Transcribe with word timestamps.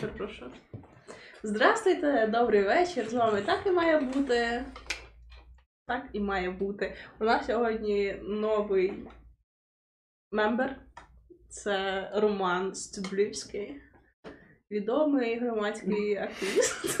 Перепрошую. 0.00 0.50
Здравствуйте, 1.42 2.26
добрий 2.26 2.62
вечір. 2.62 3.08
З 3.08 3.14
вами 3.14 3.42
так 3.42 3.60
і 3.66 3.70
має 3.70 4.00
бути. 4.00 4.64
Так 5.86 6.02
і 6.12 6.20
має 6.20 6.50
бути. 6.50 6.94
У 7.20 7.24
нас 7.24 7.46
сьогодні 7.46 8.16
новий 8.22 8.92
member. 10.32 10.76
Це 11.48 12.08
Роман 12.14 12.74
Стеблівський. 12.74 13.80
Відомий 14.70 15.38
громадський 15.40 16.16
активіст. 16.16 17.00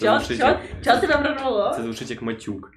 Чо 0.00 0.18
звучить 0.18 0.38
чо- 0.38 0.46
як- 0.46 0.60
чо 0.84 1.00
тебе 1.00 1.18
прорвало? 1.18 1.74
Це 1.76 1.82
звучить 1.82 2.10
як 2.10 2.22
матюк. 2.22 2.72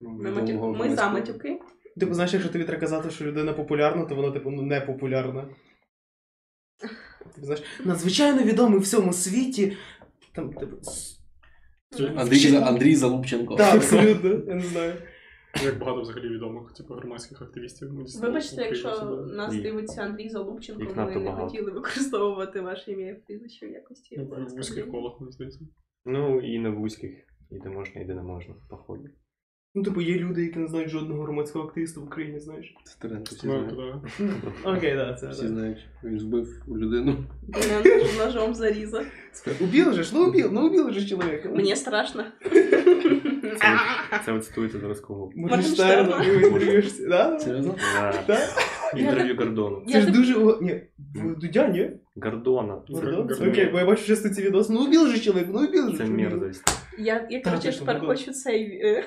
Ми 0.00 0.96
за 0.96 1.08
матюки. 1.08 1.60
Типу, 2.00 2.14
знаєш, 2.14 2.32
якщо 2.32 2.52
тобі 2.52 2.64
треба 2.64 2.80
казати, 2.80 3.10
що 3.10 3.24
людина 3.24 3.52
популярна, 3.52 4.04
то 4.04 4.14
вона, 4.14 4.30
типу, 4.30 4.50
ну, 4.50 4.62
не 4.62 4.80
популярна. 4.80 5.48
Знаєш, 7.42 7.62
надзвичайно 7.84 8.42
відомий 8.42 8.78
в 8.78 8.82
всьому 8.82 9.12
світі. 9.12 9.76
Там, 10.34 10.52
типу. 10.52 10.76
Андрій, 12.16 12.56
Андрій 12.56 12.94
Залубченко. 12.94 13.56
Так, 13.56 13.74
абсолютно, 13.76 14.30
я 14.30 14.54
не 14.54 14.60
знаю. 14.60 14.94
Як 15.64 15.78
багато 15.78 16.00
взагалі 16.00 16.28
відомих, 16.28 16.72
типу, 16.72 16.94
громадських 16.94 17.42
активістів. 17.42 17.92
ми 17.92 18.04
Вибачте, 18.20 18.62
якщо 18.62 18.94
себе. 18.94 19.16
нас 19.36 19.54
дивиться 19.56 20.02
Андрій 20.02 20.28
Залубченко, 20.28 20.82
ми 20.96 21.06
не 21.06 21.18
багато. 21.18 21.46
хотіли 21.46 21.70
використовувати 21.70 22.60
ваше 22.60 22.92
ім'я 22.92 23.10
і 23.10 23.14
прізвище 23.14 23.66
в 23.66 23.70
якості. 23.70 24.16
Ну, 24.18 24.46
в 24.46 24.56
вузьких 24.56 24.90
колах, 24.90 25.20
мені 25.20 25.32
здається. 25.32 25.60
Ну, 26.04 26.40
і 26.40 26.58
на 26.58 26.70
вузьких, 26.70 27.10
і 27.50 27.58
де 27.58 27.68
можна, 27.68 28.00
і 28.00 28.04
де 28.04 28.14
не 28.14 28.22
можна, 28.22 28.54
походу. 28.70 29.04
Ну, 29.76 29.82
типу, 29.82 30.00
є 30.00 30.14
люди, 30.18 30.42
які 30.42 30.58
не 30.58 30.68
знають 30.68 30.90
жодного 30.90 31.22
громадського 31.22 31.64
активіста 31.64 32.00
в 32.00 32.04
Україні, 32.04 32.40
знаєш. 32.40 32.74
Стеренко 32.84 33.24
всі 33.24 33.46
Ну, 33.46 33.70
знають. 33.74 34.44
Окей, 34.64 34.94
так, 34.94 35.20
це. 35.20 35.28
Всі 35.28 35.42
да. 35.42 35.48
знають. 35.48 35.78
Він 36.04 36.18
збив 36.18 36.62
людину. 36.68 37.16
Мене 37.48 38.04
ножом 38.18 38.54
зарізав. 38.54 39.04
Убил 39.60 39.92
же 39.92 40.02
ж, 40.02 40.10
ну 40.14 40.26
убил, 40.28 40.48
ну 40.52 40.66
убил 40.66 40.90
же 40.90 41.06
человека. 41.06 41.48
Мені 41.48 41.76
страшно. 41.76 42.24
Це, 43.60 43.78
це 44.24 44.32
от 44.32 44.44
цитуєте 44.44 44.78
зараз 44.78 45.00
кого? 45.00 45.30
Моргенштерна, 45.34 46.02
Моргенштерна. 46.16 46.46
інтерв'юєшся, 46.46 47.08
да? 47.08 47.38
Серйозно? 47.38 47.74
Да. 48.00 48.14
Да? 48.26 48.38
Інтерв'ю 48.96 49.36
Гордону. 49.36 49.82
Це 49.92 50.00
ж 50.00 50.10
дуже... 50.10 50.34
о- 50.34 50.58
Ні, 50.62 50.80
в 51.14 51.38
Дудя, 51.40 51.68
ні? 51.68 51.90
Гордона. 52.16 52.78
Гордон? 52.88 53.14
Гордон. 53.14 53.48
Окей, 53.48 53.68
бо 53.72 53.78
я 53.78 53.86
бачу 53.86 54.06
часто 54.06 54.28
ці 54.28 54.42
відоси. 54.42 54.72
Ну 54.72 54.84
убил 54.86 55.06
же 55.06 55.18
человек, 55.18 55.48
ну 55.52 55.58
убил 55.68 55.90
же. 55.90 55.96
Це 55.96 56.04
мерзость. 56.04 56.62
Я, 56.98 57.26
я 57.30 57.40
Та, 57.40 57.50
коротше, 57.50 57.68
точно, 57.70 57.86
тепер 57.86 58.06
хочу 58.06 58.32
цей. 58.32 58.62
е, 58.84 59.04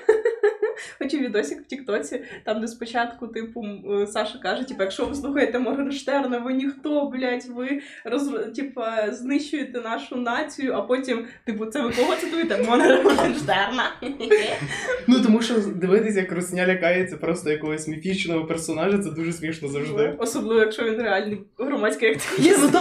Хочу 0.98 1.18
відосик 1.18 1.60
в 1.62 1.66
Тіктоці, 1.66 2.22
там, 2.44 2.60
де 2.60 2.68
спочатку, 2.68 3.28
типу, 3.28 3.66
е, 4.02 4.06
Саша 4.06 4.38
каже, 4.38 4.64
типу, 4.64 4.82
якщо 4.82 5.06
ви 5.06 5.14
слухаєте 5.14 5.58
Моргенштерна, 5.58 6.38
ви 6.38 6.52
ніхто, 6.52 7.06
блядь, 7.06 7.46
ви 7.56 7.80
роз... 8.04 8.30
типа, 8.56 9.12
знищуєте 9.12 9.80
нашу 9.80 10.16
націю, 10.16 10.72
а 10.74 10.82
потім, 10.82 11.24
типу, 11.44 11.66
це 11.66 11.82
ви 11.82 11.90
кого 11.90 12.16
цитуєте? 12.16 12.54
Мор- 12.54 13.02
Моргенштерна. 13.04 13.82
Ну 15.06 15.20
тому 15.20 15.42
що 15.42 15.54
дивитись, 15.74 16.16
як 16.16 16.32
Русня 16.32 16.66
лякається 16.66 17.16
просто 17.16 17.50
якогось 17.50 17.88
міфічного 17.88 18.44
персонажа, 18.44 18.98
це 18.98 19.10
дуже 19.10 19.32
смішно 19.32 19.68
завжди. 19.68 20.14
Особливо, 20.18 20.60
якщо 20.60 20.84
він 20.84 21.02
реальний 21.02 21.38
громадський 21.58 22.08
активіст. 22.10 22.70
ну 22.72 22.80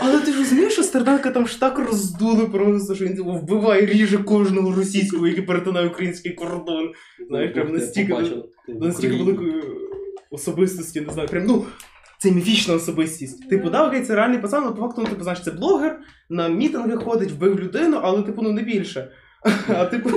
але, 0.00 0.20
ти 0.20 0.32
ж 0.32 0.38
розумієш, 0.38 0.72
що 0.72 0.82
Стерненка 0.82 1.30
там 1.30 1.46
ж 1.46 1.60
так 1.60 1.78
роздули 1.78 2.46
просто, 2.46 2.94
що 2.94 3.04
він 3.04 3.16
типу, 3.16 3.32
вбиває, 3.32 3.86
ріже 3.86 4.18
кожного 4.18 4.74
російського, 4.74 5.26
який 5.26 5.42
перетинає 5.42 5.86
український 5.86 6.32
кордон. 6.32 6.92
Знаєш, 7.28 7.52
прям 7.54 7.72
настільки- 7.72 8.12
Настільки 8.68 9.16
великої 9.16 9.62
особистості, 10.30 11.00
не 11.00 11.12
знаю, 11.12 11.28
прям 11.28 11.44
ну. 11.46 11.64
Це 12.18 12.30
міфічна 12.30 12.74
особистість. 12.74 13.50
Типу, 13.50 13.70
да, 13.70 13.88
окей, 13.88 14.02
це 14.02 14.14
реальний 14.14 14.38
пацан, 14.38 14.64
але 14.64 14.72
по 14.72 14.80
факту, 14.82 15.00
ну, 15.02 15.08
типу, 15.08 15.22
знаєш, 15.22 15.42
це 15.44 15.50
блогер, 15.50 16.00
на 16.30 16.48
мітинги 16.48 16.96
ходить, 16.96 17.30
вбив 17.32 17.60
людину, 17.60 17.98
але, 18.02 18.22
типу, 18.22 18.42
ну 18.42 18.52
не 18.52 18.62
більше. 18.62 19.10
А 19.68 19.84
типу. 19.84 20.10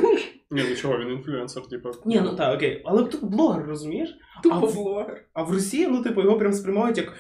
Ні, 0.52 0.64
ну 0.70 0.76
чого, 0.76 0.98
він 0.98 1.10
інфлюенсер, 1.12 1.64
типу. 1.68 1.90
Ні, 2.06 2.22
ну 2.24 2.36
так, 2.36 2.56
окей. 2.56 2.82
Але 2.86 3.04
тут 3.04 3.24
блогер, 3.24 3.66
розумієш? 3.66 4.10
А 4.38 4.42
Тупо 4.42 4.68
в- 4.68 4.76
блогер. 4.76 5.26
А 5.34 5.44
в 5.44 5.52
Росії, 5.52 5.88
ну, 5.88 6.04
типу, 6.04 6.22
його 6.22 6.38
прям 6.38 6.54
сприймають 6.54 6.98
як 6.98 7.14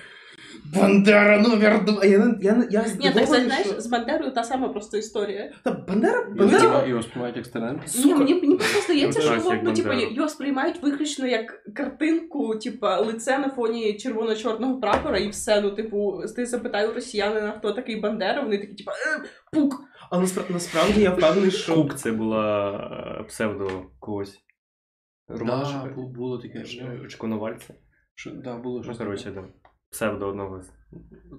Бандера 0.75 1.39
номер 1.41 1.85
два. 1.85 2.05
Я, 2.05 2.09
я, 2.09 2.27
я 2.41 2.55
Ні, 2.55 2.67
так 2.71 2.87
здивований, 2.87 3.45
знаєш, 3.45 3.67
що... 3.67 3.81
з 3.81 3.87
Бандерою 3.87 4.31
та 4.31 4.43
сама 4.43 4.69
просто 4.69 4.97
історія. 4.97 5.51
Та 5.63 5.71
Бандера, 5.71 6.25
Ну, 6.29 6.35
Бандера... 6.35 6.59
типу, 6.79 6.89
Його 6.89 7.03
сприймають 7.03 7.37
як. 7.37 7.73
Ні, 7.73 7.87
Сука. 7.87 8.15
мені, 8.15 8.33
мені 8.33 8.55
просто 8.55 8.81
здається, 8.81 9.19
Ну, 9.19 9.25
що 9.41 9.49
так, 9.49 9.59
ну, 9.63 9.73
типу, 9.73 9.93
його 9.93 10.29
сприймають 10.29 10.83
виключно 10.83 11.27
як 11.27 11.63
картинку, 11.75 12.55
типу, 12.55 12.87
лице 12.87 13.37
на 13.37 13.49
фоні 13.49 13.93
червоно-чорного 13.97 14.79
прапора, 14.79 15.17
і 15.17 15.29
все. 15.29 15.61
Ну, 15.61 15.71
типу, 15.71 16.21
ти 16.35 16.45
запитай 16.45 16.87
у 16.87 16.93
росіянина, 16.93 17.51
хто 17.51 17.71
такий 17.73 17.95
Бандера, 18.01 18.41
вони 18.41 18.57
такі, 18.57 18.73
типу, 18.73 18.91
е, 18.91 19.23
пук. 19.53 19.81
Але 20.11 20.23
наспра- 20.23 20.51
насправді 20.53 21.01
я 21.01 21.11
впевнений, 21.11 21.51
що... 21.51 21.75
Кук 21.75 21.95
це 21.95 22.11
була 22.11 22.71
е, 23.19 23.23
псевдо 23.23 23.69
когось. 23.99 24.37
Да, 25.29 25.35
Романчика. 25.37 25.95
було 26.17 26.37
таке. 26.37 26.63
Чи 26.63 27.17
Коновальця. 27.17 27.73
Що, 28.15 28.31
да, 28.31 28.57
було 28.57 28.77
Ну, 28.77 28.83
щось. 28.83 28.97
коротше, 28.97 29.31
да. 29.31 29.43
Псевдо 29.91 30.27
одного. 30.27 30.61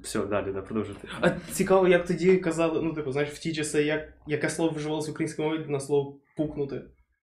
Все, 0.02 0.26
далі, 0.26 0.52
да, 0.52 0.62
продовжуйте. 0.62 1.08
А 1.20 1.30
цікаво, 1.30 1.88
як 1.88 2.06
тоді 2.06 2.36
казали, 2.36 2.82
ну, 2.82 2.94
типу, 2.94 3.12
знаєш, 3.12 3.30
в 3.30 3.38
ті 3.38 3.52
часи, 3.52 3.82
як, 3.82 4.12
яке 4.26 4.50
слово 4.50 4.72
вживалося 4.76 5.10
в 5.10 5.12
українській 5.14 5.42
мові 5.42 5.64
на 5.68 5.80
слово 5.80 6.16
пукнути. 6.36 6.82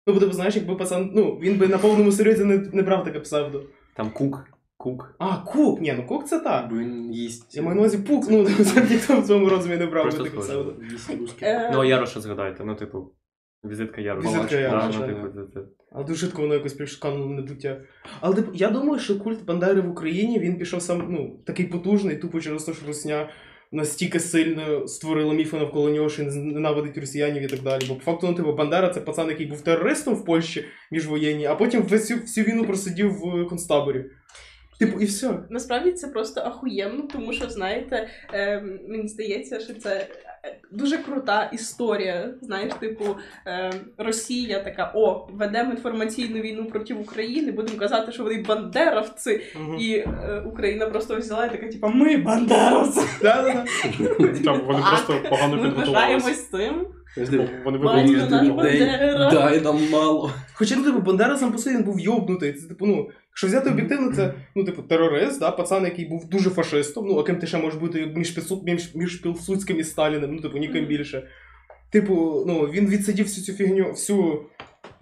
Ну, 0.07 0.15
бо 0.15 0.21
типу, 0.21 0.33
знаєш, 0.33 0.57
якби 0.57 0.77
пацан, 0.77 1.11
ну, 1.15 1.39
він 1.39 1.59
би 1.59 1.69
на 1.69 1.79
повному 1.79 2.13
серйозі 2.13 2.45
не, 2.45 2.59
не 2.59 2.83
брав 2.83 3.05
таке 3.05 3.21
псевдо. 3.21 3.63
Там 3.97 4.11
кук. 4.11 4.45
Кук. 4.77 5.15
А, 5.19 5.37
кук! 5.37 5.81
Ні, 5.81 5.95
ну 5.97 6.07
кук 6.07 6.27
це 6.27 6.41
так. 6.41 6.71
Бо 6.71 6.77
він 6.77 7.13
їсть. 7.13 7.57
Я 7.57 7.63
маю 7.63 7.75
на 7.75 7.81
увазі 7.81 7.99
пук, 7.99 8.25
ну, 8.31 8.45
це 8.45 8.87
ніхто 8.91 9.21
в 9.21 9.27
цьому 9.27 9.49
розумі 9.49 9.77
не 9.77 9.87
брав 9.87 10.05
би 10.05 10.11
Просто 10.11 10.25
таке 10.25 10.43
схоже. 10.43 10.63
псевдо. 10.63 10.85
Їсть 10.93 11.43
Ну, 11.73 11.81
а 11.81 11.85
Яроша 11.85 12.21
згадайте, 12.21 12.65
ну, 12.65 12.75
типу, 12.75 13.13
візитка 13.65 14.01
Яроша. 14.01 14.29
Візитка 14.29 14.49
Да, 14.51 14.61
Яроша, 14.61 14.99
ну, 15.01 15.07
да. 15.07 15.07
типу, 15.07 15.29
це, 15.29 15.53
це. 15.55 15.67
Але 15.93 16.05
дуже 16.05 16.21
швидко 16.21 16.43
воно 16.43 16.55
якось 16.55 16.73
прийшло 16.73 17.11
кануло 17.11 17.35
небуття. 17.35 17.81
Але 18.21 18.35
типу, 18.35 18.51
я 18.55 18.71
думаю, 18.71 19.01
що 19.01 19.19
культ 19.19 19.45
Бандери 19.45 19.81
в 19.81 19.91
Україні 19.91 20.39
він 20.39 20.59
пішов 20.59 20.83
сам, 20.83 21.07
ну, 21.11 21.41
такий 21.47 21.67
потужний, 21.67 22.17
тупо 22.17 22.41
через 22.41 22.65
те, 22.65 22.73
що 22.73 22.87
Русня 22.87 23.29
настільки 23.73 24.21
сильно 24.21 24.89
створила 24.89 25.35
міфи 25.35 25.57
навколо 25.57 25.91
нього, 25.91 26.09
що 26.09 26.23
ненавидить 26.23 26.99
росіянів 26.99 27.43
і 27.43 27.47
так 27.47 27.61
далі. 27.61 27.83
Бо 27.89 27.95
по 27.95 28.01
факту, 28.01 28.27
ну, 28.27 28.35
типу, 28.35 28.53
Бандера 28.53 28.89
це 28.89 29.01
пацан, 29.01 29.29
який 29.29 29.47
був 29.47 29.61
терористом 29.61 30.15
в 30.15 30.25
Польщі 30.25 30.65
міжвоєнній, 30.91 31.47
а 31.47 31.55
потім 31.55 31.83
всю, 31.83 32.21
всю 32.21 32.47
війну 32.47 32.65
просидів 32.65 33.13
в 33.13 33.47
концтаборі. 33.49 34.05
Типу, 34.79 35.01
і 35.01 35.05
все. 35.05 35.39
Насправді 35.51 35.93
це 35.93 36.09
просто 36.09 36.41
ахуєнно, 36.41 37.03
тому 37.13 37.33
що, 37.33 37.51
знаєте, 37.51 38.09
е, 38.33 38.61
мені 38.89 39.09
здається, 39.09 39.61
що 39.61 39.75
це 39.75 40.07
дуже 40.71 40.99
крута 40.99 41.51
історія. 41.53 42.35
Знаєш, 42.43 42.73
типу, 42.81 43.05
е, 43.47 43.73
Росія 43.99 44.61
така: 44.61 44.93
о, 44.95 45.29
ведемо 45.33 45.71
інформаційну 45.71 46.41
війну 46.41 46.65
проти 46.65 46.95
України, 46.95 47.53
будемо 47.53 47.79
казати, 47.79 48.13
що 48.13 48.23
вони 48.23 48.43
бандеровці. 48.43 49.41
І 49.79 49.95
е, 49.95 50.43
Україна 50.47 50.87
просто 50.87 51.17
взяла 51.17 51.47
і 51.47 51.51
така, 51.51 51.69
типу, 51.69 51.89
ми 51.89 52.17
бандеровці. 52.17 53.01
Там 54.45 54.61
вони 54.61 54.83
просто 54.91 55.23
погано 55.31 55.57
Ми 55.57 55.69
вважаємось 55.71 56.49
цим. 56.51 56.87
Вони 57.65 57.79
вибрали 57.79 58.03
людей. 58.43 58.79
Дай 59.33 59.61
нам 59.61 59.91
мало. 59.91 60.31
Хоча, 60.53 60.77
ну, 60.77 60.85
типу, 60.85 61.01
Бандера 61.01 61.37
сам 61.37 61.53
по 61.53 61.59
собі 61.59 61.77
він 61.77 61.85
був 61.85 62.01
йобнутий. 62.01 62.53
Це, 62.53 62.69
типу, 62.69 62.87
ну, 62.87 63.09
якщо 63.31 63.47
взяти 63.47 63.71
об'єктивно, 63.71 64.13
це, 64.13 64.35
ну, 64.55 64.65
типу, 64.65 64.83
терорист, 64.83 65.41
да, 65.41 65.51
пацан, 65.51 65.85
який 65.85 66.05
був 66.05 66.29
дуже 66.29 66.51
фашистом, 66.51 67.07
ну, 67.07 67.19
а 67.19 67.23
ким 67.23 67.37
ти 67.37 67.47
ще 67.47 67.59
можеш 67.59 67.81
бути 67.81 68.07
між, 68.17 68.37
між, 68.65 68.95
між 68.95 69.17
Пілсудським 69.17 69.81
і 69.81 69.85
Сталіним, 69.85 70.35
ну, 70.35 70.43
типу, 70.43 70.59
ніким 70.59 70.87
більше. 70.87 71.23
Типу, 71.91 72.45
ну, 72.47 72.61
він 72.61 72.87
відсидів 72.87 73.27
всю 73.27 73.45
цю 73.45 73.53
фігню, 73.53 73.91
всю 73.91 74.41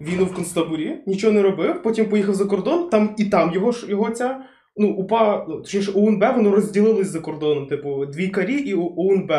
війну 0.01 0.25
в 0.25 0.33
концтаборі, 0.33 0.97
нічого 1.07 1.33
не 1.33 1.41
робив, 1.41 1.81
потім 1.81 2.05
поїхав 2.05 2.35
за 2.35 2.45
кордон, 2.45 2.89
там 2.89 3.15
і 3.17 3.25
там 3.25 3.51
його, 3.53 3.71
його 3.87 4.09
ця, 4.09 4.41
ну, 4.77 4.87
УПА, 4.87 5.45
ну, 5.49 5.57
точніше, 5.57 5.91
УНБ, 5.91 6.23
воно 6.35 6.51
розділилось 6.51 7.07
за 7.07 7.19
кордоном, 7.19 7.67
типу, 7.67 8.05
дві 8.05 8.27
карі 8.27 8.55
і 8.55 8.73
УНБ. 8.73 9.31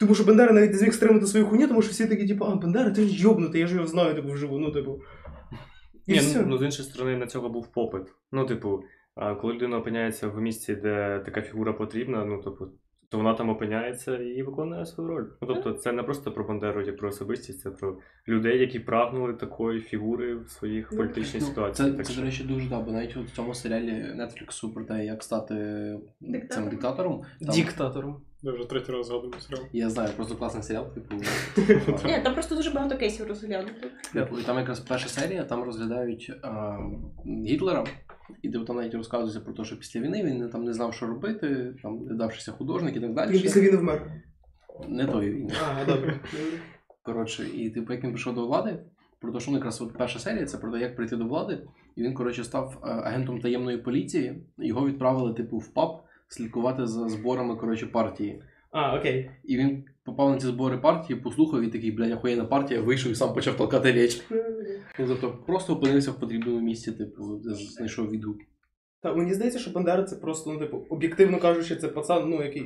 Тому 0.00 0.14
що 0.14 0.24
Бандера 0.24 0.52
навіть 0.52 0.70
не 0.72 0.78
зміг 0.78 0.92
стримати 0.94 1.26
свою 1.26 1.46
хуйню, 1.46 1.68
тому 1.68 1.82
що 1.82 1.90
всі 1.90 2.06
такі, 2.06 2.26
типу, 2.28 2.44
а, 2.44 2.54
Бандера, 2.54 2.90
ти 2.90 3.02
ж 3.04 3.22
йобнутий, 3.22 3.60
я 3.60 3.66
ж 3.66 3.74
його 3.74 3.86
знаю, 3.86 4.14
типу, 4.14 4.28
вживу, 4.32 4.58
ну, 4.58 4.70
типу. 4.72 5.00
І 6.06 6.12
Ні, 6.12 6.18
все. 6.18 6.40
ну, 6.40 6.46
ну, 6.48 6.58
з 6.58 6.62
іншої 6.62 6.88
сторони, 6.88 7.16
на 7.16 7.26
цього 7.26 7.48
був 7.48 7.72
попит. 7.72 8.02
Ну, 8.32 8.44
типу, 8.46 8.82
коли 9.40 9.54
людина 9.54 9.76
опиняється 9.78 10.28
в 10.28 10.40
місці, 10.40 10.74
де 10.74 11.22
така 11.24 11.42
фігура 11.42 11.72
потрібна, 11.72 12.24
ну, 12.24 12.42
типу, 12.42 12.66
то 13.10 13.16
вона 13.18 13.34
там 13.34 13.48
опиняється 13.48 14.16
і 14.16 14.42
виконує 14.42 14.86
свою 14.86 15.10
роль. 15.10 15.24
Ну, 15.42 15.48
тобто, 15.48 15.72
це 15.72 15.92
не 15.92 16.02
просто 16.02 16.32
про 16.32 16.44
Бандеру, 16.44 16.82
як 16.82 16.96
про 16.96 17.08
особистість, 17.08 17.60
це 17.60 17.70
про 17.70 17.98
людей, 18.28 18.58
які 18.60 18.78
прагнули 18.80 19.34
такої 19.34 19.80
фігури 19.80 20.34
в 20.36 20.50
своїх 20.50 20.88
Ну, 20.92 20.98
політичних 20.98 21.42
Ну, 21.42 21.48
ситуаціях. 21.48 21.90
це, 21.90 21.96
Так 21.96 22.06
це, 22.06 22.12
що- 22.12 22.20
до 22.20 22.26
речі, 22.26 22.44
дуже 22.44 22.68
да, 22.68 22.80
бо 22.80 22.92
навіть 22.92 23.16
от 23.16 23.26
в 23.26 23.36
цьому 23.36 23.54
серіалі 23.54 24.06
Нетфліксу 24.16 24.74
про 24.74 24.84
те, 24.84 25.04
як 25.04 25.22
стати 25.22 25.54
Диктатором. 26.20 26.62
цим 26.62 26.70
диктатором. 26.70 27.22
Там, 27.40 27.54
Диктатором. 27.54 28.20
Я 28.42 28.52
вже 28.52 28.64
третій 28.64 28.92
раз 28.92 29.06
згадую 29.06 29.32
серіал. 29.40 29.64
Я 29.72 29.90
знаю, 29.90 30.10
просто 30.16 30.36
класний 30.36 30.62
серіал, 30.62 30.94
типу. 30.94 31.14
Ні, 32.06 32.20
там 32.24 32.34
просто 32.34 32.54
дуже 32.54 32.70
багато 32.70 32.96
кейсів 32.96 33.26
розглянути. 33.26 33.90
Типу, 34.12 34.38
і 34.38 34.42
там 34.42 34.58
якраз 34.58 34.80
перша 34.80 35.08
серія, 35.08 35.44
там 35.44 35.64
розглядають 35.64 36.32
а, 36.42 36.78
Гітлера. 37.26 37.84
І 38.42 38.50
типу, 38.50 38.64
там 38.64 38.76
навіть 38.76 38.94
розказується 38.94 39.40
про 39.40 39.52
те, 39.52 39.64
що 39.64 39.78
після 39.78 40.00
війни 40.00 40.24
він 40.24 40.50
там 40.50 40.64
не 40.64 40.72
знав, 40.72 40.94
що 40.94 41.06
робити, 41.06 41.74
там 41.82 42.04
не 42.04 42.14
давшися 42.14 42.52
художник 42.52 42.96
і 42.96 43.00
так 43.00 43.14
далі. 43.14 43.30
Він 43.30 43.42
після 43.42 43.60
війни 43.60 43.76
вмер. 43.76 44.12
Не 44.88 45.06
тої 45.06 45.30
війни. 45.30 45.52
А, 45.68 45.84
добре. 45.84 46.20
Коротше, 47.02 47.46
і 47.54 47.70
типу, 47.70 47.92
як 47.92 48.04
він 48.04 48.10
прийшов 48.10 48.34
до 48.34 48.46
влади, 48.46 48.78
про 49.20 49.32
те, 49.32 49.40
що 49.40 49.50
ну, 49.50 49.56
якраз 49.56 49.80
от 49.80 49.92
перша 49.92 50.18
серія 50.18 50.46
це 50.46 50.58
про 50.58 50.72
те, 50.72 50.78
як 50.78 50.96
прийти 50.96 51.16
до 51.16 51.24
влади. 51.24 51.58
І 51.96 52.02
він, 52.02 52.14
коротше, 52.14 52.44
став 52.44 52.78
е, 52.84 52.88
агентом 52.88 53.40
таємної 53.40 53.78
поліції. 53.78 54.42
Його 54.58 54.86
відправили, 54.86 55.34
типу, 55.34 55.58
в 55.58 55.68
паб 55.74 56.02
слідкувати 56.28 56.86
за 56.86 57.08
зборами 57.08 57.56
коротше, 57.56 57.86
партії. 57.86 58.42
А, 58.70 58.98
окей. 58.98 59.30
І 59.44 59.56
він 59.56 59.84
попав 60.04 60.30
на 60.30 60.38
ці 60.38 60.46
збори 60.46 60.78
партії, 60.78 61.20
послухав 61.20 61.62
і 61.62 61.68
такий, 61.68 61.90
блядь, 61.90 62.12
охуєнна 62.12 62.44
партія, 62.44 62.80
вийшов 62.80 63.12
і 63.12 63.14
сам 63.14 63.34
почав 63.34 63.56
толкати 63.56 63.92
річ. 63.92 64.22
Ну, 64.98 65.06
тобто 65.06 65.38
просто 65.46 65.74
опинився 65.74 66.10
в 66.10 66.20
потрібному 66.20 66.60
місці, 66.60 66.92
типу, 66.92 67.40
де 67.44 67.54
знайшов 67.54 68.10
відгук. 68.10 68.36
Та 69.02 69.14
мені 69.14 69.34
здається, 69.34 69.58
що 69.58 69.70
Бандера 69.70 70.02
це 70.02 70.16
просто, 70.16 70.52
ну, 70.52 70.58
типу, 70.58 70.86
об'єктивно 70.90 71.38
кажучи, 71.38 71.76
це 71.76 71.88
пацан, 71.88 72.30
ну, 72.30 72.44
який. 72.44 72.62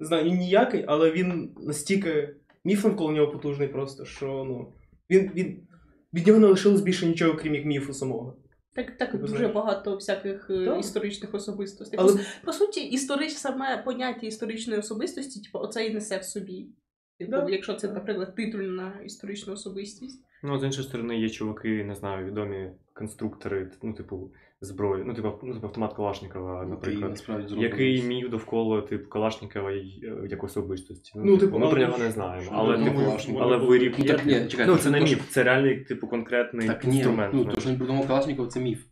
Не 0.00 0.06
знаю, 0.06 0.24
він 0.24 0.38
ніякий, 0.38 0.84
але 0.88 1.10
він 1.10 1.54
настільки 1.60 2.34
міф 2.64 2.84
навколо 2.84 3.12
нього 3.12 3.32
потужний 3.32 3.68
просто, 3.68 4.04
що 4.04 4.26
ну. 4.26 4.72
Він, 5.10 5.30
він, 5.34 5.66
від 6.14 6.26
нього 6.26 6.38
не 6.38 6.46
лишилось 6.46 6.80
більше 6.80 7.06
нічого, 7.06 7.34
крім 7.34 7.54
як 7.54 7.64
міфу 7.64 7.92
самого. 7.92 8.36
Так, 8.78 8.96
так 8.96 9.12
Ти 9.12 9.18
дуже 9.18 9.36
знаєш. 9.36 9.54
багато 9.54 9.94
всяких 9.94 10.50
е, 10.50 10.64
Так. 10.64 10.80
історичних 10.80 11.34
особистостей. 11.34 11.98
Але 12.02 12.12
По, 12.12 12.18
по 12.44 12.52
суті, 12.52 12.80
історич, 12.80 13.32
саме 13.32 13.82
поняття 13.82 14.26
історичної 14.26 14.80
особистості, 14.80 15.40
типу, 15.40 15.58
оце 15.58 15.86
і 15.86 15.94
несе 15.94 16.18
в 16.18 16.24
собі. 16.24 16.66
Типу, 17.18 17.30
Да. 17.30 17.46
якщо 17.48 17.74
це, 17.74 17.88
наприклад, 17.92 18.34
титульна 18.34 19.00
історична 19.04 19.52
особистість. 19.52 20.24
Ну, 20.42 20.58
з 20.58 20.64
іншої 20.64 20.88
сторони, 20.88 21.20
є 21.20 21.28
чуваки, 21.28 21.84
не 21.84 21.94
знаю, 21.94 22.26
відомі 22.26 22.70
конструктори, 22.94 23.70
ну, 23.82 23.94
типу, 23.94 24.32
зброї, 24.60 25.04
ну, 25.06 25.14
типу, 25.14 25.32
ну, 25.42 25.54
типу 25.54 25.66
автомат 25.66 25.94
Калашникова, 25.94 26.64
наприклад. 26.64 27.10
насправді. 27.10 27.54
Який 27.58 28.02
міг 28.02 28.28
довкола 28.28 28.80
типу 28.80 29.08
Калашникова 29.08 29.72
е, 29.72 29.82
як 30.30 30.44
особистості. 30.44 31.12
Ну, 31.16 31.38
типу, 31.38 31.58
ми 31.58 31.68
про 31.68 31.80
нього 31.80 31.98
не 31.98 32.10
знаємо. 32.10 32.50
Але, 32.52 32.78
ну, 32.78 32.84
типу, 32.84 33.38
але 33.40 33.56
вирів. 33.56 33.94
Ну, 33.98 34.04
так, 34.04 34.26
ні, 34.26 34.46
чекайте, 34.48 34.72
ну, 34.72 34.78
це 34.78 34.90
не 34.90 35.00
міф, 35.00 35.30
це 35.30 35.42
реальний, 35.42 35.84
типу, 35.84 36.08
конкретний 36.08 36.66
Так, 36.66 36.84
ні, 36.84 36.96
інструмент. 36.96 37.34
ну, 37.34 37.44
то, 37.44 37.60
що 37.60 37.70
він 37.70 37.76
придумав 37.76 38.08
Калашников, 38.08 38.48
це 38.48 38.60
міф. 38.60 38.84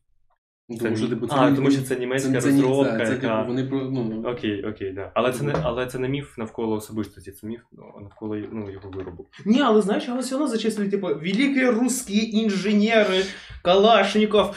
Ну, 0.68 0.76
Це 0.76 0.84
Тому 0.84 0.96
що, 0.96 1.08
типу, 1.08 1.26
це 1.26 1.34
а, 1.36 1.52
тому 1.52 1.70
що 1.70 1.82
це 1.82 1.96
німецька 1.96 2.32
це, 2.32 2.40
це, 2.40 2.62
розробка, 2.62 2.98
це, 2.98 3.06
це, 3.06 3.12
яка. 3.12 3.36
типу, 3.36 3.48
вони 3.48 3.64
про, 3.64 3.80
ну, 3.80 4.24
Окей, 4.26 4.64
окей, 4.64 4.92
да. 4.92 5.12
Але 5.14 5.32
це 5.32 5.44
не 5.44 5.54
але 5.62 5.86
це 5.86 5.98
не 5.98 6.08
міф 6.08 6.38
навколо 6.38 6.76
особистості, 6.76 7.32
це 7.32 7.46
міф 7.46 7.60
ну, 7.72 7.82
навколо 8.00 8.36
ну, 8.52 8.70
його 8.70 8.90
виробу. 8.90 9.26
Ні, 9.44 9.60
але 9.60 9.82
знаєш, 9.82 10.08
його 10.08 10.20
все 10.20 10.34
одно 10.34 10.48
зачислюють, 10.48 10.90
типу, 10.90 11.06
великі 11.06 11.66
русські 11.66 12.30
інженери, 12.30 13.22
Калашников. 13.62 14.54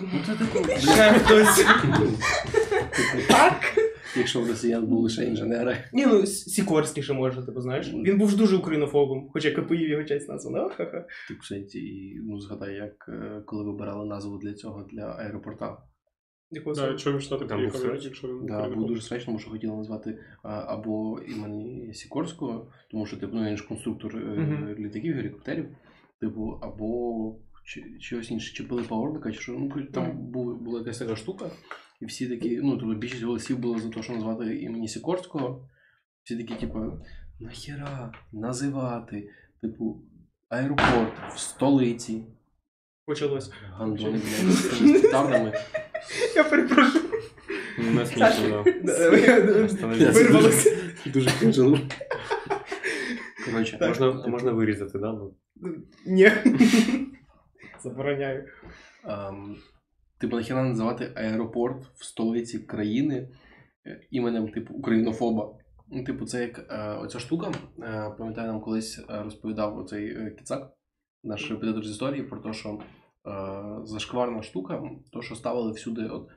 Ну, 0.00 0.08
це 0.26 0.34
типу, 0.34 0.80
Ще 0.80 1.12
хтось. 1.12 1.64
Так? 3.28 3.62
якщо 4.16 4.40
в 4.40 4.48
росіян 4.48 4.86
були 4.86 5.02
лише 5.02 5.24
інженери. 5.24 5.76
Ні, 5.92 6.06
ну 6.06 6.26
Сікорський 6.26 7.02
ще 7.02 7.12
може, 7.12 7.46
типу, 7.46 7.60
знаєш. 7.60 7.92
Він 7.92 8.18
був 8.18 8.30
ж 8.30 8.36
дуже 8.36 8.56
українофобом, 8.56 9.28
хоча 9.32 9.50
КПІ 9.50 9.74
його 9.88 10.04
часть 10.04 10.28
названа. 10.28 10.68
Ха-ха. 10.68 11.06
Ти, 11.28 11.34
кстати, 11.34 11.78
і, 11.78 12.20
ну, 12.22 12.40
згадай, 12.40 12.74
як 12.74 13.08
е, 13.08 13.42
коли 13.46 13.64
вибирали 13.64 14.06
назву 14.06 14.38
для 14.38 14.54
цього, 14.54 14.86
для 14.92 15.02
аеропорта. 15.02 15.76
Да, 16.66 16.74
саме? 16.74 17.14
він 17.14 17.20
штати 17.20 17.44
приїхав, 17.44 17.80
був 17.80 17.90
як- 17.90 17.92
срач? 17.92 18.04
якщо 18.04 18.28
він 18.28 18.46
Да, 18.46 18.62
перед- 18.62 18.86
дуже 18.86 19.02
смачно, 19.02 19.26
тому 19.26 19.38
що 19.38 19.50
хотіли 19.50 19.76
назвати 19.76 20.18
а, 20.42 20.64
або 20.74 21.20
імені 21.28 21.94
Сікорського, 21.94 22.70
тому 22.90 23.06
що 23.06 23.16
типу, 23.16 23.36
ну, 23.36 23.44
він 23.48 23.56
ж 23.56 23.68
конструктор 23.68 24.16
е, 24.16 24.76
літаків, 24.78 25.14
гелікоптерів, 25.16 25.68
типу, 26.20 26.58
або 26.62 27.34
чогось 28.00 28.30
інше, 28.30 28.54
чи 28.54 28.64
Пилипа 28.64 28.96
Орлика, 28.96 29.32
чи 29.32 29.40
що. 29.40 29.52
Ну, 29.52 29.82
там 29.92 30.18
був, 30.18 30.60
була 30.62 30.78
якась 30.78 30.98
така 30.98 31.16
штука, 31.16 31.50
і 32.00 32.06
всі 32.06 32.28
такі, 32.28 32.60
ну, 32.62 32.78
тобто 32.78 32.94
більшість 32.94 33.22
голосів 33.22 33.58
було 33.58 33.78
за 33.78 33.90
те, 33.90 34.02
що 34.02 34.12
назвати 34.12 34.56
імені 34.56 34.88
Сікорського. 34.88 35.68
Всі 36.22 36.36
такі, 36.36 36.54
типу, 36.54 36.92
нахіра 37.40 38.12
називати, 38.32 39.30
типу, 39.62 40.02
аеропорт 40.48 41.34
в 41.34 41.38
столиці. 41.38 42.24
Почалось. 43.06 43.52
Гандони, 43.72 44.10
блядь, 44.18 44.52
з 44.52 45.02
петардами. 45.02 45.52
Я 46.36 46.44
перепрошую. 46.44 47.04
Ну, 47.78 47.90
Не 47.90 48.06
смішно, 48.06 48.64
я- 48.84 49.68
Становиться. 49.68 50.10
Вирвалося. 50.10 50.76
Дуже 51.06 51.30
кринжило. 51.38 51.78
Коротше, 53.44 53.78
Можна, 53.80 54.26
можна 54.28 54.52
вирізати, 54.52 54.98
да? 54.98 55.12
Ну, 55.12 55.34
Ні. 56.06 56.32
Забороняю. 57.82 58.48
Ем, 59.04 59.56
типу, 60.18 60.36
нахіра 60.36 60.62
називати 60.62 61.12
аеропорт 61.16 61.84
в 61.94 62.04
столиці 62.04 62.58
країни 62.58 63.28
е, 63.86 64.00
іменем 64.10 64.48
типу 64.48 64.74
українофоба. 64.74 65.54
Ну, 65.88 66.04
типу, 66.04 66.26
це 66.26 66.40
як 66.42 66.58
е, 66.70 66.94
оця 66.94 67.18
штука. 67.18 67.52
Е, 67.82 68.14
пам'ятаю, 68.18 68.48
нам 68.48 68.60
колись 68.60 68.98
е, 68.98 69.22
розповідав 69.22 69.78
оцей 69.78 70.16
е, 70.16 70.30
кіцак, 70.30 70.72
наш 71.24 71.50
репетитор 71.50 71.84
з 71.84 71.90
історії, 71.90 72.22
про 72.22 72.40
те, 72.40 72.52
що 72.52 72.68
е, 72.68 72.80
зашкварна 73.84 74.42
штука, 74.42 74.82
то, 75.12 75.22
що 75.22 75.34
ставили 75.34 75.72
всюди 75.72 76.06
от, 76.06 76.28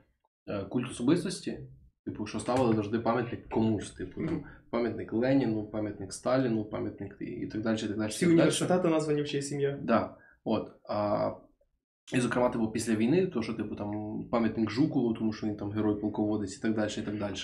е, 0.48 0.64
культ 0.64 0.92
особистості. 0.92 1.60
Типу, 2.06 2.26
що 2.26 2.40
ставили 2.40 2.76
завжди 2.76 3.00
пам'ятник 3.00 3.50
комусь, 3.50 3.92
типу, 3.92 4.26
там, 4.26 4.44
пам'ятник 4.70 5.14
Леніну, 5.14 5.68
пам'ятник 5.68 6.14
Сталіну, 6.14 6.66
пам'ятник 6.66 7.18
і, 7.20 7.48
так 7.48 7.62
далі, 7.62 7.78
і 7.78 7.88
так 7.88 7.98
далі. 7.98 8.10
Всі 8.10 8.28
університети 8.28 8.88
названі 8.88 9.22
в 9.22 9.28
честь 9.28 9.50
сім'я. 9.50 9.80
Да. 9.82 10.16
От. 10.44 10.72
А, 10.90 11.32
і, 12.14 12.20
зокрема, 12.20 12.50
типу, 12.50 12.72
після 12.72 12.96
війни, 12.96 13.28
то, 13.28 13.42
що, 13.42 13.54
типу, 13.54 13.76
там 13.76 13.92
пам'ятник 14.32 14.70
Жукову, 14.70 15.14
тому 15.14 15.34
що 15.34 15.48
він 15.48 15.56
там 15.56 15.72
герой 15.72 16.02
полководець 16.02 16.58
і 16.58 16.62
так 16.62 16.76
далі, 16.76 16.92
і 16.98 17.02
так 17.02 17.20
далі. 17.20 17.36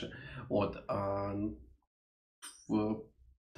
От. 0.50 0.78
А 0.88 1.34
в 2.70 2.96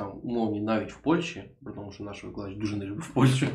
там 0.02 0.20
умовні 0.24 0.62
навіть 0.62 0.92
в 0.92 1.02
Польщі, 1.02 1.44
бо 1.62 1.72
тому 1.72 1.92
що 1.92 2.04
наш 2.04 2.24
викладач 2.24 2.58
дуже 2.58 2.78
не 2.78 2.86
любив 2.86 3.14
Польщу. 3.14 3.48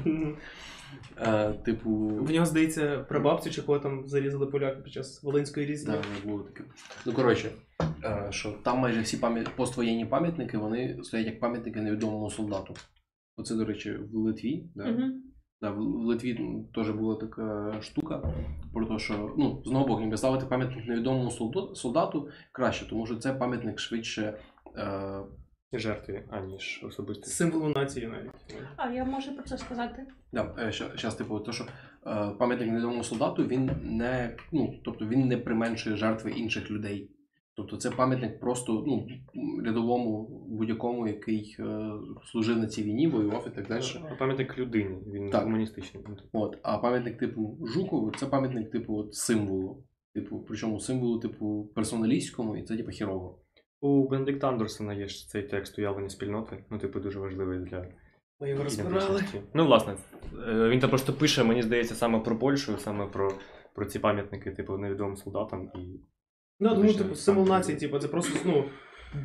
А, 1.16 1.52
типу. 1.64 1.90
В 2.06 2.30
нього, 2.30 2.46
здається, 2.46 2.98
прабабцю 2.98 3.50
чи 3.50 3.62
кого 3.62 3.78
там 3.78 4.08
зарізали 4.08 4.46
поляки 4.46 4.82
під 4.82 4.92
час 4.92 5.22
Волинської 5.22 5.66
різні. 5.66 5.92
Да, 5.92 6.28
було 6.30 6.42
таке. 6.42 6.64
Ну, 7.06 7.12
коротше, 7.12 7.50
е, 8.04 8.28
що 8.30 8.52
там 8.52 8.78
майже 8.78 9.00
всі 9.00 9.16
пам'ят... 9.16 9.56
поствоєнні 9.56 10.06
пам'ятники, 10.06 10.58
вони 10.58 10.98
стоять 11.02 11.26
як 11.26 11.40
пам'ятники 11.40 11.80
невідомому 11.80 12.30
солдату. 12.30 12.74
Оце, 13.36 13.54
до 13.54 13.64
речі, 13.64 13.92
в 13.92 14.14
Литві. 14.14 14.70
Да? 14.74 15.10
Да, 15.60 15.70
в 15.70 15.80
Литві 15.80 16.64
теж 16.74 16.90
була 16.90 17.14
така 17.14 17.76
штука 17.80 18.34
про 18.72 18.86
те, 18.86 18.98
що 18.98 19.34
ну, 19.38 19.62
знову 19.64 19.86
Бог, 19.86 20.00
ніби 20.00 20.16
ставити 20.16 20.46
пам'ятник 20.46 20.86
невідомому 20.86 21.30
солдату, 21.74 22.28
краще, 22.52 22.88
тому 22.88 23.06
що 23.06 23.16
це 23.16 23.34
пам'ятник 23.34 23.78
швидше. 23.78 24.38
Е, 24.76 25.22
жертві, 25.72 26.22
аніж 26.30 26.80
особисто. 26.84 27.26
Символу 27.26 27.68
нації 27.68 28.06
навіть. 28.06 28.30
А 28.76 28.90
я 28.90 29.04
можу 29.04 29.34
про 29.34 29.44
це 29.44 29.58
сказати. 29.58 30.06
да, 30.32 30.54
е, 30.58 30.72
щас, 30.72 31.14
типу, 31.14 31.40
то, 31.40 31.52
що 31.52 31.64
е, 31.64 31.68
пам'ятник 32.38 32.70
невідомому 32.70 33.04
солдату 33.04 33.46
він 33.46 33.70
не, 33.82 34.36
ну, 34.52 34.74
тобто 34.84 35.06
він 35.06 35.28
не 35.28 35.36
применшує 35.36 35.96
жертви 35.96 36.30
інших 36.30 36.70
людей. 36.70 37.10
Тобто 37.56 37.76
це 37.76 37.90
пам'ятник 37.90 38.40
просто 38.40 38.84
ну, 38.86 39.08
рядовому 39.64 40.28
будь-якому, 40.48 41.08
який 41.08 41.56
е, 41.58 41.90
служив 42.24 42.58
на 42.58 42.66
цій 42.66 42.82
війні, 42.82 43.08
воював 43.08 43.48
і 43.52 43.54
так 43.54 43.68
далі. 43.68 43.82
А 44.10 44.14
Пам'ятник 44.14 44.58
людині, 44.58 44.96
він 45.06 45.30
Так. 45.30 45.44
гуманістичний. 45.44 46.04
От, 46.32 46.58
а 46.62 46.78
пам'ятник 46.78 47.18
типу 47.18 47.58
Жукову 47.74 48.12
це 48.16 48.26
пам'ятник 48.26 48.70
типу 48.70 48.96
от, 48.96 49.14
символу. 49.14 49.84
Типу, 50.14 50.44
причому 50.48 50.80
символу, 50.80 51.18
типу, 51.18 51.72
персоналістському, 51.74 52.56
і 52.56 52.62
це 52.62 52.76
типу 52.76 52.90
хірово. 52.90 53.38
У 53.80 54.08
Бенедикта 54.08 54.48
Андерсона 54.48 54.94
є 54.94 55.08
ж 55.08 55.28
цей 55.28 55.42
текст 55.42 55.78
уявлення 55.78 56.08
спільноти, 56.08 56.64
ну, 56.70 56.78
типу, 56.78 57.00
дуже 57.00 57.18
важливий 57.20 57.58
для 57.58 57.86
Ми 58.40 58.50
його 58.50 58.64
розбирали. 58.64 59.24
Ну, 59.54 59.66
власне, 59.66 59.96
е, 60.48 60.68
він 60.68 60.80
там 60.80 60.90
просто 60.90 61.12
пише, 61.12 61.44
мені 61.44 61.62
здається, 61.62 61.94
саме 61.94 62.20
про 62.20 62.38
Польщу, 62.38 62.78
саме 62.78 63.06
про, 63.06 63.32
про 63.74 63.86
ці 63.86 63.98
пам'ятники, 63.98 64.50
типу, 64.50 64.78
невідомим 64.78 65.16
солдатам 65.16 65.70
і. 65.74 66.00
Ну, 66.60 66.68
тому, 66.68 66.92
типу, 66.92 67.14
символ 67.14 67.46
нації, 67.48 67.78
типу, 67.78 67.98
це 67.98 68.08
просто, 68.08 68.38
ну, 68.44 68.64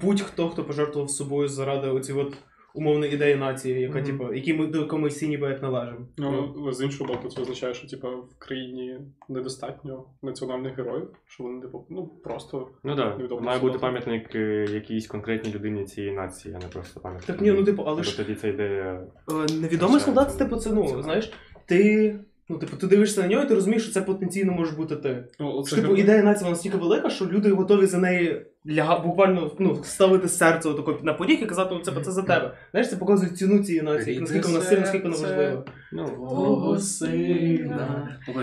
будь-хто, 0.01 0.49
хто 0.49 0.63
пожертвував 0.63 1.09
собою 1.09 1.47
заради 1.47 1.87
оці 1.87 2.13
от 2.13 2.37
умовної 2.73 3.13
ідеї 3.13 3.35
нації, 3.35 3.81
яка, 3.81 3.97
Мгм. 3.99 4.05
типу, 4.07 4.33
які 4.33 4.53
ми 4.53 4.67
до 4.67 4.79
якої 4.79 5.01
ми 5.01 5.07
всі 5.07 5.27
ніби 5.27 5.47
як 5.49 5.61
належимо. 5.61 6.07
Ну, 6.17 6.55
але 6.57 6.73
з 6.73 6.81
іншого 6.81 7.13
боку, 7.13 7.29
це 7.29 7.41
означає, 7.41 7.73
що 7.73 7.87
типу, 7.87 8.07
в 8.07 8.39
країні 8.39 8.99
недостатньо 9.29 10.05
національних 10.21 10.77
героїв, 10.77 11.07
що 11.27 11.43
вони, 11.43 11.61
типу, 11.61 11.85
ну 11.89 12.07
просто 12.23 12.67
Ну 12.83 12.95
так, 12.95 13.17
Невідомим 13.17 13.45
має 13.45 13.59
бути 13.59 13.79
пам'ятник 13.79 14.35
е, 14.35 14.65
якійсь 14.73 15.07
конкретній 15.07 15.53
людині 15.53 15.85
цієї 15.85 16.13
нації, 16.13 16.55
а 16.57 16.63
не 16.63 16.67
просто 16.67 16.99
пам'ятник. 16.99 17.27
Так 17.27 17.41
ні, 17.41 17.51
ну, 17.51 17.63
типу, 17.63 17.83
але 17.85 17.95
Тобто 17.95 18.11
ж 18.11 18.17
тоді 18.17 18.35
ця 18.35 18.47
ідея. 18.47 19.03
Е, 19.31 19.53
Невідомий 19.61 19.99
солдат, 19.99 20.37
типу, 20.37 20.55
це, 20.55 20.73
ну, 20.73 21.03
знаєш, 21.03 21.33
ти 21.65 22.19
Ну, 22.51 22.57
типу, 22.57 22.77
ти 22.77 22.87
дивишся 22.87 23.21
на 23.21 23.27
нього 23.27 23.43
і 23.43 23.47
ти 23.47 23.55
розумієш, 23.55 23.83
що 23.83 23.93
це 23.93 24.01
потенційно 24.01 24.53
може 24.53 24.75
бути 24.75 24.95
ти. 24.95 25.23
Ну, 25.39 25.63
типу, 25.63 25.95
ідея 25.95 26.23
нації 26.23 26.43
вона 26.43 26.49
настільки 26.49 26.77
велика, 26.77 27.09
що 27.09 27.25
люди 27.25 27.51
готові 27.51 27.85
за 27.85 27.97
неї 27.97 28.45
ляга, 28.67 28.99
буквально 28.99 29.51
ну, 29.59 29.83
ставити 29.83 30.27
серце 30.27 30.69
отако 30.69 30.99
на 31.03 31.13
поріг 31.13 31.43
і 31.43 31.45
казати, 31.45 31.75
«Ну, 31.75 31.81
це, 31.81 31.91
це 32.03 32.11
за 32.11 32.21
тебе. 32.21 32.53
Знаєш, 32.71 32.89
це 32.89 32.95
показує 32.95 33.31
ціну 33.31 33.63
цієї 33.63 33.83
нації, 33.83 34.15
Рідне 34.15 34.21
наскільки 34.21 34.47
вона 34.47 34.61
сильна, 34.61 34.81
наскільки 34.81 35.09
вона 35.09 35.21
важлива. 35.21 35.65
Ну, 35.91 36.77
сина. 36.79 38.19
Ну, 38.27 38.33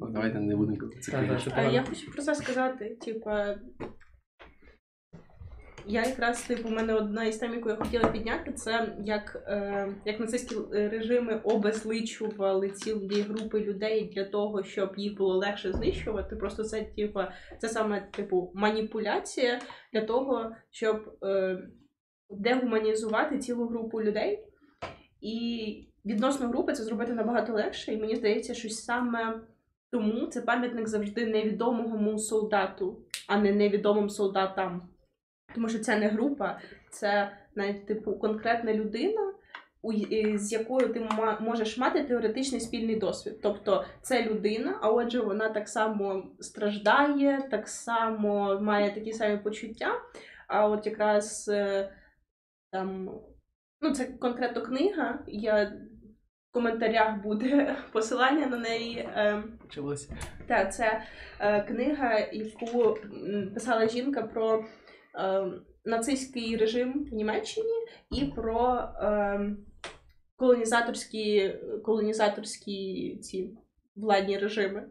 так. 0.00 0.10
Давайте 0.12 0.40
не 0.40 0.56
будемо 0.56 0.76
я 1.72 1.82
хочу 1.82 2.12
про 2.12 2.22
це 2.22 2.34
сказати. 2.34 2.96
Типа. 3.04 3.54
Я 5.90 6.02
якраз, 6.02 6.42
типу, 6.42 6.68
у 6.68 6.72
мене 6.72 6.94
одна 6.94 7.24
із 7.24 7.36
тем, 7.36 7.54
яку 7.54 7.68
я 7.68 7.76
хотіла 7.76 8.08
підняти, 8.08 8.52
це 8.52 8.96
як, 9.04 9.42
е, 9.46 9.88
як 10.04 10.20
нацистські 10.20 10.56
режими 10.72 11.40
обезличували 11.44 12.70
цілі 12.70 13.20
групи 13.20 13.60
людей 13.60 14.10
для 14.14 14.24
того, 14.24 14.62
щоб 14.64 14.92
їх 14.96 15.16
було 15.16 15.36
легше 15.36 15.72
знищувати. 15.72 16.36
Просто 16.36 16.64
це, 16.64 16.84
типу, 16.84 17.20
це 17.58 17.68
саме 17.68 18.00
типу 18.00 18.52
маніпуляція 18.54 19.60
для 19.92 20.00
того, 20.00 20.50
щоб 20.70 21.18
е, 21.22 21.58
дегуманізувати 22.30 23.38
цілу 23.38 23.66
групу 23.66 24.02
людей. 24.02 24.44
І 25.20 25.88
відносно 26.04 26.48
групи 26.48 26.72
це 26.72 26.84
зробити 26.84 27.12
набагато 27.12 27.52
легше. 27.52 27.92
І 27.92 27.96
мені 27.96 28.16
здається, 28.16 28.54
що 28.54 28.68
саме 28.68 29.40
тому 29.90 30.26
це 30.26 30.40
пам'ятник 30.40 30.88
завжди 30.88 31.26
невідомому 31.26 32.18
солдату, 32.18 32.98
а 33.28 33.38
не 33.38 33.52
невідомим 33.52 34.10
солдатам. 34.10 34.88
Тому 35.54 35.68
що 35.68 35.78
це 35.78 35.98
не 35.98 36.08
група, 36.08 36.60
це 36.90 37.30
навіть 37.54 37.86
типу 37.86 38.12
конкретна 38.12 38.74
людина, 38.74 39.32
е, 40.12 40.38
з 40.38 40.52
якою 40.52 40.92
ти 40.92 41.08
можеш 41.40 41.78
мати 41.78 42.04
теоретичний 42.04 42.60
спільний 42.60 42.96
досвід. 42.96 43.40
Тобто 43.42 43.84
це 44.02 44.22
людина, 44.22 44.78
а 44.82 44.90
отже, 44.90 45.20
вона 45.20 45.48
так 45.48 45.68
само 45.68 46.30
страждає, 46.40 47.48
так 47.50 47.68
само 47.68 48.60
має 48.60 48.94
такі 48.94 49.12
самі 49.12 49.36
почуття. 49.36 49.92
А 50.48 50.68
от 50.68 50.86
якраз 50.86 51.48
е, 51.52 51.92
там, 52.72 53.10
ну, 53.80 53.90
це 53.90 54.04
конкретно 54.04 54.62
книга. 54.62 55.18
Я 55.26 55.64
в 56.50 56.52
коментарях 56.52 57.22
буде 57.22 57.76
посилання 57.92 58.46
на 58.46 58.56
неї. 58.56 58.98
Е, 58.98 59.42
Почалося. 59.62 60.16
так, 60.46 60.74
це 60.74 61.02
книга, 61.68 62.18
яку 62.32 62.96
писала 63.54 63.88
жінка 63.88 64.22
про 64.22 64.64
нацистський 65.84 66.56
режим 66.56 67.04
в 67.10 67.14
Німеччині 67.14 67.74
і 68.10 68.24
про 68.24 68.74
е, 68.74 69.56
колонізаторські, 70.36 71.54
колонізаторські 71.84 73.18
ці 73.22 73.58
владні 73.96 74.38
режими. 74.38 74.88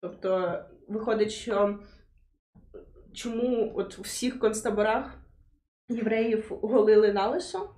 Тобто, 0.00 0.58
виходить, 0.88 1.32
що 1.32 1.78
чому 3.12 3.72
от 3.76 3.98
у 3.98 4.02
всіх 4.02 4.38
концтаборах 4.38 5.18
євреїв 5.88 6.58
голили 6.62 7.12
на 7.12 7.28
лисо, 7.28 7.74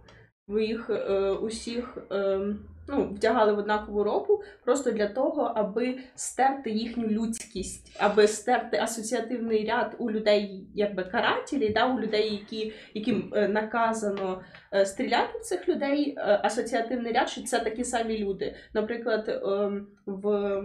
ви 0.47 0.65
їх 0.65 0.91
е, 0.91 1.31
усіх 1.31 1.99
е, 2.13 2.41
ну, 2.89 3.05
вдягали 3.05 3.53
в 3.53 3.59
однакову 3.59 4.05
робу, 4.05 4.43
просто 4.65 4.91
для 4.91 5.09
того, 5.09 5.43
аби 5.43 5.99
стерти 6.15 6.71
їхню 6.71 7.07
людськість, 7.07 7.97
аби 8.01 8.29
стерти 8.29 8.77
асоціативний 8.77 9.67
ряд 9.69 9.97
у 9.99 10.11
людей, 10.11 10.67
якби 10.75 11.05
карателі, 11.05 11.69
да, 11.69 11.95
у 11.95 12.01
людей, 12.01 12.33
які, 12.33 12.73
яким 12.95 13.33
е, 13.35 13.49
наказано 13.49 14.43
е, 14.75 14.87
стріляти 14.87 15.39
в 15.39 15.43
цих 15.43 15.69
людей, 15.69 16.15
е, 16.19 16.41
асоціативний 16.43 17.13
ряд, 17.13 17.29
що 17.29 17.43
це 17.43 17.61
такі 17.61 17.85
самі 17.85 18.19
люди. 18.19 18.55
Наприклад, 18.75 19.29
ем, 19.29 19.87
в 20.07 20.63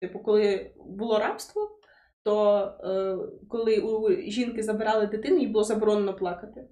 типу, 0.00 0.18
коли 0.18 0.70
було 0.76 1.18
рабство, 1.18 1.70
то 2.22 2.60
е, 2.84 3.16
коли 3.48 3.78
у 3.78 4.10
жінки 4.30 4.62
забирали 4.62 5.06
дитину, 5.06 5.38
їй 5.38 5.46
було 5.46 5.64
заборонено 5.64 6.14
плакати. 6.14 6.64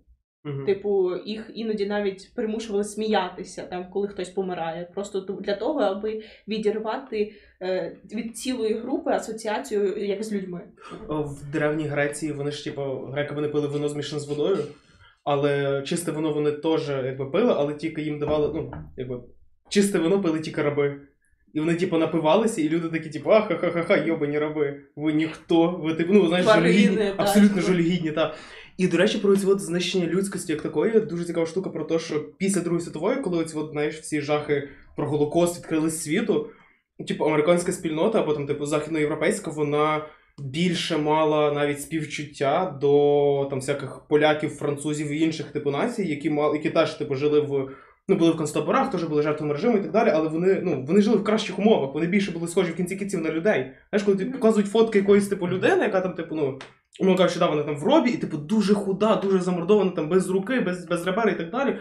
Мгм. 0.46 0.64
Типу, 0.66 1.16
їх 1.24 1.50
іноді 1.54 1.86
навіть 1.86 2.30
примушували 2.34 2.84
сміятися, 2.84 3.62
там, 3.62 3.90
коли 3.90 4.08
хтось 4.08 4.28
помирає. 4.28 4.88
Просто 4.94 5.20
для 5.20 5.54
того, 5.54 5.80
аби 5.80 6.22
відірвати 6.48 7.32
е, 7.62 7.96
від 8.12 8.36
цілої 8.36 8.74
групи 8.74 9.10
асоціацію 9.10 10.04
як 10.04 10.24
з 10.24 10.32
людьми. 10.32 10.60
В 11.08 11.50
Древній 11.52 11.84
Греції 11.84 12.32
вони 12.32 12.50
ж, 12.50 12.64
типу, 12.64 12.82
греки 12.82 13.34
вони 13.34 13.48
пили 13.48 13.68
вино 13.68 13.88
змішане 13.88 14.20
з 14.20 14.28
водою, 14.28 14.58
але 15.24 15.82
чисте 15.82 16.12
вино 16.12 16.32
вони 16.32 16.52
теж 16.52 16.88
якби 16.88 17.26
пили, 17.26 17.54
але 17.56 17.74
тільки 17.74 18.02
їм 18.02 18.18
давали, 18.18 18.52
ну, 18.54 18.72
якби, 18.96 19.20
чисте 19.68 19.98
вино 19.98 20.22
пили 20.22 20.40
тільки 20.40 20.62
раби. 20.62 21.00
І 21.54 21.60
вони, 21.60 21.74
типу, 21.74 21.98
напивалися, 21.98 22.62
і 22.62 22.68
люди 22.68 22.88
такі, 22.88 23.10
типу, 23.10 23.30
ахахаха, 23.30 23.96
йобані 23.96 24.38
раби, 24.38 24.80
ви 24.96 25.12
ніхто, 25.12 25.70
ви 25.70 25.94
типу, 25.94 26.12
ну, 26.12 26.28
знаєш, 26.28 26.46
жалюгідні, 26.46 27.12
абсолютно 27.16 27.62
жалюгідні, 27.62 28.10
та. 28.10 28.34
І, 28.78 28.88
до 28.88 28.96
речі, 28.96 29.18
про 29.18 29.36
ці 29.36 29.46
от 29.46 29.60
знищення 29.60 30.06
людськості 30.06 30.52
як 30.52 30.62
такої, 30.62 31.00
дуже 31.00 31.24
цікава 31.24 31.46
штука 31.46 31.70
про 31.70 31.84
те, 31.84 31.98
що 31.98 32.24
після 32.38 32.60
Другої 32.60 32.82
світової, 32.82 33.16
коли 33.16 33.38
оці 33.38 33.56
от, 33.56 33.70
знаєш, 33.70 33.94
всі 33.94 34.20
жахи 34.20 34.68
про 34.96 35.08
Голокост 35.08 35.58
відкрились 35.58 36.02
світу, 36.02 36.50
типу, 37.08 37.24
американська 37.24 37.72
спільнота, 37.72 38.20
або 38.20 38.34
там, 38.34 38.46
типу, 38.46 38.66
західноєвропейська, 38.66 39.50
вона 39.50 40.06
більше 40.38 40.98
мала 40.98 41.52
навіть 41.52 41.82
співчуття 41.82 42.78
до 42.80 43.46
там 43.50 43.58
всяких 43.58 44.02
поляків, 44.08 44.50
французів 44.50 45.12
і 45.12 45.20
інших 45.20 45.46
типу 45.46 45.70
націй, 45.70 46.08
які 46.08 46.30
мали, 46.30 46.56
які 46.56 46.70
теж 46.70 46.94
типу 46.94 47.14
жили 47.14 47.40
в. 47.40 47.70
Ну, 48.08 48.16
були 48.16 48.30
в 48.30 48.36
концтаборах, 48.36 48.90
теж 48.90 49.04
були 49.04 49.22
жертвами 49.22 49.52
режиму 49.52 49.76
і 49.76 49.80
так 49.80 49.90
далі, 49.90 50.10
але 50.14 50.28
вони, 50.28 50.60
ну, 50.64 50.84
вони 50.86 51.02
жили 51.02 51.16
в 51.16 51.24
кращих 51.24 51.58
умовах, 51.58 51.94
вони 51.94 52.06
більше 52.06 52.32
були 52.32 52.48
схожі 52.48 52.72
в 52.72 52.76
кінці 52.76 52.96
кінців 52.96 53.20
на 53.20 53.30
людей. 53.30 53.72
Знаєш, 53.90 54.02
коли 54.04 54.16
тобі 54.16 54.30
показують 54.30 54.68
фотки 54.68 54.98
якоїсь 54.98 55.28
типу 55.28 55.48
людини, 55.48 55.82
яка 55.82 56.00
там, 56.00 56.14
типу, 56.14 56.34
ну, 56.34 56.58
умовно 57.00 57.18
кажучи, 57.18 57.38
да, 57.38 57.46
вона 57.46 57.62
там 57.62 57.76
в 57.76 57.84
робі, 57.84 58.10
і 58.10 58.16
типу 58.16 58.36
дуже 58.36 58.74
худа, 58.74 59.16
дуже 59.16 59.40
замордована, 59.40 59.90
там 59.90 60.08
без 60.08 60.30
руки, 60.30 60.60
без, 60.60 60.86
без 60.86 61.06
ребер 61.06 61.28
і 61.28 61.34
так 61.34 61.50
далі. 61.50 61.76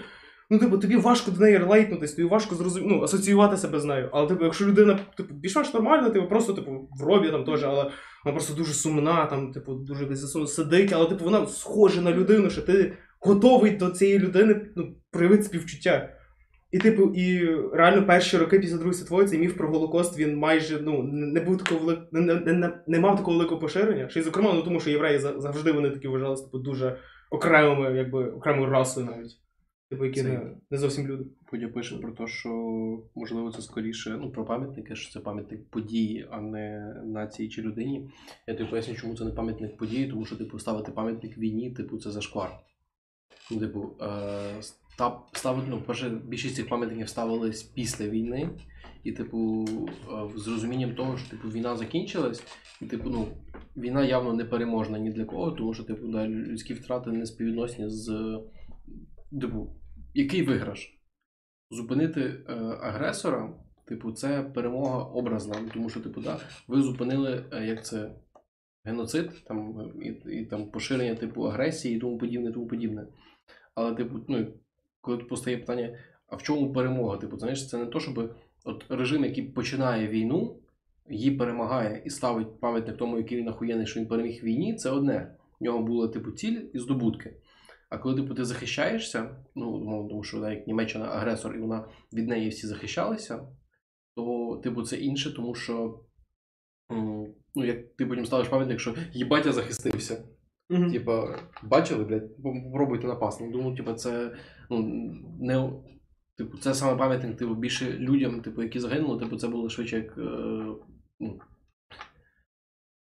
Ну, 0.49 0.59
типу, 0.59 0.77
тобі 0.77 0.95
важко 0.95 1.31
до 1.31 1.39
неї 1.39 1.57
релейтнутись, 1.57 2.13
тобі 2.13 2.27
важко 2.27 2.55
зрозуміти, 2.55 2.95
ну, 2.95 3.03
асоціювати 3.03 3.57
себе 3.57 3.79
з 3.79 3.85
нею. 3.85 4.09
Але, 4.13 4.27
типу, 4.27 4.43
якщо 4.43 4.65
людина, 4.65 4.99
типу, 5.17 5.33
більш-менш 5.33 5.73
нормальна, 5.73 6.09
типу, 6.09 6.27
просто, 6.27 6.53
типу, 6.53 6.89
в 6.99 7.03
робі 7.03 7.29
там 7.29 7.43
теж, 7.43 7.63
але 7.63 7.91
вона 8.25 8.35
просто 8.35 8.53
дуже 8.53 8.73
сумна, 8.73 9.25
там, 9.25 9.51
типу, 9.51 9.73
дуже 9.73 10.15
засунула, 10.15 10.47
сидить, 10.47 10.93
але, 10.93 11.05
типу, 11.05 11.25
вона 11.25 11.47
схожа 11.47 12.01
на 12.01 12.11
людину, 12.11 12.49
що 12.49 12.61
ти 12.61 12.97
готовий 13.19 13.71
до 13.71 13.89
цієї 13.89 14.19
людини 14.19 14.61
ну, 14.75 14.95
проявити 15.11 15.43
співчуття. 15.43 16.15
І, 16.71 16.79
типу, 16.79 17.13
і 17.15 17.55
реально 17.73 18.05
перші 18.05 18.37
роки 18.37 18.59
після 18.59 18.75
Другої 18.75 18.93
світової 18.93 19.27
цей 19.27 19.39
міф 19.39 19.57
про 19.57 19.69
Голокост 19.69 20.19
він 20.19 20.37
майже 20.37 20.79
ну, 20.81 21.03
не 21.03 21.41
був 21.41 21.57
такого 21.57 21.85
велик... 21.85 21.99
не, 22.11 22.21
не, 22.21 22.53
не, 22.53 22.83
не 22.87 22.99
мав 22.99 23.17
такого 23.17 23.37
великого 23.37 23.61
поширення. 23.61 24.09
Ще 24.09 24.19
й 24.19 24.23
зокрема, 24.23 24.53
ну 24.53 24.61
тому 24.61 24.79
що 24.79 24.89
євреї 24.89 25.19
завжди 25.19 25.71
вони 25.71 25.89
такі 25.89 26.07
вважалися 26.07 26.43
типу, 26.43 26.59
дуже 26.59 26.97
окремими, 27.31 27.97
якби 27.97 28.25
окремою 28.25 28.69
расою 28.69 29.05
навіть. 29.05 29.31
Типу, 29.89 30.05
які 30.05 30.21
Це- 30.21 30.27
не, 30.27 30.57
не 30.71 30.77
зовсім 30.77 31.07
люди. 31.07 31.25
Подя 31.51 31.67
пише 31.67 31.97
про 31.97 32.11
те, 32.11 32.27
що 32.27 32.49
можливо 33.15 33.51
це 33.51 33.61
скоріше 33.61 34.17
ну, 34.21 34.31
про 34.31 34.45
пам'ятники, 34.45 34.95
що 34.95 35.11
це 35.11 35.19
пам'ятник 35.19 35.69
події, 35.69 36.27
а 36.31 36.41
не 36.41 36.95
нації 37.05 37.49
чи 37.49 37.61
людині. 37.61 38.09
Я 38.47 38.55
тобі 38.55 38.69
поясню, 38.69 38.95
чому 38.95 39.15
це 39.15 39.25
не 39.25 39.31
пам'ятник 39.31 39.77
події, 39.77 40.07
тому 40.07 40.25
що 40.25 40.35
типу 40.35 40.59
ставити 40.59 40.91
пам'ятник 40.91 41.37
війні, 41.37 41.71
типу, 41.71 41.97
це 41.97 42.11
зашквар. 42.11 42.49
Ну, 43.51 43.59
типу, 43.59 43.97
е, 44.01 44.59
ста- 44.59 45.21
ставити, 45.33 45.67
ну, 45.69 45.81
перше, 45.81 46.09
більшість 46.09 46.55
цих 46.55 46.69
пам'ятників 46.69 47.09
ставились 47.09 47.63
після 47.63 48.07
війни, 48.07 48.49
і, 49.03 49.11
типу, 49.11 49.65
е, 49.67 50.39
з 50.39 50.47
розумінням 50.47 50.95
того, 50.95 51.17
що 51.17 51.29
типу, 51.29 51.49
війна 51.49 51.77
закінчилась, 51.77 52.43
і 52.81 52.85
типу, 52.85 53.09
ну, 53.09 53.27
війна 53.77 54.05
явно 54.05 54.33
не 54.33 54.45
переможна 54.45 54.99
ні 54.99 55.11
для 55.11 55.25
кого, 55.25 55.51
тому 55.51 55.73
що 55.73 55.83
типу, 55.83 56.07
да, 56.07 56.27
людські 56.27 56.73
втрати 56.73 57.11
не 57.11 57.25
співвідносні 57.25 57.89
з. 57.89 58.39
Типу, 59.41 59.75
який 60.13 60.43
виграш? 60.43 60.95
зупинити 61.71 62.21
е, 62.21 62.53
агресора, 62.81 63.53
типу, 63.87 64.11
це 64.11 64.41
перемога 64.43 65.03
образна. 65.03 65.55
Тому 65.73 65.89
що, 65.89 65.99
типу, 65.99 66.21
да, 66.21 66.39
ви 66.67 66.81
зупинили 66.81 67.45
е, 67.51 67.65
як 67.65 67.85
це 67.85 68.15
геноцид, 68.85 69.43
там, 69.43 69.91
і, 70.01 70.07
і 70.39 70.45
там 70.45 70.65
поширення 70.71 71.15
типу 71.15 71.43
агресії 71.43 71.95
і 71.95 71.99
тому 71.99 72.17
подібне, 72.17 72.51
тому 72.51 72.67
подібне. 72.67 73.07
Але, 73.75 73.95
типу, 73.95 74.19
ну, 74.27 74.47
коли 75.01 75.17
постає 75.17 75.57
питання, 75.57 75.97
а 76.27 76.35
в 76.35 76.43
чому 76.43 76.73
перемога? 76.73 77.17
Типу, 77.17 77.37
знаєш, 77.37 77.69
це 77.69 77.77
не 77.77 77.85
то, 77.85 77.99
щоб 77.99 78.35
от 78.63 78.85
режим, 78.89 79.25
який 79.25 79.43
починає 79.43 80.07
війну, 80.07 80.57
її 81.09 81.31
перемагає 81.31 82.01
і 82.05 82.09
ставить 82.09 82.59
пам'ятник 82.59 82.97
тому, 82.97 83.17
який 83.17 83.37
він 83.37 83.49
ахуєнний, 83.49 83.87
що 83.87 83.99
він 83.99 84.07
переміг 84.07 84.41
в 84.41 84.45
війні, 84.45 84.75
це 84.75 84.89
одне. 84.89 85.35
В 85.59 85.63
нього 85.63 85.79
була 85.79 86.07
типу 86.07 86.31
ціль 86.31 86.61
і 86.73 86.79
здобутки. 86.79 87.33
А 87.89 87.97
коли 87.97 88.15
типу, 88.15 88.33
ти 88.33 88.45
захищаєшся, 88.45 89.35
ну 89.55 90.07
тому 90.09 90.23
що 90.23 90.39
да, 90.39 90.51
як 90.51 90.67
Німеччина 90.67 91.05
агресор, 91.05 91.55
і 91.55 91.59
вона 91.59 91.87
від 92.13 92.27
неї 92.27 92.49
всі 92.49 92.67
захищалися, 92.67 93.47
то 94.15 94.55
типу 94.63 94.83
це 94.83 94.97
інше, 94.97 95.35
тому 95.35 95.55
що 95.55 95.99
ну, 96.89 97.65
як 97.65 97.95
ти 97.95 98.05
потім 98.05 98.25
ставиш 98.25 98.47
пам'ятник, 98.47 98.79
що 98.79 98.95
їбать 99.13 99.45
я 99.45 99.51
захистився. 99.51 100.23
Мгм. 100.69 100.91
Типа, 100.91 101.39
бачили, 101.63 102.03
блядь, 102.03 102.43
попробуйте 102.43 103.07
напасти. 103.07 103.43
Ну, 103.43 103.51
думаю, 103.51 103.75
типа, 103.75 103.93
це 103.93 104.35
ну, 104.69 104.79
не 105.39 105.69
Типу, 106.37 106.57
це 106.57 106.73
саме 106.73 106.97
пам'ятник, 106.97 107.37
типу, 107.37 107.55
більше 107.55 107.97
людям, 107.97 108.41
типу, 108.41 108.63
які 108.63 108.79
загинули, 108.79 109.19
типу, 109.19 109.37
це 109.37 109.47
було 109.47 109.69
швидше 109.69 109.95
як. 109.95 110.17
Е, 110.17 110.65
ну, 111.19 111.39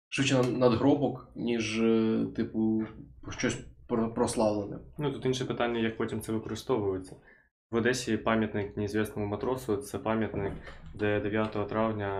швидше 0.08 0.42
надгробок, 0.42 1.32
ніж, 1.36 1.80
е, 1.80 2.26
типу, 2.36 2.82
щось 3.28 3.58
прославлене. 4.14 4.78
Ну 4.98 5.12
тут 5.12 5.26
інше 5.26 5.44
питання, 5.44 5.80
як 5.80 5.96
потім 5.96 6.20
це 6.20 6.32
використовується. 6.32 7.16
В 7.70 7.76
Одесі 7.76 8.16
пам'ятник 8.16 8.76
неізвісному 8.76 9.28
матросу 9.28 9.76
це 9.76 9.98
пам'ятник, 9.98 10.52
де 10.94 11.20
9 11.20 11.68
травня 11.68 12.10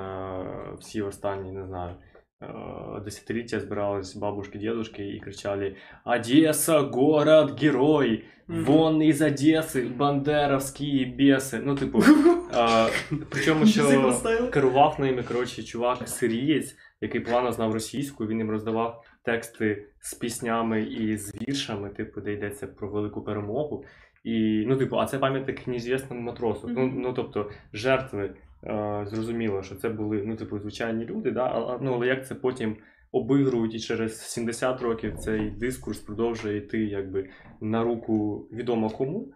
е, 0.40 0.76
всі 0.81 1.02
останні, 1.02 1.52
не 1.52 1.67
знаю, 1.67 1.95
е, 2.43 3.00
десятиліття 3.05 3.61
збирались 3.61 4.17
бабушки, 4.17 4.59
дідушки 4.59 5.09
і 5.09 5.21
кричали 5.21 5.76
Одеса, 6.05 6.81
город, 6.81 7.62
герой! 7.62 8.25
Вон 8.49 9.02
із 9.02 9.23
Одеси, 9.23 9.83
бандеровські 9.97 11.05
біси. 11.05 11.61
Ну, 11.64 11.75
типу, 11.75 11.99
е, 11.99 12.88
причому 13.31 13.67
що 13.67 14.21
керував 14.52 15.00
ними, 15.00 15.23
коротше, 15.23 15.62
чувак 15.62 16.09
сирієць, 16.09 16.76
який 17.00 17.21
погано 17.21 17.52
знав 17.52 17.73
російську, 17.73 18.26
він 18.26 18.38
їм 18.38 18.50
роздавав 18.50 19.05
тексти 19.23 19.87
з 20.00 20.14
піснями 20.14 20.83
і 20.83 21.17
з 21.17 21.35
віршами, 21.35 21.88
типу, 21.88 22.21
де 22.21 22.33
йдеться 22.33 22.67
про 22.67 22.90
велику 22.90 23.23
перемогу. 23.23 23.85
І, 24.25 24.64
ну, 24.66 24.76
типу, 24.76 24.96
а 24.96 25.06
це 25.06 25.18
пам'ятник 25.18 25.66
неізвісному 25.66 26.22
матросу. 26.22 26.68
Ну, 26.68 26.87
Мгм. 26.87 27.00
ну, 27.00 27.12
тобто, 27.12 27.50
жертви, 27.72 28.34
е, 28.64 29.04
зрозуміло, 29.06 29.62
що 29.62 29.75
це 29.75 29.88
були, 29.88 30.22
ну, 30.26 30.37
типу, 30.37 30.58
звичайні 30.58 31.04
люди, 31.04 31.30
да? 31.30 31.44
а, 31.44 31.78
ну, 31.82 31.94
але 31.94 32.06
як 32.06 32.26
це 32.26 32.34
потім 32.34 32.76
обігрують 33.12 33.75
і 33.75 33.80
через 33.80 34.20
70 34.20 34.82
років 34.82 35.18
цей 35.18 35.50
дискурс 35.50 35.98
продовжує 35.98 36.56
йти 36.56 36.78
якби 36.78 37.28
на 37.60 37.84
руку 37.84 38.48
відомо 38.52 38.90
кому. 38.90 39.32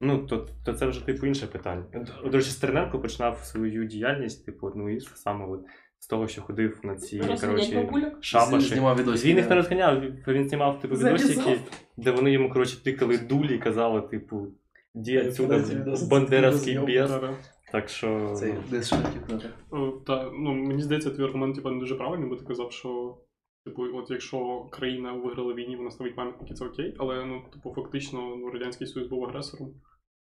Ну, 0.00 0.26
то, 0.26 0.46
то 0.64 0.72
це 0.72 0.86
вже 0.86 1.06
типу 1.06 1.26
інше 1.26 1.46
питання. 1.46 1.84
До 2.24 2.30
речі, 2.30 2.50
Стерненко 2.50 3.00
починав 3.00 3.38
свою 3.38 3.84
діяльність, 3.84 4.46
типу, 4.46 4.66
одну 4.66 4.88
із 4.90 5.04
саме 5.14 5.46
от, 5.46 5.60
з 5.98 6.06
того, 6.06 6.28
що 6.28 6.42
ходив 6.42 6.80
на 6.82 6.96
ці 6.96 7.18
коротше, 7.18 7.86
шабаші. 8.20 8.68
Знімав 8.68 8.98
відосики. 8.98 9.28
Він 9.28 9.36
їх 9.36 9.50
не 9.50 9.56
розганяв, 9.56 10.02
він 10.28 10.48
знімав 10.48 10.80
типу 10.80 10.94
відосики, 10.94 11.60
де 11.96 12.10
вони 12.10 12.32
йому 12.32 12.50
коротше 12.50 12.84
тикали 12.84 13.18
дулі 13.18 13.54
і 13.54 13.58
казали, 13.58 14.00
типу, 14.00 14.46
де 14.94 15.28
отсюда 15.28 15.64
бандеровський 16.10 16.72
Зйом, 16.72 17.36
Так 17.72 17.88
що. 17.88 18.34
Це 18.36 18.54
десь 18.70 18.86
що 18.86 18.96
хотів 18.96 19.26
казати. 19.26 19.48
Е, 19.72 19.92
Та, 20.06 20.30
ну, 20.38 20.54
мені 20.54 20.82
здається, 20.82 21.10
твій 21.10 21.24
аргумент 21.24 21.56
типу, 21.56 21.70
не 21.70 21.80
дуже 21.80 21.94
правильний, 21.94 22.28
бо 22.28 22.36
ти 22.36 22.44
казав, 22.44 22.72
що 22.72 23.18
типу, 23.64 23.82
от 23.94 24.10
якщо 24.10 24.68
країна 24.72 25.12
виграла 25.12 25.54
війні, 25.54 25.76
вона 25.76 25.90
ставить 25.90 26.16
пам'ятники, 26.16 26.54
це 26.54 26.64
окей, 26.64 26.94
але 26.98 27.24
ну, 27.24 27.42
типу, 27.52 27.72
фактично 27.74 28.36
ну, 28.36 28.50
Радянський 28.50 28.86
Союз 28.86 29.08
був 29.08 29.24
агресором, 29.24 29.74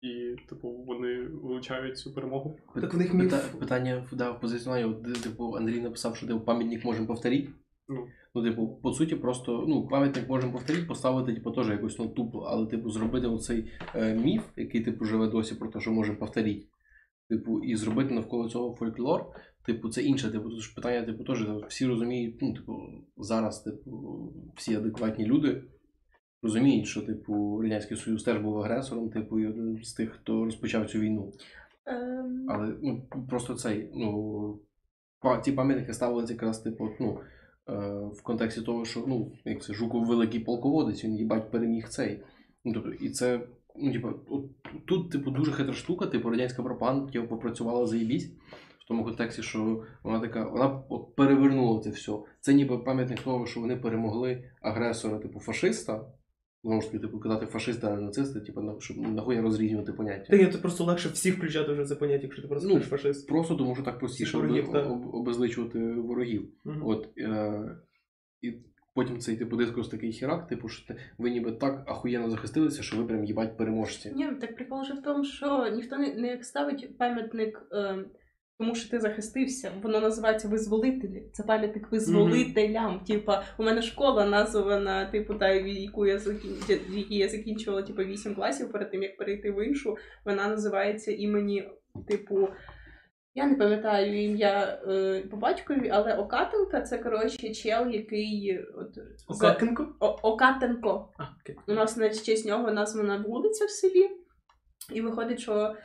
і 0.01 0.35
типу, 0.49 0.69
вони 0.69 1.23
вилучають 1.23 1.97
цю 1.97 2.13
перемогу. 2.13 2.59
Так 2.75 2.93
в 2.93 2.97
них 2.97 3.13
міф. 3.13 3.33
Пита- 3.33 3.57
питання 3.59 4.07
да, 4.11 4.31
в 4.31 4.41
позиціонуванні, 4.41 5.13
типу, 5.13 5.55
Андрій 5.57 5.81
написав, 5.81 6.15
що 6.15 6.27
типу, 6.27 6.39
пам'ятник 6.39 6.85
можемо 6.85 7.07
повторити. 7.07 7.49
Ну. 7.89 8.07
Ну, 8.35 8.43
типу, 8.43 8.67
по 8.67 8.93
суті, 8.93 9.15
просто 9.15 9.65
ну, 9.67 9.87
пам'ятник 9.87 10.29
можемо 10.29 10.53
повторити, 10.53 10.85
поставити, 10.85 11.33
типу, 11.33 11.51
теж 11.51 11.69
якось 11.69 11.99
ну, 11.99 12.07
тупо, 12.07 12.39
але 12.39 12.67
типу, 12.67 12.89
зробити 12.89 13.27
оцей 13.27 13.71
е, 13.95 14.15
міф, 14.15 14.43
який 14.55 14.81
типу 14.81 15.05
живе 15.05 15.27
досі 15.27 15.55
про 15.55 15.69
те, 15.69 15.79
що 15.79 15.91
можемо 15.91 16.17
повторити. 16.17 16.67
Типу, 17.29 17.63
і 17.63 17.75
зробити 17.75 18.13
навколо 18.13 18.49
цього 18.49 18.75
фольклор, 18.75 19.25
типу, 19.65 19.89
це 19.89 20.01
інше. 20.01 20.31
Типу, 20.31 20.49
тут 20.49 20.59
ж 20.59 20.75
питання, 20.75 21.05
типу, 21.05 21.23
теж 21.23 21.47
всі 21.67 21.85
розуміють, 21.85 22.41
ну, 22.41 22.53
типу, 22.53 22.73
зараз, 23.17 23.61
типу, 23.61 24.33
всі 24.55 24.75
адекватні 24.75 25.25
люди 25.25 25.63
розуміють, 26.47 26.87
що 26.87 27.01
типу 27.01 27.61
Радянський 27.61 27.97
Союз 27.97 28.23
теж 28.23 28.37
був 28.37 28.59
агресором, 28.59 29.09
типу, 29.09 29.39
і 29.39 29.47
один 29.47 29.83
з 29.83 29.93
тих, 29.93 30.11
хто 30.11 30.45
розпочав 30.45 30.89
цю 30.89 30.99
війну. 30.99 31.33
Ем, 31.85 32.45
Але 32.49 32.73
ну, 32.81 33.01
просто 33.29 33.55
цей, 33.55 33.89
ну, 33.95 34.59
ті 35.43 35.51
пам'ятники 35.51 35.93
ставилися 35.93 36.33
якраз, 36.33 36.59
типу, 36.59 36.89
ну, 36.99 37.19
е, 37.69 37.73
в 38.13 38.21
контексті 38.23 38.61
того, 38.61 38.85
що 38.85 39.03
ну, 39.07 39.31
як 39.45 39.63
це 39.63 39.73
Жуков 39.73 40.05
великий 40.05 40.39
полководець, 40.39 41.03
він 41.03 41.15
їбать 41.15 41.51
переміг 41.51 41.89
цей. 41.89 42.23
Ну, 42.65 42.73
тобто, 42.73 42.91
і 42.91 43.09
це, 43.09 43.41
ну, 43.75 43.93
типу, 43.93 44.09
от, 44.29 44.43
тут, 44.85 45.11
типу, 45.11 45.31
дуже 45.31 45.51
хитра 45.51 45.73
штука, 45.73 46.05
типу, 46.05 46.29
радянська 46.29 46.63
пропаганда 46.63 47.11
типу, 47.11 47.27
попрацювала 47.27 47.87
заєбісь. 47.87 48.31
В 48.79 48.87
тому 48.87 49.03
контексті, 49.03 49.43
що 49.43 49.83
вона 50.03 50.19
така, 50.19 50.49
вона 50.49 50.83
от 50.89 51.15
перевернула 51.15 51.81
це 51.81 51.89
все. 51.89 52.11
Це 52.41 52.53
ніби 52.53 52.77
пам'ятник 52.77 53.21
того, 53.21 53.45
що 53.45 53.59
вони 53.59 53.75
перемогли 53.75 54.43
агресора, 54.61 55.17
типу, 55.17 55.39
фашиста. 55.39 56.05
Знову 56.67 56.81
ж 56.81 56.87
таки, 56.87 56.99
типу, 56.99 57.19
казати 57.19 57.45
фашиста, 57.45 57.87
а 57.87 57.95
не 57.95 58.01
нацисти, 58.01 58.39
типу, 58.41 58.61
на- 58.61 58.79
щоб 58.79 58.97
нахуя 58.97 59.41
розрізнювати 59.41 59.93
поняття. 59.93 60.25
Та 60.29 60.37
ні, 60.37 60.47
це 60.47 60.57
просто 60.57 60.83
легше 60.83 61.09
всіх 61.09 61.37
включати 61.37 61.71
вже 61.71 61.85
це 61.85 61.95
поняття, 61.95 62.23
якщо 62.23 62.41
ти 62.41 62.47
просто 62.47 62.67
Ну, 62.67 62.73
кажеш 62.73 62.89
фашист. 62.89 63.27
Просто 63.27 63.55
тому, 63.55 63.75
що 63.75 63.83
так 63.83 63.99
простіше 63.99 64.37
Ворогів, 64.37 64.71
так. 64.71 64.91
об- 64.91 65.15
обезличувати 65.15 65.79
ворогів. 65.93 66.49
Мгм. 66.63 66.81
От, 66.87 67.09
е, 67.17 67.61
і 68.41 68.53
потім 68.95 69.19
цей 69.19 69.37
типу 69.37 69.55
дискурс 69.55 69.87
такий 69.89 70.11
хірак, 70.11 70.47
типу, 70.47 70.67
що 70.69 70.93
ви 71.17 71.29
ніби 71.31 71.51
так 71.51 71.83
ахуєнно 71.87 72.29
захистилися, 72.29 72.83
що 72.83 72.97
ви 72.97 73.03
прям 73.05 73.25
їбать 73.25 73.57
переможці. 73.57 74.11
Ні, 74.15 74.27
так 74.41 74.55
прикол 74.55 74.83
же 74.83 74.93
в 74.93 75.01
тому, 75.01 75.23
що 75.23 75.67
ніхто 75.75 75.97
не, 75.97 76.15
не 76.15 76.43
ставить 76.43 76.97
пам'ятник, 76.97 77.61
е, 77.71 78.05
тому 78.59 78.75
що 78.75 78.89
ти 78.89 78.99
захистився. 78.99 79.71
Воно 79.81 79.99
називається 79.99 80.47
визволителі. 80.47 81.23
Це 81.33 81.43
пам'ятник 81.43 81.91
визволителям. 81.91 82.99
Типа, 82.99 83.43
у 83.57 83.63
мене 83.63 83.81
школа 83.81 84.25
названа, 84.25 85.05
типу, 85.05 85.33
та 85.33 85.49
яку 85.49 86.05
я 86.05 86.19
закін... 86.19 86.57
я 87.09 87.29
закінчувала 87.29 87.83
типу, 87.83 88.03
8 88.03 88.35
класів 88.35 88.71
перед 88.71 88.91
тим, 88.91 89.03
як 89.03 89.17
перейти 89.17 89.51
в 89.51 89.65
іншу. 89.67 89.97
Вона 90.25 90.47
називається 90.47 91.11
імені, 91.11 91.69
типу. 92.07 92.49
Я 93.35 93.45
не 93.47 93.55
пам'ятаю 93.55 94.23
ім'я 94.23 94.81
е, 94.87 95.23
по 95.31 95.37
батькові, 95.37 95.89
але 95.89 96.13
Окатенка 96.13 96.81
це 96.81 96.97
коротше 96.97 97.53
чел, 97.53 97.89
який 97.89 98.59
от 98.75 98.97
Окакенко? 99.27 99.95
О- 99.99 100.19
Окатенко. 100.21 101.09
А, 101.17 101.23
окей. 101.41 101.55
У 101.67 101.73
нас 101.73 101.97
на 101.97 102.09
честь 102.09 102.45
нього 102.45 102.71
названа 102.71 103.23
вулиця 103.27 103.65
в 103.65 103.69
селі, 103.69 104.09
і 104.93 105.01
виходить, 105.01 105.39
що 105.39 105.75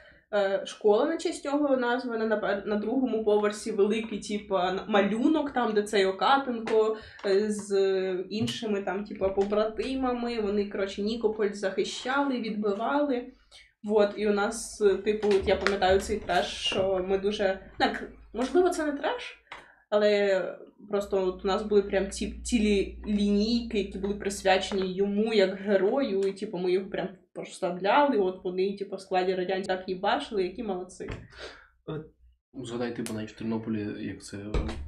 школа 0.64 1.06
на 1.06 1.16
честь 1.16 1.42
цього 1.42 1.76
названа 1.76 2.26
на, 2.26 2.62
на 2.66 2.76
другому 2.76 3.24
поверсі 3.24 3.72
великий, 3.72 4.20
типа, 4.20 4.84
малюнок, 4.88 5.50
там, 5.50 5.72
де 5.72 5.82
цей 5.82 6.06
Окатенко 6.06 6.96
е, 7.26 7.50
з 7.50 7.74
іншими 8.30 8.82
там, 8.82 9.04
типа, 9.04 9.28
побратимами. 9.28 10.40
Вони, 10.40 10.70
коротше, 10.70 11.02
Нікополь 11.02 11.52
захищали, 11.52 12.40
відбивали. 12.40 13.26
От, 13.84 14.10
і 14.16 14.28
у 14.28 14.32
нас, 14.32 14.80
е, 14.80 14.94
типу, 14.94 15.28
я 15.46 15.56
пам'ятаю 15.56 16.00
цей 16.00 16.18
треш, 16.18 16.46
що 16.46 17.04
ми 17.08 17.18
дуже. 17.18 17.58
Так, 17.78 18.04
можливо, 18.32 18.68
це 18.68 18.84
не 18.84 18.92
треш, 18.92 19.42
але 19.92 20.42
просто 20.90 21.26
от 21.26 21.44
у 21.44 21.48
нас 21.48 21.62
були 21.62 21.83
прям 21.83 22.11
ці 22.11 22.40
цілі 22.42 22.98
лінійки, 23.07 23.78
які 23.78 23.98
були 23.98 24.14
присвячені 24.14 24.92
йому 24.92 25.35
як 25.35 25.55
герою, 25.55 26.20
і 26.20 26.33
типу 26.33 26.59
ми 26.59 26.72
його 26.72 26.90
прям 26.90 27.09
прославляли. 27.33 28.18
От 28.18 28.44
вони, 28.44 28.76
типу, 28.76 28.96
в 28.96 29.00
складі 29.00 29.35
радянців 29.35 29.66
так 29.66 29.88
їбашили, 29.88 30.42
які 30.42 30.62
молодці. 30.62 31.11
Згадай, 32.55 32.96
типу, 32.96 33.14
навіть 33.14 33.31
в 33.31 33.38
Тернополі, 33.38 34.07
як 34.07 34.22
це 34.22 34.38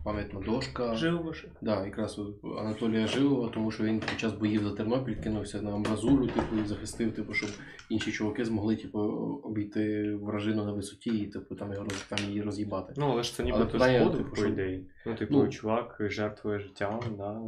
пам'ятна 0.04 0.40
дошка. 0.40 0.94
Жив 0.94 1.22
ваше. 1.22 1.48
Да, 1.62 1.84
якраз 1.84 2.20
Анатолія 2.58 3.06
Живова, 3.06 3.48
тому 3.48 3.70
що 3.70 3.84
він 3.84 4.00
під 4.00 4.20
час 4.20 4.32
боїв 4.32 4.62
за 4.62 4.70
Тернопіль 4.70 5.14
кинувся 5.14 5.62
на 5.62 5.74
амбразуру, 5.74 6.26
типу, 6.26 6.56
і 6.64 6.66
захистив, 6.66 7.14
типу, 7.14 7.34
щоб 7.34 7.50
інші 7.90 8.12
чуваки 8.12 8.44
змогли, 8.44 8.76
типу, 8.76 8.98
обійти 9.44 10.14
вражину 10.22 10.64
на 10.64 10.72
висоті 10.72 11.10
і 11.10 11.26
типу 11.26 11.54
там 11.54 11.72
його 11.72 11.86
там 12.08 12.18
її 12.28 12.42
роз'їбати. 12.42 12.92
Ну, 12.96 13.06
але 13.10 13.22
ж 13.22 13.34
це 13.34 13.44
нібито 13.44 13.78
шкода, 13.78 14.10
типу, 14.10 14.30
по 14.30 14.36
що- 14.36 14.48
ідеї. 14.48 14.90
Ну, 15.06 15.14
типу, 15.14 15.34
Ну. 15.34 15.48
чувак 15.48 15.96
жертвує 16.00 16.58
життям, 16.58 17.00
да, 17.18 17.40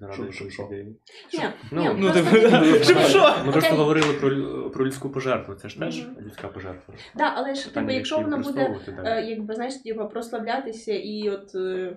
заради 0.00 0.22
якоїсь 0.32 0.58
ідеї. 0.58 0.84
Ні, 0.84 1.44
Ну, 1.72 1.94
ну, 1.98 2.12
просто- 2.12 2.30
типу, 2.30 3.18
Ми 3.46 3.52
просто 3.52 3.76
говорили 3.76 4.12
про, 4.12 4.70
про 4.70 4.86
людську 4.86 5.10
пожертву. 5.10 5.54
Це 5.54 5.68
ж 5.68 5.78
теж 5.78 6.08
людська 6.20 6.48
пожертва. 6.48 6.94
Да, 7.14 7.32
але 7.36 7.54
ж 7.54 7.68
Питання, 7.68 7.86
типу, 7.86 7.96
якщо 7.96 8.18
вона 8.18 8.36
буде 8.36 8.80
е, 9.04 9.22
якби 9.22 9.54
знаєш, 9.54 9.74
типу, 9.74 10.08
прославлятися 10.08 10.92
і 10.92 11.28
от 11.28 11.54
е, 11.54 11.96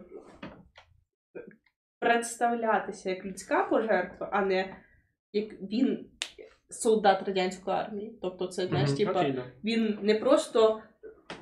представлятися 2.00 3.10
як 3.10 3.26
людська 3.26 3.64
пожертва, 3.64 4.30
а 4.32 4.42
не 4.42 4.76
як 5.34 5.54
він 5.62 6.10
солдат 6.70 7.28
радянської 7.28 7.78
армії. 7.78 8.20
Тобто, 8.22 8.48
це 8.48 8.68
знаєш, 8.68 8.92
типу, 8.92 9.20
він 9.64 10.00
не 10.02 10.16
просто 10.16 10.82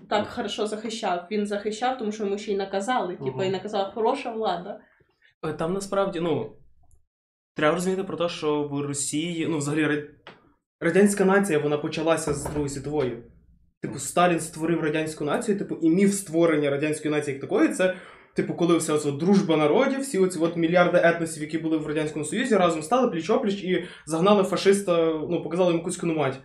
так 0.10 0.28
хорошо 0.28 0.68
захищав, 0.68 1.28
він 1.32 1.46
захищав, 1.48 1.98
тому 1.98 2.12
що 2.12 2.24
йому 2.24 2.38
ще 2.38 2.52
й 2.52 2.56
наказали. 2.56 3.14
Типу, 3.16 3.26
Мгм. 3.38 3.44
і 3.44 3.50
наказала 3.50 3.92
хороша 3.92 4.32
влада. 4.32 4.80
Е, 5.46 5.54
Там 5.54 5.74
насправді, 5.74 6.20
ну. 6.20 6.56
Треба 7.56 7.76
розуміти 7.76 8.04
про 8.04 8.18
те, 8.18 8.30
що 8.30 8.64
в 8.64 8.82
Росії, 8.82 9.48
ну, 9.50 9.58
взагалі, 9.58 10.10
радянська 10.82 11.26
нація 11.26 11.60
вона 11.60 11.78
почалася 11.78 12.34
з 12.34 12.44
Другої 12.44 12.70
світової. 12.70 13.24
Типу, 13.82 14.00
Сталін 14.00 14.40
створив 14.40 14.82
радянську 14.82 15.24
націю, 15.26 15.58
типу, 15.58 15.76
і 15.76 15.90
міф 15.90 16.14
створення 16.14 16.70
радянської 16.70 17.14
нації 17.14 17.34
як 17.34 17.42
такої, 17.42 17.70
це, 17.70 17.96
типу, 18.36 18.54
коли 18.54 18.78
вся 18.78 18.94
оця 18.94 19.12
дружба 19.12 19.58
народів, 19.58 20.00
всі 20.00 20.20
оці 20.20 20.40
от 20.40 20.56
мільярди 20.58 21.02
етносів, 21.04 21.44
які 21.44 21.58
були 21.58 21.78
в 21.78 21.88
Радянському 21.88 22.26
Союзі, 22.26 22.56
разом 22.56 22.84
стали 22.84 23.08
пліч-опліч 23.08 23.64
і 23.64 23.86
загнали 24.06 24.44
фашиста, 24.44 25.06
ну, 25.30 25.44
показали 25.44 25.72
йому 25.72 25.84
кузькину 25.84 26.14
мать. 26.14 26.40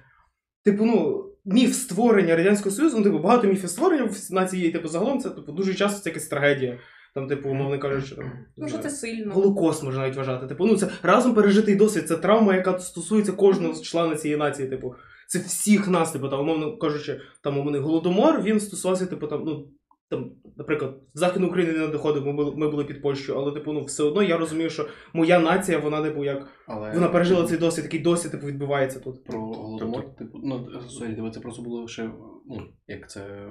Типу, 0.64 0.84
ну, 0.84 1.24
міф 1.52 1.74
створення 1.74 2.36
Радянського 2.36 2.76
Союзу, 2.76 2.96
ну, 2.98 3.04
типу, 3.04 3.18
багато 3.18 3.46
міфів 3.46 3.70
створення 3.70 4.04
в 4.04 4.32
нації 4.32 4.70
типу, 4.70 4.88
загалом 4.88 5.20
це 5.20 5.30
типу, 5.30 5.52
дуже 5.52 5.74
часто 5.74 6.00
це 6.00 6.10
якась 6.10 6.26
трагедія. 6.26 6.78
Там, 7.14 7.28
типу, 7.28 7.48
умовно 7.48 7.78
кажучи, 7.78 8.14
там, 8.14 8.32
Ну, 8.56 8.68
що 8.68 8.78
це 8.78 8.90
сильно. 8.90 9.34
Голокост 9.34 9.82
можна 9.82 10.00
навіть 10.00 10.16
вважати. 10.16 10.46
Типу, 10.46 10.66
ну 10.66 10.76
це 10.76 10.88
разом 11.02 11.34
пережитий 11.34 11.76
досвід, 11.76 12.08
це 12.08 12.16
травма, 12.16 12.54
яка 12.54 12.78
стосується 12.78 13.32
кожного 13.32 13.74
члена 13.74 14.16
цієї 14.16 14.38
нації. 14.38 14.68
Типу, 14.68 14.94
це 15.26 15.38
всіх 15.38 15.88
нас, 15.88 16.12
типу, 16.12 16.28
там, 16.28 16.40
умовно 16.40 16.78
кажучи, 16.78 17.20
там 17.42 17.58
умовний 17.58 17.80
голодомор, 17.80 18.42
він 18.42 18.60
стосувався, 18.60 19.06
типу, 19.06 19.26
там, 19.26 19.42
ну. 19.46 19.68
Там, 20.10 20.32
наприклад, 20.56 21.00
з 21.14 21.20
Західної 21.20 21.50
України 21.50 21.72
не 21.72 21.86
доходив, 21.88 22.26
ми 22.26 22.32
були, 22.32 22.56
ми 22.56 22.70
були 22.70 22.84
під 22.84 23.02
Польщею, 23.02 23.38
але 23.38 23.52
типу, 23.52 23.72
ну 23.72 23.84
все 23.84 24.02
одно 24.02 24.22
я 24.22 24.36
розумію, 24.38 24.70
що 24.70 24.88
моя 25.12 25.38
нація, 25.38 25.78
вона, 25.78 26.02
типу, 26.02 26.24
як 26.24 26.48
Але 26.66 26.94
вона 26.94 27.08
пережила 27.08 27.46
цей 27.46 27.58
досвід, 27.58 27.84
такий 27.84 28.00
досвід, 28.00 28.32
типу, 28.32 28.46
відбувається 28.46 29.00
тут. 29.00 29.24
про 29.24 29.40
голодомор, 29.40 30.14
типу, 30.16 30.38
ну 30.44 30.80
sorry, 30.80 31.30
це 31.34 31.40
просто 31.40 31.62
було 31.62 31.88
ще 31.88 32.10
ну, 32.46 32.60
як 32.86 33.10
це 33.10 33.48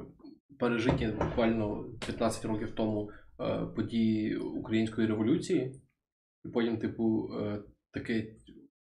пережиття 0.60 1.14
буквально 1.30 1.86
15 2.06 2.46
років 2.46 2.72
тому 2.76 3.10
е, 3.40 3.66
події 3.76 4.38
української 4.38 5.08
революції, 5.08 5.82
і 6.46 6.50
потім, 6.50 6.78
типу, 6.78 7.30
е, 7.42 7.64
таке 7.94 8.28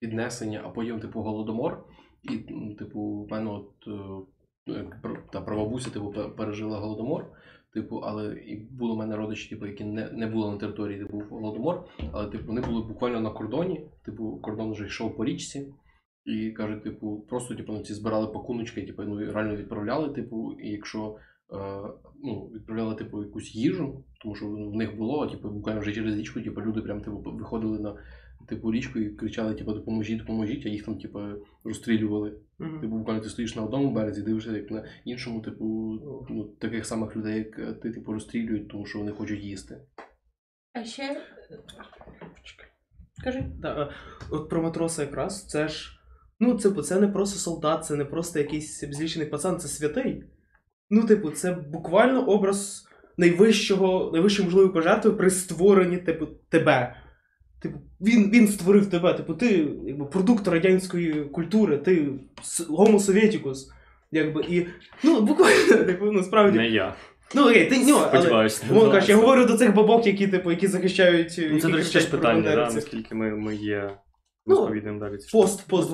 піднесення, 0.00 0.62
а 0.64 0.68
потім, 0.68 1.00
типу, 1.00 1.20
голодомор. 1.20 1.84
І, 2.22 2.46
ну, 2.48 2.74
типу, 2.74 3.24
в 3.24 3.30
мене 3.30 3.50
от 3.50 3.72
е, 3.86 3.90
ну, 4.66 4.90
пр- 5.02 5.30
та 5.32 5.40
прабабуся, 5.40 5.90
типу, 5.90 6.10
пе- 6.10 6.28
пережила 6.28 6.78
голодомор. 6.78 7.26
Типу, 7.76 7.96
але 7.96 8.34
і 8.34 8.56
були 8.56 8.94
в 8.94 8.96
мене 8.96 9.16
родичі, 9.16 9.50
типу, 9.50 9.66
які 9.66 9.84
не, 9.84 10.10
не 10.10 10.26
були 10.26 10.50
на 10.50 10.56
території, 10.56 10.98
де 10.98 11.04
був 11.04 11.22
голодомор, 11.30 11.84
але 12.12 12.30
типу, 12.30 12.44
вони 12.46 12.60
були 12.60 12.82
буквально 12.82 13.20
на 13.20 13.30
кордоні. 13.30 13.86
Типу, 14.04 14.40
кордон 14.42 14.72
вже 14.72 14.84
йшов 14.84 15.16
по 15.16 15.24
річці. 15.24 15.72
І 16.24 16.50
кажуть, 16.50 16.82
типу, 16.82 17.26
просто 17.28 17.54
типу, 17.54 17.72
ну, 17.72 17.82
ці 17.82 17.94
збирали 17.94 18.26
пакуночки, 18.26 18.82
типу, 18.82 19.02
ну, 19.02 19.32
реально 19.32 19.56
відправляли, 19.56 20.14
типу, 20.14 20.52
і 20.52 20.68
якщо 20.68 21.16
е, 21.52 21.56
ну, 22.24 22.50
відправляли 22.54 22.94
типу, 22.94 23.24
якусь 23.24 23.54
їжу, 23.54 24.04
тому 24.22 24.34
що 24.34 24.46
в 24.46 24.74
них 24.74 24.96
було, 24.96 25.26
типу, 25.26 25.50
буквально 25.50 25.80
вже 25.80 25.92
через 25.92 26.18
річку, 26.18 26.40
типу, 26.40 26.60
люди 26.60 26.82
прям 26.82 27.00
типу, 27.00 27.18
виходили 27.18 27.78
на 27.78 27.96
типу, 28.48 28.72
річку 28.72 28.98
і 28.98 29.10
кричали, 29.10 29.54
типу, 29.54 29.72
допоможіть, 29.72 30.18
допоможіть, 30.18 30.66
а 30.66 30.68
їх 30.68 30.84
там, 30.84 30.98
типу, 30.98 31.20
розстрілювали. 31.64 32.30
Типу, 32.80 32.98
буквально 32.98 33.20
ти 33.20 33.28
стоїш 33.28 33.56
на 33.56 33.62
одному 33.62 33.92
березі, 33.92 34.22
дивишся, 34.22 34.52
як 34.52 34.70
на 34.70 34.84
іншому, 35.04 35.40
типу, 35.40 35.64
ну, 36.30 36.44
таких 36.44 36.86
самих 36.86 37.16
людей, 37.16 37.38
як 37.38 37.58
е, 37.58 37.72
ти, 37.72 37.90
типу, 37.90 38.12
розстрілюють, 38.12 38.68
тому 38.68 38.86
що 38.86 38.98
вони 38.98 39.12
хочуть 39.12 39.44
їсти. 39.44 39.78
А 40.72 40.84
ще. 40.84 41.22
Кажи. 43.24 43.44
Да, 43.58 43.82
е, 43.82 43.88
от 44.30 44.48
про 44.48 44.62
матроса 44.62 45.02
якраз, 45.02 45.46
це 45.46 45.68
ж. 45.68 45.92
Ну, 46.40 46.56
типу, 46.56 46.82
це 46.82 47.00
не 47.00 47.08
просто 47.08 47.38
солдат, 47.38 47.84
це 47.84 47.96
не 47.96 48.04
просто 48.04 48.38
якийсь 48.38 48.82
обзлічений 48.82 49.28
пацан, 49.28 49.58
це 49.58 49.68
святий. 49.68 50.24
Ну, 50.90 51.06
типу, 51.06 51.30
це 51.30 51.52
буквально 51.52 52.28
образ 52.28 52.86
найвищого, 53.16 54.10
найвищої 54.12 54.46
можливої 54.46 54.72
пожертви 54.72 55.12
при 55.12 55.30
створенні 55.30 55.98
типу, 55.98 56.26
тебе. 56.26 56.96
Типу, 57.66 57.78
він, 58.00 58.30
він 58.30 58.48
створив 58.48 58.86
тебе. 58.86 59.14
Типу, 59.14 59.34
ти 59.34 59.68
якби, 59.86 60.04
продукт 60.04 60.48
радянської 60.48 61.24
культури, 61.24 61.78
ти 61.78 62.08
с- 62.42 62.68
homo 62.68 62.98
sovieticus. 62.98 63.56
Якби, 64.12 64.44
і, 64.48 64.66
ну, 65.04 65.20
буквально, 65.20 65.84
типу, 65.86 66.12
ну, 66.12 66.22
справді. 66.22 66.58
Не 66.58 66.68
я. 66.68 66.94
Ну, 67.34 67.50
окей, 67.50 67.66
ти 67.66 67.78
нього, 67.84 68.08
але, 68.12 68.20
Сподіваюся. 68.20 68.64
Я 69.12 69.16
говорю 69.16 69.44
до 69.44 69.56
цих 69.56 69.74
бабок, 69.74 70.06
які, 70.06 70.28
типу, 70.28 70.50
які 70.50 70.66
захищають. 70.66 71.40
Ну, 71.52 71.60
це, 71.60 71.68
до 71.68 71.76
речі, 71.76 71.92
теж 71.92 72.06
питання, 72.06 72.54
да, 72.54 72.70
наскільки 72.70 73.14
ми, 73.14 73.30
ми 73.30 73.54
є 73.56 73.90
Ну, 74.46 74.80
далі. 74.98 75.18
Пост, 75.32 75.68
пост. 75.68 75.92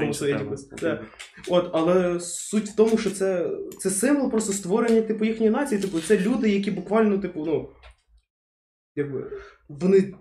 Да. 0.81 1.03
От, 1.49 1.71
але 1.73 2.21
суть 2.21 2.69
в 2.69 2.77
тому, 2.77 2.99
що 2.99 3.11
це, 3.11 3.51
це 3.79 3.91
символ 3.91 4.31
просто 4.31 4.53
створення 4.53 5.03
типу, 5.03 5.25
їхньої 5.25 5.51
нації. 5.51 5.81
Типу, 5.81 6.01
це 6.01 6.19
люди, 6.19 6.51
які 6.51 6.71
буквально, 6.71 7.19
типу, 7.19 7.45
ну. 7.47 7.69
Якби, 8.97 9.31
вони 9.69 10.15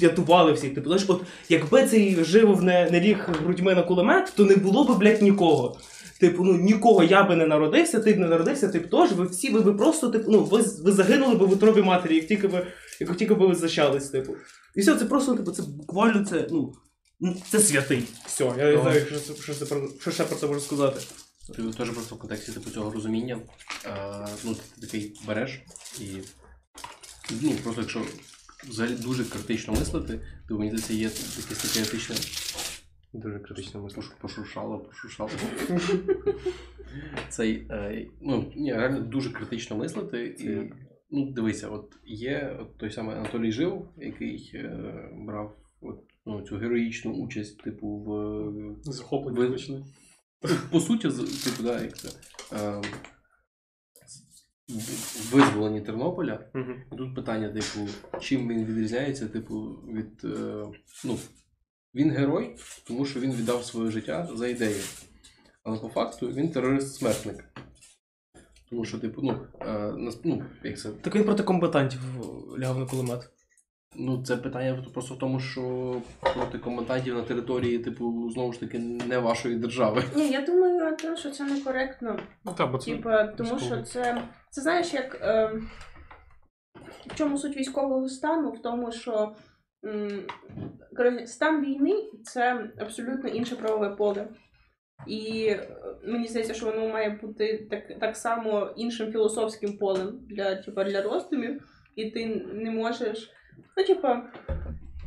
рятували 0.00 0.52
всіх. 0.52 0.74
Типу, 0.74 0.86
знаєш, 0.88 1.04
от 1.08 1.22
якби 1.48 1.86
цей 1.86 2.24
живов 2.24 2.62
не, 2.62 2.90
не 2.90 3.00
ліг 3.00 3.28
грудьми 3.42 3.74
на 3.74 3.82
кулемет, 3.82 4.32
то 4.36 4.44
не 4.44 4.56
було 4.56 4.84
б, 4.84 4.98
блядь, 4.98 5.22
нікого. 5.22 5.78
Типу, 6.20 6.44
ну 6.44 6.52
нікого 6.56 7.02
я 7.04 7.22
би 7.24 7.36
не 7.36 7.46
народився, 7.46 8.00
ти 8.00 8.12
б 8.12 8.18
не 8.18 8.26
народився, 8.26 8.68
типу 8.68 8.96
теж, 8.96 9.12
ви 9.12 9.26
всі 9.26 9.50
ви, 9.50 9.60
ви 9.60 9.74
просто, 9.74 10.08
типу, 10.08 10.30
ну, 10.30 10.44
ви, 10.44 10.64
ви 10.84 10.92
загинули 10.92 11.34
б 11.34 11.38
в 11.42 11.52
утробі 11.52 11.82
матері, 11.82 12.14
як 12.16 12.26
тільки 12.26 12.46
ви, 12.48 12.66
як 13.00 13.16
тільки 13.16 13.34
ви 13.34 13.54
зачались, 13.54 14.08
типу. 14.08 14.36
І 14.74 14.80
все, 14.80 14.94
це 14.96 15.04
просто, 15.04 15.34
типу, 15.34 15.50
це 15.50 15.62
буквально 15.62 16.24
це, 16.26 16.46
ну, 16.50 16.72
ну, 17.20 17.36
це 17.50 17.58
святий. 17.58 18.02
Все, 18.26 18.44
я 18.44 18.64
не 18.64 18.72
Ну. 18.72 18.82
знаю, 18.82 19.06
що, 19.06 19.20
це- 19.20 19.42
що, 19.42 19.54
це 19.54 19.64
про- 19.66 19.88
що 20.00 20.10
ще 20.10 20.24
про 20.24 20.36
це 20.36 20.46
можу 20.46 20.60
сказати. 20.60 21.00
Ти 21.56 21.62
теж 21.62 21.90
просто 21.90 22.14
в 22.14 22.18
контексті 22.18 22.52
типу, 22.52 22.70
цього 22.70 22.90
розуміння. 22.90 23.38
Е, 23.86 24.26
ну, 24.44 24.54
ти 24.54 24.86
такий 24.86 25.20
береш 25.26 25.60
і 26.00 26.04
ну, 27.42 27.50
просто 27.64 27.80
якщо 27.80 28.00
взагалі 28.68 28.94
дуже 28.94 29.24
критично 29.24 29.74
мислити, 29.74 30.20
то 30.48 30.58
мені 30.58 30.76
здається, 30.76 30.92
є 31.02 31.08
таке 31.48 31.80
етичне 31.88 32.16
Дуже 33.12 33.38
критично 33.38 33.82
мисло. 33.82 34.02
пош- 34.02 34.20
пошуршало, 34.20 34.78
пошуршало. 34.78 35.30
Цей, 37.28 37.66
е, 37.70 38.06
ну, 38.20 38.52
ні, 38.56 38.72
реально 38.74 39.00
дуже 39.00 39.30
критично 39.30 39.76
мислити. 39.76 40.26
І, 40.38 40.72
ну, 41.10 41.30
дивися, 41.32 41.68
от 41.68 41.92
є 42.06 42.56
от 42.60 42.78
той 42.78 42.90
самий 42.90 43.16
Анатолій 43.16 43.52
Жив, 43.52 43.88
який 43.96 44.50
е, 44.54 45.08
брав 45.26 45.56
от, 45.80 46.00
ну, 46.26 46.42
цю 46.42 46.56
героїчну 46.56 47.12
участь, 47.12 47.62
типу, 47.62 47.88
в 48.86 48.92
Захоплення 48.92 49.40
Ви- 50.42 50.50
по 50.70 50.80
суті, 50.80 51.08
типу, 51.44 51.62
да, 51.62 51.82
як 51.82 51.98
це. 51.98 52.08
Е, 52.52 52.82
в- 54.68 55.34
визволенні 55.34 55.80
Тернополя. 55.80 56.40
І 56.92 56.96
Тут 56.96 57.14
питання, 57.14 57.48
типу, 57.48 57.88
чим 58.20 58.48
він 58.48 58.64
відрізняється, 58.64 59.28
типу, 59.28 59.60
від. 59.92 60.24
Е, 60.24 60.64
ну, 61.04 61.18
він 61.94 62.10
герой, 62.10 62.56
тому 62.86 63.04
що 63.06 63.20
він 63.20 63.32
віддав 63.32 63.64
своє 63.64 63.90
життя 63.90 64.28
за 64.34 64.48
ідею. 64.48 64.82
Але 65.62 65.78
по 65.78 65.88
факту 65.88 66.28
він 66.28 66.50
терорист-смертник. 66.50 67.44
Тому 68.70 68.84
що, 68.84 68.98
типу, 68.98 69.22
ну, 69.22 69.46
е, 69.60 69.92
нас, 69.92 70.18
ну, 70.24 70.44
як 70.62 70.78
це, 70.78 70.90
Так 70.90 71.14
він 71.14 71.24
проти 71.24 71.42
комбатантів 71.42 72.00
лягав 72.58 72.78
на 72.78 72.86
кулемет. 72.86 73.30
ну, 73.96 74.24
це 74.24 74.36
питання 74.36 74.84
просто 74.92 75.14
в 75.14 75.18
тому, 75.18 75.40
що 75.40 75.96
проти 76.34 76.58
коментантів 76.58 77.14
на 77.14 77.22
території, 77.22 77.78
типу, 77.78 78.30
знову 78.30 78.52
ж 78.52 78.60
таки, 78.60 78.78
не 78.78 79.18
вашої 79.18 79.56
держави. 79.56 80.02
Ні, 80.16 80.30
я 80.30 80.46
думаю, 80.46 80.84
Антон, 80.86 81.16
що 81.16 81.30
це 81.30 81.44
некоректно. 81.44 82.20
Ну 82.44 82.52
так, 82.56 82.72
бо 82.72 82.78
це 82.78 82.90
Типа, 82.90 83.24
тому 83.26 83.58
що 83.58 83.82
це. 83.82 84.22
Це 84.56 84.62
знаєш, 84.62 84.94
як. 84.94 85.18
Е, 85.22 85.52
в 87.06 87.14
чому 87.14 87.38
суть 87.38 87.56
військового 87.56 88.08
стану? 88.08 88.50
В 88.50 88.62
тому, 88.62 88.92
що 88.92 89.34
коротше, 90.96 91.26
стан 91.26 91.64
війни 91.64 91.94
це 92.24 92.70
абсолютно 92.78 93.28
інше 93.28 93.56
правове 93.56 93.90
поле. 93.90 94.28
І 95.06 95.46
е, 95.48 95.68
мені 96.04 96.26
здається, 96.26 96.54
що 96.54 96.66
воно 96.66 96.88
має 96.88 97.10
бути 97.10 97.66
так, 97.70 97.98
так 98.00 98.16
само 98.16 98.74
іншим 98.76 99.12
філософським 99.12 99.78
полем 99.78 100.18
для, 100.30 100.54
типа, 100.54 100.84
для 100.84 101.02
роздумів, 101.02 101.62
і 101.96 102.10
ти 102.10 102.26
не 102.52 102.70
можеш. 102.70 103.30
Ну, 103.76 103.84
типа, 103.84 104.32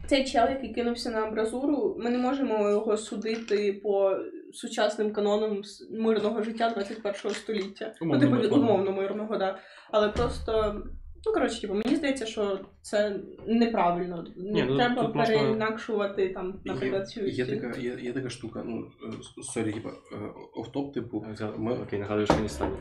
цей 0.08 0.26
чел, 0.26 0.50
який 0.50 0.74
кинувся 0.74 1.10
на 1.10 1.22
амбразуру, 1.22 1.98
ми 2.00 2.10
не 2.10 2.18
можемо 2.18 2.70
його 2.70 2.98
судити 2.98 3.74
по 3.74 4.18
сучасним 4.54 5.14
канонам 5.14 5.64
с- 5.64 5.90
мирного 5.92 6.44
життя 6.44 6.70
21 6.70 7.32
століття. 7.32 7.94
Умовно 8.02 8.26
ну, 8.26 8.30
типу, 8.42 8.42
мирного. 8.42 8.62
умовно 8.74 8.92
мирного, 8.92 9.38
да. 9.38 9.60
Але 9.92 10.10
просто. 10.10 10.84
Ну, 11.26 11.34
коротше, 11.34 11.62
типу, 11.62 11.74
мені 11.74 11.96
здається, 11.96 12.26
що 12.26 12.60
це 12.82 13.20
неправильно. 13.48 14.26
Ні, 14.38 14.64
ну, 14.64 14.78
Треба 14.78 15.04
тут 15.04 15.16
можна- 15.16 15.38
переінакшувати 15.38 16.30
там, 16.30 16.62
наприклад, 16.66 17.10
цю 17.10 17.26
Є, 17.26 17.46
цю- 17.46 17.52
така, 17.60 17.80
є, 17.80 17.98
є 18.02 18.14
така 18.14 18.30
штука, 18.30 18.64
ну, 18.66 18.80
е, 19.08 19.14
sorry, 19.44 19.72
типа, 19.74 19.90
е, 19.90 19.94
offtop, 20.56 20.94
типу, 20.94 21.26
ми 21.58 21.74
Окей, 21.74 22.00
нагадуєш 22.00 22.30
мені 22.30 22.50
Саня. 22.50 22.78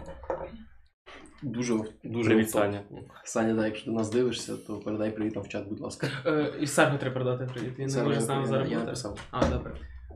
дуже, 1.42 1.74
дуже 2.04 2.30
Привіт. 2.30 2.50
Саня. 2.50 2.82
Саня, 3.24 3.54
да, 3.54 3.66
якщо 3.66 3.84
ти 3.84 3.90
нас 3.90 4.10
дивишся, 4.10 4.56
то 4.66 4.80
передай 4.80 5.10
привіт 5.10 5.34
нам 5.34 5.44
в 5.44 5.48
чат, 5.48 5.68
будь 5.68 5.80
ласка. 5.80 6.06
Е, 6.26 6.52
і 6.60 6.66
Сергу 6.66 6.98
треба 6.98 7.14
передати 7.14 7.52
привіт. 7.54 7.72
Він 7.78 7.86
не 7.88 8.02
може 8.02 8.20
з 8.20 8.28
нами 8.28 8.46
зараз 8.46 8.70
Я 8.70 8.78
написав. 8.78 9.20
А, 9.30 9.48
добре. 9.48 9.74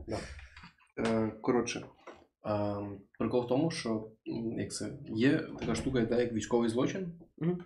Е, 0.09 0.17
Коротше, 1.41 1.85
е, 2.45 2.75
прикол 3.19 3.45
в 3.45 3.47
тому, 3.47 3.71
що 3.71 4.07
як 4.57 4.71
це, 4.71 4.97
є 5.09 5.39
така 5.59 5.75
штука, 5.75 6.05
да, 6.05 6.21
як 6.21 6.33
військовий 6.33 6.69
злочин. 6.69 7.11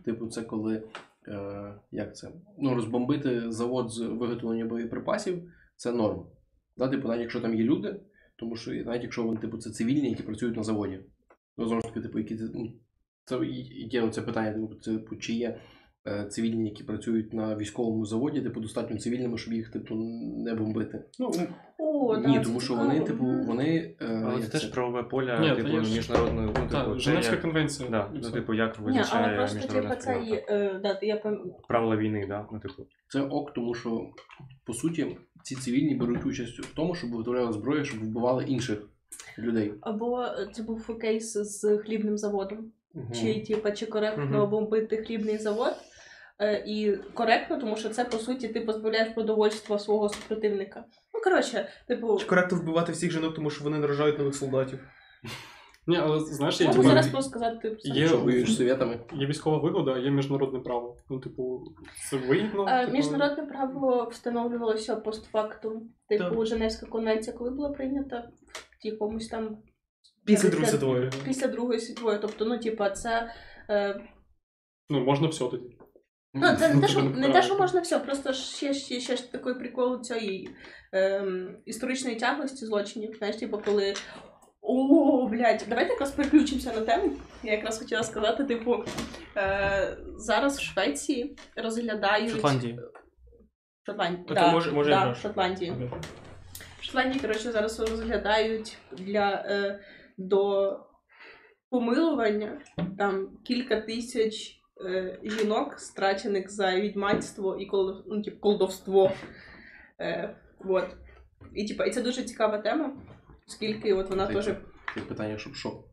Типу, 0.05 0.27
це 0.27 0.41
коли 0.41 0.83
е, 1.27 1.73
як 1.91 2.15
це? 2.15 2.31
Ну, 2.57 2.75
розбомбити 2.75 3.51
завод 3.51 3.91
з 3.91 3.99
виготовлення 3.99 4.65
боєприпасів 4.65 5.53
це 5.75 5.91
норм. 5.91 6.25
Да, 6.77 6.87
типу, 6.87 7.07
навіть 7.07 7.21
якщо 7.21 7.41
там 7.41 7.55
є 7.55 7.63
люди, 7.63 7.99
тому 8.35 8.55
що 8.55 8.71
навіть 8.71 9.03
якщо 9.03 9.23
вони, 9.23 9.39
типу, 9.39 9.57
це 9.57 9.69
цивільні, 9.69 10.09
які 10.09 10.23
працюють 10.23 10.57
на 10.57 10.63
заводі. 10.63 10.99
Ну, 11.57 11.67
знову 11.67 11.81
ж 11.81 11.87
таки, 11.87 12.01
типу, 12.01 12.19
які 12.19 12.37
це, 12.37 12.43
ну, 12.53 12.73
це 13.25 13.45
є 13.71 14.01
оце 14.01 14.21
питання, 14.21 14.53
типу, 14.53 14.75
типу, 14.75 15.15
чи 15.15 15.33
є 15.33 15.59
цивільні, 16.30 16.70
які 16.70 16.84
працюють 16.84 17.34
на 17.34 17.56
військовому 17.56 18.06
заводі, 18.06 18.41
типу, 18.41 18.60
достатньо 18.60 18.98
цивільними, 18.98 19.38
щоб 19.38 19.54
їх 19.54 19.70
типу 19.70 19.96
не 20.38 20.54
бомбити. 20.54 21.04
Ну, 21.20 21.32
О, 21.80 22.17
Ні, 22.17 22.38
да, 22.38 22.43
тому 22.43 22.60
що 22.60 22.76
вони, 22.76 23.00
типу, 23.00 23.26
вони. 23.26 23.96
е, 24.02 24.22
Але 24.26 24.41
це 24.41 24.50
теж 24.50 24.65
правове 24.65 25.04
поля, 25.04 25.39
Ні, 25.39 25.56
типу, 25.56 25.70
є 25.70 25.84
ж- 25.84 25.96
міжнародної, 25.96 26.48
ну, 26.48 26.54
Так, 26.72 26.84
типу, 26.86 26.96
це 26.96 27.00
Женевська 27.02 27.32
як- 27.32 27.41
конвенція. 27.41 27.89
Да, 27.89 28.10
ну, 28.13 28.32
типу, 28.32 28.54
як 28.54 28.70
Ні, 28.80 28.86
але 28.86 28.86
визначає 28.91 29.38
просто 29.38 29.58
міжнародна 29.58 29.96
типу, 29.96 30.02
цей, 30.04 30.34
е, 30.50 30.80
да, 30.84 31.00
я 31.02 31.15
пам... 31.17 31.39
Правила 31.67 31.96
війни, 31.98 32.26
да? 32.30 32.46
Ну, 32.52 32.60
типу. 32.60 32.84
Це 33.08 33.22
ок, 33.22 33.54
тому 33.54 33.74
що 33.74 34.10
по 34.65 34.74
суті 34.74 35.17
ці 35.43 35.56
цивільні 35.56 35.96
беруть 35.96 36.26
участь 36.26 36.60
в 36.60 36.74
тому, 36.76 36.96
щоб 36.96 37.12
виготовляли 37.12 37.54
зброю, 37.54 37.86
щоб 37.86 38.00
вбивали 38.04 38.43
інших 38.43 38.80
людей. 39.39 39.74
або 39.82 40.22
е, 40.24 40.48
це 40.54 40.63
був 40.63 41.00
кейс 41.00 41.34
з 41.34 41.78
хлібним 41.78 42.17
заводом. 42.17 42.72
Чи 43.13 43.46
типа 43.46 43.72
чи 43.72 43.86
коректно 43.86 44.26
Мгм. 44.26 44.50
бомбити 44.50 44.98
хлібний 44.98 45.38
завод? 45.38 45.74
Е, 46.39 46.63
і 46.67 46.97
коректно, 47.13 47.60
тому 47.60 47.78
що 47.78 47.89
це 47.89 48.06
по 48.06 48.17
суті 48.17 48.47
ти 48.47 48.62
позбавляєш 48.62 49.10
продовольства 49.13 49.80
свого 49.80 50.10
супротивника. 50.10 50.86
Ну 51.13 51.21
коротше, 51.23 51.69
типу, 51.88 52.17
чи 52.19 52.26
коректно 52.26 52.58
вбивати 52.58 52.91
всіх 52.91 53.12
жінок, 53.12 53.36
тому 53.36 53.50
що 53.50 53.63
вони 53.63 53.78
народжають 53.78 54.17
нових 54.17 54.36
солдатів. 54.36 54.80
Ні, 55.88 55.97
але 55.97 56.19
знаєш, 56.19 56.62
є, 56.62 56.67
можу 56.67 56.80
типу, 56.80 56.89
зараз 56.89 57.08
просто 57.08 57.30
сказати, 57.30 57.58
типу. 57.58 57.78
Є- 57.84 58.08
Що 58.08 58.17
воюєш 58.17 58.52
з 58.54 58.58
совєтами? 58.58 59.00
є 59.13 59.26
військова 59.28 59.58
вигода, 59.58 59.93
а 59.93 59.97
є 59.97 60.12
міжнародне 60.12 60.60
право. 60.60 60.97
Ну, 61.10 61.19
типу, 61.19 61.63
це 62.10 62.17
вигідно. 62.17 62.65
Е, 62.69 62.80
типу, 62.86 62.97
Міжнародне 62.97 63.43
право 63.45 64.10
встановлювалося 64.12 64.95
постфактум. 64.95 65.89
Типу, 66.10 66.23
Так. 66.36 66.45
Женевська 66.45 66.86
конвенція, 66.86 67.38
коли 67.38 67.52
була 67.52 67.69
прийнята 67.69 68.30
в 68.84 68.86
якомусь 68.88 69.28
там 69.28 69.58
Після 70.26 70.50
Другої 70.50 70.71
світової. 70.71 71.10
після 71.26 71.47
Другої 71.47 71.80
світової. 71.80 72.19
Тобто, 72.21 72.45
ну, 72.45 72.58
типа, 72.58 72.89
це. 72.89 73.30
Е, 73.69 74.02
Ну, 74.89 75.00
можна 75.04 75.28
все 75.28 75.47
тоді. 75.47 75.76
Ну, 76.41 76.56
це 76.56 76.73
не 76.73 76.82
те, 76.82 76.88
що, 76.88 77.02
не 77.02 77.30
те, 77.30 77.41
що 77.41 77.58
можна 77.58 77.82
все, 77.82 78.00
просто 78.00 78.34
ще, 78.34 78.73
ще, 78.73 79.00
ще 79.00 79.15
ж 79.15 79.32
такий 79.32 79.54
прикол 79.54 80.02
цієї 80.02 80.50
ем, 80.93 81.58
історичної 81.65 82.15
тяглості 82.15 82.65
злочинів. 82.65 83.15
Знаєш, 83.17 83.36
типу, 83.36 83.62
коли. 83.65 83.93
О, 84.62 85.28
блядь, 85.28 85.65
давайте 85.69 85.91
якраз 85.91 86.12
переключимося 86.12 86.73
на 86.73 86.82
тему. 86.82 87.12
Я 87.43 87.52
якраз 87.52 87.80
хотіла 87.80 88.04
сказати, 88.04 88.43
типу, 88.43 88.84
е, 89.38 89.97
зараз 90.17 90.58
в 90.58 90.62
Швеції 90.62 91.36
розглядають. 91.56 92.32
Шотландії. 92.32 92.80
Шотландії. 93.86 94.26
Да, 94.30 94.52
може- 94.52 94.71
може 94.71 94.89
да, 94.89 95.15
Шотландії. 95.15 95.73
В 96.80 96.84
Шотландії, 96.84 97.19
коротше, 97.19 97.52
зараз 97.52 97.80
розглядають 97.80 98.78
для 98.91 99.45
е, 99.45 99.80
до 100.17 100.71
помилування 101.69 102.62
там 102.97 103.28
кілька 103.45 103.82
тисяч 103.82 104.58
е, 104.85 105.19
жінок, 105.23 105.79
страчених 105.79 106.51
за 106.51 106.75
відьманство 106.75 107.57
і 107.59 107.65
кол, 107.65 108.03
ну, 108.07 108.21
типу, 108.21 108.39
колдовство. 108.39 109.11
Е, 109.99 110.35
вот. 110.59 110.85
І, 111.53 111.67
типа, 111.67 111.85
і 111.85 111.91
це 111.91 112.01
дуже 112.01 112.23
цікава 112.23 112.57
тема, 112.57 112.93
оскільки 113.47 113.93
от 113.93 114.09
вона 114.09 114.27
Ти- 114.27 114.33
теж. 114.33 114.45
Ти 114.95 115.01
питання, 115.01 115.37
щоб 115.37 115.55
що? 115.55 115.83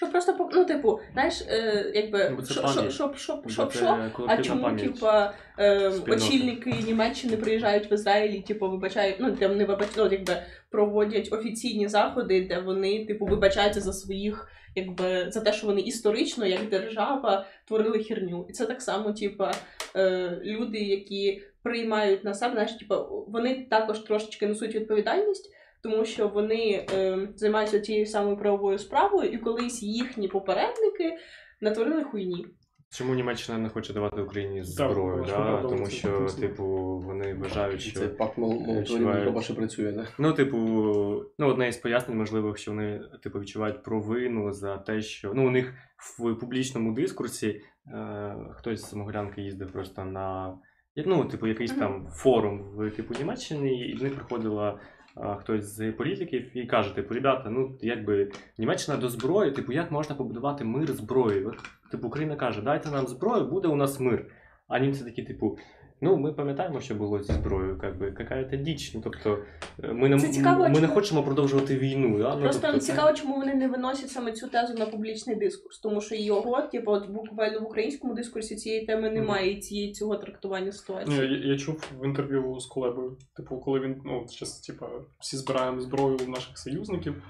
Щоб 0.00 0.10
просто 0.10 0.50
ну, 0.52 0.64
типу, 0.64 1.00
знаєш, 1.12 1.42
е, 1.48 1.92
якби 1.94 2.28
Ну, 2.30 2.36
бо 2.36 2.42
це 2.42 2.54
пам'ять. 2.60 2.84
Бо 2.84 2.90
щоб, 2.90 3.16
А 4.28 4.42
чому, 4.42 4.76
типа, 4.76 5.34
е, 5.58 5.92
Спільноти. 5.92 6.12
очільники 6.12 6.70
Німеччини 6.70 7.36
приїжджають 7.36 7.90
в 7.90 7.92
Ізраїль, 7.92 8.30
і, 8.30 8.40
типу, 8.40 8.70
вибачають, 8.70 9.16
ну 9.20 9.36
там 9.36 9.56
не 9.56 9.64
вибач, 9.64 9.88
ну, 9.96 10.08
якби 10.10 10.42
проводять 10.70 11.28
офіційні 11.32 11.88
заходи, 11.88 12.46
де 12.48 12.60
вони, 12.60 13.06
типу, 13.06 13.26
вибачаються 13.26 13.80
за 13.80 13.92
своїх, 13.92 14.48
якби 14.74 15.30
за 15.30 15.40
те, 15.40 15.52
що 15.52 15.66
вони 15.66 15.80
історично, 15.80 16.46
як 16.46 16.68
держава, 16.68 17.46
творили 17.64 17.98
херню. 17.98 18.46
І 18.48 18.52
це 18.52 18.66
так 18.66 18.82
само, 18.82 19.12
типа, 19.12 19.52
е, 19.96 20.40
люди, 20.44 20.78
які 20.78 21.42
приймають 21.62 22.24
на 22.24 22.34
себе, 22.34 22.52
знаєш, 22.52 22.72
типа, 22.72 22.96
вони 23.28 23.66
також 23.70 23.98
трошечки 23.98 24.46
несуть 24.46 24.74
відповідальність. 24.74 25.52
Тому 25.82 26.04
що 26.04 26.28
вони 26.28 26.86
е, 26.94 27.28
займаються 27.36 27.78
тією 27.78 28.06
самою 28.06 28.36
правовою 28.36 28.78
справою, 28.78 29.30
і 29.30 29.38
колись 29.38 29.82
їхні 29.82 30.28
попередники 30.28 31.18
натворили 31.60 32.04
хуйні. 32.04 32.46
Чому 32.92 33.14
Німеччина 33.14 33.58
не 33.58 33.68
хоче 33.68 33.92
давати 33.92 34.22
Україні 34.22 34.64
зброю? 34.64 35.20
важко 35.20 35.36
Да? 35.36 35.62
Тому 35.62 35.86
це 35.86 35.90
що, 35.90 36.12
потенційно. 36.12 36.48
типу, 36.48 36.64
вони 36.98 37.34
вважають, 37.34 37.80
що 37.80 38.00
Це 38.00 38.08
пакт 38.08 38.38
молотовини. 38.38 39.06
Молотова 39.06 39.42
ще 39.42 39.54
працює, 39.54 39.92
так? 39.92 40.12
Ну, 40.18 40.32
типу, 40.32 40.56
ну, 41.38 41.46
одне 41.46 41.68
із 41.68 41.76
пояснень, 41.76 42.18
можливо, 42.18 42.56
що 42.56 42.70
вони 42.70 43.00
типу, 43.22 43.40
відчувають 43.40 43.82
провину 43.82 44.52
за 44.52 44.78
те, 44.78 45.02
що 45.02 45.32
ну, 45.34 45.46
у 45.46 45.50
них 45.50 45.74
в 45.96 46.34
публічному 46.34 46.92
дискурсі 46.94 47.62
е, 47.86 48.36
хтось 48.52 48.90
з 48.90 48.94
Могилянки 48.94 49.42
їздив 49.42 49.72
просто 49.72 50.04
на 50.04 50.58
ну, 50.96 51.24
типу, 51.24 51.46
якийсь 51.46 51.72
там 51.72 52.08
форум 52.12 52.62
в 52.74 52.90
типу 52.90 53.14
Німеччині, 53.18 53.88
і 53.88 53.96
в 53.96 54.02
них 54.02 54.14
приходила 54.14 54.78
хтось 55.38 55.64
з 55.64 55.92
політиків 55.92 56.56
і 56.56 56.66
каже: 56.66 56.94
типу, 56.94 57.14
ребята, 57.14 57.50
ну 57.50 57.78
якби 57.80 58.32
Німеччина 58.58 58.96
до 58.96 59.08
зброї, 59.08 59.52
типу, 59.52 59.72
як 59.72 59.90
можна 59.90 60.14
побудувати 60.14 60.64
мир 60.64 60.92
зброєю? 60.92 61.54
Типу, 61.90 62.08
Україна 62.08 62.36
каже, 62.36 62.62
дайте 62.62 62.90
нам 62.90 63.06
зброю, 63.06 63.46
буде 63.46 63.68
у 63.68 63.76
нас 63.76 64.00
мир. 64.00 64.26
А 64.68 64.78
німці 64.78 65.04
такі, 65.04 65.22
типу. 65.22 65.58
Ну, 66.02 66.16
ми 66.16 66.32
пам'ятаємо, 66.32 66.80
що 66.80 66.94
було 66.94 67.22
зі 67.22 67.32
зброєю, 67.32 67.78
как 67.78 67.98
би, 67.98 68.06
яка-то 68.18 68.56
діч. 68.56 68.94
Ну, 68.94 69.00
тобто, 69.04 69.38
е, 69.84 69.92
ми 69.92 70.08
не, 70.08 70.18
цікаво, 70.18 70.68
ми 70.68 70.80
не 70.80 70.88
хочемо 70.88 71.22
продовжувати 71.22 71.78
війну. 71.78 72.18
Да? 72.18 72.34
Ну, 72.36 72.42
Просто 72.42 72.62
тобто, 72.62 72.78
це- 72.80 72.92
цікаво, 72.92 73.12
чому 73.12 73.36
вони 73.36 73.54
не 73.54 73.68
виносять 73.68 74.10
саме 74.10 74.32
цю 74.32 74.48
тезу 74.48 74.74
на 74.74 74.86
публічний 74.86 75.36
дискурс, 75.36 75.78
тому 75.78 76.00
що 76.00 76.14
його, 76.14 76.62
типу, 76.62 76.90
от 76.92 77.10
буквально 77.10 77.60
в 77.60 77.64
українському 77.64 78.14
дискурсі 78.14 78.56
цієї 78.56 78.86
теми 78.86 79.10
немає 79.10 79.52
і 79.52 79.60
цієї 79.60 79.92
цього 79.92 80.16
трактування 80.16 80.66
Ні, 80.66 80.72
ситуації. 80.72 81.40
я, 81.46 81.52
я 81.52 81.58
чув 81.58 81.90
в 82.00 82.06
інтерв'ю 82.06 82.60
з 82.60 82.66
колебою. 82.66 83.16
Типу, 83.36 83.58
коли 83.58 83.80
він, 83.80 83.96
ну, 84.04 84.26
зараз, 84.28 84.60
типу, 84.60 84.86
всі 85.18 85.36
збираємо 85.36 85.80
зброю 85.80 86.18
наших 86.28 86.58
союзників, 86.58 87.22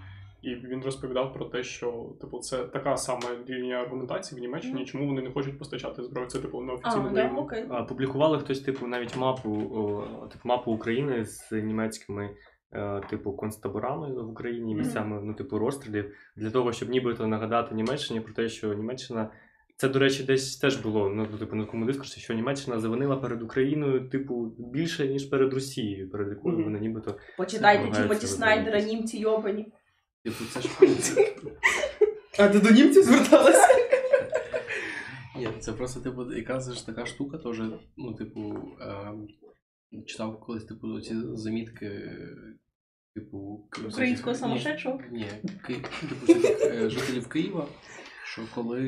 і 0.43 0.55
він 0.55 0.83
розповідав 0.83 1.35
про 1.35 1.45
те, 1.45 1.63
що 1.63 2.07
типу, 2.21 2.39
це 2.39 2.65
така 2.65 2.97
сама 2.97 3.27
лінія 3.49 3.83
аргументації 3.83 4.39
в 4.39 4.43
Німеччині, 4.43 4.85
чому 4.85 5.07
вони 5.07 5.23
не 5.23 5.31
хочуть 5.31 5.59
постачати 5.59 6.03
зброю. 6.03 6.29
Це 6.29 6.39
типу 6.39 6.61
на 6.61 6.73
офіційному 6.73 7.15
да, 7.15 7.25
рівні. 7.25 7.39
окей. 7.39 7.65
А, 7.69 7.83
Публікували 7.83 8.39
хтось, 8.39 8.61
типу, 8.61 8.87
навіть 8.87 9.17
мапу, 9.17 9.51
о, 9.51 10.27
типу, 10.27 10.49
мапу 10.49 10.73
України 10.73 11.25
з 11.25 11.53
німецькими, 11.53 12.31
е, 12.73 13.01
типу, 13.11 13.33
концтаборами 13.33 14.23
в 14.23 14.31
Україні, 14.31 14.75
місцями, 14.75 15.21
ну, 15.25 15.35
типу, 15.35 15.59
розстрілів, 15.59 16.15
для 16.37 16.51
того, 16.51 16.73
щоб 16.73 16.89
нібито 16.89 17.27
нагадати 17.27 17.75
Німеччині 17.75 18.21
про 18.21 18.35
те, 18.35 18.49
що 18.49 18.75
Німеччина. 18.75 19.31
Це, 19.77 19.89
до 19.89 19.99
речі, 19.99 20.23
десь 20.23 20.57
теж 20.57 20.77
було 20.77 21.09
ну, 21.09 21.27
типу, 21.27 21.57
на 21.57 21.65
такому 21.65 21.87
дискурсі, 21.87 22.21
що 22.21 22.35
Німеччина 22.35 22.81
завинила 22.81 23.17
перед 23.17 23.43
Україною, 23.43 24.09
типу, 24.09 24.53
більше, 24.59 25.09
ніж 25.09 25.25
перед 25.25 25.55
Росією, 25.55 26.11
перед 26.11 26.29
якою 26.29 26.55
Мгм. 26.55 26.65
вони 26.65 26.81
нібито. 26.81 27.19
Почитайте 27.37 28.03
Тімоті 28.03 28.27
Снайдера, 28.27 28.81
німці 28.81 29.19
йобані. 29.19 29.73
Типу, 30.25 30.45
це 30.45 30.61
ж 30.61 30.69
А 32.39 32.49
ти 32.49 32.61
до 32.61 32.71
німців 32.71 33.03
зверталася? 33.03 33.67
Ні, 35.37 35.49
це 35.61 35.73
просто, 35.73 36.01
типу, 36.01 36.33
якраз 36.33 36.75
ж 36.75 36.87
така 36.87 37.07
штука 37.07 37.39
теж, 37.39 37.61
ну, 37.97 38.15
типу, 38.15 38.55
ем, 38.81 39.29
читав 40.07 40.41
колись, 40.41 40.65
типу, 40.65 41.01
ці 41.01 41.15
замітки, 41.35 42.11
типу, 43.15 43.69
к- 43.71 43.83
Українського 43.89 44.33
всяких- 44.33 44.37
самошедшого? 44.37 45.01
Ні, 45.11 45.27
Ки... 45.67 45.75
типу, 45.75 46.27
всяких, 46.27 46.61
е, 46.61 46.91
жителів 46.91 47.29
Києва, 47.29 47.69
що 48.25 48.43
коли 48.55 48.81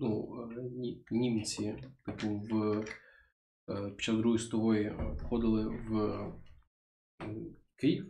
ну, 0.00 0.28
е, 0.56 0.62
ні- 0.62 1.04
німці, 1.10 1.74
типу, 2.06 2.28
в 2.50 2.84
е, 3.70 3.90
під 3.90 4.00
час 4.00 4.16
Другої 4.16 4.38
світової 4.38 4.84
е, 4.84 5.16
входили 5.22 5.68
в 5.68 6.18
Київ, 7.76 8.06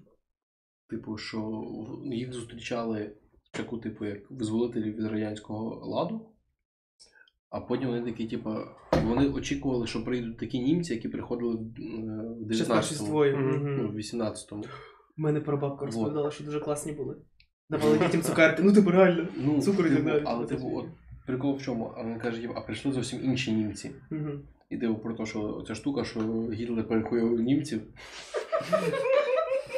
типу, 0.91 1.17
що 1.17 1.65
їх 2.05 2.33
зустрічали 2.33 3.13
таку, 3.51 3.79
типу, 3.79 4.05
як 4.05 4.31
визволителів 4.31 4.97
від 4.97 5.07
радянського 5.07 5.87
ладу. 5.87 6.29
А 7.51 7.61
потім 7.61 7.89
вони 7.89 8.03
такі, 8.03 8.27
типу, 8.27 8.51
вони 9.05 9.29
очікували, 9.29 9.87
що 9.87 10.05
прийдуть 10.05 10.39
такі 10.39 10.59
німці, 10.59 10.95
які 10.95 11.09
приходили 11.09 11.55
в 11.55 11.59
е, 11.61 12.47
в 12.49 12.55
16 12.55 13.01
19-му, 13.01 13.25
ну, 13.67 13.89
в 13.89 13.97
18-му. 13.97 14.65
У 15.19 15.23
мене 15.23 15.41
прабабка 15.41 15.85
Вот. 15.85 15.95
розповідала, 15.95 16.31
що 16.31 16.45
дуже 16.45 16.61
класні 16.61 16.93
були. 16.93 17.17
Давали 17.71 17.99
дітям 17.99 18.23
цукерки. 18.23 18.63
Ну, 18.63 18.73
типу, 18.73 18.91
реально. 18.91 19.29
Ну, 19.37 19.63
Цукор 19.63 19.87
і 19.87 19.89
так 19.89 19.99
типу, 19.99 20.11
далі. 20.11 20.23
але 20.27 20.47
типу, 20.47 20.71
от 20.77 20.87
прикол 21.27 21.57
в 21.57 21.63
чому? 21.63 21.93
А 21.97 22.05
він 22.05 22.19
каже, 22.19 22.41
типу, 22.43 22.55
а 22.57 22.61
прийшли 22.61 22.93
зовсім 22.93 23.25
інші 23.25 23.53
німці. 23.53 23.91
Мгм. 24.11 24.43
І 24.71 24.79
типу 24.79 24.95
про 24.95 25.15
те, 25.15 25.27
що 25.27 25.65
ця 25.67 25.75
штука, 25.75 26.05
що 26.05 26.21
Гітлер 26.53 26.89
перехуяв 26.89 27.41
німців. 27.41 27.83
Ну, 28.71 28.79
типу, 28.81 28.97
він 28.97 29.73
такий 29.73 29.78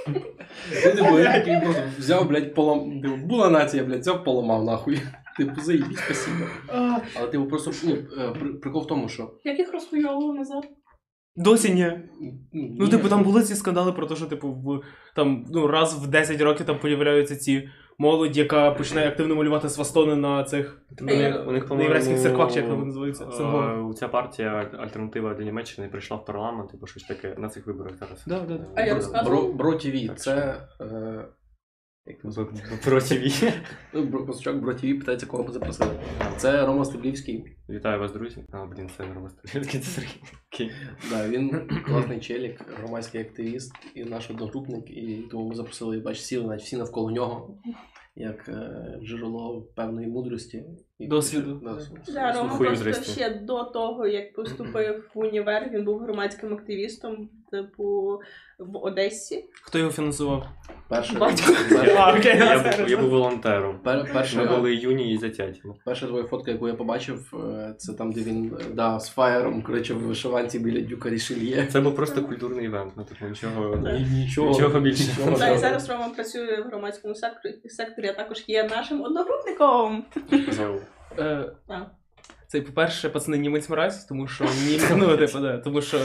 просто 1.60 1.82
взяв, 1.98 2.28
блядь, 2.28 2.54
полом... 2.54 3.02
типу, 3.02 3.16
була 3.16 3.50
нація, 3.50 3.84
блядь, 3.84 4.00
взяв, 4.00 4.24
поламав 4.24 4.64
нахуй. 4.64 5.00
Типу, 5.38 5.60
заїбіть, 5.60 5.98
спасибо. 5.98 6.36
Але 7.18 7.28
типу 7.28 7.46
просто 7.46 7.70
ну, 7.84 7.94
е, 7.94 8.30
прикол 8.62 8.82
в 8.82 8.86
тому, 8.86 9.08
що. 9.08 9.30
Як 9.44 9.58
їх 9.58 9.72
розхуйовували 9.72 10.34
назад? 10.34 10.68
Досі 11.36 11.74
ні. 11.74 11.92
Ну, 12.52 12.76
Ну, 12.78 12.88
типу, 12.88 13.08
там 13.08 13.24
були 13.24 13.42
ці 13.42 13.54
скандали 13.54 13.92
про 13.92 14.06
те, 14.06 14.16
що, 14.16 14.26
типу, 14.26 14.48
в, 14.52 14.80
там, 15.16 15.44
ну, 15.50 15.66
раз 15.66 15.94
в 15.94 16.06
10 16.06 16.40
років 16.40 16.66
там 16.66 16.78
появляються 16.78 17.36
ці 17.36 17.68
молодь, 18.00 18.36
яка 18.36 18.70
починає 18.70 19.08
активно 19.08 19.34
малювати 19.34 19.68
свастони 19.68 20.16
на 20.16 20.44
цих 20.44 20.82
У 21.00 21.04
них, 21.04 21.18
у 21.46 21.52
них, 21.52 21.62
на 21.62 21.68
по-моєму, 21.68 21.82
єврейських 21.94 22.20
церквах, 22.20 22.52
чи 22.52 22.60
як 22.60 22.68
вони 22.68 22.84
називаються. 22.84 23.24
е, 23.24 23.94
Ця 23.94 24.08
партія 24.08 24.70
альтернатива 24.78 25.34
для 25.34 25.44
Німеччини 25.44 25.88
прийшла 25.88 26.16
в 26.16 26.24
парламент, 26.24 26.70
типу 26.70 26.86
щось 26.86 27.02
таке 27.02 27.34
на 27.38 27.48
цих 27.48 27.66
виборах 27.66 27.96
зараз. 27.96 28.24
Да, 28.26 28.40
да, 28.40 28.54
да. 28.54 28.64
А 28.74 28.80
я 28.82 28.94
Бро- 28.94 29.24
Бро, 29.24 29.52
Бро 29.52 29.72
Так 29.74 30.20
це. 30.20 30.56
Е, 30.80 31.24
як 32.10 32.24
вій. 33.18 33.32
Ну, 33.94 34.02
Бро- 34.04 34.26
питається, 34.94 35.26
кого 35.26 35.44
ми 35.44 35.52
запросили. 35.52 35.90
Це 36.36 36.66
Рома 36.66 36.84
Стеблівський. 36.84 37.44
Вітаю 37.68 38.00
вас, 38.00 38.12
друзі. 38.12 38.44
А, 38.52 38.66
блін, 38.66 38.90
це 38.96 39.06
не 39.06 39.14
Стеблівський, 39.30 39.80
Це 39.80 39.90
Сергій. 39.90 40.20
Окей. 40.52 40.70
Да, 41.10 41.28
він 41.28 41.68
класний 41.86 42.20
челік, 42.20 42.64
громадський 42.78 43.20
активіст 43.20 43.72
і 43.94 44.04
наш 44.04 44.30
одногрупник, 44.30 44.90
і 44.90 45.24
тому 45.30 45.48
ми 45.48 45.54
запросили, 45.54 45.98
бач, 46.00 46.20
сіли 46.20 46.46
навіть 46.46 46.62
всі 46.62 46.76
навколо 46.76 47.10
нього, 47.10 47.58
як 48.16 48.48
е, 48.48 48.98
джерело 49.02 49.62
певної 49.76 50.06
мудрості. 50.06 50.64
Досвіду. 51.08 51.60
Да, 52.14 52.32
Рома 52.32 52.48
Слухаю 52.48 52.76
просто 52.80 53.12
ще 53.12 53.30
до 53.30 53.64
того, 53.64 54.06
як 54.06 54.34
поступив 54.34 55.10
в 55.14 55.18
універ, 55.18 55.70
він 55.72 55.84
був 55.84 55.98
громадським 55.98 56.54
активістом, 56.54 57.28
типу, 57.50 58.20
в 58.58 58.76
Одесі. 58.76 59.44
Хто 59.62 59.78
його 59.78 59.90
фінансував? 59.90 60.46
Перше, 60.88 61.18
Батько. 61.18 61.52
А, 61.98 62.12
окей, 62.18 62.36
Я, 62.38 62.58
був- 62.78 62.90
я 62.90 62.96
був 62.96 63.10
волонтером. 63.10 63.78
пер- 63.84 64.04
Ми 64.04 64.10
перше, 64.14 64.44
були 64.44 64.74
юні 64.74 65.12
і 65.14 65.18
затяті. 65.18 65.62
перша 65.84 66.06
твоя 66.06 66.24
фотка, 66.24 66.50
яку 66.50 66.68
я 66.68 66.74
побачив, 66.74 67.34
е, 67.34 67.74
це 67.78 67.92
там, 67.92 68.12
де 68.12 68.20
він 68.20 68.56
е, 68.60 68.64
да, 68.74 69.00
з 69.00 69.08
фаєром, 69.08 69.62
коротше, 69.62 69.94
в 69.94 69.98
вишиванці 69.98 70.58
біля 70.58 70.80
дюка 70.80 71.10
Рішельє. 71.10 71.66
Це 71.72 71.80
був 71.80 71.94
просто 71.96 72.22
культурний 72.22 72.64
івент, 72.64 72.92
ну 72.96 73.04
типу 73.04 73.26
нічого. 73.26 73.76
Нічого, 74.16 74.50
Нічого 74.50 74.80
більше. 74.80 75.02
нічого 75.10 75.38
Та, 75.38 75.48
і 75.50 75.58
зараз 75.58 75.90
Рома 75.90 76.08
працює 76.08 76.60
в 76.60 76.68
громадському 76.68 77.14
секторі, 77.14 77.54
секторі, 77.68 78.08
а 78.08 78.12
також 78.12 78.44
є 78.46 78.64
нашим 78.64 79.02
одногрупником. 79.02 80.04
Сказав. 80.42 80.80
Е, 81.18 81.52
Це, 82.48 82.60
по-перше, 82.60 83.08
пацани 83.08 83.38
німець 83.38 83.68
мразь, 83.68 84.04
тому 84.04 84.26
що 84.26 84.44
нім... 84.68 84.80
ну, 84.96 85.16
типу, 85.16 85.38
да, 85.38 85.58
тому 85.58 85.82
що 85.82 85.98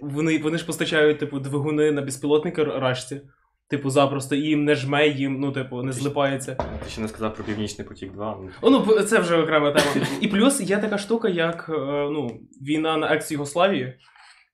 вони, 0.00 0.38
вони 0.38 0.58
ж 0.58 0.66
постачають, 0.66 1.18
типу, 1.18 1.38
двигуни 1.38 1.92
на 1.92 2.02
безпілотники 2.02 2.64
рашці. 2.64 3.20
Типу, 3.68 3.90
запросто 3.90 4.34
і 4.34 4.40
їм 4.40 4.64
не 4.64 4.74
жме, 4.74 5.08
їм, 5.08 5.40
ну, 5.40 5.52
типу, 5.52 5.82
не 5.82 5.92
злипається. 5.92 6.54
Ти 6.54 6.90
ще 6.90 7.00
не 7.00 7.08
сказав 7.08 7.34
про 7.34 7.44
Північний 7.44 7.88
потік 7.88 8.12
2. 8.12 8.38
ну, 8.42 8.50
О, 8.60 8.70
ну, 8.70 9.02
це 9.02 9.18
вже 9.18 9.36
окрема 9.36 9.70
тема. 9.70 10.06
І 10.20 10.28
плюс 10.28 10.60
є 10.60 10.78
така 10.78 10.98
штука, 10.98 11.28
як 11.28 11.66
е, 11.68 11.72
ну, 12.10 12.40
війна 12.62 12.96
на 12.96 13.14
екс-Югославії, 13.14 13.98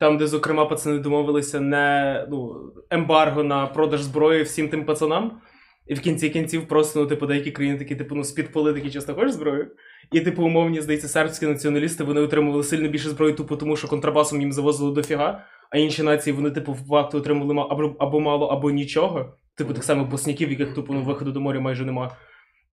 там, 0.00 0.18
де, 0.18 0.26
зокрема, 0.26 0.66
пацани 0.66 0.98
домовилися 0.98 1.60
не 1.60 2.26
ну, 2.30 2.54
ембарго 2.90 3.44
на 3.44 3.66
продаж 3.66 4.02
зброї 4.02 4.42
всім 4.42 4.68
тим 4.68 4.84
пацанам. 4.84 5.40
І 5.86 5.94
в 5.94 6.00
кінці 6.00 6.30
кінців 6.30 6.68
просто, 6.68 7.00
ну, 7.00 7.06
типу, 7.06 7.26
деякі 7.26 7.50
країни 7.50 7.78
такі, 7.78 7.96
типу, 7.96 8.14
ну, 8.14 8.24
з-під 8.24 8.52
такі 8.52 8.90
чесно 8.90 9.14
хочеш 9.14 9.32
зброю. 9.32 9.70
І, 10.12 10.20
типу, 10.20 10.44
умовні, 10.44 10.80
здається, 10.80 11.08
сербські 11.08 11.46
націоналісти 11.46 12.04
вони 12.04 12.20
отримували 12.20 12.64
сильно 12.64 12.88
більше 12.88 13.08
зброї, 13.08 13.34
тупо 13.34 13.56
тому 13.56 13.76
що 13.76 13.88
контрабасом 13.88 14.40
їм 14.40 14.52
завозили 14.52 14.92
дофіга, 14.92 15.44
а 15.70 15.78
інші 15.78 16.02
нації 16.02 16.34
вони, 16.34 16.50
типу, 16.50 16.74
факту 16.88 17.18
отримували 17.18 17.66
або, 17.70 17.96
або 17.98 18.20
мало, 18.20 18.46
або 18.46 18.70
нічого. 18.70 19.36
Типу, 19.54 19.74
так 19.74 19.84
само 19.84 20.04
босняків, 20.04 20.50
яких 20.50 20.74
тупо 20.74 20.94
ну, 20.94 21.02
виходу 21.02 21.32
до 21.32 21.40
моря 21.40 21.60
майже 21.60 21.84
нема. 21.84 22.16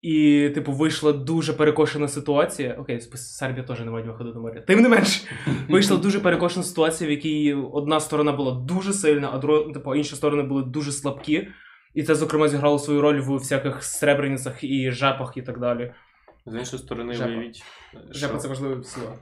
І, 0.02 0.50
типу, 0.56 0.72
вийшла 0.72 1.12
дуже 1.12 1.54
перекошена 1.54 2.08
ситуація. 2.08 2.74
Окей, 2.80 3.02
Сербія 3.16 3.64
теж 3.64 3.80
не 3.80 3.92
має 3.92 4.06
виходу 4.06 4.32
до 4.32 4.40
моря. 4.40 4.62
Тим 4.68 4.82
не 4.82 4.90
менш, 4.90 5.26
вийшла 5.70 5.98
дуже 5.98 6.20
перекошена 6.20 6.64
ситуація, 6.64 7.08
в 7.08 7.12
якій 7.12 7.54
одна 7.54 8.00
сторона 8.00 8.32
була 8.32 8.52
дуже 8.52 8.94
сильна, 8.94 9.30
а 9.34 9.38
друга, 9.38 9.74
типу, 9.74 9.96
інші 9.96 10.16
сторони 10.16 10.44
були 10.44 10.64
дуже 10.64 10.92
слабкі. 10.92 11.48
І 11.98 12.04
це, 12.04 12.16
зокрема, 12.16 12.48
зіграло 12.48 12.80
свою 12.80 13.02
роль 13.02 13.22
в 13.22 13.36
всяких 13.38 13.84
Сребреницях 13.84 14.64
і 14.64 14.92
жепах 14.92 15.38
і 15.38 15.42
так 15.42 15.60
далі. 15.60 15.94
З 16.46 16.56
іншої 16.60 16.82
сторони, 16.82 17.14
Жепа. 17.14 17.30
уявіть, 17.30 17.64
Жепа 18.10 18.34
що 18.34 18.38
це 18.38 18.48
важливе 18.48 18.84
слово. 18.84 19.16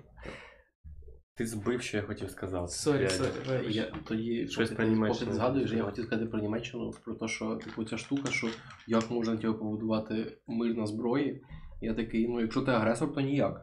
ти 1.36 1.46
збив, 1.46 1.82
що 1.82 1.98
я 1.98 2.04
хотів 2.04 2.30
сказати. 2.30 2.68
Sorry, 2.68 3.10
sorry. 3.10 3.30
Я 3.70 3.92
тоді 4.08 4.48
Щось 4.48 4.72
про 4.72 4.86
Німеччину. 4.86 5.26
Поки 5.26 5.34
згадуєш, 5.34 5.72
я 5.72 5.84
хотів 5.84 6.06
сказати 6.06 6.30
про 6.30 6.40
Німеччину, 6.40 6.92
про 7.06 7.16
те, 7.16 7.28
що 7.28 7.56
типу 7.56 7.84
ця 7.84 7.98
штука, 7.98 8.32
що 8.32 8.48
як 8.88 9.12
можна 9.12 9.38
типу, 9.38 9.54
побудувати 9.54 10.38
мир 10.48 10.78
на 10.78 10.86
зброї. 10.88 11.42
Я 11.82 11.94
такий, 11.94 12.28
ну 12.28 12.42
якщо 12.42 12.62
ти 12.62 12.72
агресор, 12.72 13.14
то 13.14 13.22
ніяк. 13.22 13.62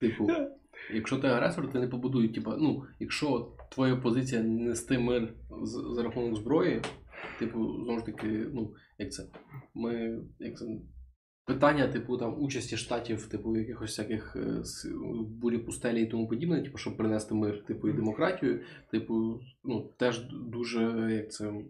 Типу, 0.00 0.30
якщо 0.94 1.16
ти 1.16 1.26
агресор, 1.28 1.72
ти 1.72 1.78
не 1.80 1.88
побудуєш. 1.88 2.34
Типу, 2.34 2.50
ну, 2.58 2.82
якщо 3.00 3.52
твоя 3.72 3.96
позиція 3.96 4.42
нести 4.42 4.98
мир 4.98 5.34
з- 5.62 5.94
за 5.94 6.02
рахунок 6.02 6.36
зброї, 6.36 6.82
типу, 7.38 7.58
знову 7.84 7.98
ж 7.98 8.04
таки, 8.06 8.26
ну, 8.54 8.72
як 8.98 9.12
це? 9.12 9.22
Ми 9.74 10.18
як 10.38 10.58
це. 10.58 10.64
Питання, 11.46 11.88
типу, 11.88 12.16
там 12.16 12.42
участі 12.42 12.76
штатів, 12.76 13.26
типу, 13.26 13.56
якихось 13.56 13.90
всяких 13.90 14.36
е, 14.36 14.62
бурі 15.40 15.58
пустелі 15.58 16.02
і 16.02 16.06
тому 16.06 16.28
подібне, 16.28 16.62
типу, 16.62 16.78
щоб 16.78 16.96
принести 16.96 17.34
мир, 17.34 17.64
типу, 17.66 17.88
і 17.88 17.92
демократію, 17.92 18.60
типу, 18.90 19.40
ну, 19.64 19.92
теж 19.98 20.22
дуже 20.50 21.12
як 21.14 21.32
це 21.32 21.48
м, 21.48 21.64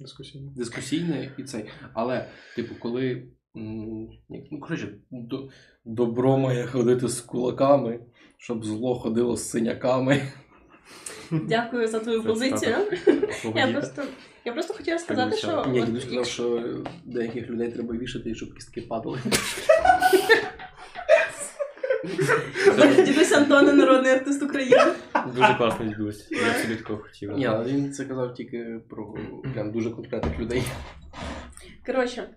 Дискусійно. 0.00 0.52
дискусійне 0.56 1.32
і 1.38 1.42
цей. 1.42 1.64
Але, 1.92 2.28
типу, 2.56 2.74
коли. 2.78 3.04
як- 4.28 4.44
Ну, 4.50 4.60
коротше, 4.60 4.94
до, 5.10 5.48
добро 5.84 6.38
має 6.38 6.66
ходити 6.66 7.08
з 7.08 7.20
кулаками, 7.20 8.00
щоб 8.38 8.64
зло 8.64 8.94
ходило 8.94 9.36
з 9.36 9.50
синяками. 9.50 10.22
Дякую 11.48 11.88
за 11.88 12.00
твою 12.00 12.20
Це 12.22 12.28
позицію. 12.28 12.76
Я 13.56 13.72
просто, 13.72 14.02
я 14.44 14.52
просто 14.52 14.74
хотіла 14.74 14.98
сказати, 14.98 15.36
що 15.36 15.64
Ні, 15.68 15.82
дідусь 15.82 16.02
сказав, 16.02 16.26
що 16.26 16.62
деяких 17.04 17.50
людей 17.50 17.72
треба 17.72 17.94
вішати, 17.94 18.34
щоб 18.34 18.54
кістки 18.54 18.80
падали. 18.80 19.18
дідусь 23.06 23.32
Антоне, 23.32 23.72
народний 23.72 24.12
артист 24.12 24.42
України. 24.42 24.92
Дуже 25.34 25.54
класний 25.54 25.88
дідусь. 25.88 26.28
Я 26.30 26.54
собі 26.54 26.76
такого 26.76 27.02
хотів. 27.02 27.32
Ні, 27.32 27.46
але 27.46 27.64
він 27.64 27.92
це 27.92 28.04
казав 28.04 28.34
тільки 28.34 28.80
про 28.90 29.14
прям 29.54 29.72
дуже 29.72 29.90
конкретних 29.90 30.38
людей. 30.38 30.62
Коротше, 31.86 32.28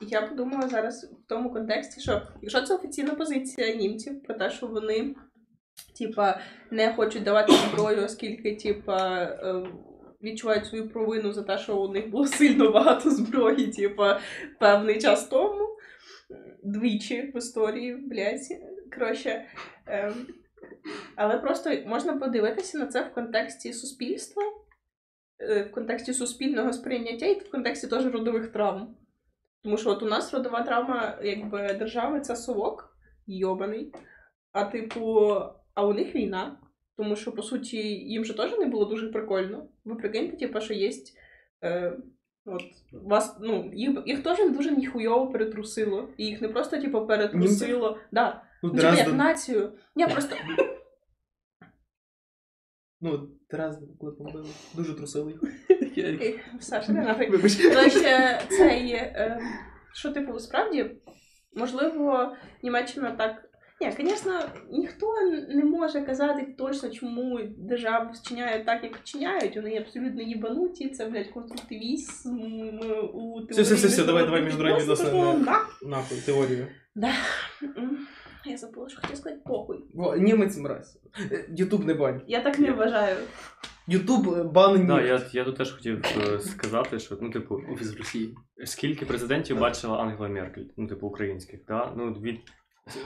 я 0.00 0.22
подумала 0.22 0.68
зараз 0.68 1.04
в 1.04 1.28
тому 1.28 1.52
контексті, 1.52 2.00
що 2.00 2.22
якщо 2.42 2.62
це 2.62 2.74
офіційна 2.74 3.14
позиція 3.14 3.76
німців 3.76 4.22
про 4.22 4.34
те, 4.34 4.50
що 4.50 4.66
вони 4.66 5.14
типа 5.98 6.40
не 6.70 6.92
хочуть 6.92 7.22
давати 7.22 7.52
зброю, 7.52 8.04
оскільки 8.04 8.56
типа 8.56 9.22
е, 9.22 9.66
відчувають 10.22 10.66
свою 10.66 10.88
провину 10.88 11.32
за 11.32 11.42
те, 11.42 11.58
що 11.58 11.76
у 11.76 11.92
них 11.92 12.10
було 12.10 12.26
сильно 12.26 12.70
багато 12.70 13.10
зброї, 13.10 13.66
типа 13.66 14.20
певний 14.60 14.98
час 15.00 15.28
тому. 15.28 15.68
Двічі 16.62 17.22
в 17.22 17.36
історії, 17.36 17.94
блядь. 17.94 18.40
Коротше. 18.94 19.44
ем, 19.86 20.26
але 21.16 21.38
просто 21.38 21.70
можна 21.86 22.16
подивитися 22.16 22.78
на 22.78 22.86
це 22.86 23.02
в 23.02 23.14
контексті 23.14 23.72
суспільства, 23.72 24.42
е, 25.40 25.62
в 25.62 25.72
контексті 25.72 26.14
суспільного 26.14 26.72
сприйняття 26.72 27.26
і 27.26 27.38
в 27.38 27.50
контексті 27.50 27.86
теж 27.86 28.06
родових 28.06 28.52
травм. 28.52 28.96
Тому 29.62 29.76
що 29.76 29.90
от 29.90 30.02
у 30.02 30.06
нас 30.06 30.34
родова 30.34 30.62
травма 30.62 31.18
якби 31.22 31.72
держави 31.72 32.20
це 32.20 32.36
совок 32.36 32.96
йобаний. 33.26 33.92
А 34.52 34.64
типу, 34.64 35.30
а 35.74 35.86
у 35.86 35.94
них 35.94 36.14
війна. 36.14 36.60
Тому 36.98 37.16
що, 37.16 37.32
по 37.32 37.42
суті, 37.42 37.76
їм 37.86 38.24
же 38.24 38.34
теж 38.34 38.58
не 38.58 38.66
було 38.66 38.84
дуже 38.84 39.08
прикольно. 39.08 39.68
Ви 39.84 39.94
прикиньте, 39.94 40.36
типу, 40.36 40.60
що 40.60 40.74
є. 40.74 40.90
Е, 41.64 41.96
от, 42.44 42.62
вас, 42.92 43.36
ну, 43.40 43.70
їх, 43.74 43.98
їх 44.06 44.22
теж 44.22 44.50
дуже 44.50 44.70
ніхуйово 44.70 45.32
перетрусило. 45.32 46.08
І 46.16 46.26
їх 46.26 46.40
не 46.40 46.48
просто, 46.48 46.80
типу, 46.80 47.06
перетрусило. 47.06 47.98
Да. 48.12 48.42
Ну, 48.62 48.70
Ну, 48.74 48.80
типу, 48.80 48.96
як 48.96 49.12
націю. 49.14 49.72
Ні, 49.96 50.06
просто 50.06 50.36
ну, 53.00 53.28
Дрезден, 53.50 53.88
коли 54.00 54.12
побили, 54.12 54.48
дуже 54.74 54.94
трусили 54.94 55.32
їх. 55.32 56.40
Саша, 56.60 56.92
не 56.92 57.02
нафиг. 57.02 57.30
Вибач. 57.32 57.52
Цей, 58.48 59.12
що, 59.94 60.12
типу, 60.12 60.38
справді, 60.38 60.90
можливо, 61.56 62.36
Німеччина 62.62 63.10
так. 63.10 63.47
Ні, 63.80 63.92
звісно, 63.96 64.40
ніхто 64.70 65.06
не 65.48 65.64
може 65.64 66.02
казати 66.02 66.54
точно, 66.58 66.90
чому 66.90 67.40
держави 67.58 68.10
вчиняють 68.14 68.66
так, 68.66 68.84
як 68.84 68.96
вчиняють. 68.96 69.56
Вони 69.56 69.78
абсолютно 69.78 70.22
їбануті, 70.22 70.88
це, 70.88 71.06
блядь, 71.06 71.28
конструктивізм 71.28 72.40
у 72.40 73.40
теорії. 73.40 73.46
Все, 73.50 73.62
все, 73.62 73.74
все, 73.74 73.88
все, 73.88 74.04
давай, 74.04 74.24
давай, 74.24 74.42
міжнародні 74.42 74.80
відносини. 74.80 75.10
пішло 75.10 75.34
Нахуй, 75.82 76.18
теорію. 76.26 76.66
Да. 76.94 77.12
Я 78.44 78.56
забула, 78.56 78.88
що 78.88 79.00
хотіла 79.00 79.16
сказати 79.16 79.42
похуй. 79.44 79.84
Во, 79.94 80.16
Німець 80.16 80.56
мразь. 80.56 81.00
Е, 81.32 81.44
Ютуб 81.56 81.84
не 81.84 81.94
бань. 81.94 82.22
Я 82.26 82.40
так 82.40 82.58
не 82.58 82.72
вважаю. 82.72 83.16
Ютуб 83.86 84.28
е, 84.28 84.44
Да, 84.86 85.02
я, 85.02 85.22
я 85.32 85.44
тут 85.44 85.56
теж 85.56 85.72
хотів 85.72 86.04
е, 86.16 86.40
сказати, 86.40 86.98
що 86.98 87.18
ну, 87.20 87.30
типу, 87.30 87.62
Офіс 87.72 87.94
в 87.94 87.98
Росії. 87.98 88.34
скільки 88.64 89.06
президентів 89.06 89.58
бачила 89.58 89.98
Ангела 89.98 90.28
Меркель, 90.28 90.64
ну, 90.76 90.86
типу, 90.86 91.06
українських, 91.06 91.60
да? 91.68 91.92
Ну, 91.96 92.12
від 92.12 92.40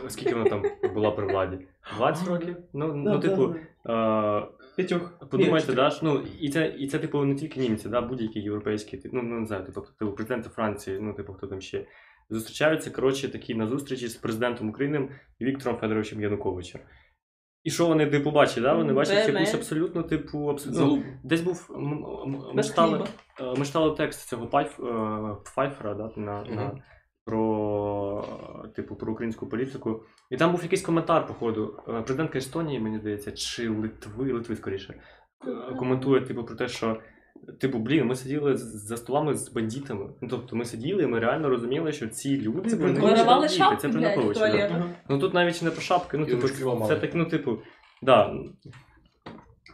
скільки 0.09 0.35
вона 0.35 0.51
там 0.51 0.63
була 0.95 1.11
при 1.11 1.27
владі? 1.27 1.59
20 1.97 2.29
років? 2.29 2.57
Ну, 2.73 2.95
ну 2.95 3.19
типу, 3.19 3.55
е, 3.89 4.43
П'ятьох. 4.77 5.19
Подумайте, 5.31 5.73
да, 5.73 5.91
ж, 5.91 6.01
ну, 6.03 6.23
і 6.41 6.49
це, 6.49 6.67
і 6.79 6.87
це, 6.89 6.99
типу, 6.99 7.25
не 7.25 7.35
тільки 7.35 7.61
німці, 7.61 7.89
да, 7.89 8.01
будь-які 8.01 8.41
європейські, 8.41 8.97
типу, 8.97 9.17
ну, 9.17 9.23
ну, 9.23 9.41
не 9.41 9.47
знаю, 9.47 9.65
типу, 9.65 9.81
типу, 9.99 10.13
президенти 10.13 10.49
Франції, 10.49 10.99
ну, 11.01 11.15
типу, 11.15 11.33
хто 11.33 11.47
там 11.47 11.61
ще. 11.61 11.87
Зустрічаються, 12.31 12.91
коротше, 12.91 13.29
такі 13.29 13.55
на 13.55 13.67
зустрічі 13.67 14.09
з 14.09 14.15
президентом 14.17 14.69
України 14.69 15.09
Віктором 15.41 15.79
Федоровичем 15.79 16.21
Януковичем. 16.21 16.81
І 17.65 17.71
що 17.71 17.87
вони, 17.87 18.07
типу, 18.07 18.31
бачать, 18.31 18.63
да? 18.63 18.75
Вони 18.75 18.93
бачать 18.93 19.29
якусь 19.29 19.55
абсолютно, 19.55 20.03
типу, 20.03 20.49
абсолютно. 20.51 20.79
Залупу. 20.81 21.05
Десь 21.25 21.41
був. 21.41 21.71
м- 21.77 22.05
м- 22.25 22.31
Ми 22.31 22.55
Без 22.55 22.69
читали, 22.69 22.99
хліба. 22.99 23.53
е, 23.53 23.59
ми 23.59 23.65
читали 23.67 23.97
текст 23.97 24.29
цього 24.29 24.47
Пайф, 24.47 24.81
е, 24.81 24.85
Пфайфера, 25.45 25.95
да, 25.95 26.11
на, 26.17 26.45
на. 26.45 26.83
Про, 27.25 28.25
типу, 28.77 28.97
про 28.97 29.13
українську 29.13 29.47
політику. 29.47 30.03
І 30.31 30.37
там 30.37 30.51
був 30.53 30.63
якийсь 30.63 30.83
коментар, 30.83 31.27
походу. 31.27 31.81
е, 31.89 32.03
Президентка 32.03 32.39
Естонії, 32.39 32.81
мені 32.81 32.99
здається, 32.99 33.33
чи 33.33 33.69
Литви, 33.69 34.33
Литви 34.33 34.57
скоріше, 34.57 34.95
е, 35.47 35.75
коментує, 35.75 36.21
типу, 36.21 36.45
про 36.45 36.57
те, 36.57 36.69
що. 36.69 37.01
Типу, 37.61 37.79
блін, 37.79 38.07
ми 38.07 38.17
сиділи 38.17 38.57
за 38.57 38.97
столами 38.97 39.35
з 39.35 39.53
бандитами. 39.53 40.09
Ну, 40.21 40.29
тобто 40.29 40.57
ми 40.57 40.65
сиділи, 40.65 41.03
і 41.03 41.07
ми 41.07 41.19
реально 41.19 41.49
розуміли, 41.49 41.93
що 41.93 42.09
ці 42.09 42.41
люди 42.41 42.71
Це 42.71 42.77
вони 42.77 42.93
Воровали 42.93 43.17
Воровали 43.17 43.49
шапки, 43.49 43.77
це 43.77 43.89
блядь, 43.89 44.19
в 44.19 44.35
туалет. 44.35 44.73
Ну 45.09 45.19
тут 45.19 45.35
навіть 45.35 45.63
не 45.63 45.71
про 45.71 45.81
шапки, 45.81 46.19
ну 46.19 46.27
І 46.27 46.31
типу, 46.31 46.49
це 46.89 46.97
так, 46.97 47.11
ну, 47.15 47.25
типу, 47.25 47.59
да. 48.03 48.35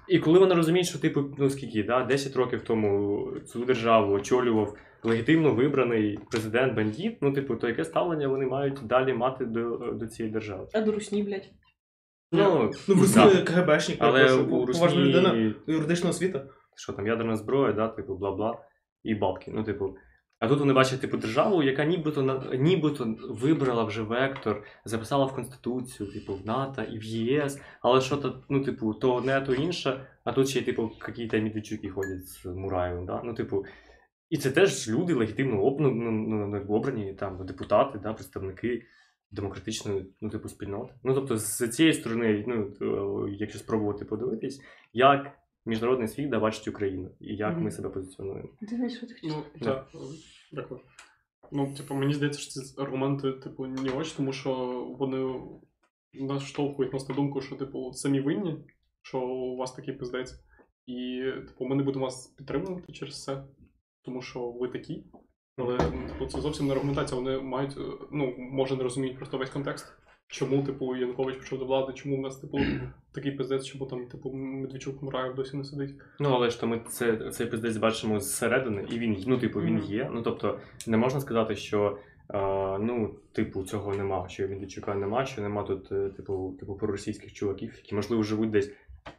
І 0.09 0.18
коли 0.18 0.38
вони 0.38 0.54
розуміють, 0.54 0.88
що 0.88 0.98
типу, 0.98 1.24
ну 1.38 1.50
скільки, 1.50 1.82
да, 1.82 2.04
10 2.04 2.36
років 2.36 2.62
тому 2.62 3.26
цю 3.46 3.64
державу 3.64 4.12
очолював 4.12 4.76
легітимно 5.02 5.54
вибраний 5.54 6.18
президент 6.30 6.74
бандит, 6.74 7.18
ну, 7.20 7.32
типу, 7.32 7.56
то 7.56 7.68
яке 7.68 7.84
ставлення 7.84 8.28
вони 8.28 8.46
мають 8.46 8.78
далі 8.82 9.12
мати 9.12 9.44
до, 9.44 9.76
до 9.76 10.06
цієї 10.06 10.32
держави? 10.32 10.68
А 10.74 10.80
до 10.80 10.92
русні, 10.92 11.22
блядь. 11.22 11.50
Ну, 12.32 12.70
Ну, 12.88 12.94
в 12.94 13.14
да. 13.14 13.42
КГБшник, 13.42 13.98
але 14.00 14.32
у 14.32 14.66
поважна 14.66 15.00
людина 15.00 15.30
Русні, 15.30 15.54
юридичного 15.66 16.11
освіта. 16.11 16.46
що 16.76 16.92
там, 16.92 17.06
ядерна 17.06 17.36
зброя, 17.36 17.72
да, 17.72 17.88
типу, 17.88 18.14
бла-бла, 18.14 18.54
і 19.02 19.14
бабки. 19.14 19.50
Ну, 19.54 19.64
типу. 19.64 19.96
А 20.41 20.49
тут 20.49 20.59
вони 20.61 20.72
бачать 20.72 21.01
типу 21.01 21.16
державу, 21.16 21.62
яка 21.62 21.84
нібито 21.84 22.43
нібито 22.59 23.16
вибрала 23.30 23.84
вже 23.84 24.03
вектор, 24.03 24.64
записала 24.84 25.24
в 25.24 25.34
Конституцію, 25.34 26.12
типу, 26.12 26.34
в 26.34 26.47
НАТО 26.47 26.82
і 26.82 26.99
в 26.99 27.05
ЄС, 27.05 27.61
але 27.82 28.01
що 28.01 28.16
то, 28.16 28.43
ну, 28.49 28.64
типу, 28.64 28.95
то 28.95 29.14
одне, 29.14 29.41
то 29.41 29.55
інше, 29.55 30.07
а 30.24 30.32
тут 30.32 30.49
ще, 30.49 30.62
типу, 30.62 30.91
якісь 31.09 31.32
Медведчуки 31.32 31.91
ходять 31.91 32.26
з 32.26 32.47
Мураєвим, 32.47 33.07
да? 33.07 33.22
Ну, 33.24 33.34
типу, 33.34 33.64
і 34.30 34.36
це 34.36 34.51
теж 34.51 34.89
люди 34.89 35.14
легітимно 35.14 35.76
ну, 35.80 35.91
ну, 35.91 36.11
ну, 36.47 36.64
обрані, 36.68 37.14
там, 37.14 37.47
депутати, 37.47 37.99
да, 37.99 38.12
представники 38.12 38.82
демократичної, 39.30 40.07
ну, 40.20 40.30
типу, 40.30 40.49
спільноти. 40.49 40.95
Ну, 41.03 41.14
тобто, 41.14 41.36
з 41.36 41.68
цієї 41.68 41.95
сторони, 41.95 42.45
ну, 42.49 43.28
якщо 43.28 43.59
спробувати 43.59 44.05
подивитись, 44.05 44.61
як 44.93 45.32
міжнародний 45.68 46.08
світ 46.08 46.30
да, 46.30 46.40
бачить 46.40 46.68
Україну 46.68 47.10
і 47.20 47.36
як 47.36 47.58
ми 47.58 47.70
себе 47.70 47.88
позиціонуємо. 47.88 48.48
Ти 48.60 48.90
що 48.90 49.06
ти 49.06 49.14
хотів? 49.14 49.32
Ну, 49.32 49.44
так, 49.60 49.88
дякую. 50.52 50.80
Ну, 51.52 51.74
типу, 51.76 51.94
мені 51.94 52.14
здається, 52.14 52.40
що 52.40 52.50
ці 52.50 52.80
аргументи, 52.80 53.32
типу, 53.32 53.66
не 53.66 53.90
очі, 53.90 54.14
тому 54.16 54.32
що 54.32 54.54
вони 54.98 55.40
нас 56.14 56.42
штовхують 56.42 56.92
нас 56.92 57.08
на 57.08 57.14
думку, 57.14 57.40
що, 57.40 57.56
типу, 57.56 57.92
самі 57.92 58.20
винні, 58.20 58.64
що 59.02 59.20
у 59.20 59.56
вас 59.56 59.72
такий 59.72 59.94
пиздець. 59.94 60.34
І, 60.86 61.22
типу, 61.46 61.64
ми 61.64 61.76
не 61.76 61.82
будемо 61.82 62.04
вас 62.04 62.26
підтримувати 62.26 62.92
через 62.92 63.24
це, 63.24 63.44
тому 64.02 64.22
що 64.22 64.50
ви 64.50 64.68
такі. 64.68 65.04
Але 65.56 65.78
ну, 65.94 66.08
типу, 66.08 66.26
це 66.26 66.40
зовсім 66.40 66.66
не 66.66 66.72
аргументація. 66.72 67.20
Вони 67.20 67.40
мають, 67.40 67.76
е, 67.78 67.80
ну, 68.12 68.34
може, 68.38 68.76
не 68.76 68.82
розуміють 68.82 69.16
просто 69.16 69.38
весь 69.38 69.50
контекст. 69.50 69.86
Чому, 70.31 70.62
типу, 70.62 70.97
Янукович 70.97 71.37
пішов 71.37 71.59
до 71.59 71.64
влади, 71.64 71.93
чому 71.93 72.16
в 72.16 72.20
нас, 72.20 72.37
типу, 72.37 72.59
такий 73.12 73.33
пиздець, 73.33 73.66
чому 73.66 73.87
там, 73.87 74.07
типу, 74.07 74.31
Медведчук 74.33 75.03
Мураєв 75.03 75.35
досі 75.35 75.57
не 75.57 75.64
сидить. 75.64 75.95
Ну, 76.20 76.31
але 76.35 76.51
ж 76.51 76.61
то 76.61 76.66
ми 76.66 76.81
це, 76.89 77.31
цей 77.31 77.47
пиздець 77.47 77.76
бачимо 77.76 78.20
зсередини, 78.20 78.87
і 78.91 78.99
він, 78.99 79.24
ну, 79.26 79.39
типу, 79.39 79.61
він 79.61 79.79
є. 79.79 80.11
Ну, 80.12 80.22
тобто, 80.22 80.59
не 80.87 80.97
можна 80.97 81.20
сказати, 81.20 81.57
що 81.57 81.99
е, 82.31 82.39
ну, 82.79 83.14
типу, 83.33 83.62
цього 83.62 83.95
нема, 83.95 84.29
що 84.29 84.49
Медведчука 84.49 84.95
нема, 84.95 85.24
що 85.24 85.43
нема 85.43 85.62
тут, 85.62 85.93
е, 85.93 86.09
типу, 86.16 86.57
типу, 86.61 86.74
проросійських 86.74 87.33
чуваків, 87.33 87.72
які, 87.76 87.95
можливо, 87.95 88.22
живуть 88.22 88.51
десь 88.51 88.72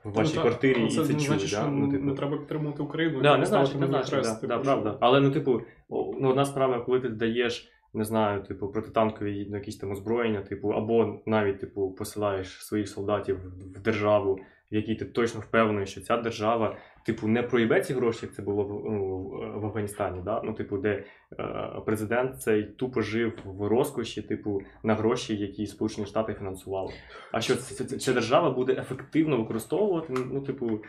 в 0.03 0.11
вашій 0.11 0.35
Ну, 0.35 0.41
квартирі 0.41 0.75
але 0.77 0.87
і 0.87 0.89
це 0.91 1.01
не 1.01 1.07
чують. 1.07 1.25
значить, 1.25 1.51
да? 1.51 1.67
ну, 1.67 1.91
типу. 1.91 2.03
не 2.05 2.13
треба 2.13 2.37
підтримувати 2.37 2.83
Україну. 2.83 3.21
Да, 3.21 3.35
і 3.35 3.39
не 3.39 3.45
значить, 3.45 3.79
не 3.79 3.87
значить, 3.87 4.23
да, 4.23 4.35
типу, 4.35 4.63
правда. 4.63 4.97
Але 4.99 5.19
ну, 5.21 5.31
типу, 5.31 5.61
ну, 5.89 6.29
одна 6.29 6.45
справа, 6.45 6.79
коли 6.79 6.99
ти 6.99 7.09
даєш, 7.09 7.71
не 7.93 8.03
знаю, 8.03 8.43
типу, 8.43 8.67
протитанкові 8.67 9.47
ну, 9.49 9.57
якісь 9.57 9.77
там 9.77 9.91
озброєння, 9.91 10.41
типу, 10.41 10.69
або 10.69 11.21
навіть 11.25 11.59
типу 11.59 11.91
посилаєш 11.91 12.65
своїх 12.65 12.89
солдатів 12.89 13.37
в- 13.37 13.79
в 13.79 13.81
державу, 13.81 14.39
в 14.71 14.75
якій 14.75 14.95
ти 14.95 15.05
точно 15.05 15.39
впевнений, 15.39 15.85
що 15.85 16.01
ця 16.01 16.17
держава, 16.17 16.77
типу, 17.05 17.27
не 17.27 17.43
проїбе 17.43 17.81
ці 17.81 17.93
гроші, 17.93 18.19
як 18.21 18.35
це 18.35 18.41
було 18.41 18.63
в, 18.63 18.91
ну, 18.91 19.23
в 19.59 19.65
Афганістані, 19.65 20.21
да? 20.25 20.41
ну, 20.43 20.53
типу, 20.53 20.77
де 20.77 21.03
е, 21.39 21.81
президент 21.85 22.41
цей 22.41 22.63
тупо 22.63 23.01
жив 23.01 23.39
в 23.45 23.67
розкоші, 23.67 24.21
типу, 24.21 24.61
на 24.83 24.95
гроші, 24.95 25.35
які 25.35 25.67
Сполучені 25.67 26.07
Штати 26.07 26.33
фінансували. 26.33 26.93
А 27.31 27.41
що 27.41 27.55
ця, 27.55 27.85
ця, 27.85 27.97
ця 27.97 28.13
держава 28.13 28.49
буде 28.49 28.73
ефективно 28.73 29.37
використовувати, 29.37 30.13
ну, 30.31 30.41
типу, 30.41 30.81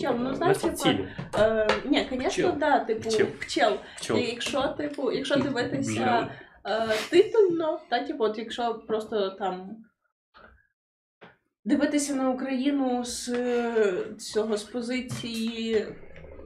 Чел, 0.00 0.14
ну, 0.18 0.34
знаєш, 0.34 0.56
ці 0.56 0.62
типа, 0.62 0.76
цілі. 0.76 1.08
Е, 1.38 1.68
ні, 1.84 2.06
звісно, 2.12 2.56
да, 2.60 2.78
типу, 2.78 3.10
Чел. 3.10 3.26
чел. 3.48 3.72
Чел. 4.00 4.16
Якщо, 4.16 4.68
типу, 4.68 5.12
якщо 5.12 5.36
дивитися 5.36 6.30
е, 6.64 6.88
титульно, 7.10 7.80
та, 7.88 8.06
типу, 8.06 8.24
от 8.24 8.38
якщо 8.38 8.74
просто 8.86 9.30
там 9.30 9.76
дивитися 11.64 12.14
на 12.14 12.30
Україну 12.30 13.04
з 13.04 13.28
е, 13.28 13.94
цього 14.18 14.56
з 14.56 14.62
позиції 14.62 15.86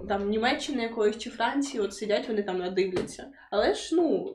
там 0.09 0.31
Німеччини 0.31 0.83
якоїсь 0.83 1.19
чи 1.19 1.31
Франції, 1.31 1.83
от 1.83 1.95
сидять 1.95 2.29
вони 2.29 2.43
там 2.43 2.59
надивляться. 2.59 3.27
Але 3.51 3.75
ж 3.75 3.97
ну. 3.97 4.35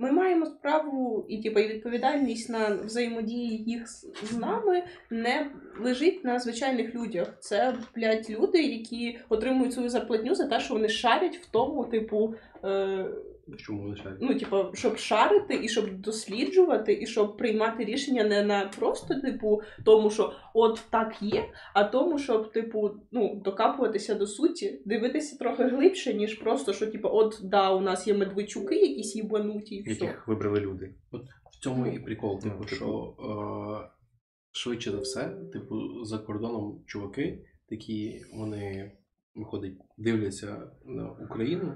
Ми 0.00 0.12
маємо 0.12 0.46
справу 0.46 1.26
і 1.28 1.42
типу, 1.42 1.60
і 1.60 1.68
відповідальність 1.68 2.50
на 2.50 2.74
взаємодії 2.84 3.64
їх 3.66 3.88
з, 3.88 4.36
нами 4.38 4.82
не 5.10 5.50
лежить 5.80 6.24
на 6.24 6.38
звичайних 6.38 6.94
людях. 6.94 7.36
Це, 7.40 7.76
блядь, 7.96 8.30
люди, 8.30 8.62
які 8.62 9.18
отримують 9.28 9.72
свою 9.72 9.88
зарплатню 9.88 10.34
за 10.34 10.46
те, 10.46 10.60
що 10.60 10.74
вони 10.74 10.88
шарять 10.88 11.36
в 11.36 11.46
тому, 11.50 11.84
типу, 11.84 12.34
е, 12.64 13.04
Чому 13.56 13.88
лишають? 13.88 14.18
ну, 14.20 14.38
типу, 14.38 14.56
щоб 14.74 14.96
шарити 14.98 15.60
і 15.62 15.68
щоб 15.68 16.00
досліджувати, 16.00 16.98
і 17.02 17.06
щоб 17.06 17.36
приймати 17.36 17.84
рішення 17.84 18.24
не 18.24 18.44
на 18.44 18.70
просто, 18.78 19.20
типу, 19.20 19.62
тому, 19.84 20.10
що 20.10 20.32
от 20.54 20.82
так 20.90 21.22
є, 21.22 21.44
а 21.74 21.84
тому, 21.84 22.18
щоб, 22.18 22.52
типу, 22.52 22.90
ну, 23.12 23.42
докапуватися 23.44 24.14
до 24.14 24.26
суті, 24.26 24.82
дивитися 24.84 25.38
трохи 25.38 25.64
глибше, 25.64 26.14
ніж 26.14 26.34
просто, 26.34 26.72
що, 26.72 26.86
типу, 26.86 27.08
от 27.12 27.40
да, 27.42 27.74
у 27.74 27.80
нас 27.80 28.06
є 28.06 28.14
медведчуки, 28.14 28.76
якісь 28.76 29.16
їбануті, 29.16 29.74
і 29.74 29.82
все. 29.82 30.04
яких 30.04 30.28
вибрали 30.28 30.60
люди. 30.60 30.94
В 31.52 31.62
цьому 31.62 31.86
і 31.86 31.98
прикол, 31.98 32.40
Ну, 32.44 32.50
типу, 32.50 32.64
типу. 32.64 32.76
що 32.76 33.16
е, 33.20 33.90
швидше 34.52 34.90
за 34.90 34.98
все, 34.98 35.36
типу, 35.52 36.04
за 36.04 36.18
кордоном 36.18 36.82
чуваки, 36.86 37.44
такі 37.68 38.22
вони, 38.34 38.92
виходить, 39.34 39.78
дивляться 39.96 40.70
на 40.84 41.10
Україну 41.10 41.74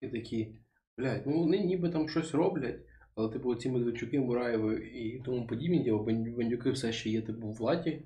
і 0.00 0.08
такі, 0.08 0.58
блядь, 0.98 1.22
ну 1.26 1.40
вони 1.40 1.58
ніби 1.58 1.90
там 1.90 2.08
щось 2.08 2.34
роблять, 2.34 2.80
але 3.14 3.28
типу 3.28 3.54
ці 3.54 3.70
Медведчуки, 3.70 4.20
Мураєви 4.20 4.74
і 4.74 5.22
тому 5.24 5.46
подібні, 5.46 5.84
типу, 5.84 6.04
бандюки 6.36 6.70
все 6.70 6.92
ще 6.92 7.10
є 7.10 7.22
типу 7.22 7.48
в 7.48 7.54
владі, 7.54 8.02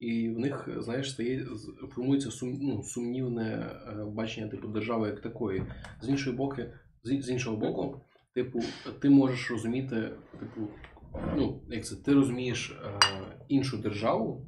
і 0.00 0.28
в 0.28 0.38
них, 0.38 0.68
знаєш, 0.78 1.10
стає 1.10 1.46
формується 1.94 2.30
сум, 2.30 2.58
ну, 2.62 2.82
сумнівне 2.82 3.52
е, 3.52 4.04
бачення 4.04 4.48
типу 4.48 4.68
держави 4.68 5.08
як 5.08 5.20
такої. 5.20 5.62
З 6.02 6.08
іншої 6.08 6.36
боки, 6.36 6.72
з, 7.02 7.20
з 7.20 7.30
іншого 7.30 7.56
боку, 7.56 8.00
типу, 8.34 8.60
ти 9.00 9.10
можеш 9.10 9.50
розуміти, 9.50 10.10
типу, 10.40 10.68
ну, 11.36 11.60
як 11.68 11.84
це, 11.84 11.96
ти 11.96 12.14
розумієш 12.14 12.70
е, 12.70 12.98
іншу 13.48 13.78
державу, 13.78 14.46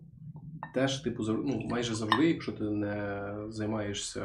теж, 0.74 1.00
типу, 1.00 1.22
ну, 1.22 1.60
майже 1.70 1.94
завжди, 1.94 2.28
якщо 2.28 2.52
ти 2.52 2.64
не 2.64 3.34
займаєшся 3.48 4.22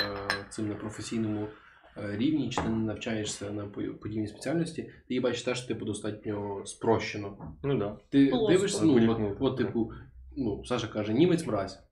цим 0.50 0.68
на 0.68 0.76
професійному 0.76 1.48
рівні, 1.96 2.50
чи 2.50 2.62
ти 2.62 2.70
не 2.70 2.76
навчаєшся 2.86 3.52
на 3.52 3.66
по- 3.66 3.82
подібній 4.02 4.28
спеціальності, 4.28 4.84
ти 4.84 4.92
її 5.10 5.20
бачиш 5.22 5.42
теж, 5.44 5.62
типу, 5.62 5.86
достатньо 5.86 6.62
спрощено. 6.66 7.38
Ну 7.64 7.78
да. 7.78 7.98
Ти 8.10 8.28
Плоско. 8.28 8.52
дивишся, 8.52 8.86
ну, 8.86 9.12
от, 9.12 9.38
от, 9.40 9.58
типу, 9.58 9.92
ну, 10.38 10.66
Саша 10.66 10.88
каже, 10.88 11.14
німець 11.14 11.46
мразь, 11.48 11.84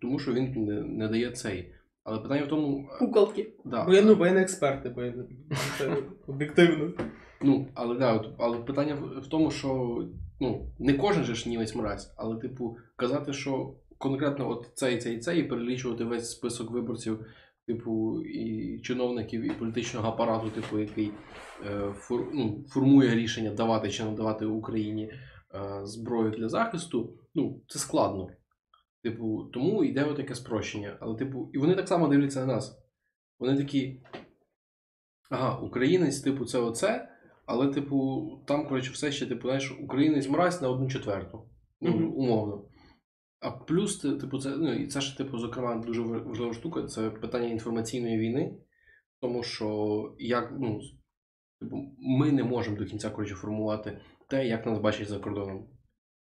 тому 0.00 0.18
що 0.18 0.32
він 0.32 0.64
не, 0.64 0.82
не 0.82 1.08
дає 1.08 1.30
цей. 1.30 1.72
Але 2.04 2.18
питання 2.18 2.44
в 2.44 2.48
тому, 2.48 2.88
е, 2.94 2.98
Куколки. 2.98 3.52
да, 3.64 3.84
Бо 3.84 3.94
я, 3.94 4.02
ну, 4.02 4.14
бо 4.14 4.26
я 4.26 4.32
не 4.32 4.40
експерт, 4.42 4.82
типу, 4.82 5.02
я 5.02 5.10
не- 5.12 5.24
це 5.78 5.96
об'єктивно. 6.26 6.92
Ну, 7.42 7.66
але 7.74 7.94
да, 7.98 8.14
от, 8.14 8.28
але 8.38 8.58
питання 8.58 8.94
в, 8.94 9.20
в 9.20 9.26
тому, 9.26 9.50
що 9.50 9.98
ну, 10.40 10.66
не 10.78 10.94
кожен 10.94 11.24
же 11.24 11.34
ж 11.34 11.48
німець 11.48 11.74
мразь, 11.74 12.14
але, 12.16 12.36
типу, 12.36 12.76
казати, 12.96 13.32
що 13.32 13.74
конкретно 13.98 14.50
от 14.50 14.70
цей, 14.74 14.98
цей, 14.98 15.18
цей, 15.18 15.40
і 15.40 15.42
перелічувати 15.42 16.04
весь 16.04 16.30
список 16.30 16.70
виборців, 16.70 17.26
типу, 17.66 18.22
і 18.22 18.78
чиновників, 18.80 19.42
і 19.42 19.50
політичного 19.50 20.08
апарату, 20.08 20.50
типу, 20.50 20.78
який 20.78 21.10
е, 21.66 21.92
фор, 21.94 22.30
ну, 22.34 22.64
формує 22.68 23.14
рішення 23.14 23.50
давати 23.50 23.90
чи 23.90 24.04
не 24.04 24.10
давати 24.12 24.46
Україні 24.46 25.04
е, 25.04 25.80
зброю 25.86 26.30
для 26.30 26.48
захисту, 26.48 27.18
ну, 27.34 27.60
це 27.68 27.78
складно. 27.78 28.28
Типу, 29.02 29.44
тому 29.52 29.84
йде 29.84 30.14
таке 30.14 30.34
спрощення. 30.34 30.98
Але, 31.00 31.16
типу, 31.18 31.50
і 31.52 31.58
вони 31.58 31.74
так 31.74 31.88
само 31.88 32.08
дивляться 32.08 32.40
на 32.40 32.46
нас. 32.46 32.78
Вони 33.38 33.56
такі. 33.56 34.02
Ага, 35.30 35.58
українець, 35.58 36.20
типу, 36.20 36.44
це 36.44 36.58
оце, 36.58 37.08
але, 37.46 37.68
типу, 37.68 38.28
там, 38.46 38.68
коротше, 38.68 38.92
все 38.92 39.12
ще, 39.12 39.26
типу, 39.26 39.42
знаєш, 39.42 39.78
українець 39.82 40.28
мразь 40.28 40.62
на 40.62 40.68
одну 40.68 40.88
четверту. 40.88 41.48
Ну, 41.80 41.90
Мгм. 41.90 42.12
умовно. 42.16 42.64
А 43.44 43.50
плюс, 43.50 43.96
типу, 43.96 44.38
це, 44.38 44.56
ну, 44.56 44.72
і 44.72 44.86
це 44.86 45.00
ж, 45.00 45.16
типу, 45.16 45.38
зокрема, 45.38 45.76
дуже 45.76 46.02
важлива 46.02 46.52
штука, 46.52 46.82
це 46.82 47.10
питання 47.10 47.48
інформаційної 47.48 48.18
війни. 48.18 48.56
Тому 49.20 49.42
що 49.42 50.14
як, 50.18 50.52
ну, 50.58 50.80
типу, 51.60 51.76
ми 51.98 52.32
не 52.32 52.44
можемо 52.44 52.76
до 52.76 52.84
кінця 52.84 53.10
коротше, 53.10 53.34
формувати 53.34 54.00
те, 54.28 54.46
як 54.46 54.66
нас 54.66 54.78
бачать 54.78 55.08
за 55.08 55.18
кордоном. 55.18 55.68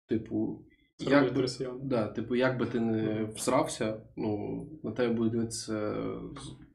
Типу, 0.08 0.66
Це 0.98 1.10
як 1.10 1.34
би, 1.34 1.46
да, 1.82 2.08
типу, 2.08 2.36
як 2.36 2.60
би 2.60 2.66
ти 2.66 2.80
не 2.80 3.24
всрався, 3.24 4.02
ну, 4.18 4.66
на 4.84 4.92
тебе 4.92 5.14
буде 5.14 5.30
дивитися, 5.30 6.06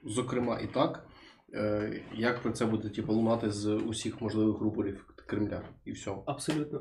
зокрема, 0.05 0.61
і 0.61 0.67
так, 0.67 1.07
е, 1.55 2.03
як 2.15 2.43
про 2.43 2.53
це 2.53 2.67
буде 2.67 2.89
типу, 2.89 3.13
лунати 3.13 3.51
з 3.51 3.75
усіх 3.75 4.21
можливих 4.21 4.61
рупорів 4.61 5.15
Кремля, 5.27 5.63
і 5.85 5.93
все. 5.93 6.17
Абсолютно. 6.27 6.81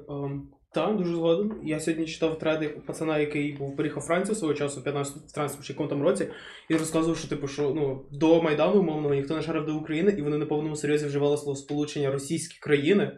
Так, 0.73 0.97
дуже 0.97 1.15
згоден. 1.15 1.51
Я 1.63 1.79
сьогодні 1.79 2.05
читав 2.05 2.39
треди 2.39 2.67
пацана, 2.67 3.19
який 3.19 3.53
був 3.53 3.75
переїхав 3.75 4.03
в 4.03 4.05
Францію 4.05 4.35
свого 4.35 4.53
часу, 4.53 4.79
в 4.79 4.83
15 4.83 5.63
чи 5.63 5.73
там 5.73 6.03
році, 6.03 6.27
і 6.69 6.73
розказував, 6.73 7.17
що 7.17 7.27
типу, 7.27 7.47
що 7.47 7.73
ну 7.75 8.05
до 8.11 8.41
Майдану, 8.41 8.79
умовного, 8.79 9.15
ніхто 9.15 9.35
не 9.35 9.41
шарив 9.41 9.65
до 9.65 9.75
України, 9.75 10.15
і 10.17 10.21
вони 10.21 10.37
на 10.37 10.45
повному 10.45 10.75
серйозі 10.75 11.05
вживали 11.05 11.37
слово 11.37 11.55
сполучення 11.55 12.11
російські 12.11 12.59
країни. 12.59 13.11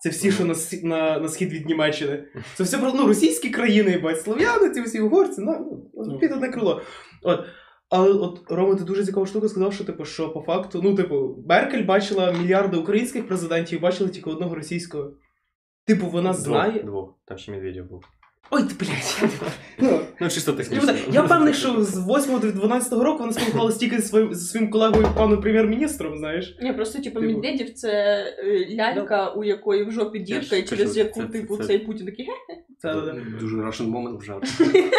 Це 0.00 0.08
всі, 0.08 0.32
що 0.32 0.44
на, 0.44 0.54
на, 0.82 1.18
на 1.18 1.28
схід 1.28 1.52
від 1.52 1.66
Німеччини. 1.66 2.24
Це 2.54 2.64
все 2.64 2.78
про 2.78 2.92
ну, 2.92 3.06
російські 3.06 3.50
країни, 3.50 3.98
бать, 3.98 4.20
слов'яни, 4.20 4.70
ці 4.70 4.80
всі 4.80 5.00
угорці, 5.00 5.40
ну, 5.40 5.82
ну, 5.94 6.18
під 6.18 6.32
одне 6.32 6.48
крило. 6.48 6.82
От. 7.22 7.40
Але 7.90 8.10
от 8.10 8.40
Рома, 8.48 8.74
ти 8.74 8.84
дуже 8.84 9.04
цікаву 9.04 9.26
штуку 9.26 9.48
сказав, 9.48 9.72
що 9.72 9.84
типу, 9.84 10.04
що 10.04 10.28
по 10.28 10.40
факту, 10.40 10.80
ну, 10.84 10.94
типу, 10.94 11.44
Меркель 11.48 11.84
бачила 11.84 12.32
мільярди 12.32 12.76
українських 12.76 13.28
президентів, 13.28 13.80
бачила 13.80 14.10
тільки 14.10 14.30
одного 14.30 14.54
російського. 14.54 15.12
Типу, 15.86 16.06
вона 16.06 16.32
знає. 16.34 16.72
Двох, 16.72 16.84
двох. 16.84 17.14
Там 17.26 17.38
ще 17.38 17.52
Медведєв 17.52 17.88
був. 17.88 18.04
Ой, 18.52 18.62
ти 18.62 18.74
блядь. 18.80 19.30
Ну, 19.78 20.00
Ну, 20.20 20.28
чисто 20.28 20.52
технічно. 20.52 20.86
так- 20.86 20.96
Я 21.12 21.22
впевнений, 21.22 21.54
що 21.54 21.82
з 21.84 21.98
8 22.18 22.38
до 22.40 22.52
12 22.52 22.92
року 22.92 23.18
вона 23.18 23.32
спілкувалася 23.32 23.78
тільки 23.78 23.96
зі 24.00 24.08
своїм, 24.08 24.34
зі 24.34 24.46
своїм 24.48 24.70
колегою 24.70 25.08
паном 25.16 25.40
прем'єр-міністром, 25.40 26.18
знаєш. 26.18 26.56
Ні, 26.62 26.72
просто 26.72 27.02
типу 27.02 27.20
Типу. 27.20 27.32
Медведєв 27.32 27.74
це 27.74 27.90
е, 28.38 28.76
лялька, 28.76 29.28
у 29.30 29.44
якої 29.44 29.84
в 29.84 29.92
жопі 29.92 30.18
дірка, 30.18 30.56
і 30.56 30.60
ж 30.60 30.66
через 30.68 30.88
кажу, 30.88 30.98
яку 30.98 31.20
це- 31.22 31.26
типу 31.28 31.56
це- 31.56 31.64
цей 31.64 31.78
Путін 31.78 32.06
такий 32.06 32.26
«Ге». 32.26 32.32
Це, 32.78 32.94
да, 32.94 33.00
да. 33.00 33.16
Дуже 33.40 33.56
Russian 33.56 33.90
moment. 33.90 34.16
В. 34.18 34.40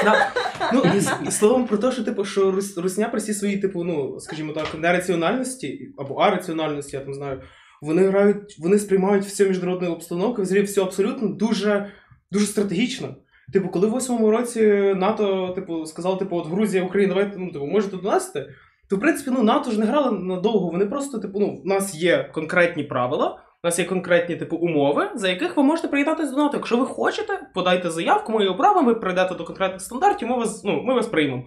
Да. 0.03 0.31
Ну, 0.73 0.83
і, 0.97 0.99
з- 0.99 1.11
і 1.27 1.31
словом 1.31 1.67
про 1.67 1.77
те, 1.77 1.91
що 1.91 2.03
типу, 2.03 2.25
що 2.25 2.51
Рус- 2.51 2.81
Русня 2.81 3.09
при 3.09 3.19
всій 3.19 3.33
своїй, 3.33 3.57
типу, 3.57 3.83
ну, 3.83 4.19
скажімо 4.19 4.53
так, 4.53 4.67
нераціональності 4.79 5.89
або 5.97 6.15
араціональності, 6.15 6.95
я 6.95 7.01
там 7.03 7.13
знаю, 7.13 7.41
вони 7.81 8.07
грають, 8.07 8.59
вони 8.59 8.79
сприймають 8.79 9.23
всю 9.23 9.49
міжнародну 9.49 9.91
обстановку, 9.91 10.41
взагалі 10.41 10.65
все 10.65 10.81
абсолютно 10.81 11.27
дуже, 11.27 11.91
дуже 12.31 12.45
стратегічно. 12.45 13.15
Типу, 13.53 13.69
коли 13.69 13.87
в 13.87 13.91
восьмому 13.91 14.31
році 14.31 14.61
НАТО, 14.95 15.49
типу, 15.55 15.85
сказало, 15.85 16.15
типу, 16.15 16.37
от 16.37 16.47
Грузія, 16.47 16.83
Україна, 16.83 17.13
давайте, 17.13 17.37
ну, 17.39 17.51
типу, 17.51 17.65
можете 17.65 17.97
донести, 17.97 18.49
то 18.89 18.95
в 18.95 18.99
принципі, 18.99 19.31
ну, 19.33 19.43
НАТО 19.43 19.71
ж 19.71 19.79
не 19.79 19.85
грало 19.85 20.11
надовго. 20.11 20.69
Вони 20.69 20.85
просто, 20.85 21.19
типу, 21.19 21.39
ну, 21.39 21.61
в 21.63 21.67
нас 21.67 21.95
є 21.95 22.29
конкретні 22.33 22.83
правила. 22.83 23.41
У 23.63 23.67
нас 23.67 23.79
є 23.79 23.85
конкретні 23.85 24.35
типу 24.35 24.55
умови, 24.55 25.09
за 25.15 25.29
яких 25.29 25.57
ви 25.57 25.63
можете 25.63 25.87
приєднатися 25.87 26.31
до 26.31 26.37
НАТО. 26.37 26.57
Якщо 26.57 26.77
ви 26.77 26.85
хочете, 26.85 27.39
подайте 27.53 27.89
заявку, 27.89 28.31
ми 28.31 28.43
її 28.43 28.55
ви 28.85 28.95
прийдете 28.95 29.35
до 29.35 29.43
конкретних 29.43 29.81
стандартів, 29.81 30.27
ми 30.27 30.37
вас, 30.37 30.63
ну, 30.63 30.83
ми 30.83 30.93
вас 30.93 31.07
приймемо. 31.07 31.43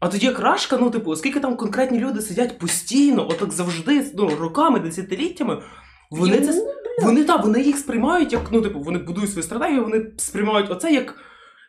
А 0.00 0.08
тоді 0.08 0.26
як 0.26 0.38
рашка, 0.38 0.78
ну, 0.80 0.90
типу, 0.90 1.10
оскільки 1.10 1.40
там 1.40 1.56
конкретні 1.56 1.98
люди 1.98 2.20
сидять 2.20 2.58
постійно, 2.58 3.28
отак 3.30 3.52
завжди, 3.52 4.04
ну, 4.14 4.30
роками, 4.40 4.80
десятиліттями, 4.80 5.62
вони 6.10 6.40
це. 6.40 6.74
Вони 7.02 7.24
так, 7.24 7.44
вони 7.44 7.62
їх 7.62 7.78
сприймають 7.78 8.32
як, 8.32 8.42
ну, 8.52 8.62
типу, 8.62 8.80
вони 8.80 8.98
будують 8.98 9.30
свою 9.30 9.42
стратегію, 9.42 9.82
вони 9.82 10.06
сприймають 10.16 10.70
оце 10.70 10.92
як, 10.92 11.14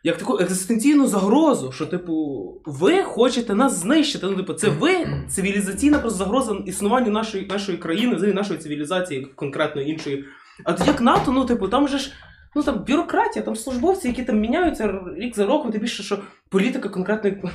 як 0.04 0.16
таку 0.16 0.38
екзистенційну 0.38 1.06
загрозу, 1.06 1.72
що, 1.72 1.86
типу, 1.86 2.44
ви 2.66 3.02
хочете 3.02 3.54
нас 3.54 3.78
знищити. 3.78 4.26
Ну, 4.26 4.36
типу, 4.36 4.54
це 4.54 4.68
ви 4.68 5.06
цивілізаційна 5.28 5.98
просто 5.98 6.18
загроза 6.18 6.54
існуванню 6.66 7.10
нашої, 7.10 7.46
нашої 7.46 7.78
країни, 7.78 8.14
взагалі 8.14 8.34
нашої 8.34 8.58
цивілізації, 8.58 9.24
конкретно 9.36 9.82
іншої. 9.82 10.24
А 10.64 10.72
тоді 10.72 10.90
як 10.90 11.00
НАТО, 11.00 11.32
ну, 11.32 11.44
типу, 11.44 11.68
там 11.68 11.88
же 11.88 11.98
ж. 11.98 12.12
Ну 12.54 12.62
там 12.62 12.84
бюрократія, 12.88 13.44
там 13.44 13.56
службовці, 13.56 14.08
які 14.08 14.22
там 14.22 14.40
міняються 14.40 15.00
рік 15.16 15.36
за 15.36 15.46
роком, 15.46 15.72
тим 15.72 15.80
більше, 15.80 16.02
що 16.02 16.18
політика 16.48 16.88
конкретно. 16.88 17.50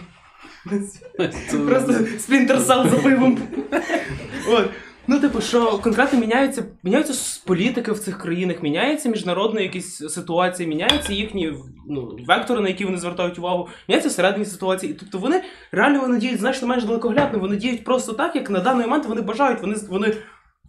Просто 1.67 1.93
сплінтерсал 2.19 2.89
за 2.89 2.97
пивом. 2.97 3.39
Ну, 5.07 5.19
типу, 5.19 5.41
що 5.41 5.79
конкретно 5.79 6.19
міняються, 6.19 6.63
міняються 6.83 7.41
політики 7.45 7.91
в 7.91 7.99
цих 7.99 8.17
країнах, 8.17 8.63
міняються 8.63 9.09
міжнародні 9.09 9.63
якісь 9.63 9.97
ситуації, 9.97 10.69
міняються 10.69 11.13
їхні 11.13 11.53
ну, 11.89 12.17
вектори, 12.27 12.61
на 12.61 12.67
які 12.67 12.85
вони 12.85 12.97
звертають 12.97 13.39
увагу, 13.39 13.67
міняються 13.87 14.09
всередині 14.09 14.45
ситуації. 14.45 14.91
І, 14.91 14.95
тобто 14.95 15.17
вони 15.17 15.43
реально 15.71 16.01
вони 16.01 16.19
діють 16.19 16.39
значно 16.39 16.67
менш 16.67 16.83
далекоглядно, 16.83 17.39
вони 17.39 17.55
діють 17.55 17.83
просто 17.83 18.13
так, 18.13 18.35
як 18.35 18.49
на 18.49 18.59
даний 18.59 18.85
момент 18.85 19.05
вони 19.05 19.21
бажають. 19.21 19.61
Вони, 19.61 19.75
вони, 19.89 20.13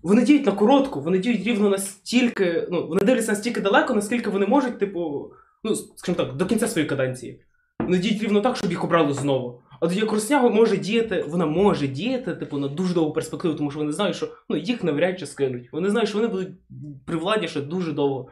вони 0.02 0.22
діють 0.22 0.46
на 0.46 0.52
коротку, 0.52 1.00
вони 1.00 1.18
діють 1.18 1.46
рівно 1.46 1.68
настільки, 1.68 2.68
ну, 2.70 2.86
вони 2.86 3.00
дивляться 3.04 3.32
настільки 3.32 3.60
далеко, 3.60 3.94
наскільки 3.94 4.30
вони 4.30 4.46
можуть, 4.46 4.78
типу, 4.78 5.32
ну, 5.64 5.74
скажімо 5.74 6.24
так, 6.24 6.36
до 6.36 6.46
кінця 6.46 6.68
своєї 6.68 6.88
каденції. 6.88 7.40
Вони 7.80 7.98
діють 7.98 8.22
рівно 8.22 8.40
так, 8.40 8.56
щоб 8.56 8.70
їх 8.70 8.84
обрали 8.84 9.12
знову. 9.12 9.62
Тоді 9.80 10.00
як 10.00 10.12
Русня 10.12 10.42
може 10.42 10.76
діяти, 10.76 11.24
вона 11.28 11.46
може 11.46 11.88
діяти, 11.88 12.34
типу, 12.34 12.58
на 12.58 12.68
дуже 12.68 12.94
довгу 12.94 13.12
перспективу, 13.12 13.54
тому 13.54 13.70
що 13.70 13.80
вони 13.80 13.92
знають, 13.92 14.16
що 14.16 14.28
ну, 14.48 14.56
їх 14.56 14.84
навряд 14.84 15.18
чи 15.18 15.26
скинуть. 15.26 15.68
Вони 15.72 15.90
знають, 15.90 16.08
що 16.08 16.18
вони 16.18 16.30
будуть 16.30 16.48
при 17.06 17.16
владі 17.16 17.48
ще 17.48 17.60
дуже 17.60 17.92
довго. 17.92 18.28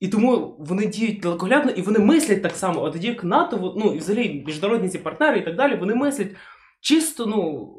І 0.00 0.08
тому 0.08 0.56
вони 0.58 0.86
діють 0.86 1.20
далекоглядно 1.20 1.70
і 1.70 1.82
вони 1.82 1.98
мислять 1.98 2.42
так 2.42 2.52
само. 2.52 2.92
А 2.94 2.98
як 2.98 3.24
НАТО, 3.24 3.74
ну 3.76 3.94
і 3.94 3.98
взагалі 3.98 4.44
міжнародні 4.46 4.88
ці 4.88 4.98
партнери 4.98 5.38
і 5.38 5.44
так 5.44 5.56
далі, 5.56 5.76
вони 5.76 5.94
мислять 5.94 6.36
чисто, 6.80 7.26
ну, 7.26 7.70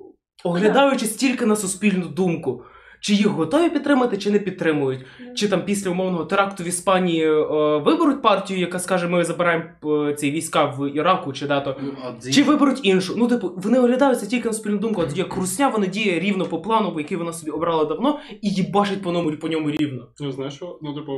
оглядаючись 0.43 1.15
тільки 1.15 1.45
на 1.45 1.55
суспільну 1.55 2.07
думку. 2.07 2.63
Чи 3.05 3.13
їх 3.13 3.27
готові 3.27 3.69
підтримати, 3.69 4.17
чи 4.17 4.31
не 4.31 4.39
підтримують. 4.39 5.05
Чи 5.35 5.47
там 5.47 5.65
після 5.65 5.91
умовного 5.91 6.25
теракту 6.25 6.63
в 6.63 6.67
Іспанії 6.67 7.25
е, 7.25 7.37
виберуть 7.77 8.21
партію, 8.21 8.59
яка 8.59 8.79
скаже, 8.79 9.07
ми 9.07 9.23
забираємо 9.23 9.63
е, 9.85 10.13
ці 10.13 10.31
війська 10.31 10.65
в 10.65 10.95
Іраку 10.95 11.33
чи 11.33 11.47
дато. 11.47 11.75
Ну, 11.81 12.31
Чи 12.31 12.43
виберуть 12.43 12.85
іншу? 12.85 13.13
Ну, 13.17 13.27
типу, 13.27 13.51
вони 13.57 13.79
оглядаються 13.79 14.25
тільки 14.25 14.47
на 14.47 14.53
спільну 14.53 14.77
думку, 14.77 15.01
а 15.01 15.05
тоді 15.05 15.19
як 15.19 15.35
Русня, 15.35 15.67
вона 15.67 15.85
діє 15.85 16.19
рівно 16.19 16.45
по 16.45 16.61
плану, 16.61 16.93
по 16.93 16.99
який 16.99 17.17
вона 17.17 17.33
собі 17.33 17.51
обрала 17.51 17.85
давно, 17.85 18.19
і 18.41 18.49
їбашить 18.49 19.01
по 19.01 19.11
ньому 19.11 19.31
по 19.31 19.47
ньому 19.47 19.71
рівно. 19.71 20.07
Ну, 20.19 20.31
знаєш 20.31 20.53
що? 20.53 20.79
Ну, 20.81 20.93
типу, 20.93 21.11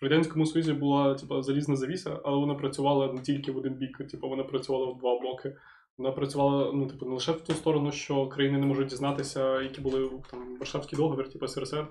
в 0.00 0.02
Радянському 0.02 0.46
Союзі 0.46 0.72
була 0.72 1.14
типу, 1.14 1.42
залізна 1.42 1.76
завіса, 1.76 2.20
але 2.24 2.36
вона 2.36 2.54
працювала 2.54 3.12
не 3.12 3.20
тільки 3.20 3.52
в 3.52 3.56
один 3.56 3.74
бік, 3.74 3.98
типу, 4.10 4.28
вона 4.28 4.42
працювала 4.42 4.86
в 4.86 4.98
два 4.98 5.20
боки. 5.20 5.52
Вона 5.98 6.12
працювала 6.12 6.72
ну, 6.74 6.86
типу, 6.86 7.06
не 7.06 7.14
лише 7.14 7.32
в 7.32 7.40
ту 7.40 7.52
сторону, 7.52 7.92
що 7.92 8.26
країни 8.28 8.58
не 8.58 8.66
можуть 8.66 8.88
дізнатися, 8.88 9.62
які 9.62 9.80
були 9.80 10.10
там 10.30 10.56
Варшавський 10.58 10.96
договір, 10.96 11.32
типу 11.32 11.48
СРСР, 11.48 11.86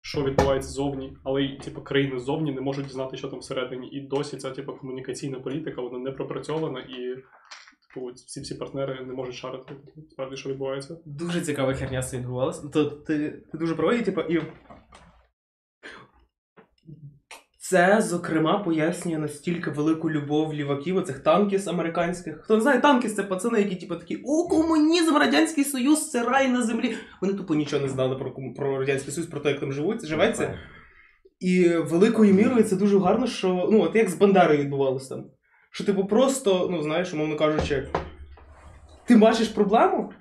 що 0.00 0.24
відбувається 0.24 0.70
зовні, 0.70 1.16
але 1.24 1.42
й 1.42 1.58
типу, 1.58 1.80
країни 1.80 2.18
ззовні 2.18 2.52
не 2.52 2.60
можуть 2.60 2.86
дізнати, 2.86 3.16
що 3.16 3.28
там 3.28 3.38
всередині. 3.38 3.88
І 3.88 4.00
досі 4.00 4.36
ця 4.36 4.50
типу, 4.50 4.72
комунікаційна 4.72 5.40
політика 5.40 5.82
вона 5.82 5.98
не 5.98 6.10
пропрацьована, 6.10 6.80
і 6.80 7.14
типу, 7.94 8.06
всі 8.14 8.40
всі 8.40 8.54
партнери 8.54 9.04
не 9.04 9.12
можуть 9.12 9.34
шарити 9.34 9.64
типу, 9.64 10.08
справді, 10.10 10.36
що 10.36 10.48
відбувається. 10.48 10.98
Дуже 11.04 11.40
цікава 11.40 11.74
херня 11.74 12.02
відбувалася. 12.12 12.68
То 12.68 12.84
ти, 12.84 13.30
ти 13.52 13.58
дуже 13.58 13.74
правий, 13.74 14.02
типу, 14.02 14.20
і. 14.20 14.42
Це, 17.70 18.02
зокрема, 18.02 18.58
пояснює 18.58 19.18
настільки 19.18 19.70
велику 19.70 20.10
любов 20.10 20.54
ліваків, 20.54 20.96
оцих 20.96 21.18
танкіс 21.18 21.66
американських. 21.66 22.40
Хто 22.44 22.54
не 22.54 22.60
знає, 22.60 22.80
танкіс 22.80 23.14
це 23.14 23.22
пацани, 23.22 23.58
які 23.58 23.76
типу 23.76 23.96
такі 23.96 24.22
о, 24.24 24.48
комунізм, 24.48 25.16
Радянський 25.16 25.64
Союз, 25.64 26.10
це 26.10 26.22
рай 26.22 26.48
на 26.48 26.62
землі. 26.62 26.94
Вони 27.20 27.34
тупо 27.34 27.54
нічого 27.54 27.82
не 27.82 27.88
знали 27.88 28.16
про, 28.16 28.34
про 28.56 28.78
Радянський 28.78 29.12
Союз, 29.12 29.28
про 29.28 29.40
те, 29.40 29.48
як 29.48 29.60
там 29.60 29.72
живуть, 29.72 30.06
живеться. 30.06 30.58
І 31.40 31.68
великою 31.68 32.34
мірою 32.34 32.62
це 32.62 32.76
дуже 32.76 32.98
гарно, 32.98 33.26
що 33.26 33.68
ну, 33.72 33.82
от 33.82 33.96
як 33.96 34.08
з 34.08 34.14
Бандерою 34.14 34.58
відбувалося 34.58 35.08
там. 35.08 35.24
Що, 35.70 35.84
типу, 35.84 36.04
просто, 36.04 36.68
ну 36.70 36.82
знаєш, 36.82 37.14
умовно 37.14 37.36
кажучи, 37.36 37.88
ти 39.06 39.16
бачиш 39.16 39.48
проблему, 39.48 40.12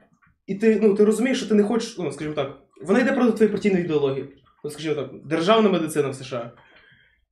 і 0.45 0.55
ти, 0.55 0.79
ну, 0.83 0.95
ти 0.95 1.05
розумієш, 1.05 1.37
що 1.37 1.49
ти 1.49 1.55
не 1.55 1.63
хочеш, 1.63 1.97
ну, 1.97 2.11
скажімо 2.11 2.35
так, 2.35 2.57
вона 2.85 2.99
йде 2.99 3.11
проти 3.11 3.31
твоєї 3.31 3.51
партійної 3.51 3.85
ідеології. 3.85 4.29
Ну, 4.63 4.69
скажімо 4.69 4.95
так, 4.95 5.09
державна 5.25 5.69
медицина 5.69 6.09
в 6.09 6.15
США. 6.15 6.51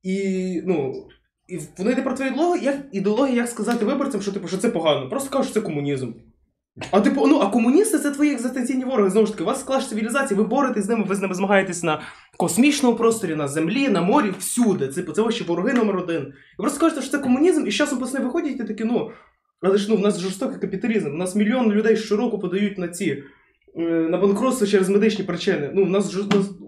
І, 0.02 0.62
ну, 0.66 1.08
і 1.48 1.58
вона 1.78 1.90
йде 1.90 2.02
проти 2.02 2.16
твоєї 2.16 2.34
ідеології, 2.34 2.64
як, 2.64 2.76
ідеології, 2.92 3.36
як 3.36 3.48
сказати 3.48 3.84
виборцям, 3.84 4.22
що, 4.22 4.32
типу, 4.32 4.48
що 4.48 4.58
це 4.58 4.70
погано. 4.70 5.08
Просто 5.08 5.30
кажуть, 5.30 5.50
що 5.50 5.60
це 5.60 5.66
комунізм. 5.66 6.12
А 6.90 7.00
типу, 7.00 7.26
ну, 7.26 7.38
а 7.38 7.46
комуністи 7.46 7.98
це 7.98 8.10
твої 8.10 8.32
екзистенційні 8.32 8.84
вороги. 8.84 9.10
Знову 9.10 9.26
ж 9.26 9.32
таки, 9.32 9.44
у 9.44 9.46
вас 9.46 9.60
склад 9.60 9.82
цивілізації, 9.82 10.38
ви 10.38 10.44
боретесь 10.44 10.84
з 10.84 10.88
ними, 10.88 11.04
ви 11.04 11.14
з 11.14 11.20
ними 11.20 11.34
змагаєтесь 11.34 11.82
на 11.82 12.00
космічному 12.36 12.96
просторі, 12.96 13.34
на 13.34 13.48
землі, 13.48 13.88
на 13.88 14.02
морі, 14.02 14.32
всюди. 14.38 14.88
Це, 14.88 15.02
це 15.02 15.22
ваші 15.22 15.44
вороги 15.44 15.72
номер 15.72 15.96
один. 15.96 16.32
І 16.58 16.62
просто 16.62 16.80
кажете, 16.80 17.02
що 17.02 17.10
це 17.10 17.18
комунізм, 17.18 17.66
і 17.66 17.70
з 17.70 17.74
часом 17.74 17.98
пацани 17.98 18.24
виходять 18.24 18.60
і 18.60 18.64
такі, 18.64 18.84
ну. 18.84 19.10
Але 19.60 19.78
ж 19.78 19.86
ну, 19.90 19.96
в 19.96 20.00
нас 20.00 20.20
жорстокий 20.20 20.58
капіталізм. 20.58 21.10
У 21.14 21.16
нас 21.16 21.34
мільйон 21.34 21.72
людей 21.72 21.96
щороку 21.96 22.38
подають 22.38 22.78
на 22.78 22.88
ці 22.88 23.22
на 24.10 24.18
банкротство 24.18 24.66
через 24.66 24.88
медичні 24.88 25.24
причини. 25.24 25.70
Ну, 25.74 25.82
у 25.82 25.86
нас, 25.86 26.10
ж- 26.10 26.20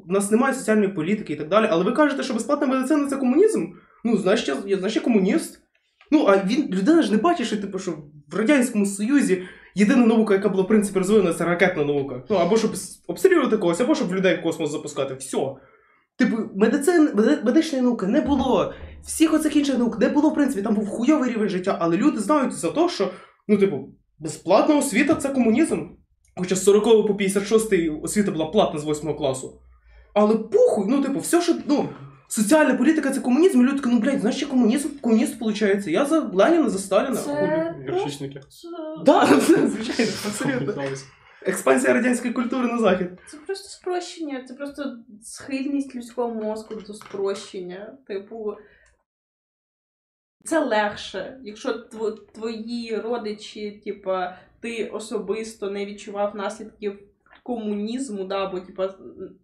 у 0.08 0.12
нас, 0.12 0.30
немає 0.30 0.54
соціальної 0.54 0.88
політики 0.88 1.32
і 1.32 1.36
так 1.36 1.48
далі. 1.48 1.66
Але 1.70 1.84
ви 1.84 1.92
кажете, 1.92 2.22
що 2.22 2.34
безплатна 2.34 2.66
медицина 2.66 3.06
це 3.06 3.16
комунізм? 3.16 3.66
Ну, 4.04 4.16
значить, 4.16 4.48
я, 4.48 4.56
я, 4.66 4.76
значить, 4.78 4.96
я 4.96 5.02
комуніст. 5.02 5.60
Ну, 6.10 6.24
а 6.28 6.36
він, 6.46 6.70
людина 6.74 7.02
ж 7.02 7.12
не 7.12 7.18
бачить, 7.18 7.46
що, 7.46 7.56
типу, 7.56 7.78
що 7.78 7.90
в 8.32 8.36
Радянському 8.36 8.86
Союзі 8.86 9.42
єдина 9.74 10.06
наука, 10.06 10.34
яка 10.34 10.48
була 10.48 10.62
в 10.62 10.68
принципі 10.68 10.98
розвинена, 10.98 11.32
це 11.34 11.44
ракетна 11.44 11.84
наука. 11.84 12.22
Ну, 12.30 12.36
або 12.36 12.56
щоб 12.56 12.70
обстрілювати 13.06 13.56
когось, 13.56 13.80
або 13.80 13.94
щоб 13.94 14.14
людей 14.14 14.36
в 14.36 14.42
космос 14.42 14.70
запускати. 14.72 15.14
Все. 15.14 15.38
Типу, 16.18 16.36
медицин, 16.56 17.08
меди- 17.14 17.44
медичної 17.44 17.84
науки 17.84 18.06
не 18.06 18.20
було. 18.20 18.72
Всіх 19.04 19.34
оцих 19.34 19.56
інших 19.56 19.78
наук 19.78 19.98
не 20.00 20.08
було, 20.08 20.30
в 20.30 20.34
принципі, 20.34 20.62
там 20.62 20.74
був 20.74 20.86
хуйовий 20.88 21.30
рівень 21.30 21.48
життя, 21.48 21.76
але 21.80 21.96
люди 21.96 22.18
знають 22.20 22.52
за 22.52 22.70
те, 22.70 22.88
що, 22.88 23.10
ну, 23.48 23.58
типу, 23.58 23.88
безплатна 24.18 24.76
освіта 24.76 25.14
це 25.14 25.28
комунізм. 25.28 25.86
Хоча 26.36 26.56
з 26.56 26.64
40 26.64 27.06
по 27.06 27.14
56 27.14 27.72
освіта 28.02 28.30
була 28.30 28.46
платна 28.46 28.80
з 28.80 28.84
8 28.86 29.14
класу. 29.14 29.60
Але 30.14 30.36
похуй, 30.36 30.84
ну, 30.88 31.02
типу, 31.02 31.18
все, 31.18 31.42
що. 31.42 31.54
Ну, 31.66 31.88
соціальна 32.28 32.74
політика 32.74 33.10
це 33.10 33.20
комунізм, 33.20 33.60
і 33.60 33.64
люди 33.64 33.76
такі, 33.80 33.94
ну, 33.94 34.00
блядь, 34.00 34.20
знаєш, 34.20 34.42
я 34.42 34.48
комунізм, 34.48 34.88
комуніст, 35.00 35.40
виходить. 35.40 35.86
Я 35.86 36.04
за 36.04 36.20
Леніна, 36.20 36.70
за 36.70 36.78
Сталіна. 36.78 37.16
Це 37.16 37.74
Гірчичники. 37.88 38.38
просто- 38.40 39.02
Да, 39.06 39.26
звичайно, 39.40 40.12
абсолютно. 40.26 40.84
Експансія 41.46 41.92
радянської 41.92 42.34
культури 42.34 42.68
на 42.68 42.78
захід. 42.78 43.08
Це 43.30 43.36
просто 43.36 43.68
спрощення, 43.68 44.44
це 44.48 44.54
просто 44.54 44.96
схильність 45.22 45.94
людського 45.94 46.34
мозку 46.34 46.74
до 46.74 46.94
спрощення. 46.94 47.98
Типу, 48.06 48.54
це 50.44 50.64
легше. 50.64 51.40
Якщо 51.42 51.72
твої 52.34 52.96
родичі, 52.96 53.82
типа, 53.84 54.36
ти 54.60 54.86
особисто 54.86 55.70
не 55.70 55.86
відчував 55.86 56.36
наслідків 56.36 56.98
комунізму, 57.42 58.24
да, 58.24 58.46
або 58.46 58.60
типа 58.60 58.94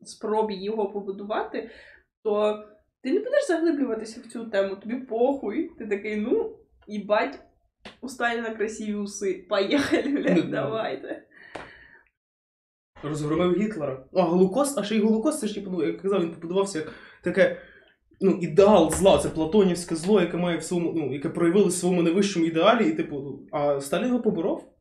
спробі 0.02 0.54
його 0.54 0.90
побудувати, 0.90 1.70
то 2.22 2.64
ти 3.02 3.12
не 3.12 3.18
будеш 3.18 3.46
заглиблюватися 3.46 4.20
в 4.20 4.32
цю 4.32 4.44
тему, 4.44 4.76
тобі 4.76 4.94
похуй. 4.94 5.70
Ти 5.78 5.86
такий, 5.86 6.16
ну, 6.16 6.56
їбать, 6.86 7.38
у 8.00 8.08
Сталіна 8.08 8.50
красиві 8.50 8.94
уси. 8.94 9.46
Поїхали, 9.48 10.02
Ну, 10.06 10.22
блядь, 10.22 10.50
давайте. 10.50 11.22
Розгромив 13.02 13.60
Гітлера. 13.60 14.04
А 14.12 14.22
Голокост, 14.22 14.78
а 14.78 14.82
ще 14.82 14.96
й 14.96 15.00
Голокост, 15.00 15.40
це 15.40 15.46
ж 15.46 15.54
типу, 15.54 15.70
ну, 15.70 15.84
як 15.86 16.02
казав, 16.02 16.22
він 16.22 16.34
побудувався 16.34 16.78
як 16.78 16.92
таке. 17.22 17.60
Ну, 18.20 18.38
ідеал 18.40 18.90
зла, 18.90 19.18
це 19.18 19.28
платонівське 19.28 19.94
зло, 19.96 20.20
яке 20.20 20.36
має 20.36 20.58
в 20.58 20.62
своєму, 20.62 20.92
ну, 20.96 21.12
яке 21.12 21.28
проявило 21.28 21.66
в 21.66 21.72
своєму 21.72 22.02
найвищому 22.02 22.46
ідеалі, 22.46 22.88
і 22.88 22.92
типу, 22.92 23.16
ну, 23.20 23.58
а 23.58 23.80
Сталін 23.80 24.06
його 24.06 24.20
поборов? 24.20 24.75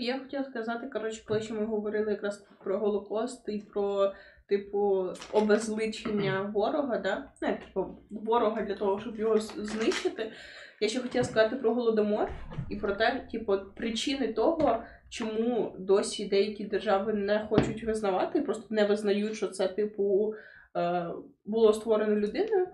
Я 0.00 0.18
хотіла 0.18 0.44
сказати, 0.44 0.86
коротше, 0.86 1.22
коли 1.26 1.40
ще 1.40 1.54
ми 1.54 1.64
говорили 1.64 2.10
якраз 2.10 2.46
про 2.64 2.78
Голокост 2.78 3.48
і 3.48 3.58
про, 3.58 4.12
типу, 4.48 5.06
обезличення 5.32 6.52
ворога, 6.54 6.98
да? 6.98 7.32
Не, 7.42 7.52
типу, 7.52 7.86
ворога 8.10 8.62
для 8.62 8.74
того, 8.74 9.00
щоб 9.00 9.16
його 9.16 9.38
знищити. 9.38 10.32
Я 10.80 10.88
ще 10.88 11.00
хотіла 11.00 11.24
сказати 11.24 11.56
про 11.56 11.74
голодомор 11.74 12.28
і 12.68 12.76
про 12.76 12.94
те, 12.94 13.28
типу, 13.32 13.56
причини 13.76 14.32
того, 14.32 14.82
чому 15.08 15.74
досі 15.78 16.28
деякі 16.28 16.64
держави 16.64 17.12
не 17.12 17.46
хочуть 17.48 17.84
визнавати, 17.84 18.40
просто 18.40 18.66
не 18.70 18.84
визнають, 18.84 19.36
що 19.36 19.48
це, 19.48 19.68
типу, 19.68 20.34
е, 20.76 21.06
було 21.44 21.72
створено 21.72 22.16
людиною. 22.16 22.66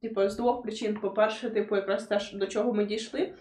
Типу, 0.00 0.28
з 0.28 0.36
двох 0.36 0.62
причин. 0.62 0.94
По-перше, 0.94 1.50
типу, 1.50 1.76
якраз 1.76 2.06
те, 2.06 2.20
до 2.34 2.46
чого 2.46 2.72
ми 2.72 2.84
дійшли, 2.84 3.34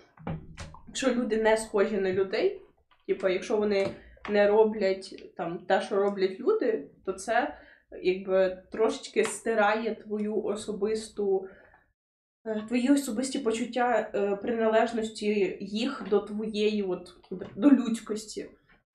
що 0.93 1.11
люди 1.11 1.37
не 1.37 1.57
схожі 1.57 1.97
на 1.97 2.11
людей. 2.11 2.61
Типу, 3.07 3.27
якщо 3.27 3.57
вони 3.57 3.87
не 4.29 4.47
роблять 4.47 5.33
там 5.37 5.59
те, 5.67 5.81
що 5.81 5.95
роблять 5.95 6.39
люди, 6.39 6.89
то 7.05 7.13
це 7.13 7.57
якби 8.01 8.63
трошечки 8.71 9.23
стирає 9.23 9.95
твою 9.95 10.43
особисту. 10.43 11.47
е, 12.45 12.63
Твої 12.67 12.89
особисті 12.89 13.39
почуття 13.39 14.11
е, 14.15 14.35
приналежності 14.35 15.57
їх 15.61 16.03
до 16.09 16.19
твоєї, 16.19 16.83
от 16.83 17.13
до 17.55 17.71
людськості. 17.71 18.49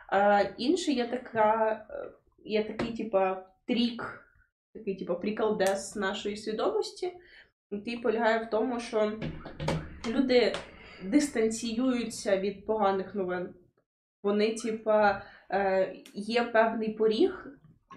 А 0.08 0.40
інше 0.58 0.92
є 0.92 1.08
така, 1.08 1.70
е, 1.90 2.10
є 2.44 2.64
такий, 2.64 2.96
типа, 2.96 3.46
трік, 3.66 4.24
такий, 4.74 4.96
типа, 4.96 5.14
приколдес 5.14 5.96
нашої 5.96 6.36
свідомості, 6.36 7.12
який 7.70 7.96
полягає 7.96 8.44
в 8.44 8.50
тому, 8.50 8.80
що 8.80 9.20
люди 10.08 10.52
дистанціюються 11.02 12.36
від 12.36 12.66
поганих 12.66 13.14
новин. 13.14 13.54
Вони, 14.26 14.54
типа, 14.54 15.22
е, 15.50 15.92
є 16.14 16.42
певний 16.42 16.88
поріг, 16.94 17.46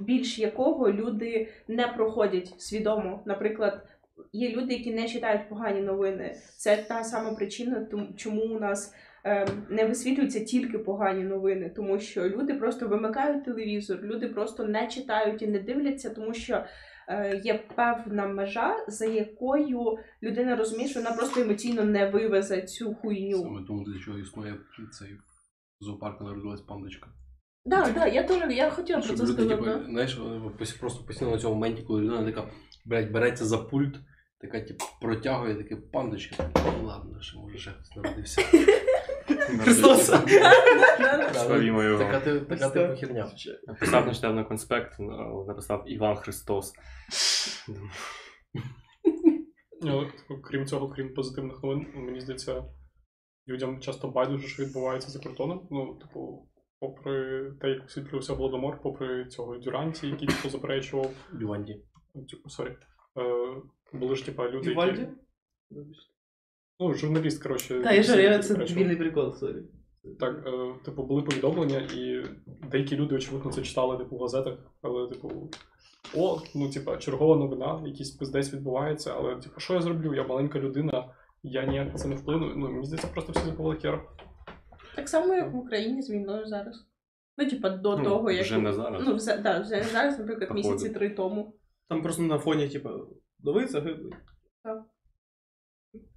більш 0.01 0.39
якого 0.39 0.91
люди 0.91 1.47
не 1.67 1.87
проходять 1.87 2.53
свідомо. 2.57 3.21
Наприклад, 3.25 3.87
є 4.33 4.49
люди, 4.49 4.73
які 4.73 4.93
не 4.93 5.07
читають 5.07 5.49
погані 5.49 5.81
новини. 5.81 6.35
Це 6.57 6.77
та 6.77 7.03
сама 7.03 7.33
причина, 7.33 7.87
чому 8.17 8.41
у 8.41 8.59
нас 8.59 8.93
е, 9.25 9.47
не 9.69 9.85
висвітлюються 9.85 10.39
тільки 10.39 10.77
погані 10.77 11.23
новини, 11.23 11.71
тому 11.75 11.99
що 11.99 12.29
люди 12.29 12.53
просто 12.53 12.87
вимикають 12.87 13.45
телевізор, 13.45 13.99
люди 14.03 14.27
просто 14.27 14.65
не 14.65 14.87
читають 14.87 15.41
і 15.41 15.47
не 15.47 15.59
дивляться, 15.59 16.09
тому 16.09 16.33
що. 16.33 16.63
е, 17.11 17.41
Є 17.43 17.59
певна 17.75 18.27
межа, 18.27 18.75
за 18.87 19.05
якою 19.05 19.97
людина 20.23 20.55
розуміє, 20.55 20.89
що 20.89 20.99
вона 20.99 21.11
просто 21.15 21.41
емоційно 21.41 21.83
не 21.83 22.09
вивезе 22.09 22.61
цю 22.61 22.93
хуйню. 22.93 23.37
Саме 23.37 23.61
тому, 23.67 23.83
для 23.83 23.99
чого 24.05 24.19
існує 24.19 24.53
цей 24.99 25.09
в 25.81 25.83
зоопарку 25.83 26.23
народилась 26.23 26.61
пандочка. 26.61 27.07
Так, 27.69 27.93
так, 27.93 28.13
я 28.13 28.23
теж 28.23 28.51
я 28.57 28.69
хотіла 28.69 28.99
про 28.99 29.07
Щоб 29.07 29.17
це 29.17 29.23
люди, 29.23 29.33
сказати. 29.33 29.55
типу, 29.55 29.65
да. 29.65 29.85
знаєш, 29.85 30.17
вони 30.17 30.35
пос- 30.59 30.79
просто 30.79 31.03
постійно 31.05 31.31
на 31.31 31.37
цьому 31.37 31.53
моменті, 31.55 31.83
коли 31.83 32.01
людина 32.01 32.25
така, 32.25 32.49
блядь, 32.85 33.11
береться 33.11 33.45
за 33.45 33.57
пульт, 33.57 33.95
така, 34.41 34.61
типу, 34.61 34.85
протягує 35.01 35.55
таке 35.55 35.75
пандочка. 35.75 36.49
Ну, 36.79 36.85
ладно, 36.87 37.21
ще 37.21 37.37
може 37.37 37.57
ще 37.57 37.71
хтось 37.71 37.95
народився. 37.95 38.41
Христос! 39.63 40.05
Славімо 41.33 41.83
його. 41.83 42.03
Така 42.03 42.19
ти- 42.19 42.39
така 42.39 42.69
типу 42.69 42.95
херня. 42.99 43.31
Написав 43.67 44.07
нещодавно 44.07 44.45
конспект, 44.45 44.95
ну, 44.99 45.45
написав 45.47 45.83
Іван 45.87 46.15
Христос. 46.15 46.73
Ну, 49.81 50.07
крім 50.43 50.65
цього, 50.65 50.89
крім 50.89 51.13
позитивних 51.13 51.63
новин, 51.63 51.87
мені 51.95 52.21
здається, 52.21 52.63
людям 53.49 53.79
часто 53.79 54.07
байдуже, 54.07 54.47
що 54.47 54.63
відбувається 54.63 55.09
за 55.09 55.19
кордоном. 55.19 55.67
Ну, 55.71 55.95
типу, 56.01 56.47
попри 56.79 57.43
те, 57.61 57.69
як 57.69 57.85
освітлювався 57.85 58.33
Голодомор, 58.33 58.81
попри 58.81 59.25
цього 59.25 59.57
Дюранті, 59.57 60.07
який 60.07 60.27
типу 60.27 60.49
заперечував, 60.49 61.11
Біванді. 61.31 61.81
типу, 62.31 62.49
sorry. 62.49 62.75
Е, 63.17 63.55
були 63.93 64.15
ж 64.15 64.25
типа 64.25 64.49
люди, 64.49 64.73
які. 64.73 65.07
Ну, 66.79 66.93
журналіст, 66.93 67.43
коротше. 67.43 67.81
Та, 67.81 67.91
я 67.91 68.03
ж 68.03 68.21
я 68.21 68.39
це 68.39 68.55
вільний 68.55 68.95
прикол, 68.95 69.33
sorry. 69.33 69.63
Так, 70.19 70.47
е, 70.47 70.73
типу, 70.85 71.03
були 71.03 71.21
повідомлення, 71.21 71.79
і 71.79 72.23
деякі 72.71 72.97
люди, 72.97 73.15
очевидно, 73.15 73.51
це 73.51 73.61
читали 73.61 73.97
типу, 73.97 74.17
в 74.17 74.21
газетах, 74.21 74.57
але, 74.81 75.07
типу, 75.07 75.49
о, 76.15 76.41
ну, 76.55 76.69
типу, 76.69 76.97
чергова 76.97 77.35
новина, 77.35 77.81
якийсь 77.85 78.11
пиздець 78.11 78.53
відбувається, 78.53 79.13
але, 79.17 79.35
типу, 79.35 79.59
що 79.59 79.73
я 79.73 79.81
зроблю? 79.81 80.15
Я 80.15 80.23
маленька 80.23 80.59
людина, 80.59 81.05
я 81.43 81.65
ніяк 81.65 81.87
на 81.87 81.93
це 81.93 82.07
не 82.07 82.15
вплину. 82.15 82.53
Ну, 82.55 82.69
мені 82.71 82.85
здається, 82.85 83.07
просто 83.07 83.31
всі 83.31 83.45
забули 83.45 83.75
хер. 83.75 84.01
Так 84.95 85.09
само, 85.09 85.33
як 85.33 85.53
в 85.53 85.57
Україні 85.57 86.01
з 86.01 86.09
війною 86.09 86.47
зараз. 86.47 86.85
Ну, 87.37 87.49
типа, 87.49 87.69
до 87.69 87.97
Ну, 87.97 88.03
того, 88.03 88.31
як. 88.31 88.45
вже 88.45 88.57
не 88.57 88.73
зараз. 88.73 89.03
Ну, 89.07 89.15
вже, 89.15 89.37
да, 89.37 89.59
вже 89.59 89.83
зараз, 89.83 90.19
наприклад, 90.19 90.49
Походу. 90.49 90.73
місяці 90.73 90.93
три 90.93 91.09
тому. 91.09 91.53
Там 91.89 92.01
просто 92.01 92.23
на 92.23 92.39
фоні, 92.39 92.69
типу, 92.69 92.89
дави 93.39 93.67
загиблий. 93.67 94.13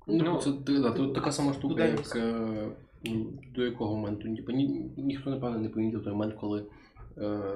Ну, 0.06 0.24
Ну, 0.24 0.38
це 0.38 0.52
ти- 0.52 0.78
да, 0.78 0.90
тут 0.90 1.14
така 1.14 1.32
сама 1.32 1.52
штука, 1.52 1.84
як 1.84 2.16
е, 2.16 2.68
ну, 3.04 3.32
до 3.54 3.64
якого 3.64 3.96
моменту. 3.96 4.28
Ну, 4.28 4.36
Типу, 4.36 4.52
ні, 4.52 4.92
ніхто, 4.96 5.30
напевно, 5.30 5.58
не 5.58 5.68
помітив 5.68 6.04
той 6.04 6.12
момент, 6.12 6.34
коли 6.40 6.66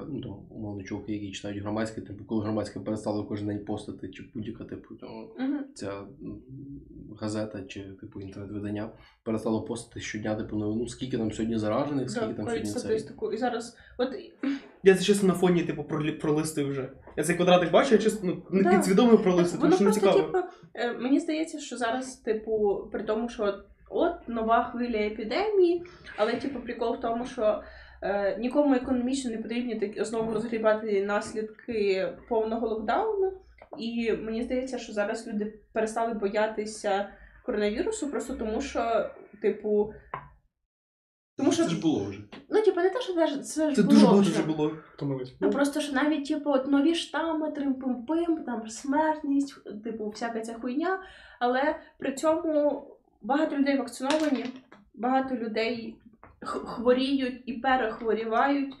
ну, 0.09 0.21
там, 0.21 0.35
умовно, 0.49 0.83
чуваки, 0.83 1.13
які 1.13 1.31
читають 1.31 1.61
громадське, 1.63 2.01
типу, 2.01 2.25
коли 2.25 2.43
громадське 2.43 2.79
перестало 2.79 3.25
кожен 3.25 3.47
день 3.47 3.65
постати, 3.65 4.09
чи 4.09 4.23
будь-яка, 4.33 4.63
типу, 4.63 4.95
там, 4.95 5.09
Угу. 5.19 5.57
ця 5.73 6.03
газета 7.19 7.63
чи 7.63 7.83
типу 7.83 8.21
інтернет-видання 8.21 8.89
перестало 9.23 9.61
постати 9.61 9.99
щодня, 9.99 10.35
типу, 10.35 10.55
новину, 10.57 10.87
скільки 10.87 11.17
там 11.17 11.31
сьогодні 11.31 11.57
заражених, 11.57 12.09
скільки 12.09 12.27
Да, 12.27 12.33
там 12.33 12.45
сьогодні 12.45 12.69
цей. 12.69 12.79
статистику. 12.79 13.31
І 13.31 13.37
зараз, 13.37 13.77
от 13.97 14.09
Я 14.83 14.95
це 14.95 15.03
чесно 15.03 15.27
на 15.27 15.33
фоні, 15.33 15.63
типу, 15.63 15.81
пролі- 15.81 16.69
вже. 16.69 16.89
Я 17.17 17.23
цей 17.23 17.35
квадратик 17.35 17.71
бачу, 17.71 17.95
я 17.95 18.01
чесно 18.01 18.29
ну, 18.33 18.43
не 18.51 18.63
Да. 18.63 18.71
підсвідомо 18.71 19.17
пролистив, 19.17 19.61
тому 19.61 19.73
що 19.73 19.83
не 19.83 19.91
цікаво. 19.91 20.19
типу, 20.21 20.37
е, 20.73 20.93
мені 20.93 21.19
здається, 21.19 21.59
що 21.59 21.77
зараз, 21.77 22.15
типу, 22.15 22.87
при 22.91 23.03
тому, 23.03 23.29
що 23.29 23.43
от, 23.43 23.55
от 23.89 24.29
нова 24.29 24.63
хвиля 24.63 24.97
епідемії, 24.97 25.83
але, 26.17 26.35
типу, 26.35 26.59
прикол 26.59 26.95
в 26.95 26.99
тому, 27.01 27.25
що 27.25 27.41
е, 27.43 27.63
нікому 28.39 28.73
економічно 28.75 29.31
не 29.31 29.37
потрібні 29.37 29.75
такі 29.79 30.03
знову 30.03 30.33
розгрібати 30.33 31.05
наслідки 31.05 32.07
повного 32.29 32.67
локдауну. 32.67 33.31
І 33.77 34.11
мені 34.11 34.43
здається, 34.43 34.77
що 34.77 34.93
зараз 34.93 35.27
люди 35.27 35.59
перестали 35.73 36.13
боятися 36.13 37.09
коронавірусу, 37.45 38.11
просто 38.11 38.35
тому 38.35 38.61
що, 38.61 39.09
типу, 39.41 39.93
Тому 41.37 41.51
що 41.51 41.63
Це 41.63 41.69
ж 41.69 41.81
було 41.81 42.05
вже. 42.05 42.19
ну, 42.49 42.61
типу, 42.61 42.81
не 42.81 42.89
те, 42.89 43.01
що 43.01 43.13
даже 43.13 43.37
це 43.37 43.69
ж 43.69 43.75
Це 43.75 43.81
було 43.81 43.93
дуже 43.93 44.05
багато 44.05 44.21
вже. 44.21 44.31
вже 44.31 44.43
було. 44.43 44.71
Ну 45.41 45.49
просто 45.49 45.81
що 45.81 45.93
навіть 45.93 46.27
типу, 46.27 46.49
от 46.51 46.67
нові 46.67 46.95
штами, 46.95 47.51
трим-пим-пим, 47.51 48.43
там 48.45 48.67
смертність, 48.69 49.83
типу, 49.83 50.09
всяка 50.09 50.39
ця 50.41 50.53
хуйня. 50.53 50.99
Але 51.39 51.79
при 51.99 52.13
цьому 52.13 52.83
багато 53.21 53.57
людей 53.57 53.77
вакциновані, 53.77 54.45
багато 54.95 55.35
людей 55.35 55.95
хворіють 56.47 57.41
і 57.45 57.53
перехворівають. 57.53 58.75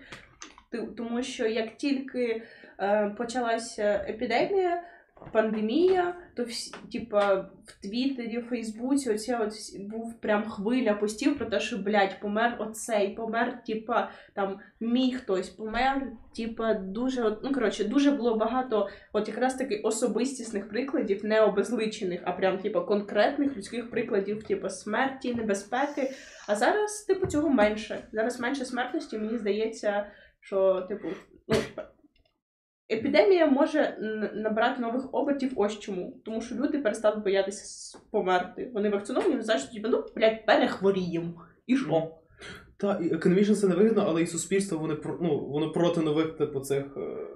Тому 0.97 1.23
що 1.23 1.47
як 1.47 1.77
тільки 1.77 2.43
е, 2.79 3.15
почалася 3.17 4.05
епідемія, 4.09 4.83
пандемія, 5.31 6.15
то 6.35 6.43
всі, 6.43 6.75
типа, 6.91 7.35
в 7.65 7.81
Твіттері, 7.81 8.37
в 8.37 8.45
Фейсбуці, 8.45 9.09
оця 9.09 9.39
от 9.39 9.53
був 9.79 10.21
прям 10.21 10.43
хвиля 10.43 10.93
постів 10.93 11.37
про 11.37 11.45
те, 11.45 11.59
що 11.59 11.77
блядь, 11.77 12.19
помер 12.19 12.55
оцей, 12.59 13.15
помер, 13.15 13.63
типа, 13.63 14.11
там 14.33 14.59
мій 14.79 15.13
хтось 15.13 15.49
помер. 15.49 16.07
Типа, 16.35 16.73
дуже 16.73 17.37
ну 17.43 17.53
коротше, 17.53 17.83
дуже 17.83 18.11
було 18.11 18.35
багато, 18.35 18.89
от 19.13 19.27
якраз 19.27 19.55
таки 19.55 19.75
особистісних 19.75 20.69
прикладів, 20.69 21.25
не 21.25 21.41
обезличених, 21.41 22.21
а 22.23 22.31
прям 22.31 22.57
типа 22.57 22.81
конкретних 22.81 23.57
людських 23.57 23.89
прикладів, 23.89 24.43
типу 24.43 24.69
смерті, 24.69 25.33
небезпеки. 25.33 26.11
А 26.47 26.55
зараз, 26.55 27.01
типу, 27.01 27.27
цього 27.27 27.49
менше. 27.49 28.07
Зараз 28.11 28.39
менше 28.39 28.65
смертності, 28.65 29.17
мені 29.17 29.37
здається, 29.37 30.05
що, 30.39 30.81
типу, 30.81 31.07
ну. 31.47 31.55
Епідемія 32.91 33.47
може 33.47 33.97
набрати 34.35 34.81
нових 34.81 35.13
обертів 35.13 35.51
ось 35.55 35.79
чому. 35.79 36.21
Тому 36.25 36.41
що 36.41 36.55
люди 36.55 36.77
перестали 36.77 37.21
боятися 37.21 37.97
померти. 38.11 38.71
Вони 38.73 38.89
вакциновані, 38.89 39.31
вони 39.31 39.43
знають, 39.43 39.63
що 39.63 39.73
типу, 39.73 39.87
ну, 39.87 40.03
блядь, 40.15 40.45
перехворіємо. 40.45 41.41
І 41.67 41.77
що? 41.77 42.11
Та, 42.77 42.99
і 43.03 43.13
економічно 43.13 43.55
це 43.55 43.67
не 43.67 43.75
вигідно, 43.75 44.05
але 44.07 44.21
і 44.21 44.27
суспільство 44.27 44.77
вони 44.77 44.97
ну, 45.21 45.39
воно 45.39 45.71
проти 45.71 46.01
нових 46.01 46.37
типу 46.37 46.59
цих 46.59 46.85
е, 46.97 47.27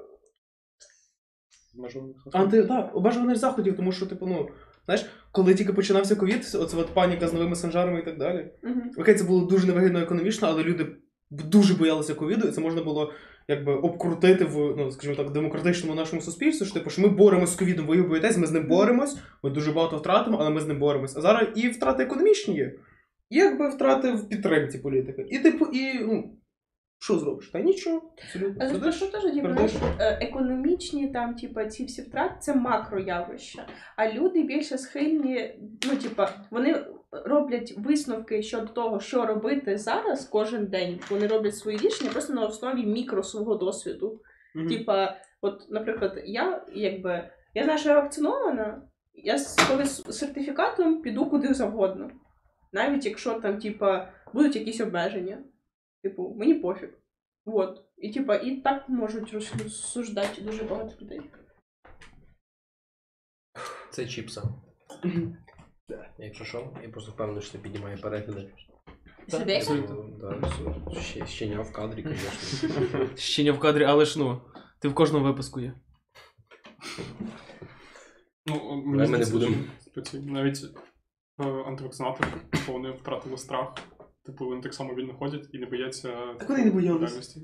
Обмежуваних 1.75 2.15
анти, 2.33 2.63
да, 2.63 2.79
обмежуваних 2.79 3.37
заходів, 3.37 3.75
тому 3.75 3.91
що, 3.91 4.05
типу, 4.05 4.27
ну, 4.27 4.49
знаєш, 4.85 5.05
коли 5.31 5.55
тільки 5.55 5.73
починався 5.73 6.15
ковід, 6.15 6.55
оце 6.59 6.77
от 6.77 6.87
паніка 6.93 7.27
з 7.27 7.33
новими 7.33 7.55
санжарами 7.55 7.99
і 7.99 8.05
так 8.05 8.17
далі. 8.17 8.51
Угу. 8.63 8.81
Окей, 8.97 9.15
це 9.15 9.23
було 9.23 9.45
дуже 9.45 9.67
невигідно 9.67 9.99
економічно, 9.99 10.47
але 10.47 10.63
люди 10.63 10.87
дуже 11.29 11.73
боялися 11.73 12.15
ковіду, 12.15 12.47
і 12.47 12.51
це 12.51 12.61
можна 12.61 12.83
було 12.83 13.13
якби 13.51 13.73
обкрутити 13.73 14.45
в, 14.45 14.75
ну, 14.77 14.91
скажімо 14.91 15.15
так, 15.15 15.31
демократичному 15.31 15.95
нашому 15.95 16.21
суспільстві, 16.21 16.65
що 16.65 16.73
типу, 16.73 16.89
що 16.89 17.01
ми 17.01 17.07
боремось 17.07 17.53
з 17.53 17.55
ковідом, 17.55 17.87
ви 17.87 18.01
боїтесь, 18.01 18.37
ми 18.37 18.47
з 18.47 18.51
ним 18.51 18.67
боремось, 18.67 19.17
ми 19.43 19.49
дуже 19.49 19.71
багато 19.71 19.97
втратимо, 19.97 20.37
але 20.39 20.49
ми 20.49 20.61
з 20.61 20.67
ним 20.67 20.79
боремось. 20.79 21.17
А 21.17 21.21
зараз 21.21 21.47
і 21.55 21.67
втрати 21.67 22.03
економічні 22.03 22.55
є, 22.55 22.73
і 23.29 23.37
якби 23.37 23.69
втрати 23.69 24.11
в 24.11 24.29
підтримці 24.29 24.77
політики. 24.77 25.25
І 25.29 25.39
типу, 25.39 25.65
і 25.65 25.99
ну, 25.99 26.37
що 26.99 27.19
зробиш? 27.19 27.47
Та 27.47 27.59
нічого. 27.59 28.13
Абсолютно. 28.23 28.55
Але 28.59 28.73
Сидиш, 28.73 28.95
що 28.95 29.07
теж 29.07 29.21
знаєш, 29.21 29.71
е, 29.99 30.17
економічні 30.21 31.07
там, 31.07 31.35
типу, 31.35 31.63
ці 31.63 31.85
всі 31.85 32.01
втрати 32.01 32.35
це 32.39 32.55
макроявища. 32.55 33.67
А 33.95 34.11
люди 34.11 34.43
більше 34.43 34.77
схильні, 34.77 35.59
ну, 35.87 35.95
типа, 35.95 36.29
вони 36.51 36.85
роблять 37.11 37.73
висновки 37.77 38.43
щодо 38.43 38.67
того, 38.67 38.99
що 38.99 39.25
робити 39.25 39.77
зараз 39.77 40.25
кожен 40.25 40.65
день. 40.67 40.99
Вони 41.09 41.27
роблять 41.27 41.55
свої 41.55 41.77
рішення 41.77 42.11
просто 42.11 42.33
на 42.33 42.45
основі 42.45 42.85
мікро 42.85 43.23
свого 43.23 43.55
досвіду. 43.55 44.21
Мгм. 44.55 44.67
Типа, 44.67 45.17
от, 45.41 45.65
наприклад, 45.69 46.21
я 46.25 46.65
якби 46.73 47.29
я 47.53 47.63
знаю, 47.63 47.79
що 47.79 47.89
я 47.89 47.95
вакцинована, 47.95 48.81
я 49.13 49.37
з 49.37 50.13
сертифікатом 50.13 51.01
піду 51.01 51.29
куди 51.29 51.53
завгодно. 51.53 52.11
Навіть 52.73 53.05
якщо 53.05 53.33
там, 53.33 53.59
типа, 53.59 54.13
будуть 54.33 54.55
якісь 54.55 54.81
обмеження. 54.81 55.43
Типу, 56.03 56.35
мені 56.37 56.53
пофіг. 56.53 56.89
От. 57.45 57.85
І 57.97 58.13
типа, 58.13 58.35
і 58.35 58.55
так 58.55 58.89
можуть 58.89 59.33
розсуждати 59.33 60.41
дуже 60.41 60.63
багато 60.63 60.93
людей. 61.01 61.21
Це 63.89 64.05
чіпса. 64.05 64.41
Якщо 66.17 66.45
що, 66.45 66.77
я 66.83 66.89
просто 66.89 67.11
впевнений, 67.11 67.41
що 67.41 67.51
це 67.51 67.57
піднімає 67.57 67.97
перегляди. 67.97 68.53
Себе? 69.27 69.61
Ну, 69.69 70.17
да, 70.21 70.47
все. 70.47 71.01
Ще, 71.01 71.25
ще 71.25 71.61
в 71.61 71.71
кадрі, 71.71 72.05
звісно. 72.07 73.07
Ще 73.15 73.43
не 73.43 73.51
в 73.51 73.59
кадрі, 73.59 73.83
але 73.83 74.05
ж 74.05 74.19
ну, 74.19 74.41
ти 74.79 74.87
в 74.87 74.93
кожному 74.93 75.25
випуску 75.25 75.59
є. 75.59 75.73
Ну, 78.45 78.83
ми 78.85 78.97
мені 78.97 78.97
не 78.97 79.05
здається, 79.05 79.33
будемо. 79.33 79.55
що 80.05 80.17
навіть 80.21 80.57
е, 81.39 81.43
антивакцинатори, 81.43 82.29
типу, 82.51 82.73
вони 82.73 82.91
втратили 82.91 83.37
страх. 83.37 83.73
Типу, 84.25 84.45
вони 84.45 84.61
так 84.61 84.73
само 84.73 84.95
вільно 84.95 85.13
ходять 85.13 85.49
і 85.53 85.59
не 85.59 85.65
бояться 85.65 86.11
Так 86.39 86.49
вони 86.49 86.65
не 86.65 86.71
боялись. 86.71 87.37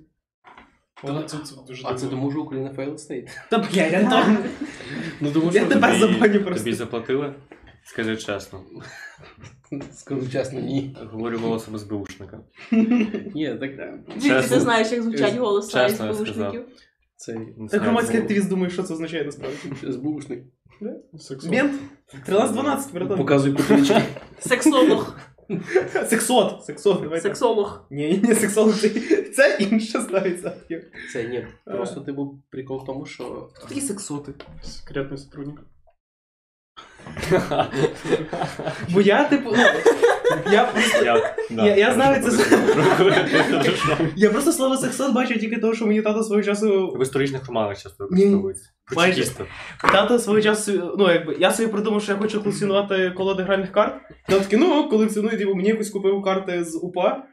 Але 1.03 1.23
це, 1.23 1.37
це 1.37 1.55
дуже 1.67 1.83
А 1.87 1.93
це 1.93 2.01
дивно. 2.01 2.17
тому, 2.17 2.31
що 2.31 2.41
Україна 2.41 2.71
failed 2.71 2.93
state. 2.93 3.29
Та 3.49 3.57
блядь, 3.57 3.93
Антон, 3.93 4.37
Ну 5.21 5.31
тому 5.31 5.51
я 5.51 5.65
тебе 5.65 5.99
забаню 5.99 6.43
просто. 6.43 6.63
Тобі 6.63 6.73
заплатили? 6.73 7.35
Скажи 7.87 8.17
чесно. 8.17 8.63
скажу 9.93 10.29
чесно, 10.31 10.59
ні. 10.59 10.95
Говорю 11.11 11.37
голосом 11.37 11.77
СБУшника. 11.79 12.39
Ні, 13.35 13.55
так 13.59 13.71
Звідки 14.13 14.29
Чесно. 14.29 14.55
ти 14.55 14.61
знаєш, 14.61 14.91
як 14.91 15.01
звучать 15.01 15.35
голоса 15.35 15.87
Чесно 15.89 16.05
я 16.05 16.13
СБУшників? 16.13 16.65
це 17.15 17.33
Ну, 17.33 17.67
Так 17.67 17.69
це 17.69 17.77
громадський 17.77 18.15
було. 18.15 18.23
активіст 18.23 18.49
думає, 18.49 18.69
що 18.69 18.83
це 18.83 18.93
означає 18.93 19.23
насправді. 19.23 19.57
СБУшник. 19.93 20.43
Мент 21.49 21.81
13-12, 22.27 22.93
братан. 22.93 23.17
Показуй 23.17 23.53
копійки. 23.53 24.01
Сексолог. 24.39 25.15
Сексот, 26.07 26.65
сексот, 26.65 27.01
давай 27.01 27.09
так. 27.09 27.21
Сексолог. 27.21 27.85
Ні, 27.89 28.21
ні, 28.23 28.35
сексолог 28.35 28.75
це, 28.75 28.89
це 29.35 29.57
інше 29.59 29.99
100%. 29.99 30.81
Це 31.13 31.23
ні. 31.27 31.47
Просто 31.65 32.01
типу 32.01 32.39
прикол 32.49 32.81
в 32.83 32.85
тому, 32.85 33.05
що 33.05 33.49
Такі 33.67 33.81
сексоти. 33.81 34.31
Секретний 34.63 35.17
сотрудник. 35.17 35.59
Бо 38.89 39.01
я, 39.01 39.23
типу, 39.23 39.49
ну, 39.57 39.63
я 40.51 40.63
просто, 40.63 41.05
Я, 41.05 41.35
да, 41.49 41.65
Я- 41.67 41.75
я 41.75 41.93
знаю 41.93 42.21
хорошо, 42.21 42.37
це- 42.37 43.97
я 44.15 44.29
просто 44.29 44.51
слово 44.51 44.77
сексот 44.77 45.13
бачу 45.13 45.39
тільки 45.39 45.57
того, 45.57 45.73
що 45.73 45.85
мені 45.87 46.01
тато 46.01 46.23
свого 46.23 46.43
часу 46.43 46.87
В 46.99 47.01
історичних 47.01 47.47
романах 47.47 47.81
часто 47.81 48.03
використовується. 48.03 48.69
Про 48.85 48.95
майже. 48.97 49.13
чекістів. 49.15 49.45
Тато 49.91 50.19
свого 50.19 50.41
часу, 50.41 50.95
ну 50.97 51.11
якби 51.11 51.35
я 51.39 51.51
собі 51.51 51.69
придумав, 51.71 52.03
що 52.03 52.11
я 52.11 52.17
хочу 52.17 52.41
колекціонувати 52.43 53.11
колоди 53.17 53.43
гральних 53.43 53.71
карт. 53.71 53.93
Тато 54.27 54.39
такий, 54.39 54.59
ну 54.59 54.89
колекціоную, 54.89 55.37
типу, 55.37 55.55
мені 55.55 55.69
якось 55.69 55.89
купив 55.89 56.21
карти 56.21 56.63
з 56.63 56.75
УПА. 56.83 57.23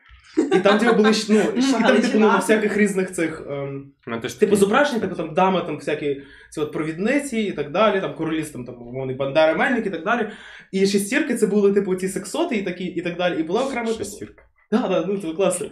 І 0.56 0.60
там 0.60 0.78
типу, 0.78 0.94
були 0.94 1.12
ну, 1.28 1.40
і 1.56 1.72
там, 1.72 1.96
типу, 1.96 2.18
ну, 2.18 2.26
на 2.26 2.38
всяких 2.38 2.76
різних 2.76 3.12
цих. 3.12 3.46
Ем, 3.50 3.90
Ну, 4.06 4.20
типу 4.20 4.56
зображення, 4.56 5.00
типу 5.00 5.14
там 5.14 5.34
дами, 5.34 5.62
там 5.66 5.76
всякі 5.76 6.22
ці 6.50 6.60
от 6.60 6.72
провідниці 6.72 7.38
і 7.40 7.52
так 7.52 7.72
далі, 7.72 8.00
там 8.00 8.14
королі 8.14 8.42
там, 8.42 8.64
там 8.64 8.82
умовний 8.82 9.16
Бандера 9.16 9.54
Мельник 9.54 9.86
і 9.86 9.90
так 9.90 10.04
далі. 10.04 10.28
І 10.72 10.86
шестірки 10.86 11.34
це 11.34 11.46
були, 11.46 11.72
типу, 11.72 11.94
ці 11.94 12.08
сексоти 12.08 12.56
і 12.56 12.62
такі, 12.62 12.84
і 12.84 13.02
так 13.02 13.16
далі. 13.16 13.40
І 13.40 13.42
була 13.42 13.64
окрема 13.64 13.86
типу, 13.86 13.98
Шестірка. 13.98 14.44
Да, 14.72 14.88
да, 14.88 15.04
ну 15.08 15.18
це 15.18 15.32
класно. 15.32 15.66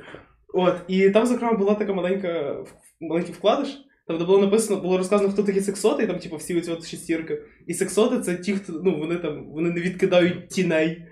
От, 0.55 0.75
і 0.89 1.11
там, 1.11 1.27
зокрема, 1.27 1.53
була 1.53 1.75
така 1.75 1.93
маленька 1.93 2.57
маленький 3.01 3.35
вкладиш. 3.35 3.85
Там 4.07 4.19
де 4.19 4.25
було 4.25 4.39
написано, 4.39 4.81
було 4.81 4.99
розказано, 4.99 5.33
хто 5.33 5.43
такі 5.43 5.61
сексоти, 5.61 6.03
і 6.03 6.07
там, 6.07 6.19
типу, 6.19 6.37
всі 6.37 6.59
оці 6.59 6.71
от 6.71 6.87
шестірки. 6.87 7.43
І 7.67 7.75
сексоти 7.75 8.21
це 8.21 8.37
ті, 8.37 8.53
хто 8.53 8.73
ну, 8.85 8.99
вони 8.99 9.17
там 9.17 9.47
вони 9.47 9.71
не 9.71 9.81
відкидають 9.81 10.49
тіней. 10.49 11.07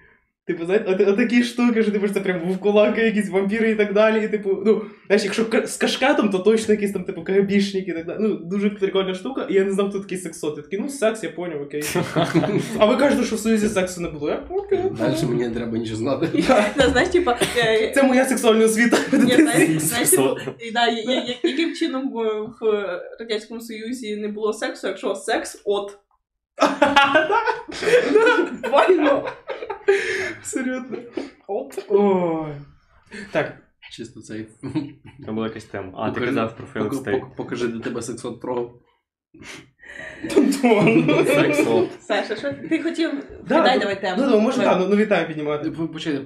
Типу, 0.51 0.65
знаєте, 0.67 0.85
от, 0.93 1.09
отакі 1.09 1.43
штуки, 1.43 1.83
що 1.83 1.93
типу, 1.93 2.09
це 2.09 2.21
прям 2.21 2.41
вовкулаки, 2.47 3.01
якісь 3.01 3.31
вампіри 3.31 3.71
і 3.71 3.75
так 3.75 3.93
далі. 3.93 4.25
І, 4.25 4.29
типу, 4.29 4.63
ну, 4.67 4.83
знаєш, 5.07 5.25
якщо 5.25 5.47
з 5.65 5.77
кашкетом, 5.77 6.31
то 6.31 6.39
точно 6.39 6.75
якісь 6.75 6.93
там, 6.93 7.05
типу, 7.05 7.23
КГБшник 7.25 7.89
і 7.89 7.93
так 7.93 8.07
далі. 8.07 8.17
Ну, 8.21 8.35
дуже 8.35 8.71
прикольна 8.71 9.15
штука, 9.15 9.47
і 9.51 9.55
я 9.55 9.65
не 9.65 9.73
знав, 9.73 9.91
хто 9.91 10.01
такий 10.01 10.19
сексот. 10.19 10.57
Я 10.57 10.63
такий, 10.63 10.79
ну, 10.79 10.89
секс, 10.89 11.23
я 11.25 11.31
поняв, 11.31 11.63
окей. 11.63 11.83
А 12.79 12.87
ви 12.87 12.97
кажете, 12.97 13.25
що 13.25 13.37
в 13.37 13.39
Союзі 13.39 13.69
сексу 13.69 14.01
не 14.01 14.09
було? 14.09 14.29
Я 14.31 14.43
окей. 14.51 14.79
далі 14.99 15.15
мені 15.29 15.49
не 15.49 15.55
треба 15.55 15.79
нічого 15.79 15.97
знати. 15.97 16.29
Знаєш, 16.91 17.09
типа, 17.09 17.39
е, 17.59 17.93
Це 17.95 18.03
моя 18.03 18.25
сексуальна 18.25 18.65
освіта. 18.65 18.97
Знаєш, 19.13 20.11
типу, 20.11 20.37
і 20.59 20.71
да, 20.71 20.87
я- 20.89 21.03
я- 21.03 21.25
я- 21.25 21.51
яким 21.51 21.75
чином 21.75 22.11
в, 22.13 22.17
в 22.61 22.89
Радянському 23.21 23.61
Союзі 23.61 24.17
не 24.17 24.29
було 24.29 24.53
сексу, 24.53 24.87
якщо 24.87 25.15
секс 25.15 25.63
от. 25.65 25.99
Буквально. 28.63 29.29
Абсолютно. 30.39 30.99
От. 31.47 31.85
Ой. 31.89 32.55
Так, 33.33 33.57
Чисто 33.91 34.21
цей. 34.21 34.49
Там 35.27 35.35
була 35.35 35.47
якась 35.47 35.65
тема. 35.65 35.93
А, 35.97 36.11
ти 36.11 36.21
казав 36.21 36.57
про 36.57 36.83
Пок- 36.83 37.05
State. 37.05 37.37
Покажи, 37.37 37.69
де 37.69 37.79
тебе 37.79 38.03
сексот 38.03 38.41
трогав. 38.41 38.81
Антон. 40.37 41.27
Саша, 42.01 42.37
що 42.37 42.53
ти 42.53 42.83
хотів? 42.83 43.11
Да, 43.49 43.63
Дай 43.63 43.75
ну, 43.75 43.81
давай 43.81 44.01
тему. 44.01 44.23
Ну, 44.23 44.31
ну, 44.31 44.41
може, 44.41 44.59
так, 44.59 44.81
ну, 44.81 44.89
ну 44.89 44.97
вітаю 44.97 45.27
піднімати. 45.27 45.71
Ви 45.71 45.89
Почайте 45.89 46.21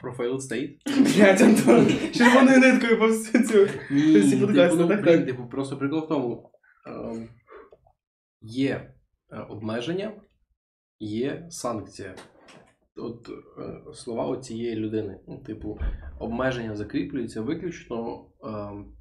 про, 0.00 0.12
failed 0.12 0.40
state. 0.40 0.76
Блять, 1.16 1.40
Антон, 1.40 1.86
червоною 2.14 2.58
ниткою 2.58 2.98
по 2.98 3.06
всю 3.06 3.44
цю. 3.44 3.68
Ні, 3.90 4.30
типу, 4.30 4.52
ну, 4.76 4.86
блін, 4.86 5.26
типу, 5.26 5.46
просто 5.46 5.76
прикол 5.76 6.04
в 6.04 6.08
тому. 6.08 6.50
ем, 6.86 7.28
Є 8.42 8.68
е, 8.68 8.94
обмеження, 9.48 10.12
є 10.98 11.46
санкція. 11.50 12.14
от 12.96 13.28
е, 13.58 13.94
слова 13.94 14.36
цієї 14.40 14.76
людини. 14.76 15.20
Ну, 15.28 15.38
Типу, 15.46 15.78
обмеження 16.20 16.76
закріплюється 16.76 17.42
виключно 17.42 18.26
ем, 18.44 18.92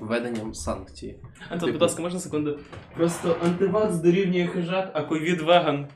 введенням 0.00 0.54
санкцій. 0.54 1.20
Антон, 1.50 1.72
будь 1.72 1.82
ласка, 1.82 2.02
можна 2.02 2.20
секунду? 2.20 2.60
Просто 2.96 3.36
антивакс 3.44 3.96
дорівнює 3.96 4.46
хижак, 4.46 4.90
а 4.94 5.02
ковід 5.04 5.40
веган. 5.40 5.88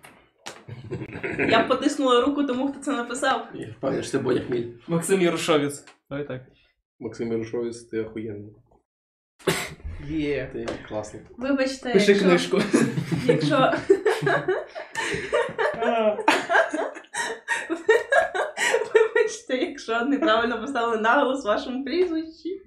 Я 1.49 1.64
б 1.64 1.68
потиснула 1.68 2.20
руку 2.26 2.45
тому, 2.45 2.68
хто 2.72 2.80
це 2.80 2.93
написав. 2.93 3.49
Я 3.55 3.68
впевнений, 3.78 4.03
що 4.03 4.12
це 4.12 4.18
Бодя 4.18 4.41
Хміль. 4.41 4.72
Максим 4.89 5.20
Ярошовець. 5.20 5.84
Давай 6.11 6.28
так. 6.28 6.43
Максим 7.01 7.32
Ярошовець, 7.32 7.82
ти 7.82 8.01
охуєнний. 8.01 8.55
Є. 10.09 10.51
Ти 10.53 10.66
класний. 10.89 11.22
Вибачте, 11.39 11.93
Пиши 11.93 12.12
якщо... 12.12 12.28
книжку. 12.28 12.61
Якщо... 13.26 13.72
Вибачте, 18.95 19.57
якщо 19.57 20.05
неправильно 20.05 20.61
поставили 20.61 20.97
наголос 20.97 21.45
в 21.45 21.47
вашому 21.47 21.84
прізвищі. 21.84 22.62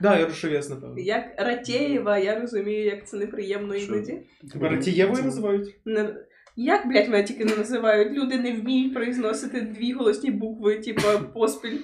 Да, 0.00 0.18
Ярошовець, 0.18 0.68
напевно. 0.68 0.94
Як 0.98 1.24
Ратєєва, 1.38 2.18
я 2.18 2.40
розумію, 2.40 2.84
як 2.84 3.08
це 3.08 3.16
неприємно 3.16 3.74
іноді. 3.74 4.22
Тебе 4.52 4.68
Ратієвою 4.68 5.24
називають? 5.24 5.76
Не... 5.84 6.14
Як, 6.56 6.88
блядь, 6.88 7.08
мене 7.08 7.24
тільки 7.24 7.44
не 7.44 7.56
називають? 7.56 8.12
Люди 8.12 8.38
не 8.38 8.52
вміють 8.52 8.94
произносити 8.94 9.60
дві 9.60 9.92
голосні 9.92 10.30
букви, 10.30 10.78
типу 10.78 11.02
поспіль. 11.34 11.78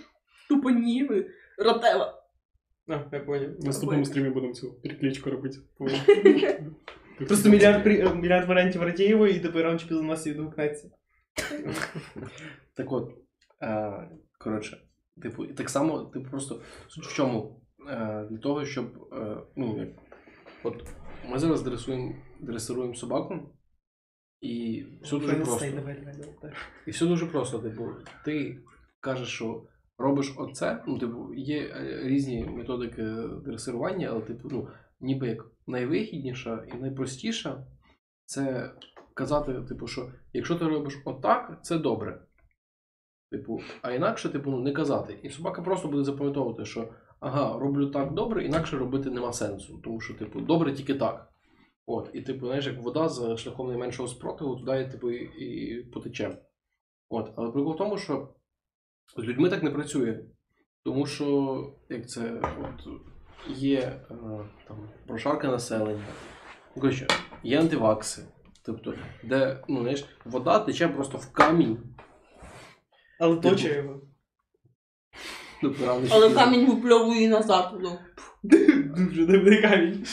Тупо 0.49 0.71
ні. 0.71 1.09
Ротева. 1.59 2.22
А, 2.89 3.01
я 3.13 3.21
поняв. 3.21 3.51
В 3.61 3.65
наступному 3.65 4.05
стрімі 4.05 4.31
будемо 4.31 4.55
цю 4.55 4.73
перекличку 4.73 5.31
робити. 5.31 5.59
Просто 7.27 7.49
мільярд, 7.49 7.85
при- 7.85 7.99
е, 7.99 8.15
мільярд 8.15 8.49
варіантів 8.49 8.83
Ратієвої, 8.83 9.37
і 9.37 9.41
тепер 9.41 9.81
чи 9.81 9.87
пізно 9.87 10.03
нас 10.03 10.27
відгукнеться. 10.27 10.91
Так 12.75 12.93
от, 12.93 13.11
е, 13.63 13.93
коротше, 14.39 14.77
типу, 15.23 15.45
і 15.45 15.53
так 15.53 15.71
само, 15.71 16.05
типу, 16.05 16.31
просто 16.31 16.63
суть 16.89 17.07
в 17.07 17.15
чому? 17.15 17.63
Е, 17.89 18.27
для 18.31 18.39
того, 18.39 18.65
щоб. 18.65 19.09
Е, 19.13 19.37
ну, 19.57 19.79
як, 19.79 19.89
от 20.63 20.85
ми 21.29 21.39
зараз 21.39 21.63
дресуємо, 21.63 22.15
дресируємо 22.41 22.95
собаку, 22.95 23.57
і 24.41 24.85
все 25.03 25.19
дуже 25.19 25.35
просто. 25.35 25.67
І 26.87 26.91
все 26.91 27.07
дуже 27.07 27.27
просто, 27.27 27.59
типу, 27.59 27.89
ти 28.25 28.59
кажеш, 29.01 29.29
що 29.29 29.67
робиш 29.99 30.35
оце, 30.39 30.85
ну, 30.87 30.99
типу, 30.99 31.35
є 31.35 31.61
е, 31.61 32.01
різні 32.05 32.45
методики 32.45 33.03
дресирування, 33.45 34.09
але, 34.11 34.21
типу, 34.21 34.49
ну, 34.51 34.69
ніби 35.01 35.29
як 35.29 35.47
найвигідніша 35.67 36.65
і 36.75 36.81
найпростіша 36.81 37.67
це 38.25 38.75
казати, 39.15 39.63
типу, 39.69 39.87
що 39.87 40.13
якщо 40.33 40.55
ти 40.55 40.65
робиш 40.65 41.03
отак, 41.05 41.59
це 41.63 41.79
добре. 41.79 42.23
Типу, 43.31 43.61
а 43.83 43.93
інакше, 43.93 44.29
типу, 44.29 44.51
ну, 44.51 44.61
не 44.61 44.73
казати. 44.73 45.21
І 45.23 45.31
собака 45.31 45.63
просто 45.63 45.89
буде 45.89 46.05
запам'ятовувати, 46.05 46.65
що 46.65 46.89
ага, 47.21 47.59
роблю 47.59 47.87
так 47.87 48.15
добре, 48.15 48.45
інакше 48.45 48.79
робити 48.79 49.11
нема 49.11 49.33
сенсу. 49.33 49.81
Тому 49.85 50.01
що, 50.01 50.15
типу, 50.15 50.41
добре 50.41 50.73
тільки 50.73 50.95
так. 50.95 51.29
От, 51.87 52.11
і 52.13 52.21
типу, 52.21 52.47
знаєш, 52.47 52.67
як 52.67 52.83
вода 52.83 53.09
за 53.09 53.37
шляхом 53.37 53.69
найменшого 53.69 54.09
спротиву, 54.09 54.57
туди 54.57 54.89
типу, 54.89 55.11
і 55.11 55.83
потече. 55.83 56.39
От, 57.09 57.33
але 57.37 57.51
прикол 57.51 57.75
в 57.75 57.77
тому, 57.77 57.99
що 57.99 58.35
з 59.17 59.23
людьми 59.23 59.49
так 59.49 59.63
не 59.63 59.71
працює. 59.71 60.19
Тому 60.85 61.07
що, 61.07 61.57
як 61.89 62.09
це, 62.09 62.41
от, 62.61 62.89
є 63.49 63.79
е, 63.79 64.15
там, 64.69 64.89
прошарка 65.07 65.49
населення, 65.49 66.05
Ну, 66.77 66.83
коротше, 66.83 67.07
є 67.43 67.61
антивакси. 67.61 68.23
Тобто, 68.65 68.95
де, 69.25 69.65
ну, 69.69 69.81
знаєш, 69.81 70.05
вода 70.25 70.59
тече 70.59 70.89
просто 70.89 71.19
в 71.19 71.33
камінь. 71.33 71.79
Але 73.21 73.37
точно 73.37 73.71
його. 73.71 74.01
Тобто, 75.63 76.03
Але 76.11 76.35
камінь 76.35 76.67
випльовує 76.67 77.29
назад. 77.29 77.75
Ну. 77.81 77.99
Дуже 78.97 79.27
дивний 79.27 79.63
камінь. 79.63 80.07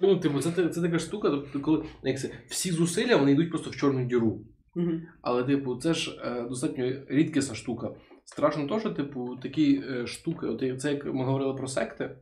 Ну, 0.00 0.16
типу, 0.16 0.40
це, 0.40 0.68
це 0.68 0.82
така 0.82 0.98
штука, 0.98 1.30
тобто, 1.30 1.60
коли 1.60 1.84
як 2.02 2.20
це, 2.20 2.30
всі 2.48 2.70
зусилля 2.70 3.16
вони 3.16 3.32
йдуть 3.32 3.50
просто 3.50 3.70
в 3.70 3.76
чорну 3.76 4.04
діру. 4.04 4.40
Але, 5.22 5.44
типу, 5.44 5.76
це 5.76 5.94
ж 5.94 6.20
е, 6.24 6.42
достатньо 6.48 6.92
рідкісна 7.08 7.54
штука. 7.54 7.90
Страшно 8.24 8.66
то, 8.66 8.80
що, 8.80 8.90
типу, 8.90 9.36
такі 9.42 9.82
е, 9.90 10.06
штуки, 10.06 10.46
от 10.46 10.80
це 10.80 10.92
як 10.92 11.04
ми 11.04 11.24
говорили 11.24 11.54
про 11.54 11.68
секти, 11.68 12.16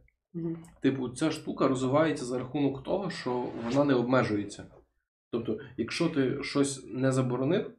типу, 0.80 1.08
ця 1.08 1.30
штука 1.30 1.68
розвивається 1.68 2.24
за 2.24 2.38
рахунок 2.38 2.82
того, 2.82 3.10
що 3.10 3.46
вона 3.64 3.84
не 3.84 3.94
обмежується. 3.94 4.66
Тобто, 5.30 5.58
якщо 5.76 6.08
ти 6.08 6.42
щось 6.42 6.86
не 6.94 7.12
заборонив, 7.12 7.70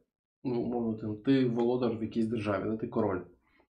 ну, 0.44 0.60
умовно, 0.60 1.14
ти 1.14 1.44
володар 1.44 1.98
в 1.98 2.02
якійсь 2.02 2.26
державі, 2.26 2.62
да, 2.66 2.76
ти 2.76 2.86
король. 2.86 3.20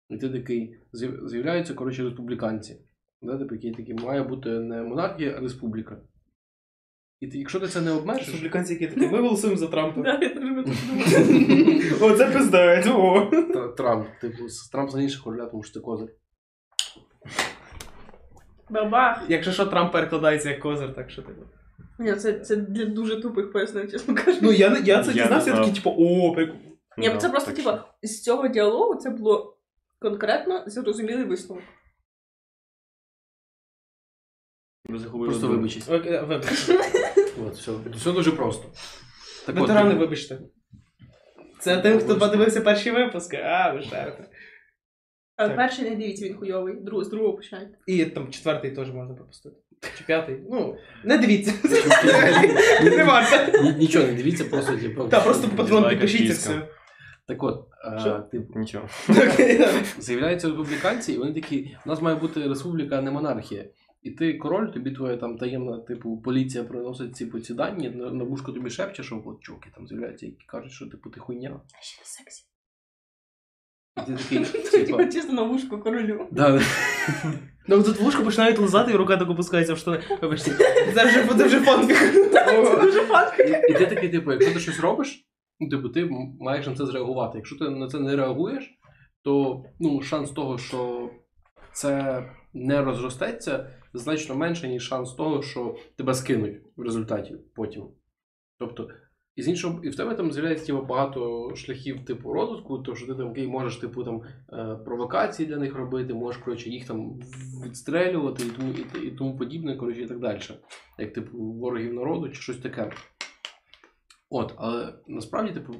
І 0.08 0.16
ти 0.16 0.30
такий 0.30 0.76
з'являються, 1.22 1.74
коротше, 1.74 2.04
республіканці. 2.04 2.80
Да, 3.22 3.38
типу, 3.38 3.54
які 3.54 3.70
такі 3.70 3.94
має 3.94 4.22
бути 4.22 4.50
не 4.50 4.82
монархія, 4.82 5.34
а 5.38 5.40
республіка. 5.40 6.00
І 7.20 7.26
ти, 7.26 7.38
якщо 7.38 7.60
ти 7.60 7.68
це 7.68 7.80
не 7.80 7.90
обмежиш, 7.90 8.26
Республіканці, 8.26 8.72
які 8.72 8.86
такі, 8.86 9.06
ми 9.06 9.20
голосуємо 9.20 9.58
за 9.58 9.66
Трампа. 9.66 10.02
Так 10.02 10.34
думала. 10.34 10.64
О, 13.54 13.68
Трамп, 13.68 14.06
типу, 14.20 14.36
Трамп 14.72 14.90
за 14.90 15.02
інших 15.02 15.22
короля, 15.22 15.46
тому 15.46 15.62
що 15.62 15.74
це 15.74 15.80
козир. 15.80 16.08
Бабах. 18.70 19.22
Якщо 19.28 19.52
що, 19.52 19.66
Трамп 19.66 19.92
перекладається 19.92 20.48
як 20.48 20.60
козир, 20.60 20.94
так 20.94 21.10
що 21.10 21.22
типу. 21.22 21.42
Ні, 21.98 22.12
це, 22.12 22.32
це 22.32 22.56
для 22.56 22.84
дуже 22.84 23.20
тупих 23.20 23.52
пояснень, 23.52 23.90
чесно 23.90 24.14
кажучи. 24.14 24.38
Ну, 24.42 24.52
я, 24.52 24.78
я 24.84 25.04
це 25.04 25.12
Я 25.12 25.22
дізнався, 25.22 25.50
не 25.50 25.56
я 25.56 25.64
такий, 25.64 25.74
типу, 25.74 25.90
о, 25.90 26.32
прикольно. 26.34 26.60
Ні, 26.98 27.08
Да, 27.08 27.16
це 27.16 27.28
просто, 27.28 27.60
що- 27.60 27.84
з 28.02 28.22
цього 28.22 28.48
діалогу 28.48 28.94
це 28.94 29.10
було 29.10 29.58
конкретно 29.98 30.64
зрозумілий 30.66 31.24
висновок. 31.24 31.62
Ви 34.88 35.26
Просто 35.26 35.48
вибачись. 35.48 35.88
Окей, 35.88 36.20
Вибачте. 36.24 36.74
От, 37.46 37.54
все, 37.54 37.72
все 37.96 38.12
дуже 38.12 38.32
просто. 38.32 38.64
Так 39.46 39.54
от, 39.56 39.60
Ветерани, 39.60 39.90
типу, 39.90 40.00
вибачте. 40.00 40.38
Це 41.60 41.78
тим, 41.78 41.98
хто 41.98 42.18
подивився 42.18 42.60
перші 42.60 42.90
випуски. 42.90 43.36
А, 43.36 43.72
ви 43.72 43.82
шарите. 43.82 44.28
Але 45.36 45.48
Так. 45.48 45.56
перший 45.56 45.90
не 45.90 45.96
дивіться, 45.96 46.24
він 46.26 46.36
хуйовий, 46.36 46.74
друг, 46.80 47.04
з 47.04 47.08
другого 47.08 47.34
починайте. 47.36 47.78
І 47.86 48.04
там 48.04 48.30
четвертий 48.30 48.70
теж 48.70 48.90
можна 48.90 49.14
пропустити. 49.14 49.56
Чи 49.98 50.04
п'ятий. 50.04 50.36
Ну, 50.50 50.76
не 51.04 51.18
дивіться. 51.18 51.52
Не 52.82 53.04
варто. 53.04 53.62
ні- 53.62 53.72
Нічого 53.78 54.06
не 54.06 54.12
дивіться, 54.12 54.44
просто 54.44 54.76
типу. 54.76 55.04
Та 55.08 55.20
просто 55.20 55.48
по 55.48 55.56
патрону 55.56 55.80
Дизлайк, 55.80 56.00
підпишіться 56.00 56.34
все. 56.34 56.68
Так 57.28 57.42
от, 57.42 57.68
е, 58.06 58.22
типу, 58.30 58.58
Нічого. 58.58 58.88
Окей, 59.08 59.58
да. 59.58 59.72
з'являються 59.98 60.48
республіканці, 60.48 61.12
і 61.12 61.18
вони 61.18 61.32
такі, 61.32 61.76
у 61.86 61.88
нас 61.88 62.02
має 62.02 62.16
бути 62.16 62.48
республіка, 62.48 62.98
а 62.98 63.02
не 63.02 63.10
монархія. 63.10 63.64
І 64.02 64.10
ти 64.10 64.34
король, 64.34 64.66
тобі 64.66 64.90
твоя 64.90 65.16
там 65.16 65.38
таємна, 65.38 65.78
типу, 65.78 66.20
поліція 66.20 66.64
приносить 66.64 67.16
ці, 67.16 67.40
ці 67.40 67.54
дані, 67.54 67.90
на, 67.90 68.10
на 68.10 68.24
вушко 68.24 68.52
тобі 68.52 68.70
шепче, 68.70 69.02
що 69.02 69.22
от 69.26 69.40
чуваки 69.40 69.70
там 69.74 69.86
з'являються, 69.88 70.26
які 70.26 70.44
кажуть, 70.46 70.72
що 70.72 70.86
типу 70.86 71.10
ти 71.10 71.20
хуйня. 71.20 71.60
А 71.80 71.82
ще 71.82 72.00
не 72.00 72.04
сексі. 72.04 72.44
І 73.96 74.00
ти 74.00 74.14
такий, 74.14 74.62
Типа 74.70 74.96
типа. 74.98 75.12
чисто 75.12 75.32
на 75.32 75.42
вушку 75.42 75.78
королю. 75.78 76.28
Да, 76.30 76.60
Ну 77.68 77.82
тут 77.82 78.00
вушко 78.00 78.24
починають 78.24 78.58
лизати, 78.58 78.92
і 78.92 78.96
рука 78.96 79.16
так 79.16 79.30
опускається 79.30 79.74
в 79.74 79.78
штани. 79.78 80.00
Вибачте. 80.22 80.50
Це 80.94 81.04
вже, 81.06 81.34
це 81.38 81.44
вже 81.46 81.60
фанфік. 81.60 81.96
Це 82.32 82.80
дуже 82.80 83.00
фанка. 83.00 83.42
І, 83.42 83.72
і 83.72 83.74
ти 83.74 83.86
такий, 83.86 84.08
типу, 84.08 84.32
якщо 84.32 84.52
ти 84.52 84.60
щось 84.60 84.80
робиш, 84.80 85.26
ну, 85.60 85.68
типу, 85.68 85.88
ти 85.88 86.10
маєш 86.40 86.66
на 86.66 86.74
це 86.74 86.86
зреагувати. 86.86 87.38
Якщо 87.38 87.56
ти 87.56 87.70
на 87.70 87.88
це 87.88 88.00
не 88.00 88.16
реагуєш, 88.16 88.78
то 89.24 89.64
ну, 89.80 90.02
шанс 90.02 90.30
того, 90.30 90.58
що 90.58 91.10
це 91.72 92.24
не 92.54 92.82
розростеться, 92.82 93.70
значно 93.94 94.34
менше, 94.34 94.68
ніж 94.68 94.82
шанс 94.82 95.14
того, 95.14 95.42
що 95.42 95.76
тебе 95.96 96.14
скинуть 96.14 96.62
в 96.76 96.82
результаті 96.82 97.36
потім. 97.54 97.84
Тобто, 98.58 98.90
і 99.36 99.42
з 99.42 99.48
іншого, 99.48 99.84
і 99.84 99.88
в 99.88 99.96
тебе 99.96 100.14
там 100.14 100.32
з'являється 100.32 100.66
типу, 100.66 100.82
багато 100.82 101.50
шляхів 101.56 102.04
типу 102.04 102.32
розвитку, 102.32 102.78
то 102.78 102.94
що 102.94 103.06
ти 103.06 103.14
там 103.14 103.30
окей, 103.30 103.46
можеш 103.46 103.76
типу 103.76 104.04
там 104.04 104.22
е, 104.52 104.76
провокації 104.84 105.48
для 105.48 105.56
них 105.56 105.74
робити, 105.74 106.14
можеш 106.14 106.42
коротше, 106.42 106.70
їх 106.70 106.86
там 106.86 107.20
відстрелювати 107.64 108.46
і 108.46 108.50
тому, 108.50 108.72
і, 108.72 109.06
і 109.06 109.10
тому 109.10 109.36
подібне, 109.36 109.76
коротше, 109.76 110.02
і 110.02 110.06
так 110.06 110.18
далі. 110.18 110.40
Як 110.98 111.12
типу 111.12 111.38
ворогів 111.38 111.94
народу 111.94 112.28
чи 112.28 112.34
щось 112.34 112.58
таке. 112.58 112.90
От, 114.30 114.54
але 114.56 114.94
насправді, 115.06 115.52
типу, 115.52 115.74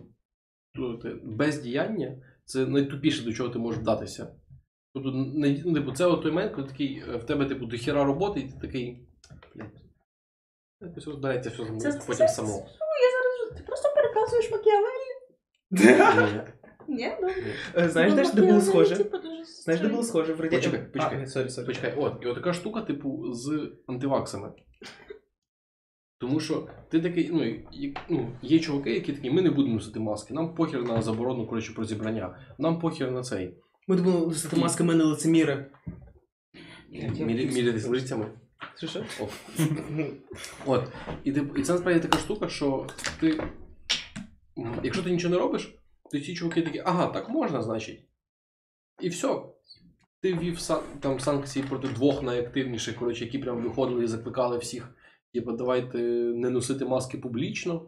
е, 1.04 1.14
бездіяння 1.24 2.22
це 2.44 2.66
найтупіше, 2.66 3.24
до 3.24 3.32
чого 3.32 3.48
ти 3.48 3.58
можеш 3.58 3.80
вдатися. 3.80 4.34
Тобто, 4.95 5.12
не, 5.12 5.62
ну, 5.66 5.74
типу, 5.74 5.93
це 5.93 6.07
от 6.07 6.22
той 6.22 6.30
момент, 6.32 6.55
коли 6.55 6.68
такий, 6.68 7.03
е, 7.09 7.16
в 7.16 7.24
тебе, 7.24 7.45
типу, 7.47 7.66
дохіра 7.66 8.05
роботи, 8.05 8.41
і 8.41 8.43
ти 8.43 8.59
такий. 8.61 9.07
Якось 10.80 11.07
розбереться 11.07 11.51
все 11.51 11.64
це, 11.64 11.99
потім 12.07 12.26
це, 12.26 12.28
само. 12.28 12.49
я 12.49 12.55
зараз 12.55 13.59
ти 13.59 13.64
просто 13.66 13.88
переказуєш 13.95 14.51
Макіавелі. 14.51 15.11
Ні, 16.88 17.12
ну. 17.22 17.28
Е, 17.76 17.88
Знаєш, 17.88 18.11
Ну, 18.11 18.16
де 18.16 18.24
ж 18.24 18.34
де 18.34 18.43
було 18.43 18.61
схоже? 18.61 18.97
типу, 18.97 19.16
Знаєш, 19.64 19.82
де 19.82 19.88
було 19.88 20.03
схоже? 20.03 20.32
В. 20.32 20.36
Почекай, 20.36 20.93
почекай. 20.93 21.26
Sorry, 21.26 21.48
sorry. 21.48 21.66
Почекай, 21.66 21.95
от, 21.97 22.14
і 22.22 22.26
от 22.26 22.34
така 22.34 22.53
штука, 22.53 22.80
типу, 22.80 23.32
з 23.32 23.72
антиваксами. 23.86 24.53
Тому 26.18 26.41
що 26.41 26.68
ти 26.91 27.01
такий, 27.01 27.30
ну, 27.32 27.45
і- 27.45 27.95
ну, 28.09 28.30
є 28.43 28.59
чуваки, 28.59 28.95
які 28.95 29.12
такі, 29.12 29.30
ми 29.30 29.43
не 29.43 29.51
будемо 29.51 29.74
носити 29.74 30.01
маски, 30.01 30.34
нам 30.34 30.55
похер 30.55 30.82
на 30.82 31.03
заборону 31.03 31.47
коротше, 31.47 31.72
про 31.74 31.84
зібрання, 31.84 32.38
нам 32.59 32.78
похер 32.80 33.11
на 33.11 33.22
цей. 33.22 33.59
Ми 33.89 33.97
будемо 33.97 34.18
носити 34.26 34.57
маски, 34.57 34.85
ми 34.85 34.95
не 34.95 35.05
лицеміри. 35.05 35.66
Мірі- 36.93 37.53
Мірятись 37.55 37.87
лицями. 37.87 38.31
Що 38.76 38.87
що? 38.87 39.05
От. 40.66 40.93
І, 41.24 41.33
ти, 41.33 41.47
і 41.57 41.62
це 41.62 41.72
насправді 41.72 42.01
така 42.01 42.18
штука, 42.18 42.49
що 42.49 42.87
ти. 43.20 43.43
Якщо 44.85 45.03
ти 45.03 45.11
нічого 45.11 45.35
не 45.35 45.41
робиш, 45.41 45.74
то 46.11 46.20
ці 46.20 46.35
чуваки 46.35 46.62
такі, 46.62 46.83
ага, 46.87 47.07
так 47.07 47.28
можна, 47.28 47.62
значить. 47.62 48.01
І 49.01 49.09
все. 49.09 49.43
Ти 50.22 50.35
ввів 50.35 50.61
сан- 50.61 50.83
там 51.01 51.20
санкції 51.20 51.64
проти 51.68 51.89
двох 51.89 52.22
найактивніших, 52.22 52.97
коротше, 52.97 53.24
які 53.24 53.39
прям 53.39 53.62
виходили 53.62 54.05
і 54.05 54.07
закликали 54.07 54.59
всіх, 54.59 54.95
типу, 55.35 55.53
давайте 55.53 55.99
не 56.35 56.51
носити 56.51 56.85
маски 56.85 57.18
публічно 57.18 57.87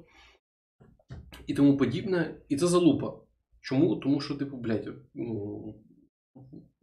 і 1.47 1.55
тому 1.55 1.77
подібне. 1.77 2.35
І 2.49 2.57
це 2.57 2.67
залупа. 2.67 3.13
Чому? 3.63 3.97
Тому 3.97 4.21
що, 4.21 4.35
типу, 4.35 4.57
блядь, 4.57 4.89
ну, 5.15 5.75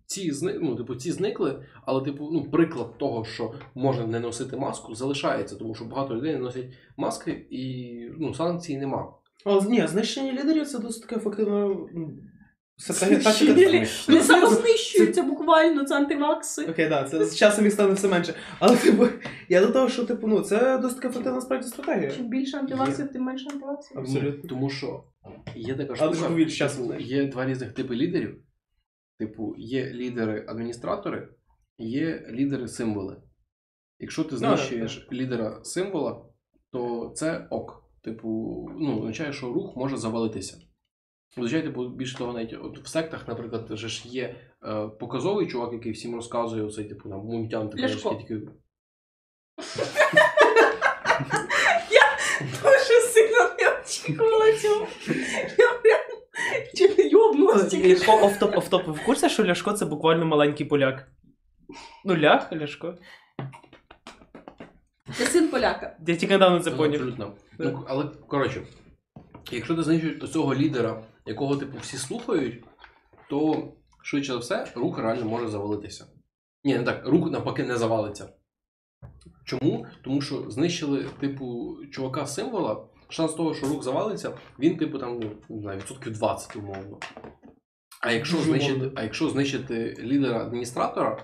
ці, 0.06 0.32
зни... 0.32 0.60
ну, 0.62 0.76
типу, 0.76 0.96
ці 0.96 1.12
зникли, 1.12 1.64
але, 1.86 2.06
типу, 2.06 2.30
ну, 2.32 2.44
приклад 2.52 2.98
того, 2.98 3.26
що 3.26 3.54
можна 3.76 4.08
не 4.08 4.20
носити 4.20 4.58
маску, 4.58 4.96
залишається, 4.96 5.56
тому 5.56 5.76
що 5.76 5.86
багато 5.86 6.16
людей 6.16 6.34
не 6.34 6.40
носять 6.40 6.66
маски 6.98 7.48
і 7.50 7.96
ну, 8.20 8.34
санкцій 8.34 8.78
нема. 8.78 9.14
Але 9.46 9.70
ні, 9.70 9.88
знищення 9.88 10.34
лідерів 10.34 10.68
це 10.68 10.80
досить 10.80 11.08
таке. 11.08 11.22
Ну, 11.38 11.90
Вони 14.08 14.22
самознищуються 14.22 15.24
буквально, 15.24 15.86
це 15.86 15.96
антивакси. 15.96 16.66
Окей, 16.66 16.90
так, 16.90 17.10
це 17.10 17.26
з 17.26 17.36
часом 17.36 17.64
їх 17.64 17.74
стане 17.74 17.94
все 17.94 18.08
менше. 18.08 18.34
Але 18.60 18.78
типу, 18.78 19.08
я 19.50 19.62
до 19.62 19.72
того, 19.72 19.90
що 19.90 20.06
типу, 20.06 20.28
ну, 20.28 20.42
це 20.42 20.78
досить 20.78 21.06
ефективна 21.06 21.42
справді 21.42 21.68
стратегія. 21.68 22.12
Чим 22.12 22.30
більше 22.30 22.58
антиваксів, 22.58 23.08
тим 23.08 23.24
менше 23.24 23.46
антиваксів. 23.54 24.00
Абсолютно. 24.00 24.50
Тому 24.50 24.70
що 24.70 25.04
є 25.56 25.76
така 25.76 25.94
Але 26.00 26.14
штука, 26.14 26.16
ж 26.16 26.28
повір, 26.28 26.52
щас 26.52 26.74
типу, 26.74 26.86
знаєш. 26.86 27.06
є 27.06 27.28
два 27.28 27.46
різних 27.46 27.74
типи 27.74 27.96
лідерів. 27.96 28.44
Типу, 29.18 29.56
є 29.58 29.94
лідери-адміністратори, 29.94 31.30
є 31.78 32.28
лідери-символи. 32.32 33.22
Якщо 34.00 34.24
ти 34.24 34.30
Ну, 34.32 34.38
знищуєш 34.38 35.08
лідера 35.12 35.64
символа, 35.64 36.26
то 36.72 37.12
це 37.16 37.48
ок. 37.50 37.84
Типу, 38.02 38.28
ну, 38.80 39.00
означає, 39.00 39.34
що 39.34 39.54
рух 39.54 39.76
може 39.76 39.98
завалитися. 39.98 40.58
Означає, 41.38 41.64
типу, 41.64 41.90
більше 41.90 42.18
того, 42.18 42.34
навіть 42.34 42.54
от 42.54 42.80
в 42.80 42.88
сектах, 42.88 43.28
наприклад, 43.28 43.72
вже 43.72 43.88
ж 43.88 44.08
є 44.08 44.36
е, 44.64 44.88
показовий 44.88 45.48
чувак, 45.48 45.74
який 45.74 45.92
всім 45.92 46.16
розказує 46.16 46.64
оцей, 46.64 46.90
типу, 46.90 47.10
там, 47.10 47.20
мунтян, 47.20 47.68
Ляшко. 47.68 48.10
Дуже 48.10 48.28
сильно 48.28 48.52
Я 55.58 55.74
прям 55.84 56.00
чи 56.76 56.96
не 56.98 57.10
йобнулась 57.10 57.68
тільки 57.68 57.96
що. 57.96 58.12
Офтоп, 58.26 58.58
офтоп, 58.58 58.88
ви 58.88 58.94
в 58.94 59.06
курсі, 59.06 59.30
що 59.30 59.46
Ляшко 59.46 59.74
це 59.74 59.86
буквально 59.86 60.26
маленький 60.26 60.66
поляк? 60.66 61.12
Ну, 62.06 62.18
лях, 62.18 62.54
Ляшко. 62.54 62.96
Це 65.14 65.26
син 65.26 65.48
поляка. 65.48 65.98
Я 66.08 66.16
тільки 66.16 66.34
недавно 66.34 66.60
це 66.60 66.72
Ну, 66.72 66.78
поняв. 66.78 66.94
Абсолютно. 66.94 67.34
Ну, 67.60 67.86
але 67.88 68.06
коротше, 68.28 68.62
якщо 69.52 69.76
ти 69.76 69.84
знищуєш 69.84 70.32
цього 70.32 70.56
лідера, 70.56 71.04
якого 71.26 71.56
типу 71.56 71.78
всі 71.78 71.98
слухають, 71.98 72.64
то 73.30 73.68
швидше 74.04 74.34
за 74.34 74.38
все 74.38 74.68
рух 74.76 75.00
реально 75.00 75.26
може 75.26 75.48
завалитися. 75.48 76.06
Ні, 76.64 76.78
не 76.78 76.84
так, 76.84 77.08
рух 77.08 77.32
навпаки 77.32 77.64
не 77.64 77.78
завалиться. 77.78 78.30
Чому? 79.46 79.86
Тому 80.04 80.22
що 80.22 80.52
знищили, 80.52 81.06
типу, 81.20 81.78
чувака 81.92 82.26
символа, 82.26 82.88
шанс 83.10 83.34
того, 83.34 83.54
що 83.54 83.68
рух 83.68 83.84
завалиться, 83.84 84.38
він, 84.60 84.78
типу, 84.78 85.00
там, 85.00 85.20
ну, 85.20 85.32
не 85.56 85.62
знаю, 85.62 85.80
відсотків 85.80 86.14
20, 86.14 86.56
умовно. 86.56 86.98
А 88.02 88.12
якщо, 88.12 88.38
Дуже 88.38 88.50
знищити, 88.50 88.92
а 88.96 89.04
якщо 89.04 89.30
знищити 89.30 89.98
лідера 90.00 90.42
адміністратора, 90.42 91.24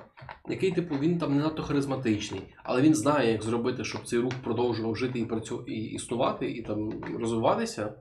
який, 0.49 0.71
типу, 0.71 0.95
він 0.95 1.17
там 1.17 1.37
не 1.37 1.43
надто 1.43 1.63
харизматичний, 1.63 2.41
але 2.63 2.81
він 2.81 2.95
знає, 2.95 3.31
як 3.31 3.43
зробити, 3.43 3.83
щоб 3.83 4.07
цей 4.07 4.19
рух 4.19 4.33
продовжував 4.43 4.95
жити 4.95 5.19
і 5.19 5.25
працю... 5.25 5.63
і 5.67 5.73
існувати, 5.73 6.51
і 6.51 6.61
там 6.61 7.03
розвиватися. 7.19 7.93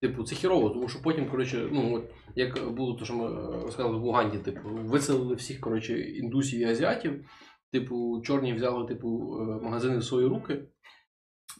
Типу, 0.00 0.24
це 0.24 0.34
хірово, 0.34 0.70
тому 0.70 0.88
що 0.88 1.02
потім, 1.02 1.30
коротше, 1.30 1.68
ну 1.72 1.94
от 1.94 2.04
як 2.36 2.74
було 2.74 2.98
те, 2.98 3.04
що 3.04 3.14
ми 3.14 3.24
е, 3.24 3.62
розказали 3.62 3.98
в 3.98 4.04
Уганді, 4.04 4.38
типу, 4.38 4.68
виселили 4.68 5.34
всіх, 5.34 5.60
коротше, 5.60 6.00
індусів 6.00 6.60
і 6.60 6.64
азіатів. 6.64 7.24
Типу, 7.72 8.22
чорні 8.24 8.52
взяли, 8.52 8.86
типу, 8.86 9.38
е, 9.40 9.64
магазини 9.64 9.98
в 9.98 10.04
свої 10.04 10.26
руки. 10.26 10.62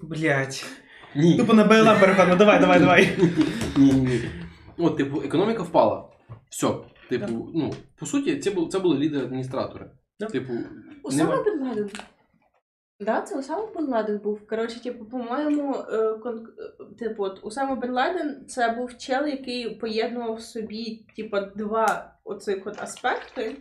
Блять. 0.03 0.67
Ні. 1.15 1.37
Тупо 1.37 1.55
на 1.55 1.65
БЛМ 1.65 2.01
переходимо, 2.01 2.37
давай, 2.37 2.61
давай, 2.61 2.81
давай. 2.81 3.19
Ні, 3.77 3.93
ні. 3.93 4.21
От, 4.79 4.97
типу, 4.97 5.23
економіка 5.25 5.63
впала. 5.63 6.09
Все. 6.51 6.69
Типу, 7.09 7.51
ну, 7.55 7.73
по 7.99 8.07
суті, 8.07 8.37
це 8.39 8.51
були, 8.51 8.69
це 8.69 8.79
були 8.79 8.99
лідери-адміністратори. 8.99 9.91
Да. 10.21 10.27
Типу, 10.27 10.53
Усама 11.03 11.31
нема- 11.37 11.45
Бен 11.45 11.69
Ладен. 11.69 11.91
Да, 13.01 13.21
це 13.21 13.39
Усама 13.39 13.67
Бен 13.75 13.87
Ладен 13.87 14.19
був. 14.19 14.47
Коротше, 14.47 14.83
типу, 14.83 15.05
по-моєму, 15.05 15.75
е, 15.93 16.13
кон... 16.23 16.47
е, 16.59 16.95
типу, 16.99 17.23
от 17.25 17.41
Усама 17.43 17.75
Бен 17.75 17.91
Ладен 17.91 18.47
це 18.49 18.69
був 18.69 18.97
чел, 18.99 19.27
який 19.27 19.75
поєднував 19.75 20.35
в 20.35 20.41
собі, 20.41 21.07
типу, 21.17 21.37
два 21.57 22.15
оцих 22.25 22.67
от 22.67 22.83
аспекти. 22.83 23.57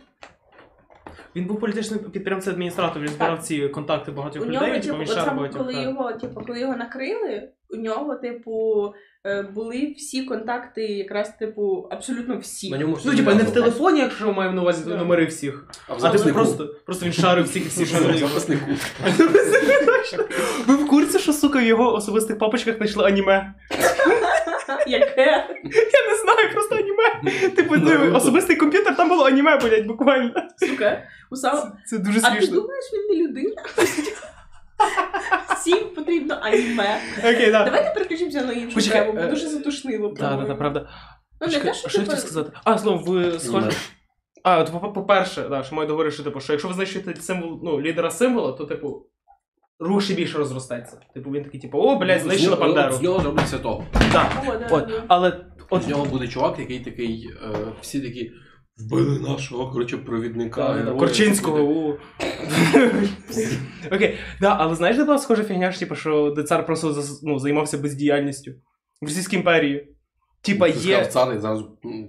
Він 1.36 1.44
був 1.44 1.60
політичним 1.60 1.98
підприємцем 1.98 2.52
адміністратор, 2.52 3.02
він 3.02 3.08
збирав 3.08 3.38
ці 3.38 3.68
контакти 3.68 4.12
багатьох 4.12 4.42
У 4.42 4.46
нього, 4.46 4.66
людей, 4.66 4.80
типу, 4.80 4.98
типу, 4.98 5.10
він 5.10 5.18
от 5.18 5.24
саме 5.24 5.36
багатьох. 5.36 5.58
коли 5.58 5.74
так. 5.74 5.82
його, 5.82 6.12
типу, 6.12 6.42
коли 6.46 6.60
його 6.60 6.76
накрили, 6.76 7.48
у 7.70 7.76
нього, 7.76 8.14
типу, 8.14 8.84
е, 9.26 9.42
були 9.42 9.94
всі 9.96 10.22
контакти, 10.24 10.82
якраз, 10.86 11.36
типу, 11.36 11.88
абсолютно 11.90 12.38
всі. 12.38 12.70
на 12.70 12.78
ньому 12.78 12.98
Ну, 13.04 13.16
типа, 13.16 13.34
не 13.34 13.42
в 13.42 13.50
телефоні, 13.50 14.00
якщо 14.00 14.26
ми 14.26 14.32
маємо 14.32 14.56
на 14.56 14.62
увазі 14.62 14.90
номери 14.90 15.26
всіх. 15.26 15.66
а 15.88 16.06
А 16.06 16.10
типу 16.10 16.30
просто, 16.30 16.74
просто 16.86 17.06
він 17.06 17.12
шарив 17.12 17.44
всіх 17.44 17.64
і 17.64 17.68
всі 17.68 17.86
шарили. 17.86 18.28
Ви 20.66 20.74
в 20.74 20.88
курсі, 20.88 21.18
що, 21.18 21.32
сука, 21.32 21.58
в 21.58 21.62
його 21.62 21.94
особистих 21.94 22.38
папочках 22.38 22.76
знайшли 22.76 23.04
аніме? 23.04 23.54
Яке? 24.86 25.26
Я 25.64 26.08
не 26.10 26.16
знаю, 26.22 26.52
просто 26.52 26.74
аніме. 26.76 27.32
Типу, 27.50 27.76
ну, 27.76 28.16
особистий 28.16 28.56
комп'ютер, 28.56 28.96
там 28.96 29.08
було 29.08 29.24
аніме, 29.24 29.56
блядь, 29.56 29.86
буквально. 29.86 30.32
Сука. 30.56 31.02
Усама. 31.30 31.72
Це 31.86 31.98
дуже 31.98 32.18
А 32.22 32.30
ти 32.30 32.36
смішно. 32.36 32.60
думаєш, 32.60 32.84
він 32.92 33.18
не 33.18 33.24
людина? 33.24 33.62
Всім 35.56 35.78
потрібно 35.94 36.38
аніме. 36.42 37.00
Окей, 37.18 37.50
да. 37.50 37.64
Давайте 37.64 37.90
переключимося 37.94 38.42
на 38.42 38.52
іншу 38.52 38.74
Почекай, 38.74 39.00
тему, 39.00 39.12
бо 39.12 39.20
е, 39.20 39.26
дуже 39.30 39.48
затушнило. 39.48 40.08
Так, 40.08 40.18
так, 40.18 40.28
по-моєму. 40.28 40.48
так, 40.48 40.58
правда. 40.58 40.88
Ну, 41.40 41.46
не 41.46 41.52
Чекай, 41.52 41.68
те, 41.72 41.74
що 41.78 41.88
що 41.88 41.98
я 42.00 42.04
хотів 42.06 42.20
сказати? 42.20 42.52
А, 42.64 42.78
знову, 42.78 43.04
ви 43.12 43.38
схожі. 43.40 43.70
А, 44.44 44.58
от, 44.58 44.72
по- 44.80 44.92
по-перше, 44.92 45.42
да, 45.50 45.62
що 45.62 45.74
маю 45.74 45.86
договорити, 45.88 46.14
що, 46.14 46.22
типу, 46.24 46.40
що 46.40 46.52
якщо 46.52 46.68
ви 46.68 46.74
знищуєте 46.74 47.20
символ, 47.20 47.60
ну, 47.64 47.80
лідера 47.80 48.10
символа, 48.10 48.52
то, 48.52 48.64
типу, 48.64 49.06
рух 49.82 50.02
ще 50.02 50.14
більше 50.14 50.38
розростеться. 50.38 51.00
Типу, 51.14 51.30
він 51.30 51.44
такий, 51.44 51.60
типу, 51.60 51.78
о, 51.78 51.96
блядь, 51.96 52.20
знищили 52.20 52.56
Бандеру. 52.56 52.92
З 52.92 53.02
нього 53.02 53.20
зроблять 53.20 53.48
святого. 53.48 53.84
Так. 54.12 54.32
О, 54.48 54.52
да, 54.58 54.68
От, 54.70 54.86
да. 54.88 55.04
але 55.08 55.44
от 55.70 55.82
З 55.82 55.88
нього 55.88 56.04
буде 56.04 56.28
чувак, 56.28 56.58
який 56.58 56.80
такий, 56.80 57.30
е, 57.42 57.56
всі 57.80 58.00
такі. 58.00 58.32
Вбили 58.76 59.18
нашого, 59.20 59.70
коротше, 59.72 59.96
провідника. 59.98 60.66
Та, 60.66 60.72
героя». 60.72 60.96
Корчинського. 60.98 61.62
у. 61.62 61.94
Окей, 63.92 64.18
да, 64.40 64.56
але 64.58 64.74
знаєш, 64.74 64.96
де 64.96 65.04
була 65.04 65.18
схожа 65.18 65.44
фігня, 65.44 65.72
що, 65.72 65.80
типу, 65.80 65.94
що 65.94 66.32
де 66.36 66.42
цар 66.42 66.66
просто 66.66 66.90
зас- 66.92 67.20
ну, 67.22 67.38
займався 67.38 67.78
бездіяльністю 67.78 68.50
в 69.02 69.04
Російській 69.04 69.36
імперії. 69.36 69.88
Типа 70.42 70.66
Ти 70.66 70.72
сказав 70.72 70.90
є. 70.90 71.04
цар 71.06 71.34
і 71.36 71.38
зразу. 71.40 71.78
м. 71.84 72.08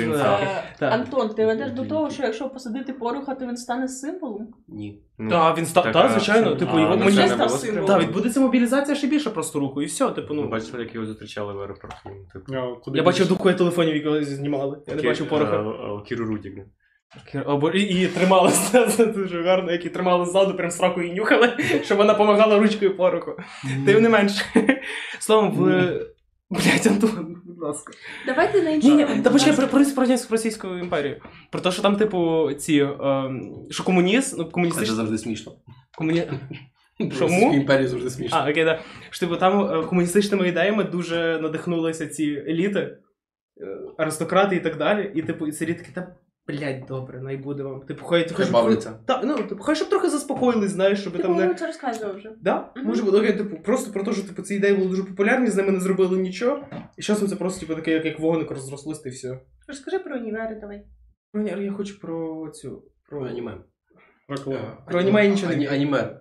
Е, 0.00 0.64
Так. 0.78 0.92
Антон, 0.92 1.28
ти 1.34 1.46
ведеш 1.46 1.70
до 1.70 1.84
того, 1.84 2.10
що 2.10 2.22
якщо 2.22 2.48
посадити 2.48 2.92
поруха, 2.92 3.34
то 3.34 3.46
він 3.46 3.56
стане 3.56 3.88
символом? 3.88 4.48
Ні. 4.68 5.02
Ну, 5.18 5.30
Так, 5.30 5.58
він 5.58 5.66
став, 5.66 5.84
так, 5.84 5.96
а 5.96 6.08
звичайно, 6.08 6.50
це- 6.50 6.56
типу, 6.56 6.76
а, 6.76 6.80
його 6.80 6.96
ну, 6.96 7.04
мені 7.04 7.16
це 7.16 7.22
не 7.22 7.28
став 7.28 7.46
було 7.46 7.58
символом. 7.58 7.86
Так, 7.86 8.00
відбудеться 8.02 8.40
мобілізація 8.40 8.96
ще 8.96 9.06
більше 9.06 9.30
просто 9.30 9.60
руху, 9.60 9.82
і 9.82 9.84
все, 9.84 10.10
типу, 10.10 10.34
Ну, 10.34 10.42
ну. 10.42 10.48
бачили, 10.48 10.82
як 10.82 10.94
його 10.94 11.06
зустрічали 11.06 11.52
в 11.52 11.60
аеропорту. 11.60 11.96
Типу. 12.32 12.52
Я, 12.54 12.74
куди 12.84 12.98
Я 12.98 13.04
бачив 13.04 13.28
духу 13.28 13.52
телефонів, 13.52 13.94
які 13.96 14.24
знімали. 14.24 14.78
Я 14.86 14.94
не 14.94 15.02
бачив 15.02 15.28
пороха. 15.28 15.56
а, 15.56 15.68
а, 15.70 16.02
Кіру 16.02 16.24
Рудік. 16.26 16.54
ну. 16.56 16.64
Або 17.46 17.70
і, 17.70 17.80
і 17.82 18.06
тримали 18.06 18.50
це 18.90 19.06
дуже 19.06 19.42
гарно, 19.42 19.72
які 19.72 19.88
тримали 19.90 20.26
ззаду, 20.26 20.54
прям 20.56 20.70
сраку 20.70 21.02
і 21.02 21.14
нюхали, 21.14 21.52
щоб 21.84 21.98
вона 21.98 22.12
допомагала 22.12 22.58
ручкою 22.58 22.96
пороху. 22.96 23.36
Тим 23.86 24.02
не 24.02 24.08
менше. 24.08 24.44
Словом, 25.18 25.50
в. 25.52 25.66
Блять, 26.50 26.86
Антон, 26.86 27.35
будь 27.56 27.64
ласка. 27.64 27.92
Давайте 28.26 28.62
на 28.62 28.70
інші. 28.70 28.88
Ні, 28.88 29.04
ні, 29.04 29.22
та 29.22 29.30
почекай 29.30 29.56
про, 29.56 29.68
про, 29.68 29.84
про 29.84 30.02
радянську 30.02 30.32
російську 30.32 30.68
імперію. 30.68 31.20
Про 31.50 31.60
те, 31.60 31.70
що 31.70 31.82
там, 31.82 31.96
типу, 31.96 32.50
ці. 32.58 32.76
е, 32.76 33.30
що 33.70 33.84
комуніст, 33.84 34.38
ну, 34.38 34.44
Це 34.44 34.50
комуністичні. 34.50 34.94
завжди 34.94 35.18
смішно. 35.18 35.52
Комуні... 35.98 36.22
Про 36.98 37.10
Чому? 37.10 37.52
Російську 37.52 37.88
завжди 37.88 38.10
смішно. 38.10 38.38
А, 38.38 38.50
окей, 38.50 38.64
да. 38.64 38.80
Що, 39.10 39.26
типу, 39.26 39.38
там 39.38 39.60
е, 39.60 39.86
комуністичними 39.86 40.48
ідеями 40.48 40.84
дуже 40.84 41.38
надихнулися 41.42 42.06
ці 42.06 42.24
еліти, 42.24 42.80
е, 42.80 42.98
аристократи 43.98 44.56
і 44.56 44.60
так 44.60 44.76
далі. 44.76 45.12
І, 45.14 45.22
типу, 45.22 45.46
і 45.46 45.52
ці 45.52 45.64
еліти 45.64 45.80
такі, 45.80 45.92
та 45.94 46.16
блядь, 46.48 46.84
добре, 46.88 47.20
най 47.20 47.36
буде 47.36 47.62
вам. 47.62 47.80
Типу, 47.80 48.04
хай, 48.04 48.28
Хай 48.28 48.46
щоб- 48.46 48.52
бавляться. 48.52 48.98
Та, 49.06 49.22
ну, 49.24 49.36
типу, 49.36 49.62
хай 49.62 49.76
щоб 49.76 49.88
трохи 49.88 50.08
заспокоїлись, 50.08 50.70
знаєш, 50.70 51.00
щоб 51.00 51.12
Ти, 51.12 51.22
там 51.22 51.36
не. 51.36 51.54
це 51.54 51.66
розказував 51.66 52.16
вже. 52.16 52.32
Да? 52.40 52.72
Мгм. 52.76 52.86
Може 52.86 53.02
бути, 53.02 53.16
окей, 53.16 53.32
типу, 53.36 53.56
просто 53.56 53.92
про 53.92 54.04
те, 54.04 54.12
що 54.12 54.22
типу, 54.22 54.42
ці 54.42 54.54
ідеї 54.54 54.74
були 54.74 54.88
дуже 54.88 55.04
популярні, 55.04 55.50
з 55.50 55.56
ними 55.56 55.72
не 55.72 55.80
зробили 55.80 56.18
нічого. 56.18 56.66
І 56.96 57.02
часом 57.02 57.28
це 57.28 57.36
просто 57.36 57.60
типу, 57.60 57.74
таке, 57.74 57.90
як, 57.90 58.04
як 58.04 58.18
вогник 58.20 58.50
розрослось, 58.50 59.00
та 59.00 59.08
й 59.08 59.12
все. 59.12 59.40
Розкажи 59.68 59.98
про 59.98 60.16
універи, 60.16 60.58
давай. 60.60 60.82
Ну, 61.34 61.42
ні, 61.42 61.64
я 61.64 61.72
хочу 61.72 62.00
про 62.00 62.48
цю. 62.54 62.82
Про 63.08 63.26
Аніме. 63.26 63.58
Про 64.28 64.36
екологію. 64.36 64.72
Про 64.86 65.00
аніме 65.00 65.24
я 65.24 65.30
нічого 65.30 65.52
не 65.52 65.56
Ані- 65.58 65.66
Аніме. 65.66 66.20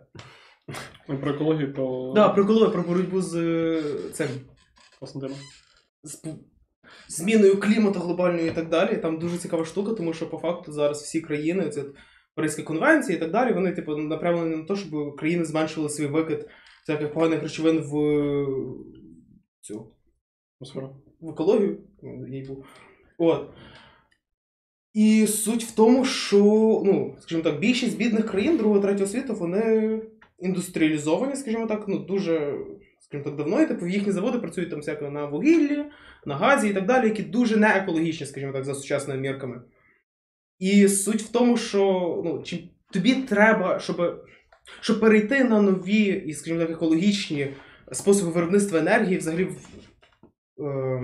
Ну, 1.10 1.18
Про 1.20 1.32
екологію, 1.32 1.74
про 1.74 2.14
Да, 2.16 2.30
про 2.30 2.44
екологію, 2.44 2.72
про 2.72 2.84
боротьбу 2.84 3.22
з 3.22 3.36
е, 3.36 3.84
цим. 4.14 4.28
Константина. 5.00 5.36
з 6.04 6.24
пу- 6.26 6.36
зміною 7.08 7.60
клімату 7.60 8.00
глобальної 8.00 8.48
і 8.48 8.52
так 8.52 8.70
далі. 8.70 8.98
Там 8.98 9.20
дуже 9.20 9.38
цікава 9.38 9.66
штука, 9.66 9.94
тому 9.94 10.14
що 10.14 10.30
по 10.30 10.38
факту 10.38 10.72
зараз 10.72 11.02
всі 11.02 11.22
країни, 11.22 11.70
це 11.70 11.84
Паризька 12.36 12.64
конвенція 12.64 13.18
і 13.18 13.20
так 13.20 13.32
далі, 13.32 13.54
вони 13.54 13.72
типу 13.72 13.96
направлені 13.96 14.56
на 14.56 14.64
те, 14.64 14.76
щоб 14.76 15.16
країни 15.16 15.46
зменшили 15.46 15.90
свій 15.90 16.08
викид 16.08 16.50
всяких 16.88 17.14
поганих 17.14 17.44
речовин 17.44 17.80
в 17.80 17.92
цю 19.62 19.92
в 21.22 21.30
екологію. 21.30 21.78
їй 22.30 22.46
був. 22.48 22.66
От. 23.18 23.50
І 24.94 25.28
суть 25.28 25.64
в 25.64 25.76
тому, 25.76 26.06
що, 26.06 26.38
ну, 26.86 27.16
скажімо 27.20 27.44
так, 27.44 27.60
більшість 27.60 27.98
бідних 27.98 28.32
країн 28.32 28.58
другого 28.58 28.82
третього 28.82 29.08
світу, 29.08 29.34
вони 29.34 30.02
індустріалізовані, 30.40 31.36
скажімо 31.36 31.68
так, 31.68 31.88
ну, 31.88 32.00
дуже, 32.00 32.60
скажімо 33.08 33.24
так, 33.24 33.36
давно, 33.36 33.62
і 33.62 33.68
типу, 33.68 33.88
їхні 33.88 34.12
заводи 34.12 34.40
працюють 34.40 34.70
там 34.70 34.80
всяко 34.80 35.10
на 35.10 35.26
вугіллі, 35.26 35.86
на 36.26 36.36
газі 36.36 36.70
і 36.70 36.74
так 36.74 36.86
далі, 36.86 37.06
які 37.06 37.24
дуже 37.24 37.58
не 37.58 37.68
екологічні, 37.68 38.26
скажімо 38.26 38.54
так, 38.54 38.66
за 38.66 38.76
сучасними 38.76 39.22
мірками. 39.22 39.62
І 40.60 40.88
суть 40.88 41.22
в 41.22 41.32
тому, 41.32 41.58
що 41.58 41.82
ну, 42.26 42.44
чи 42.44 42.70
тобі 42.92 43.16
треба, 43.16 43.80
щоб, 43.80 44.26
щоб 44.82 45.00
перейти 45.00 45.44
на 45.44 45.62
нові 45.62 46.04
і, 46.04 46.34
скажімо 46.34 46.60
так, 46.60 46.70
екологічні 46.70 47.48
способи 47.92 48.32
виробництва 48.32 48.80
енергії, 48.80 49.18
взагалі 49.18 49.44
в 49.44 49.58
е, 50.66 51.02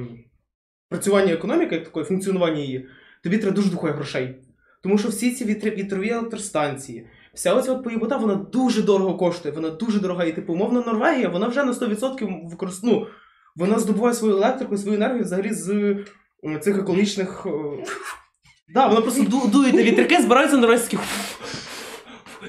працювання 0.90 1.34
економіки, 1.34 1.76
як 1.76 1.84
такої, 1.84 2.06
функціонування 2.06 2.60
її, 2.60 2.88
тобі 3.24 3.38
треба 3.38 3.56
дуже 3.56 3.72
дохуя 3.72 3.94
грошей. 3.94 4.36
Тому 4.84 4.98
що 4.98 5.10
всі 5.10 5.32
ці 5.32 5.46
вітрові 5.46 6.10
електростанції, 6.10 7.08
вся 7.34 7.54
оця 7.54 7.72
от 7.72 7.84
поїбота, 7.84 8.18
вона 8.18 8.36
дуже 8.36 8.82
дорого 8.82 9.18
коштує, 9.18 9.56
вона 9.56 9.70
дуже 9.70 10.00
дорога. 10.00 10.24
І 10.24 10.32
типу, 10.36 10.54
умовно, 10.54 10.84
Норвегія, 10.88 11.30
вона 11.30 11.48
вже 11.48 11.64
на 11.64 11.72
100% 11.72 12.50
використовує, 12.50 13.00
ну, 13.00 13.08
вона 13.56 13.80
здобуває 13.80 14.14
свою 14.16 14.36
електрику, 14.36 14.78
свою 14.78 14.96
енергію 14.98 15.24
взагалі 15.24 15.54
з 15.54 15.96
цих 16.62 16.78
екологічних. 16.78 17.46
е, 17.46 17.84
Да, 18.74 18.88
вона 18.88 19.02
просто 19.02 19.22
ду- 19.24 19.52
дує 19.52 19.74
на 19.74 19.84
вітряки, 19.84 20.22
збираються 20.22 20.58
норвезькі. 20.58 20.98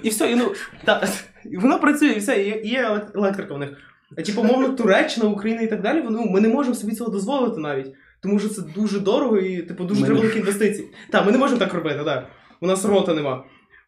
І 0.02 0.08
все, 0.08 0.30
і 0.32 0.34
ну. 0.34 0.52
Та, 0.84 1.08
і 1.44 1.56
воно 1.56 1.78
працює, 1.78 2.08
і 2.08 2.18
все, 2.18 2.42
і 2.42 2.68
є, 2.68 3.06
електрика 3.14 3.54
в 3.54 3.58
них. 3.58 3.70
А 4.18 4.22
типу, 4.22 4.42
мовно, 4.44 4.68
Туреччина, 4.68 5.26
Україна 5.28 5.62
і 5.62 5.66
так 5.70 5.82
далі, 5.82 6.04
ну, 6.10 6.24
ми 6.30 6.40
не 6.40 6.48
можемо 6.48 6.74
собі 6.74 6.92
цього 6.94 7.10
дозволити 7.10 7.60
навіть. 7.60 7.86
Тому 8.22 8.38
що 8.38 8.48
це 8.48 8.62
дуже 8.74 9.00
дорого 9.00 9.38
і, 9.38 9.62
типу, 9.62 9.84
дуже 9.84 10.00
великі 10.14 10.38
інвестиції. 10.38 10.88
Так, 11.10 11.26
ми 11.26 11.32
не 11.32 11.38
можемо 11.38 11.58
так 11.58 11.74
робити, 11.74 12.00
так. 12.04 12.26
У 12.60 12.66
нас 12.66 12.84
рота 12.84 13.14
нема. 13.14 13.44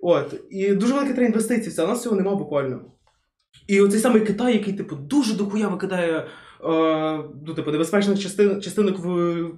От. 0.07 0.41
І 0.51 0.75
дуже 0.75 0.95
великі 0.95 1.13
треба 1.15 1.27
інвестиції, 1.27 1.71
все, 1.71 1.83
а 1.83 1.85
у 1.85 1.89
нас 1.89 2.03
цього 2.03 2.17
нема 2.17 2.35
буквально. 2.35 2.81
І 3.67 3.81
оцей 3.81 4.01
самий 4.01 4.27
Китай, 4.27 4.53
який, 4.53 4.73
типу, 4.73 4.97
дуже 4.97 5.35
дохуя 5.35 5.69
викидає 5.69 6.19
е, 6.19 6.27
ну, 7.47 7.55
типу, 7.55 7.71
небезпечних 7.71 8.19
частин, 8.19 8.63
частинок 8.63 8.99
в, 8.99 9.51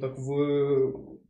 так, 0.00 0.18
в, 0.18 0.30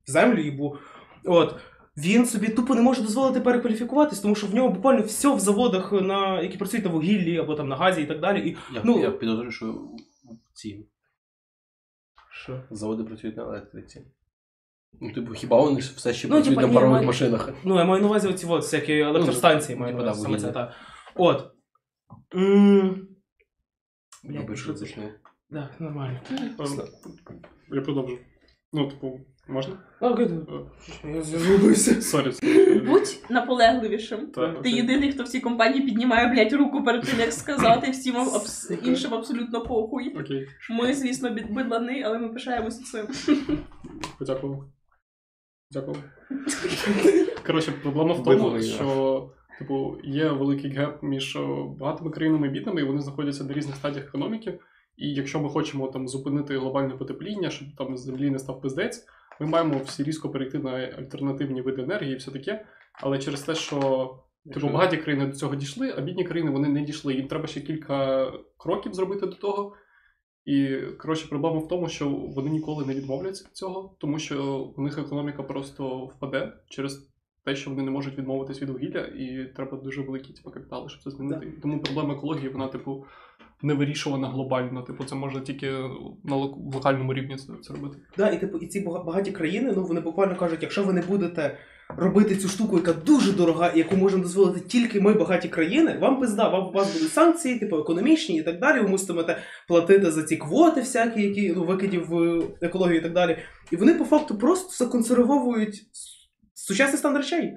в 0.07 0.11
землю 0.11 0.41
їбу. 0.41 0.77
От. 1.25 1.55
Він 1.97 2.27
собі 2.27 2.49
тупо 2.49 2.75
не 2.75 2.83
може 2.83 3.03
дозволити 3.03 3.41
перекваліфікуватись, 3.41 4.21
тому 4.21 4.35
що 4.35 4.47
в 4.47 4.55
нього 4.55 4.69
буквально 4.69 5.03
все 5.03 5.35
в 5.35 5.41
заводах, 5.41 5.93
на, 5.93 6.43
які 6.43 6.59
працюють 6.59 6.87
на 6.87 6.93
вугіллі 6.93 7.39
або 7.39 7.55
там 7.55 7.69
на 7.69 7.77
газі 7.77 8.03
і 8.03 8.07
так 8.07 8.21
далі. 8.21 8.49
І, 8.49 8.57
Я, 8.75 8.83
Ну- 8.85 9.01
я 9.01 9.11
підозрюю, 9.11 9.51
що 9.51 9.89
ці 10.53 10.87
що? 12.31 12.63
заводи 12.71 13.05
працюють 13.05 13.37
на 13.37 13.43
електриці. 13.43 14.03
Ну, 15.01 15.13
типу, 15.13 15.35
хіба 15.35 15.61
вони 15.61 15.81
ж 15.81 15.93
все 15.97 16.15
ще 16.15 16.29
Ну, 16.29 16.35
працюють 16.35 16.59
типа, 16.59 16.69
на 16.69 16.75
парових 16.75 16.95
маю- 16.95 17.07
машинах? 17.07 17.49
Ну, 17.65 17.79
я 17.79 17.85
маю 17.85 18.03
на 18.03 18.09
увазі 18.09 18.29
оці 18.29 18.47
от, 18.47 18.63
всякі 18.63 18.93
електростанції, 18.99 19.77
Ну, 19.77 19.81
маю 19.81 19.95
на 19.95 19.99
типу, 20.01 20.11
увазі, 20.11 20.23
да, 20.23 20.29
саме 20.29 20.41
це, 20.41 20.53
так. 20.53 20.73
От. 21.15 21.51
М. 22.35 23.09
Блядь, 24.25 24.37
Вибач, 24.43 24.59
що 24.59 24.75
це? 24.75 24.85
уточнив. 24.85 25.11
Да, 25.51 25.69
нормально. 25.79 26.21
Я 27.73 27.81
продовжу. 27.81 28.19
Ну, 28.73 28.89
типу, 28.89 29.21
можна? 29.49 29.75
А, 30.01 30.09
окей, 30.11 30.27
Е, 31.05 31.09
я 31.15 31.23
зробився. 31.23 32.03
Sorry. 32.03 32.33
Будь 32.87 33.25
наполегливішим. 33.31 34.27
Так, 34.27 34.53
Ти 34.53 34.59
окей. 34.59 34.75
єдиний, 34.75 35.13
хто 35.13 35.23
в 35.25 35.29
цій 35.29 35.41
компанії 35.41 35.83
піднімає, 35.85 36.29
блядь, 36.29 36.53
руку 36.53 36.85
перед 36.85 37.03
тим, 37.03 37.21
як 37.21 37.33
сказати, 37.33 37.91
всім 37.91 38.17
абс... 38.17 38.71
іншим 38.83 39.15
абсолютно 39.15 39.63
похуй. 39.63 40.17
Окей, 40.21 40.49
Ми, 40.71 40.95
звісно, 40.95 41.31
бід- 41.31 41.51
бидлани, 41.55 42.03
але 42.07 42.19
ми 42.19 42.29
пишаємося 42.29 42.83
цим. 42.85 43.07
подякував. 44.19 44.65
Дякую. 45.75 45.97
Коротше, 47.47 47.73
проблема 47.83 48.15
в 48.15 48.23
тому, 48.23 48.63
що 48.63 49.31
типу, 49.59 49.97
є 50.05 50.29
великий 50.29 50.71
gap 50.71 51.03
між 51.03 51.37
е, 51.37 51.41
багатими 51.79 52.11
країнами 52.11 52.47
і 52.47 52.51
бідними, 52.51 52.81
і 52.81 52.85
вони 52.85 53.01
знаходяться 53.01 53.45
на 53.45 53.53
різних 53.53 53.77
стадіях 53.77 54.07
економіки. 54.07 54.59
І 54.97 55.15
якщо 55.15 55.41
ми 55.41 55.49
хочемо 55.49 55.89
там 55.89 56.09
зупинити 56.09 56.59
глобальне 56.59 56.95
потепління, 56.95 57.51
щоб 57.51 57.69
там 57.79 57.97
землі 57.97 58.31
не 58.31 58.39
став 58.39 58.61
пиздець, 58.61 59.07
ми 59.41 59.47
маємо 59.47 59.81
всі 59.85 60.03
різко 60.03 60.31
перейти 60.31 60.59
на 60.59 60.71
альтернативні 60.71 61.63
види 61.63 61.83
енергії 61.83 62.13
і 62.13 62.17
все 62.17 62.31
таке. 62.31 62.67
Але 62.93 63.19
через 63.19 63.43
те, 63.43 63.55
що 63.55 64.11
типу, 64.55 64.69
багаті 64.69 64.97
країни 64.97 65.27
до 65.27 65.33
цього 65.33 65.55
дійшли, 65.55 65.95
а 65.99 66.01
бідні 66.01 66.25
країни 66.25 66.51
вони 66.51 66.69
не 66.69 66.81
дійшли. 66.81 67.15
Їм 67.15 67.29
треба 67.29 67.47
ще 67.47 67.61
кілька 67.61 68.27
кроків 68.57 68.95
зробити 68.95 69.27
до 69.27 69.35
того. 69.35 69.77
І 70.45 70.77
коротше, 70.99 71.29
проблема 71.29 71.59
в 71.59 71.69
тому, 71.69 71.89
що 71.89 72.09
вони 72.11 72.51
ніколи 72.51 72.87
не 72.87 72.95
відмовляться 72.95 73.45
від 73.45 73.57
цього, 73.57 73.97
тому 73.99 74.19
що 74.19 74.59
у 74.77 74.83
них 74.83 74.99
економіка 74.99 75.43
просто 75.43 76.05
впаде 76.05 76.53
через 76.69 77.11
те, 77.45 77.57
що 77.57 77.71
вони 77.71 77.83
не 77.83 77.91
можуть 77.91 78.19
відмовитись 78.19 78.63
від 78.63 78.71
вугілля, 78.71 79.01
і 79.01 79.53
треба 79.57 79.79
дуже 79.79 80.03
великі 80.03 80.33
типу, 80.33 80.51
капітали, 80.51 80.89
щоб 80.89 81.03
це 81.03 81.11
змінити. 81.11 81.53
Тому 81.63 81.81
проблема 81.81 82.15
екології, 82.15 82.49
вона, 82.49 82.69
типу, 82.69 83.05
не 83.63 83.75
вирішувана 83.75 84.29
глобально. 84.29 84.83
Типу, 84.83 85.05
це 85.05 85.15
можна 85.15 85.41
тільки 85.41 85.71
на 86.25 86.37
лок- 86.37 86.75
локальному 86.75 87.15
рівні 87.15 87.37
це, 87.37 87.53
це 87.63 87.75
робити. 87.75 87.97
Да, 88.17 88.31
і 88.31 88.41
типу, 88.41 88.59
і 88.59 88.67
ці 88.67 88.81
бага- 88.81 89.05
багаті 89.05 89.33
країни, 89.33 89.73
ну 89.77 89.85
вони 89.85 90.01
буквально 90.01 90.37
кажуть, 90.37 90.63
якщо 90.63 90.85
ви 90.85 90.93
не 90.93 91.03
будете 91.03 91.59
робити 91.97 92.37
цю 92.37 92.49
штуку, 92.49 92.77
яка 92.77 92.93
дуже 92.93 93.33
дорога, 93.33 93.73
яку 93.75 93.97
можемо 93.97 94.23
дозволити 94.23 94.61
тільки 94.61 95.01
ми, 95.01 95.13
багаті 95.13 95.49
країни, 95.49 95.99
вам 96.01 96.21
пизда, 96.21 96.49
вам 96.49 96.67
у 96.67 96.73
вас 96.73 96.93
будуть 96.93 97.13
санкції, 97.13 97.59
типу 97.59 97.79
економічні 97.79 98.37
і 98.37 98.43
так 98.43 98.61
далі. 98.61 98.81
Ви 98.81 98.89
муситимете 98.89 99.39
платити 99.69 100.11
за 100.11 100.23
ці 100.23 100.37
квоти, 100.37 100.81
всякі, 100.81 101.23
які 101.23 101.53
ну, 101.57 101.65
викидів 101.65 102.07
в 102.09 102.43
екологію 102.61 102.99
і 102.99 103.03
так 103.03 103.13
далі. 103.13 103.39
І 103.71 103.77
вони 103.77 103.95
по 103.95 104.05
факту 104.05 104.39
просто 104.39 104.85
законсервовують 104.85 105.83
сучасний 106.55 106.99
стан 106.99 107.17
речей. 107.17 107.55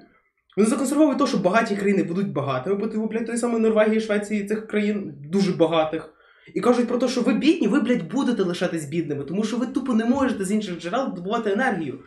Вони 0.56 0.70
законсервовують 0.70 1.18
те, 1.18 1.26
що 1.26 1.38
багаті 1.38 1.76
країни 1.76 2.02
будуть 2.02 2.32
багатими, 2.32 2.76
бо 2.76 2.86
типу, 2.86 3.06
блядь, 3.06 3.26
тої 3.26 3.38
самої 3.38 3.62
Норвегії, 3.62 4.00
Швеції, 4.00 4.44
цих 4.44 4.66
країн 4.66 5.14
дуже 5.30 5.52
багатих. 5.52 6.14
І 6.54 6.60
кажуть 6.60 6.88
про 6.88 6.98
те, 6.98 7.08
що 7.08 7.20
ви 7.20 7.34
бідні, 7.34 7.68
ви, 7.68 7.80
блядь, 7.80 8.12
будете 8.12 8.42
лишатись 8.42 8.84
бідними, 8.84 9.24
тому 9.24 9.44
що 9.44 9.56
ви 9.56 9.66
тупо 9.66 9.94
не 9.94 10.04
можете 10.04 10.44
з 10.44 10.52
інших 10.52 10.80
джерел 10.80 11.14
добувати 11.14 11.52
енергію. 11.52 11.98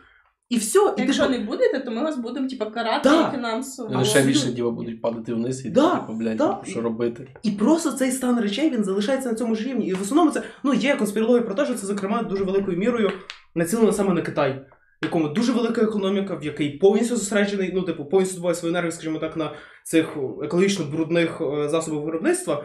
І 0.52 0.56
все, 0.56 0.78
і 0.98 1.02
Якщо 1.02 1.22
типу, 1.22 1.38
не 1.38 1.44
будете, 1.44 1.78
то 1.78 1.90
ми 1.90 2.02
вас 2.02 2.16
будемо 2.16 2.48
типа 2.48 2.66
карати 2.66 3.08
Да. 3.08 3.30
фінансово. 3.34 4.04
Ще 4.04 4.22
більше 4.22 4.52
діва 4.52 4.70
будуть 4.70 5.02
падати 5.02 5.34
вниз 5.34 5.66
і 5.66 5.70
Да, 5.70 5.96
типу, 5.96 6.12
блядь, 6.12 6.36
да. 6.36 6.48
типу, 6.48 6.70
що 6.70 6.80
робити. 6.80 7.28
І 7.42 7.50
просто 7.50 7.92
цей 7.92 8.10
стан 8.10 8.40
речей 8.40 8.70
він 8.70 8.84
залишається 8.84 9.28
на 9.28 9.34
цьому 9.34 9.54
ж 9.54 9.68
рівні. 9.68 9.86
І 9.86 9.94
в 9.94 10.02
основному 10.02 10.30
це 10.30 10.42
ну 10.62 10.74
є 10.74 10.96
конспірологія 10.96 11.42
про 11.42 11.54
те, 11.54 11.64
що 11.64 11.74
це 11.74 11.86
зокрема 11.86 12.22
дуже 12.22 12.44
великою 12.44 12.78
мірою 12.78 13.10
націлено 13.54 13.92
саме 13.92 14.14
на 14.14 14.22
Китай, 14.22 14.66
в 15.02 15.04
якому 15.04 15.28
дуже 15.28 15.52
велика 15.52 15.80
економіка, 15.82 16.34
в 16.34 16.44
який 16.44 16.70
повністю 16.70 17.16
зосереджений, 17.16 17.72
ну 17.74 17.82
типу, 17.82 18.04
повністю 18.04 18.34
збуває 18.34 18.54
свою 18.54 18.72
енергію, 18.72 18.92
скажімо 18.92 19.18
так, 19.18 19.36
на 19.36 19.52
цих 19.84 20.16
екологічно 20.42 20.84
брудних 20.84 21.40
е, 21.40 21.68
засобах 21.68 22.04
виробництва. 22.04 22.64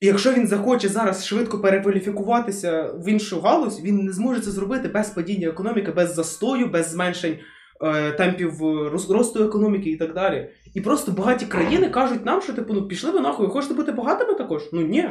Якщо 0.00 0.32
він 0.32 0.46
захоче 0.46 0.88
зараз 0.88 1.26
швидко 1.26 1.60
перекваліфікуватися 1.60 2.82
в 2.82 3.08
іншу 3.08 3.40
галузь, 3.40 3.82
він 3.82 4.04
не 4.04 4.12
зможе 4.12 4.40
це 4.40 4.50
зробити 4.50 4.88
без 4.88 5.10
падіння 5.10 5.48
економіки, 5.48 5.92
без 5.92 6.14
застою, 6.14 6.66
без 6.66 6.90
зменшень 6.90 7.38
е, 7.84 8.12
темпів 8.12 8.62
росту 8.92 9.44
економіки 9.44 9.90
і 9.90 9.96
так 9.96 10.14
далі. 10.14 10.50
І 10.74 10.80
просто 10.80 11.12
багаті 11.12 11.46
країни 11.48 11.90
кажуть 11.90 12.26
нам, 12.26 12.42
що 12.42 12.52
типу, 12.52 12.74
ну 12.74 12.88
пішли 12.88 13.10
ви 13.10 13.20
нахуй, 13.20 13.46
хочете 13.46 13.74
бути 13.74 13.92
багатими 13.92 14.34
також? 14.34 14.62
Ну 14.72 14.80
ні. 14.82 15.08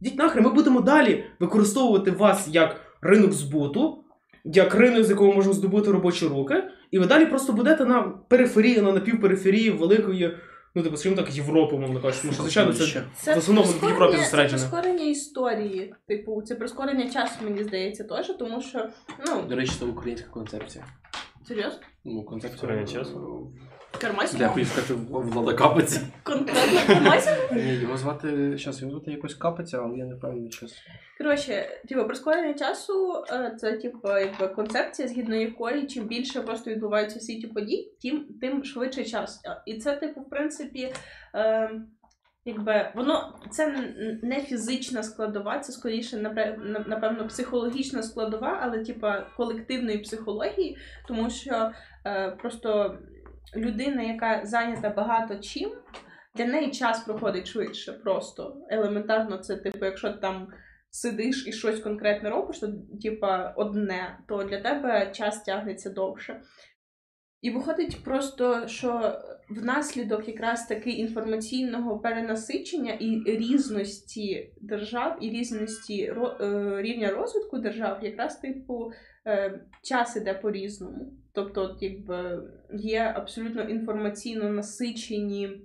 Йдіть 0.00 0.18
нахрен, 0.18 0.44
ми 0.44 0.50
будемо 0.50 0.80
далі 0.80 1.24
використовувати 1.40 2.10
вас 2.10 2.48
як 2.52 2.76
ринок 3.00 3.32
збуту, 3.32 4.04
як 4.44 4.74
ринок, 4.74 5.04
з 5.04 5.10
якого 5.10 5.32
можемо 5.32 5.54
здобути 5.54 5.92
робочі 5.92 6.26
руки, 6.26 6.64
і 6.90 6.98
ви 6.98 7.06
далі 7.06 7.26
просто 7.26 7.52
будете 7.52 7.84
на 7.84 8.02
периферії, 8.02 8.80
на 8.80 8.92
напівпериферії 8.92 9.70
великої, 9.70 10.36
ну 10.74 10.82
типу, 10.82 10.96
скажімо 10.96 11.22
так, 11.22 11.34
Європу, 11.36 11.78
мовно 11.78 12.00
кажучи. 12.00 12.20
Тому 12.22 12.32
що, 12.32 12.42
звичайно, 12.42 12.72
це 12.72 13.04
Це 13.16 13.34
в 13.34 13.38
основному 13.38 13.66
в 13.68 13.70
прискорення- 13.70 13.92
Європі 13.92 14.16
Це 14.16 14.24
зосереджене. 14.24 14.62
прискорення 14.62 15.04
історії. 15.04 15.94
Типу, 16.08 16.42
це 16.42 16.54
прискорення 16.54 17.10
часу, 17.10 17.34
мені 17.44 17.64
здається, 17.64 18.04
теж, 18.04 18.26
тому 18.38 18.62
що, 18.62 18.88
ну, 19.26 19.42
До 19.42 19.56
речі, 19.56 19.72
це 19.78 19.84
українська 19.84 20.28
концепція. 20.30 20.84
Серйозно? 21.48 21.78
Ну, 22.04 22.22
концепція. 22.22 22.58
Скорення 22.58 22.86
часу? 22.86 23.50
Кармасів? 24.00 24.40
Я 24.40 24.48
хотів 24.48 24.66
сказати, 24.66 24.94
влада 25.08 25.54
капець. 25.54 26.00
Конкретно 26.22 26.80
кармасів? 26.86 27.32
Ні, 27.52 27.74
його 27.74 27.96
звати. 27.96 28.56
Зараз 28.58 28.82
його 28.82 28.92
звати 28.92 29.10
якось 29.10 29.34
капиця, 29.34 29.78
але 29.78 29.96
я 29.96 30.04
не 30.04 30.16
певний 30.16 30.48
час. 30.48 30.74
Коротше, 31.18 31.80
типу, 31.88 32.06
прискорення 32.06 32.54
часу 32.54 33.24
е, 33.32 33.56
це 33.58 33.72
типу, 33.72 34.08
якби 34.08 34.48
концепція, 34.48 35.08
згідно 35.08 35.36
якої 35.36 35.86
чим 35.86 36.04
більше 36.04 36.40
просто 36.40 36.70
відбувається 36.70 37.18
в 37.18 37.22
світі 37.22 37.46
подій, 37.46 37.92
тим, 38.02 38.26
тим 38.40 38.64
швидше 38.64 39.04
час. 39.04 39.40
І 39.66 39.78
це, 39.78 39.96
типу, 39.96 40.20
в 40.20 40.30
принципі, 40.30 40.94
е, 41.34 41.70
якби 42.44 42.92
воно 42.94 43.38
це 43.50 43.94
не 44.22 44.40
фізична 44.40 45.02
складова, 45.02 45.58
це 45.58 45.72
скоріше 45.72 46.16
напевно 46.86 47.26
психологічна 47.28 48.02
складова, 48.02 48.58
але 48.62 48.84
типа 48.84 49.26
колективної 49.36 49.98
психології, 49.98 50.78
тому 51.08 51.30
що 51.30 51.72
е, 52.06 52.30
просто 52.30 52.98
людина, 53.56 54.02
яка 54.02 54.40
зайнята 54.44 54.90
багато 54.90 55.38
чим. 55.38 55.70
Для 56.34 56.46
неї 56.46 56.70
час 56.70 57.04
проходить 57.04 57.46
швидше, 57.46 57.92
просто 57.92 58.66
елементарно, 58.70 59.38
це 59.38 59.56
типу, 59.56 59.84
якщо 59.84 60.12
там 60.12 60.48
сидиш 60.90 61.46
і 61.46 61.52
щось 61.52 61.80
конкретне 61.80 62.30
робиш, 62.30 62.58
то 62.58 62.72
типа 63.02 63.54
одне, 63.56 64.18
то 64.28 64.44
для 64.44 64.60
тебе 64.60 65.12
час 65.12 65.42
тягнеться 65.42 65.90
довше. 65.90 66.40
І 67.40 67.50
виходить 67.50 68.04
просто, 68.04 68.68
що 68.68 69.18
внаслідок 69.50 70.28
якраз 70.28 70.66
таки 70.66 70.90
інформаційного 70.90 71.98
перенасичення 71.98 72.92
і 72.92 73.22
різності 73.26 74.52
держав, 74.60 75.18
і 75.20 75.30
різності 75.30 76.02
е, 76.02 76.14
рівня 76.82 77.10
розвитку 77.10 77.58
держав, 77.58 78.04
якраз 78.04 78.40
типу 78.40 78.90
е, 79.26 79.60
час 79.82 80.16
іде 80.16 80.34
по-різному. 80.34 81.12
Тобто, 81.38 81.62
от, 81.62 81.82
якби 81.82 82.42
є 82.72 83.12
абсолютно 83.16 83.62
інформаційно 83.62 84.50
насичені 84.50 85.60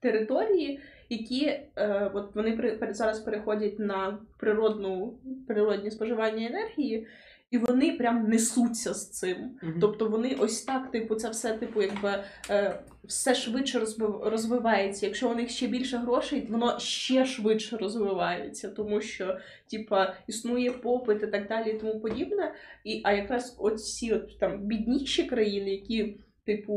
території, 0.00 0.80
які 1.08 1.46
е, 1.46 2.10
от 2.14 2.34
вони 2.34 2.56
при, 2.56 2.94
зараз 2.94 3.20
переходять 3.20 3.78
на 3.78 4.18
природну, 4.38 5.18
природні 5.48 5.90
споживання 5.90 6.46
енергії, 6.46 7.06
і 7.54 7.58
вони 7.58 7.92
прям 7.92 8.28
несуться 8.28 8.94
з 8.94 9.10
цим. 9.10 9.50
Тобто 9.80 10.08
вони 10.08 10.36
ось 10.38 10.62
так, 10.62 10.90
типу, 10.90 11.14
це 11.14 11.30
все, 11.30 11.52
типу, 11.52 11.82
якби 11.82 12.24
е, 12.50 12.80
все 13.04 13.34
швидше 13.34 13.86
розвивається. 14.22 15.06
Якщо 15.06 15.30
у 15.30 15.34
них 15.34 15.50
ще 15.50 15.66
більше 15.66 15.96
грошей, 15.96 16.46
воно 16.50 16.78
ще 16.78 17.24
швидше 17.24 17.76
розвивається, 17.76 18.68
тому 18.70 19.00
що, 19.00 19.38
типа, 19.70 20.14
існує 20.26 20.70
попит 20.70 21.22
і 21.22 21.26
так 21.26 21.48
далі, 21.48 21.70
і 21.70 21.78
тому 21.78 22.00
подібне. 22.00 22.54
І, 22.84 23.00
а 23.04 23.12
якраз 23.12 23.56
оці 23.58 24.12
от 24.12 24.38
там 24.38 24.58
бідніші 24.58 25.24
країни, 25.24 25.70
які, 25.70 26.20
типу, 26.46 26.74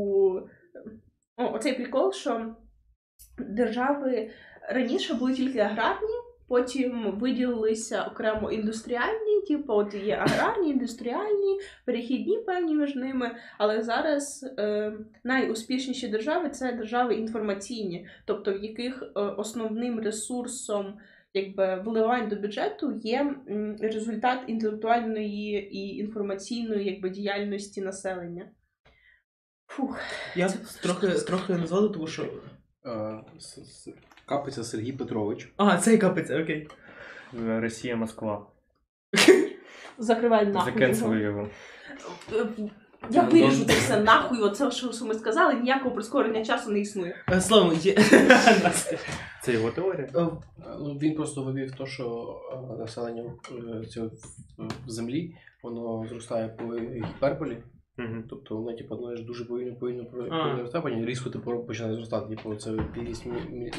о, 1.36 1.52
оцей 1.52 1.74
прикол, 1.74 2.12
що 2.12 2.54
держави 3.38 4.30
раніше 4.68 5.14
були 5.14 5.34
тільки 5.34 5.58
аграрні. 5.58 6.27
Потім 6.48 7.18
виділилися 7.18 8.04
окремо 8.04 8.52
індустріальні, 8.52 9.40
типу, 9.48 9.72
от 9.72 9.94
є 9.94 10.16
аграрні, 10.16 10.70
індустріальні, 10.70 11.60
перехідні 11.84 12.38
певні 12.38 12.74
між 12.74 12.94
ними. 12.94 13.36
Але 13.58 13.82
зараз 13.82 14.46
е, 14.58 14.92
найуспішніші 15.24 16.08
держави 16.08 16.50
це 16.50 16.72
держави 16.72 17.14
інформаційні, 17.14 18.06
тобто 18.24 18.58
в 18.58 18.64
яких 18.64 19.02
е, 19.02 19.20
основним 19.20 20.00
ресурсом 20.00 20.98
якби, 21.34 21.82
вливань 21.84 22.28
до 22.28 22.36
бюджету 22.36 23.00
є 23.02 23.34
результат 23.80 24.38
інтелектуальної 24.46 25.76
і 25.76 25.96
інформаційної 25.96 26.86
якби, 26.90 27.10
діяльності 27.10 27.80
населення. 27.80 28.50
Фух. 29.66 29.98
Я 30.36 30.48
трохи, 30.82 31.08
трохи 31.08 31.54
не 31.54 31.66
тому 31.66 32.06
що. 32.06 32.28
Е, 34.28 34.34
Капиця 34.34 34.64
Сергій 34.64 34.92
Петрович. 34.92 35.52
А, 35.56 35.78
цей 35.78 35.98
капець, 35.98 36.30
окей. 36.30 36.68
Е, 37.48 37.60
Росія, 37.60 37.96
Москва. 37.96 38.46
Закривай 39.98 40.46
нахуй. 40.46 40.72
Закенсили 40.72 41.20
його. 41.20 41.48
його. 42.30 42.48
Е, 42.58 42.70
Я 43.10 43.22
виріжу 43.22 43.64
це 43.64 43.72
все 43.72 44.00
нахуй, 44.00 44.38
оце 44.40 44.70
що, 44.70 44.92
що 44.92 45.04
ми 45.04 45.14
сказали, 45.14 45.54
ніякого 45.54 45.94
прискорення 45.94 46.44
часу 46.44 46.70
не 46.70 46.80
існує. 46.80 47.16
Е, 47.32 47.40
Словом, 47.40 47.74
є. 47.74 47.94
Це 49.42 49.52
його 49.52 49.70
теорія. 49.70 50.08
Е, 50.14 50.20
Е, 50.20 50.76
Ну, 50.80 50.98
він 51.02 51.14
просто 51.14 51.42
вивів 51.42 51.74
те, 51.76 51.86
що 51.86 52.36
е, 52.52 52.78
населення 52.78 53.24
е, 53.82 53.86
цього 53.86 54.10
в 54.86 54.90
землі 54.90 55.34
воно 55.62 56.06
зростає 56.08 56.48
по 56.48 56.64
гіперболі. 56.74 57.56
Угу. 57.98 58.22
Тобто 58.30 58.56
вона 58.56 58.76
типу, 58.76 58.96
воно 58.96 59.16
ж 59.16 59.22
дуже 59.24 59.44
повільно 59.44 59.74
повільно 59.76 60.04
про- 60.04 60.24
А. 60.26 60.42
повільно 60.44 60.62
росте, 60.62 60.80
потім 60.80 61.04
різко 61.04 61.30
типу, 61.30 61.64
починає 61.64 61.94
зростати. 61.94 62.36
Типу, 62.36 62.54
це 62.54 62.76
кількість 62.94 63.26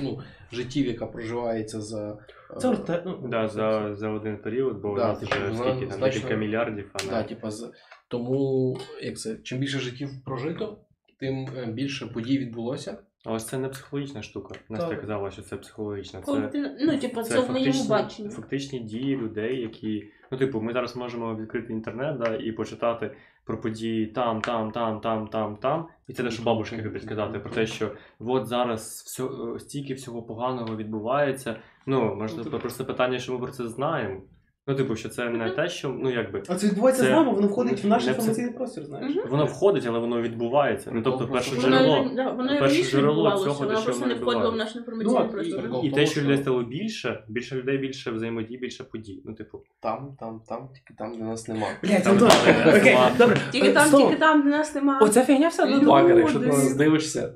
ну, 0.03 0.19
життів, 0.51 0.87
яка 0.87 1.05
проживається 1.07 1.81
за. 1.81 2.17
е, 2.51 2.55
Це 2.59 2.67
орте- 2.69 3.01
ну, 3.05 3.27
Да, 3.27 3.47
за, 3.47 3.95
за 3.95 4.09
один 4.09 4.37
період, 4.37 4.81
бо 4.81 4.91
у 4.91 4.95
Да, 4.95 5.07
нас 5.07 5.19
типу, 5.19 5.31
вже 5.31 5.55
скільки 5.55 5.85
там 5.87 5.97
значно- 5.99 6.05
декілька 6.05 6.35
мільярдів, 6.35 6.89
а 6.93 7.09
Да, 7.09 7.23
типу, 7.23 7.49
з... 7.49 7.71
Тому 8.07 8.77
як 9.01 9.17
це, 9.17 9.35
чим 9.43 9.59
більше 9.59 9.79
життів 9.79 10.09
прожито, 10.25 10.77
тим 11.19 11.47
е, 11.57 11.65
більше 11.65 12.05
подій 12.07 12.37
відбулося. 12.37 12.97
Але 13.25 13.39
це 13.39 13.57
не 13.57 13.69
психологічна 13.69 14.21
штука. 14.21 14.55
Настя 14.69 14.87
Так. 14.89 15.01
казала, 15.01 15.31
що 15.31 15.41
це 15.41 15.57
психологічна. 15.57 16.21
Це, 16.21 16.75
ну, 16.79 16.97
типу, 16.97 17.21
це, 17.21 17.39
в 17.39 17.51
моєму 17.51 17.87
баченні. 17.87 18.29
фактичні 18.29 18.79
дії 18.79 19.17
людей, 19.17 19.61
які. 19.61 20.11
Ну, 20.31 20.37
типу, 20.37 20.61
ми 20.61 20.73
зараз 20.73 20.95
можемо 20.95 21.35
відкрити 21.35 21.73
інтернет 21.73 22.17
да, 22.17 22.35
і 22.35 22.51
почитати 22.51 23.15
про 23.45 23.61
події 23.61 24.07
там, 24.07 24.41
там, 24.41 24.71
там, 24.71 24.99
там, 25.01 25.27
там, 25.27 25.57
там. 25.57 25.87
І 26.07 26.13
це 26.13 26.23
те, 26.23 26.31
що 26.31 26.43
бабушки 26.43 26.77
люблять 26.77 27.05
казати, 27.05 27.39
про 27.39 27.51
те, 27.51 27.67
що 27.67 27.91
от 28.19 28.47
зараз 28.47 29.03
все, 29.05 29.23
стільки 29.59 29.93
всього 29.93 30.23
поганого 30.23 30.75
відбувається. 30.75 31.55
Ну, 31.85 32.15
можливо, 32.15 32.49
Ну, 32.53 32.59
просто 32.59 32.85
питання, 32.85 33.19
що 33.19 33.33
ми 33.33 33.39
про 33.39 33.51
це 33.51 33.67
знаємо. 33.67 34.21
Ну, 34.69 34.75
типу, 34.75 34.95
що 34.95 35.09
це 35.09 35.29
не 35.29 35.49
те, 35.49 35.69
що 35.69 35.89
ну 35.89 36.11
якби. 36.11 36.43
А 36.47 36.55
це 36.55 36.67
відбувається 36.67 37.03
Це 37.03 37.09
з 37.09 37.11
нами, 37.11 37.33
воно 37.33 37.47
входить 37.47 37.83
в 37.83 37.87
наш 37.87 38.07
інформаційний 38.07 38.53
простір, 38.53 38.85
знаєш. 38.85 39.15
Мгм. 39.15 39.25
Воно 39.29 39.45
входить, 39.45 39.85
але 39.87 39.99
воно 39.99 40.21
відбувається. 40.21 40.91
Ну, 40.93 41.01
тобто, 41.01 41.27
перше 41.27 41.55
джерело. 41.55 41.97
Воно, 41.97 42.15
да, 42.15 42.31
воно 42.31 42.55
і 42.55 42.59
перше 42.59 42.83
джерело 42.83 43.31
цього, 43.31 43.65
воно 43.65 43.81
просто 43.81 44.05
не 44.05 44.13
входило 44.13 44.51
в 44.51 44.55
наш 44.55 44.75
інформаційний 44.75 45.23
Ну, 45.23 45.29
простір. 45.29 45.69
І 45.83 45.89
в 45.89 45.93
те, 45.93 46.05
що 46.05 46.21
людей 46.21 46.37
стало 46.37 46.63
більше, 46.63 47.23
більше 47.27 47.55
людей, 47.55 47.77
більше 47.77 48.11
взаємодій, 48.11 48.57
більше 48.57 48.83
подій. 48.83 49.21
Ну, 49.25 49.33
типу, 49.33 49.63
Там, 49.79 50.17
там, 50.19 50.41
там, 50.47 50.69
тільки 50.73 50.93
там, 50.97 51.17
де 51.17 51.23
нас 51.23 51.47
нема. 51.47 51.67
Блять, 51.83 52.03
Там 52.03 52.17
немає 52.17 52.79
окей, 52.79 52.97
добре. 53.17 53.37
Тільки 53.51 53.67
Е, 53.67 53.73
там, 53.73 53.91
тільки 53.91 54.15
там, 54.15 54.43
де 54.43 54.49
нас 54.49 54.75
немає. 54.75 54.99
Оця 55.01 55.23
фігня 55.23 55.47
вся 55.47 55.65
ну, 55.65 56.17
якщо 56.19 56.39
ти 56.39 56.45
нас 56.45 56.75
дивишся, 56.75 57.33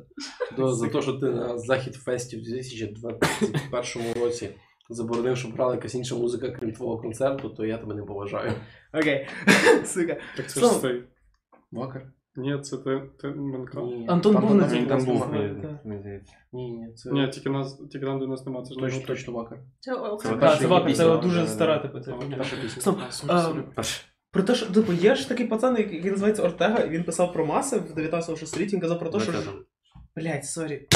то 0.56 0.74
за 0.74 0.88
те, 0.88 1.02
що 1.02 1.14
ти 1.14 1.26
на 1.26 1.58
Захід 1.58 1.96
Фесті 1.96 2.38
в 2.38 2.44
2021 2.44 4.24
році 4.24 4.50
заборонив, 4.94 5.38
щоб 5.38 5.54
грала 5.54 5.76
якась 5.76 5.96
інша 5.96 6.16
музика, 6.16 6.50
крім 6.52 6.72
твого 6.72 6.98
концерту, 6.98 7.50
то 7.50 7.66
я 7.66 7.78
тебе 7.78 7.96
не 7.96 8.04
поважаю. 8.04 8.52
Окей. 8.94 9.28
Сука. 9.86 10.18
Так 10.38 10.50
це 10.50 10.60
ж 10.60 10.66
Словом, 10.66 10.82
цей. 10.82 11.04
Вакер? 11.72 12.12
Ні, 12.36 12.60
це 12.62 12.78
ти, 12.78 13.02
ти 13.20 13.28
Менка. 13.28 13.82
Ні. 13.82 14.06
Антон 14.10 14.36
був 14.36 14.56
на 14.56 14.62
нас- 14.62 14.72
цій 14.72 14.86
там 14.86 15.06
був, 15.06 15.30
мені- 15.30 16.00
здається. 16.00 16.36
Ні, 16.54 16.72
ні, 16.72 16.94
це 16.94 17.12
Ні, 17.12 17.28
тільки 17.28 17.50
нас, 17.50 17.78
тільки 17.92 18.06
там, 18.06 18.20
де 18.20 18.28
нас 18.28 18.46
немає, 18.46 18.66
це 18.66 18.74
ж 18.74 18.80
точно, 18.80 19.02
точно 19.08 19.34
Вакер. 19.34 19.60
Це 19.80 19.94
окремо. 19.94 20.38
Так, 20.38 20.60
це 20.60 20.94
це 20.94 21.18
дуже 21.18 21.42
да, 21.42 21.48
стара 21.48 21.80
типу. 21.80 22.00
це. 22.00 22.14
Перша 22.38 22.56
пісня. 22.56 22.82
Стоп, 22.82 22.98
А, 23.08 23.12
sorry, 23.12 23.32
а, 23.34 23.42
sorry. 23.42 23.60
Перш- 23.76 24.06
Про 24.32 24.44
те, 24.44 24.56
що 24.56 24.66
типу, 24.66 24.94
є 24.94 25.16
ж 25.16 25.30
такий 25.30 25.48
пацан, 25.48 25.78
який 25.78 25.96
який 25.96 26.12
називається 26.12 26.44
Ортега, 26.44 26.80
і 26.80 26.90
він 26.90 27.04
писав 27.04 27.34
про 27.34 27.46
маси 27.46 27.78
в 27.78 27.94
19 27.94 28.48
столітті, 28.48 28.76
він 28.76 28.82
казав 28.82 29.00
про 29.00 29.10
те, 29.10 29.20
що. 29.20 29.32
Блять, 30.16 30.46
sorry. 30.46 30.88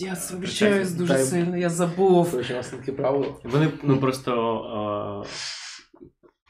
Дай- 0.00 0.16
вибачаюсь 0.32 0.92
дуже 0.92 1.12
дай- 1.14 1.24
сильно, 1.24 1.56
я 1.56 1.68
забув. 1.68 2.30
Коротше, 2.30 2.52
у 2.52 2.56
нас 2.56 2.68
таке 2.68 2.92
правило. 2.92 3.40
Вони 3.44 3.68
ну 3.82 3.96
просто 4.00 5.24
е, 5.26 5.28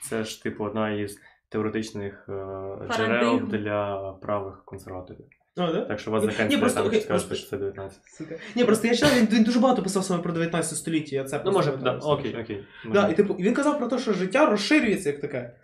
це 0.08 0.24
ж 0.24 0.42
типу 0.42 0.64
одна 0.64 0.90
із 0.90 1.18
теоретичних 1.48 2.26
е, 2.28 2.32
джерел 2.32 3.38
Парадигм. 3.38 3.48
для 3.48 4.12
правих 4.22 4.62
консерваторів. 4.64 5.26
А, 5.56 5.72
да? 5.72 5.80
Так 5.84 5.98
що 6.00 6.10
вас 6.10 6.24
Ні, 6.50 6.56
просто, 6.56 6.78
там, 6.78 6.86
окей, 6.88 7.00
скажете, 7.00 7.34
що 7.34 7.50
це 7.50 7.56
19. 7.56 8.00
Сука. 8.18 8.34
Ні, 8.54 8.64
просто 8.64 8.86
я 8.88 8.94
читав, 8.94 9.10
він, 9.16 9.28
він 9.32 9.44
дуже 9.44 9.60
багато 9.60 9.82
писав 9.82 10.04
саме 10.04 10.22
про 10.22 10.32
19 10.32 10.78
століття, 10.78 11.16
я 11.16 11.24
це 11.24 11.36
Ну, 11.36 11.42
просто 11.52 11.58
може, 11.58 11.70
да, 11.70 11.76
пам'ятаю. 11.90 12.12
окей, 12.12 12.36
окей. 12.42 12.64
Да, 12.92 13.08
і 13.08 13.14
типу, 13.16 13.34
він 13.34 13.54
казав 13.54 13.78
про 13.78 13.88
те, 13.88 13.98
що 13.98 14.12
життя 14.12 14.46
розширюється 14.46 15.08
як 15.10 15.20
таке. 15.20 15.54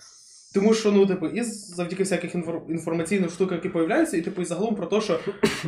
Тому 0.54 0.74
що, 0.74 0.92
ну, 0.92 1.06
типу, 1.06 1.26
і 1.26 1.42
завдяки 1.42 2.02
всяких 2.02 2.34
інфор- 2.34 2.70
інформаційних 2.70 3.30
штук, 3.30 3.52
які 3.52 3.68
появляються, 3.68 4.16
і 4.16 4.20
типу, 4.22 4.42
і 4.42 4.44
загалом 4.44 4.74
про 4.74 4.86
те, 4.86 5.00
що 5.00 5.18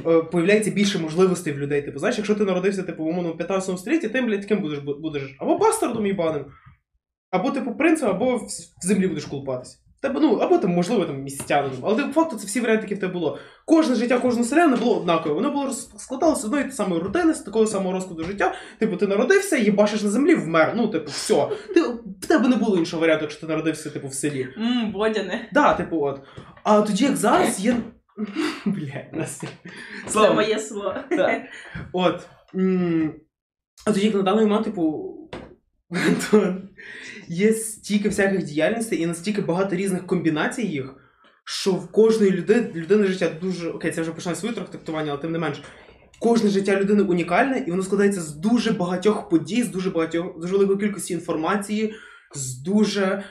е, 0.07 0.23
появляється 0.23 0.71
більше 0.71 0.99
можливостей 0.99 1.53
в 1.53 1.59
людей. 1.59 1.83
Типу, 1.83 1.99
знаєш, 1.99 2.17
якщо 2.17 2.35
ти 2.35 2.45
народився, 2.45 2.83
типу, 2.83 3.05
умовно, 3.05 3.33
в 3.33 3.37
15 3.37 3.79
столітті, 3.79 4.09
ти, 4.09 4.21
блядь, 4.21 4.45
ким 4.45 4.61
будеш, 4.61 4.79
бу- 4.79 4.99
будеш 5.01 5.37
або 5.39 5.59
бастардом 5.59 6.07
їбаним, 6.07 6.45
або, 7.31 7.51
типу, 7.51 7.75
принцем, 7.75 8.09
або 8.09 8.37
в 8.37 8.49
землі 8.83 9.07
будеш 9.07 9.25
колупатися. 9.25 9.79
Тебе, 10.07 10.21
ну, 10.21 10.35
або 10.37 10.59
там, 10.59 10.71
можливо, 10.71 11.05
там 11.05 11.23
містянином, 11.23 11.79
але 11.83 12.05
по 12.05 12.13
факту 12.13 12.37
це 12.37 12.47
всі 12.47 12.61
варіанти, 12.61 12.83
які 12.83 12.95
в 12.95 12.99
тебе 12.99 13.13
було. 13.13 13.39
Кожне 13.65 13.95
життя, 13.95 14.19
кожного 14.19 14.45
селяна 14.45 14.77
було 14.77 14.97
однакове. 15.01 15.35
Воно 15.35 15.51
було 15.51 15.73
складалося 15.73 16.41
з 16.43 16.45
одної 16.45 16.65
та 16.65 16.71
самої 16.71 17.01
рутини, 17.03 17.35
з 17.35 17.41
такого 17.41 17.67
самого 17.67 17.93
розкладу 17.93 18.25
життя. 18.25 18.55
Типу, 18.79 18.97
ти 18.97 19.07
народився, 19.07 19.57
їбашиш 19.57 20.03
на 20.03 20.11
землі, 20.11 20.35
вмер. 20.35 20.73
Ну, 20.77 20.89
типу, 20.89 21.11
все. 21.11 21.49
Ти, 21.75 21.81
в 22.23 22.27
тебе 22.29 22.49
не 22.49 22.57
було 22.57 22.77
іншого 22.79 23.01
варіанту, 23.01 23.25
якщо 23.25 23.41
ти 23.41 23.47
народився, 23.47 23.91
типу, 23.91 24.09
в 24.09 24.15
селі. 24.15 24.49
Мм, 24.57 24.93
Бодяне. 24.93 25.49
Да, 25.53 25.75
типу, 25.75 26.01
от. 26.05 26.21
А 26.63 26.83
тоді, 26.83 27.05
як 27.05 27.17
зараз, 27.17 27.61
є. 27.61 27.77
Блядь, 28.65 29.13
Настя. 29.13 29.47
Це 30.07 30.31
моє 30.31 30.59
село. 30.59 30.95
так. 31.11 31.43
От. 31.93 32.27
М, 32.55 33.15
А 33.87 33.93
тоді, 33.93 34.07
як 34.07 34.15
на 34.15 34.23
даний 34.23 34.45
момент, 34.47 34.65
типу, 34.65 35.16
Антон, 36.07 36.69
є 37.29 37.53
стільки 37.53 38.09
всяких 38.09 38.45
діяльностей 38.45 39.03
і 39.03 39.07
настільки 39.07 39.41
багато 39.43 39.77
різних 39.77 40.07
комбінацій 40.07 40.63
їх, 40.63 40.95
що 41.45 41.73
в 41.73 41.93
кожної 41.93 42.31
людини, 42.33 42.73
людини 42.75 43.07
життя 43.07 43.31
дуже. 43.41 43.71
Окей, 43.71 43.93
це 43.93 44.03
вже 44.03 44.13
починає 44.13 44.37
своє 44.37 44.55
трактування, 44.55 45.11
але 45.13 45.21
тим 45.21 45.33
не 45.33 45.39
менш. 45.39 45.63
Кожне 46.21 46.51
життя 46.51 46.81
людини 46.81 47.03
унікальне, 47.03 47.65
і 47.67 47.71
воно 47.71 47.83
складається 47.83 48.21
з 48.21 48.35
дуже 48.35 48.73
багатьох 48.73 49.29
подій, 49.29 49.63
з 49.63 49.69
дуже 49.69 49.91
багатьох, 49.91 50.39
з 50.39 50.41
дуже 50.41 50.53
великої 50.53 50.79
кількості 50.79 51.15
інформації, 51.15 51.95
з 52.35 52.63
дуже. 52.63 53.25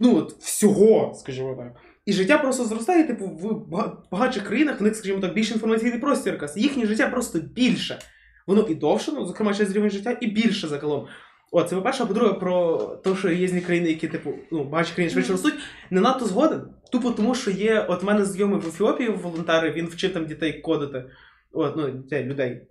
Ну, 0.00 0.16
от, 0.16 0.32
всього, 0.32 1.14
скажімо 1.14 1.54
так. 1.54 1.82
І 2.06 2.12
життя 2.12 2.38
просто 2.38 2.64
зростає, 2.64 3.04
типу, 3.04 3.26
в 3.26 3.44
бага- 3.70 3.96
багатших 4.12 4.44
країнах 4.44 4.80
в 4.80 4.84
них, 4.84 4.96
скажімо 4.96 5.20
так, 5.20 5.34
більше 5.34 5.54
інформаційний 5.54 5.98
простір. 5.98 6.48
Їхнє 6.56 6.86
життя 6.86 7.08
просто 7.08 7.38
більше. 7.38 7.98
Воно 8.46 8.66
і 8.68 8.74
довше, 8.74 9.12
ну, 9.12 9.26
зокрема, 9.26 9.54
через 9.54 9.72
рівень 9.72 9.90
життя, 9.90 10.18
і 10.20 10.26
більше 10.26 10.68
загалом. 10.68 11.06
О, 11.50 11.62
це 11.62 11.76
по-перше, 11.76 12.02
а 12.02 12.06
по-друге, 12.06 12.32
про 12.32 12.78
те, 12.78 13.16
що 13.16 13.30
є 13.30 13.36
різні 13.36 13.60
країни, 13.60 13.88
які, 13.88 14.08
типу, 14.08 14.34
ну, 14.52 14.64
багатші 14.64 14.94
країни 14.94 15.12
швидше 15.12 15.32
ростуть, 15.32 15.54
не 15.90 16.00
надто 16.00 16.26
згоден. 16.26 16.62
Тупо 16.92 17.10
тому, 17.10 17.34
що 17.34 17.50
є, 17.50 17.86
от 17.88 18.02
в 18.02 18.06
мене 18.06 18.24
знайомий 18.24 18.60
в 18.60 18.68
Ефіопії 18.68 19.08
волонтери, 19.08 19.70
він 19.72 19.86
вчив 19.86 20.12
там 20.12 20.26
дітей 20.26 20.60
кодити. 20.60 21.04
От, 21.52 21.76
ну, 21.76 21.90
дітей, 21.90 22.24
людей. 22.24 22.66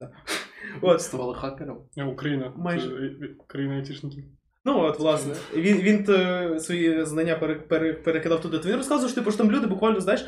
От, 0.82 1.02
Ставали 1.02 1.34
хакером. 1.34 1.78
Е, 1.96 2.04
Україна. 2.04 2.52
Майже. 2.56 2.88
Це 2.88 2.94
е, 2.94 3.06
е, 3.22 3.36
країна 3.46 3.74
айтішників. 3.74 4.24
Ну, 4.64 4.80
от, 4.80 4.98
власне, 4.98 5.34
він, 5.56 5.76
він 5.76 6.06
е, 6.08 6.60
свої 6.60 7.04
знання 7.04 7.36
пере, 7.36 7.54
пере, 7.54 7.92
перекидав 7.92 8.40
туди. 8.40 8.58
То 8.58 8.68
він 8.68 8.76
розказував, 8.76 9.10
що 9.10 9.20
типу, 9.20 9.30
що 9.30 9.38
там 9.38 9.52
люди 9.52 9.66
буквально, 9.66 10.00
знаєш, 10.00 10.26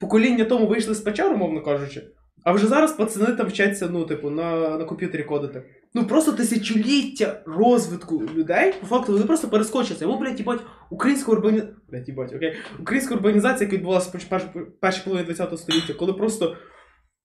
покоління 0.00 0.44
тому 0.44 0.66
вийшли 0.66 0.94
з 0.94 1.00
печер, 1.00 1.32
умовно 1.32 1.62
кажучи. 1.62 2.02
А 2.44 2.52
вже 2.52 2.66
зараз 2.66 2.92
пацани 2.92 3.36
там 3.36 3.46
вчаться, 3.46 3.88
ну, 3.92 4.04
типу, 4.04 4.30
на, 4.30 4.78
на 4.78 4.84
комп'ютері 4.84 5.24
кодити. 5.24 5.62
Ну 5.94 6.06
просто 6.06 6.32
тисячоліття 6.32 7.42
розвитку 7.46 8.22
людей, 8.34 8.74
по 8.80 8.86
факту, 8.86 9.12
вони 9.12 9.24
просто 9.24 9.48
перескочаться. 9.48 10.04
Або, 10.04 10.16
блядь, 10.16 10.38
їбать, 10.38 10.60
українська 10.90 11.32
урбані... 11.32 11.62
Блядь, 11.88 12.08
їбать, 12.08 12.34
окей. 12.34 12.56
Українська 12.80 13.14
урбанізація, 13.14 13.66
яка 13.66 13.76
відбулася 13.76 14.18
в 14.18 14.24
перш, 14.28 14.44
першій 14.80 15.04
половині 15.04 15.34
ХХ 15.34 15.58
століття, 15.58 15.94
коли 15.94 16.12
просто, 16.12 16.56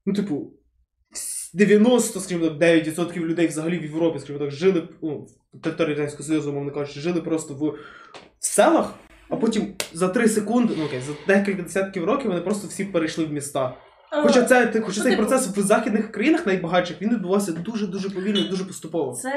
ну, 0.05 0.13
типу, 0.13 0.53
90, 1.53 2.19
скажімо 2.19 2.49
так, 2.49 2.57
9% 2.61 3.19
людей 3.19 3.47
взагалі 3.47 3.79
в 3.79 3.83
Європі, 3.83 4.19
скажімо 4.19 4.39
так, 4.39 4.51
жили 4.51 4.87
ну, 5.01 5.27
в 5.53 5.61
території 5.61 5.95
Радянського 5.95 6.23
Союзу, 6.23 6.53
мовно 6.53 6.71
кажучи, 6.71 6.99
жили 6.99 7.21
просто 7.21 7.53
в 7.53 7.73
селах, 8.39 8.93
а 9.29 9.35
потім 9.35 9.73
за 9.93 10.07
3 10.07 10.27
секунди, 10.27 10.73
ну 10.77 10.85
окей, 10.85 11.01
за 11.01 11.13
декілька 11.27 11.63
десятків 11.63 12.05
років 12.05 12.27
вони 12.27 12.41
просто 12.41 12.67
всі 12.67 12.85
перейшли 12.85 13.25
в 13.25 13.33
міста. 13.33 13.77
Хоча 14.23 14.43
це 14.43 14.65
ти- 14.67 14.81
хоча 14.81 14.97
Ну, 14.99 15.03
цей 15.03 15.15
типу- 15.15 15.27
процес 15.27 15.47
в 15.47 15.59
західних 15.61 16.11
країнах 16.11 16.45
найбагатших 16.45 17.01
він 17.01 17.09
відбувався 17.09 17.51
дуже 17.51 17.87
дуже 17.87 18.09
повільно 18.09 18.39
і 18.39 18.47
дуже 18.49 18.65
поступово. 18.65 19.13
Це 19.13 19.29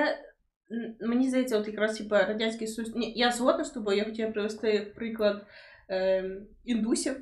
м, 1.03 1.09
мені 1.09 1.29
здається, 1.29 1.59
от 1.59 1.67
якраз 1.69 1.99
типа 1.99 2.25
Радянський 2.25 2.67
Союз. 2.69 2.97
Ні, 2.97 3.13
я 3.17 3.33
згодна 3.33 3.65
з 3.65 3.71
тобою, 3.71 3.99
я 3.99 4.05
хотіла 4.05 4.31
привести 4.31 4.93
приклад 4.97 5.47
е, 5.91 6.25
індусів, 6.65 7.13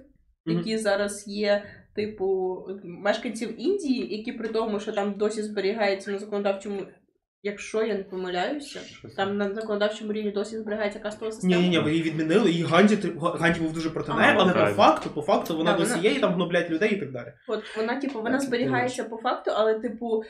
Мгм. 0.47 0.57
які 0.59 0.79
зараз 0.79 1.29
є, 1.29 1.63
типу, 1.97 2.57
мешканців 2.85 3.61
Індії, 3.61 4.17
які 4.17 4.33
при 4.33 4.49
тому, 4.49 4.81
що 4.81 4.93
там 4.93 5.15
досі 5.19 5.43
зберігається 5.43 6.11
на 6.11 6.19
законодавчому. 6.19 6.83
Якщо 7.47 7.83
я 7.83 7.95
не 7.95 8.05
помиляюся, 8.05 8.81
Щось. 8.81 9.15
там 9.15 9.37
на 9.37 9.55
законодавчому 9.55 10.13
рівні 10.13 10.31
досі 10.31 10.59
зберігається 10.59 10.99
кастова 10.99 11.27
Ні, 11.31 11.33
система. 11.33 11.57
ні, 11.63 11.69
ні, 11.69 11.91
її 11.91 12.03
відмінили, 12.03 12.51
і 12.51 12.63
Ганді 12.63 12.99
Ганді 13.21 13.61
був 13.61 13.73
дуже 13.73 13.91
проти 13.91 14.13
неї, 14.13 14.33
але 14.37 14.53
по 14.53 14.75
факту, 14.75 15.11
по 15.11 15.23
факту, 15.23 15.57
вона 15.57 15.73
Да, 15.73 15.79
досі 15.79 15.91
вона- 15.91 16.03
є 16.03 16.11
і 16.11 16.21
там 16.21 16.35
гноблять 16.35 16.71
людей 16.71 16.95
і 16.95 17.01
так 17.01 17.13
далі. 17.13 17.33
От 17.49 17.77
вона, 17.77 18.01
типу, 18.01 18.19
вона 18.23 18.39
Так, 18.39 18.41
зберігається 18.47 19.05
по 19.05 19.17
факту, 19.17 19.51
але, 19.55 19.79
типу, 19.81 20.23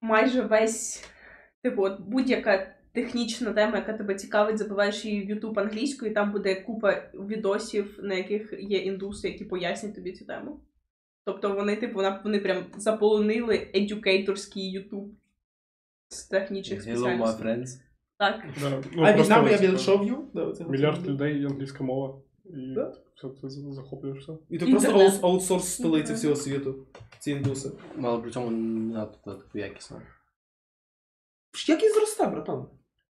майже 0.00 0.42
весь, 0.42 1.08
типу, 1.62 1.82
от 1.82 2.00
будь-яка 2.00 2.74
технічна 2.94 3.52
тема, 3.52 3.76
яка 3.76 3.92
тебе 3.92 4.14
цікавить, 4.14 4.58
забиваєш 4.58 5.04
її 5.04 5.26
в 5.26 5.30
YouTube 5.36 5.60
англійською, 5.60 6.10
і 6.10 6.14
там 6.14 6.32
буде 6.32 6.54
купа 6.54 7.02
відосів, 7.14 7.98
на 8.02 8.14
яких 8.14 8.52
є 8.58 8.78
індуси, 8.78 9.28
які 9.28 9.44
пояснять 9.44 9.94
тобі 9.94 10.12
цю 10.12 10.24
тему. 10.26 10.60
Тобто 11.24 11.54
вони, 11.54 11.76
типу, 11.76 11.94
вона- 11.94 12.20
вони 12.24 12.38
прям 12.38 12.64
заполонили 12.76 13.70
едюкейторський 13.74 14.78
YouTube 14.78 15.08
з 16.08 16.24
технічних 16.24 16.86
Hello, 16.86 16.92
my 16.92 16.96
спеціальностей. 16.96 17.46
friends. 17.46 17.86
Так. 18.18 18.44
Да, 18.60 18.70
ну, 18.70 19.02
а 19.04 19.12
просто 19.12 19.34
В'єтнам 19.42 19.48
я 19.48 19.58
це- 19.58 19.66
will 19.68 19.78
show 19.98 20.10
you. 20.10 20.18
Да, 20.34 20.42
оце 20.44 20.64
Мільярд 20.64 21.06
людей 21.06 21.42
і 21.42 21.46
англійська 21.46 21.84
мова. 21.84 22.18
І 22.44 22.74
Да. 22.74 22.94
все 23.16 23.28
це 23.40 23.48
за- 23.50 23.72
захоплюєш. 23.72 24.28
І 24.50 24.58
то 24.58 24.66
просто 24.66 24.88
Інтернет. 24.90 25.24
аутсорс 25.24 25.68
столиці 25.68 26.14
всього 26.14 26.36
світу. 26.36 26.86
Ці 27.18 27.30
індуси. 27.30 27.70
Але 28.02 28.18
при 28.22 28.30
цьому 28.30 28.50
не 28.50 28.94
надто 28.94 29.34
таку 29.34 29.58
якісно. 29.58 30.02
Як 31.68 31.82
і 31.82 31.88
зросте, 31.88 32.26
братан. 32.26 32.66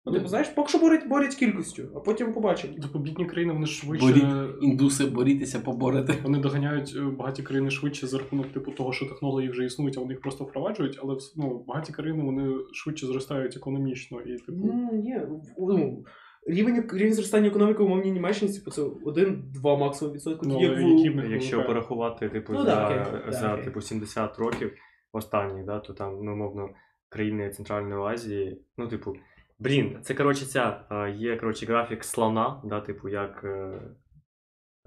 Ну, 0.06 0.12
типу, 0.12 0.28
знаєш, 0.28 0.48
поки 0.48 0.68
що 0.68 0.78
борють, 0.78 1.08
борють 1.08 1.34
кількістю, 1.34 1.82
а 1.96 2.00
потім 2.00 2.32
побачимо. 2.32 2.74
Типу, 2.74 2.98
бідні 2.98 3.26
країни, 3.26 3.52
вони 3.52 3.66
швидше. 3.66 4.06
Боріть 4.06 4.62
індуси, 4.62 5.06
борітеся, 5.06 5.60
поборете. 5.60 6.14
Вони 6.22 6.38
доганяють 6.38 6.94
е, 6.96 7.00
багаті 7.00 7.42
країни 7.42 7.70
швидше 7.70 8.06
за 8.06 8.18
рахунок 8.18 8.52
типу 8.52 8.70
того, 8.70 8.92
що 8.92 9.06
технології 9.06 9.50
вже 9.50 9.64
існують, 9.64 9.98
а 9.98 10.00
вони 10.00 10.12
їх 10.12 10.20
просто 10.20 10.44
впроваджують, 10.44 10.98
але 11.02 11.16
ну, 11.36 11.64
багаті 11.68 11.92
країни 11.92 12.24
вони 12.24 12.54
швидше 12.72 13.06
зростають 13.06 13.56
економічно 13.56 14.20
і 14.20 14.36
типу. 14.36 14.58
Ну, 14.64 14.90
ні, 14.92 15.20
ну, 15.58 16.04
рівень, 16.46 16.84
рівень 16.92 17.14
зростання 17.14 17.48
економіки 17.48 17.82
в 17.82 17.86
умовній 17.86 18.10
Німеччині, 18.10 18.52
типу, 18.52 18.70
це 18.70 18.82
1-2 18.82 19.78
максимум 19.78 20.14
відсотки. 20.14 20.46
Ну, 20.48 20.54
але 20.54 20.64
як 20.64 20.78
які 20.78 21.10
в 21.10 21.16
них 21.16 21.30
Якщо 21.30 21.56
виникає? 21.56 21.66
порахувати, 21.74 22.28
типу, 22.28 22.52
Ну, 22.52 22.58
за, 22.58 22.64
да, 22.64 22.86
окей, 22.86 23.20
да, 23.26 23.32
за 23.32 23.52
окей. 23.52 23.64
типу 23.64 23.80
70 23.80 24.38
років 24.38 24.72
останні, 25.12 25.64
да, 25.64 25.78
то 25.78 25.92
там, 25.92 26.18
ну, 26.22 26.36
мовно, 26.36 26.68
країни 27.08 27.50
Центральної 27.50 28.14
Азії, 28.14 28.62
ну, 28.78 28.88
типу, 28.88 29.14
блін, 29.60 29.98
це 30.02 30.14
коротше 30.14 30.44
ця 30.44 30.84
є 31.16 31.36
коротше 31.36 31.66
графік 31.66 32.04
слона, 32.04 32.62
да, 32.64 32.80
типу, 32.80 33.08
як 33.08 33.44
е, 33.44 33.80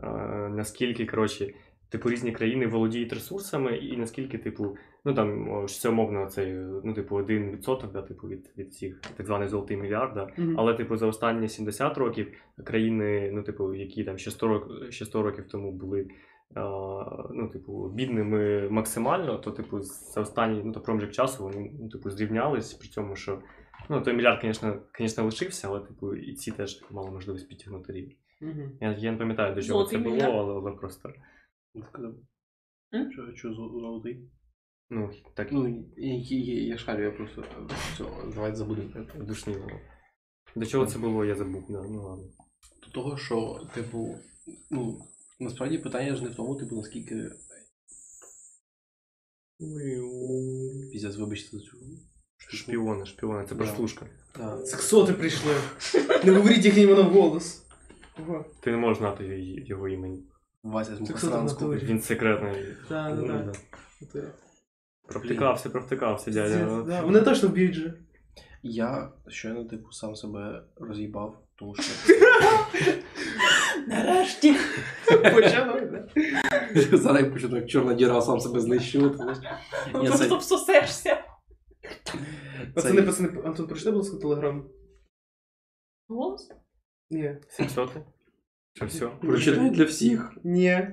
е, 0.04 0.50
наскільки, 0.50 1.06
коротше, 1.06 1.54
типу, 1.90 2.10
різні 2.10 2.32
країни 2.32 2.68
володіють 2.68 3.14
ресурсами, 3.14 3.78
і 3.78 3.98
наскільки, 3.98 4.38
типу, 4.38 4.78
ну 5.06 5.14
там 5.14 5.48
що 5.68 5.80
це 5.80 5.90
умовно 5.90 6.26
цей, 6.26 6.54
ну, 6.84 6.94
типу, 6.94 7.16
1% 7.16 7.92
да, 7.92 8.02
типу, 8.02 8.28
від, 8.28 8.54
від 8.58 8.74
цих 8.74 9.02
так 9.18 9.26
званий 9.26 9.48
золотий 9.48 9.78
мільярд, 9.78 10.14
да, 10.14 10.28
Мгм. 10.38 10.56
але, 10.60 10.74
типу, 10.74 10.98
за 10.98 11.08
останні 11.08 11.50
70 11.50 11.98
років 11.98 12.32
країни, 12.64 13.32
ну, 13.34 13.44
типу, 13.44 13.74
які 13.74 14.04
там 14.04 14.18
ще 14.18 14.32
100, 14.32 14.48
рок, 14.48 14.92
ще 14.92 15.06
100 15.06 15.24
років 15.24 15.48
тому 15.48 15.72
були, 15.72 16.08
ну, 17.32 17.50
типу, 17.54 17.90
бідними 17.90 18.70
максимально, 18.70 19.38
то, 19.38 19.52
типу, 19.52 19.82
за 19.82 20.22
останній 20.22 20.62
ну, 20.66 20.72
то 20.72 20.80
проміжок 20.80 21.12
часу 21.12 21.44
вони, 21.44 21.72
ну, 21.82 21.90
типу, 21.90 22.10
зрівнялись, 22.10 22.74
при 22.74 22.88
цьому, 22.88 23.16
що, 23.16 23.40
ну, 23.90 24.02
той 24.02 24.14
мільярд, 24.14 24.40
звісно, 24.44 24.82
звісно, 24.98 25.26
лишився, 25.26 25.68
але, 25.68 25.80
типу, 25.80 26.16
і 26.16 26.36
ці 26.36 26.52
теж 26.52 26.84
мали 26.92 27.12
можливість 27.12 27.50
підтягнути 27.50 27.94
рівень. 27.94 28.16
Мгм. 28.42 28.78
Я, 28.82 28.98
я 28.98 29.12
не 29.12 29.18
пам'ятаю, 29.18 29.56
до 29.56 29.62
чого 29.62 29.80
Золотий 29.80 29.98
це 29.98 30.04
було, 30.04 30.40
але, 30.40 30.54
але 30.54 30.72
просто, 30.72 31.14
М? 32.94 33.12
Що, 33.12 33.36
що 33.36 33.50
зо- 33.50 33.80
золотий? 33.80 34.30
ну, 34.90 35.12
так, 35.36 35.52
Ну, 35.52 35.86
я, 35.98 36.14
я, 36.18 36.64
я 36.64 36.78
шарю, 36.78 37.04
я 37.04 37.12
просто 37.12 37.42
е, 37.42 37.46
все, 37.94 38.04
давайте 38.36 38.56
забудемо. 38.56 38.90
про 39.06 39.24
душніло. 39.24 39.68
До 40.56 40.66
чого 40.66 40.86
це 40.86 41.00
було, 41.00 41.26
я 41.26 41.36
забув, 41.36 41.66
да, 41.70 41.82
ну 41.84 42.04
ладно. 42.04 42.26
До 42.86 42.92
того, 42.92 43.18
що, 43.18 43.68
типу, 43.76 44.16
ну, 44.72 45.00
насправді 45.40 45.78
питання 45.78 46.16
ж 46.16 46.24
не 46.24 46.30
в 46.30 46.36
тому, 46.36 46.56
типу, 46.56 46.76
наскільки. 46.76 47.30
Піздець, 50.92 51.16
вибачте 51.18 51.58
за 51.58 51.64
цю. 51.64 51.78
Шпіони, 52.48 53.06
шпіони, 53.06 53.46
це 53.50 53.56
Да. 53.56 53.64
прослушка. 53.64 54.06
Так. 54.32 54.60
Сексоти 54.68 55.14
прийшли. 55.14 55.52
Не 56.24 56.32
говоріть 56.32 56.66
їхнє 56.66 56.82
іменно 56.82 57.04
вголос. 57.04 57.64
Ого. 58.20 58.46
Ти 58.62 58.72
не 58.72 58.78
можеш 58.78 58.98
знати 58.98 59.26
його 59.68 59.88
імені. 59.90 60.24
Вася 60.64 60.96
з 60.96 61.08
Сексоти 61.08 61.38
в 61.38 61.44
натурі. 61.44 61.80
Він 61.84 62.02
секретний. 62.02 62.54
Так, 62.90 63.14
Ну, 63.18 63.28
так, 63.28 63.46
да. 63.46 63.52
так. 64.22 64.36
Провтикався, 65.08 65.70
провтикався, 65.70 66.32
дядя. 66.32 66.84
Да, 66.88 67.02
Вони 67.02 67.22
точно 67.22 67.50
вб'ють 67.50 67.74
же. 67.74 67.94
Я 68.64 69.12
щойно, 69.28 69.64
типу, 69.66 69.92
сам 69.92 70.16
себе 70.16 70.64
роз'їбав, 70.76 71.38
тому 71.56 71.76
що 71.76 71.84
Нарешті. 73.88 74.56
Почали, 75.08 75.82
да. 75.82 76.08
зараз 76.98 77.24
я 77.24 77.30
почну 77.30 77.56
як 77.56 77.70
чорна 77.70 77.94
діра 77.94 78.22
сам 78.22 78.40
себе 78.40 78.60
знищувати. 78.60 79.18
знаєш. 79.18 79.38
Я 79.94 80.12
це- 80.12 80.28
Просто 80.28 80.38
всосешся. 80.38 81.24
Пацани, 82.76 82.96
Це- 83.02 83.04
пацани, 83.04 83.30
Антон, 83.46 83.68
прочитай, 83.68 83.94
будь 83.94 84.02
ласка, 84.04 84.18
телеграм. 84.18 84.70
Голос? 86.08 86.52
Ні. 87.10 87.38
700? 87.50 87.90
Що 88.74 88.86
все? 88.86 89.08
Прочитай 89.08 89.70
для 89.70 89.84
всіх. 89.86 90.32
Ні. 90.44 90.88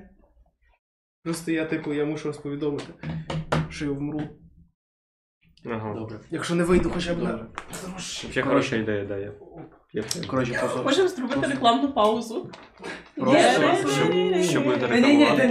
Просто 1.23 1.51
я, 1.51 1.65
типу, 1.65 1.93
я 1.93 2.05
мушу 2.05 2.27
вас 2.27 2.37
повідомити, 2.37 2.93
що 3.69 3.85
я 3.85 3.91
вмру. 3.91 4.21
Ага. 5.65 5.93
Добре. 5.93 6.19
Якщо 6.31 6.55
не 6.55 6.63
вийду 6.63 6.89
хоча 6.89 7.15
б 7.15 7.23
на. 7.23 7.47
Ще 7.99 8.41
хороша 8.41 8.75
ідея, 8.75 9.05
да, 9.05 9.17
я. 9.17 9.33
Коротше, 10.27 10.53
просто. 10.59 10.83
Можемо 10.83 11.07
зробити 11.07 11.47
рекламну 11.47 11.93
паузу. 11.93 12.51
Просто, 13.15 13.87
щоб- 13.87 14.43
щоб 14.43 14.63
буде 14.63 14.87
Ні-ні-ні, 15.01 15.25
рекламувати. 15.25 15.47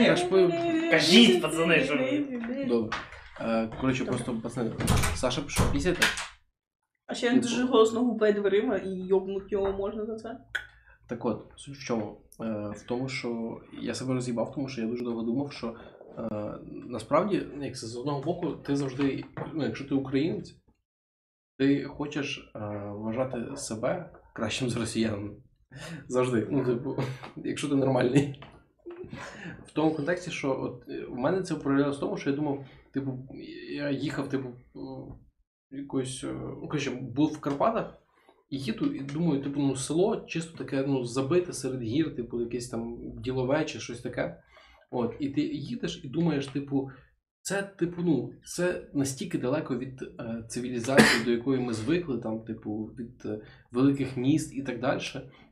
ні. 0.77 0.91
Кажіть, 0.91 1.43
пацани, 1.43 1.85
що 1.85 1.97
ви. 1.97 2.19
Добре. 2.69 2.99
Е, 3.41 3.69
Коротше, 3.81 4.05
просто 4.05 4.35
пацани. 4.43 4.71
Саша 5.15 5.43
пішов 5.43 5.73
пісяти. 5.73 6.01
А 7.07 7.15
ще 7.15 7.31
він 7.31 7.41
дуже 7.41 7.65
голосно 7.65 8.05
гупає 8.05 8.33
дверима 8.33 8.77
і 8.77 8.91
йобнуть 8.91 9.53
його 9.53 9.73
можна 9.73 10.07
за 10.07 10.17
це. 10.17 10.41
Так 11.07 11.25
от, 11.25 11.53
суть 11.57 11.77
в 11.77 11.85
чому? 11.85 12.21
Е, 12.41 12.45
в 12.77 12.83
тому, 12.89 13.09
що 13.09 13.61
я 13.81 13.95
себе 13.95 14.15
роз'їбав, 14.15 14.55
тому 14.55 14.69
що 14.69 14.81
я 14.81 14.87
дуже 14.87 15.05
довго 15.05 15.23
думав, 15.23 15.53
що 15.53 15.75
е, 16.19 16.59
насправді, 16.89 17.47
як 17.61 17.77
це 17.77 17.87
з 17.87 17.97
одного 17.97 18.23
боку, 18.23 18.51
ти 18.51 18.77
завжди, 18.77 19.25
ну, 19.55 19.65
якщо 19.65 19.89
ти 19.89 19.95
українець, 19.95 20.57
ти 21.59 21.85
хочеш 21.85 22.53
е, 22.57 22.59
вважати 22.93 23.57
себе 23.57 24.11
кращим 24.33 24.71
з 24.71 24.77
росіянами. 24.77 25.31
Завжди. 26.09 26.47
Ну, 26.51 26.65
типу, 26.65 26.97
якщо 27.37 27.69
ти 27.69 27.75
нормальний. 27.75 28.43
В 29.67 29.73
тому 29.73 29.95
контексті, 29.95 30.31
що 30.31 30.61
от 30.63 30.89
в 31.09 31.15
мене 31.15 31.43
це 31.43 31.55
проявлялося 31.55 31.97
в 31.97 32.01
тому, 32.01 32.17
що 32.17 32.31
я 32.31 32.37
думав, 32.37 32.65
типу, 32.93 33.29
я 33.71 33.91
їхав, 33.91 34.29
типу, 34.29 34.49
якось, 35.71 36.25
е, 36.25 36.33
ну, 36.33 36.69
коротше, 36.69 36.91
був 36.91 37.33
в 37.33 37.41
Карпатах, 37.41 37.99
і 38.51 38.59
їду, 38.59 38.95
і 38.95 39.01
думаю, 39.01 39.43
типу, 39.43 39.61
ну, 39.61 39.77
село 39.77 40.25
чисто 40.27 40.59
таке, 40.59 40.85
ну, 40.87 41.05
забите 41.05 41.53
серед 41.53 41.83
гір, 41.83 42.17
типу, 42.17 42.41
якесь 42.41 42.69
там 42.69 42.99
ділове 43.23 43.65
чи 43.65 43.81
щось 43.81 44.01
таке. 44.01 44.43
От, 44.91 45.15
і 45.21 45.29
ти 45.29 45.41
їдеш 45.41 46.01
і 46.05 46.09
думаєш, 46.09 46.47
типу, 46.47 46.91
це, 47.43 47.63
типу, 47.63 48.03
ну, 48.03 48.33
це 48.45 48.83
настільки 48.95 49.39
далеко 49.39 49.79
від 49.79 50.03
е, 50.03 50.45
цивілізації, 50.49 51.25
до 51.25 51.31
якої 51.31 51.61
ми 51.61 51.73
звикли, 51.73 52.19
там, 52.19 52.41
типу, 52.41 52.91
від 52.99 53.23
е, 53.25 53.41
великих 53.73 54.17
міст 54.17 54.57
і 54.57 54.63
так 54.63 54.81
далі. 54.81 55.01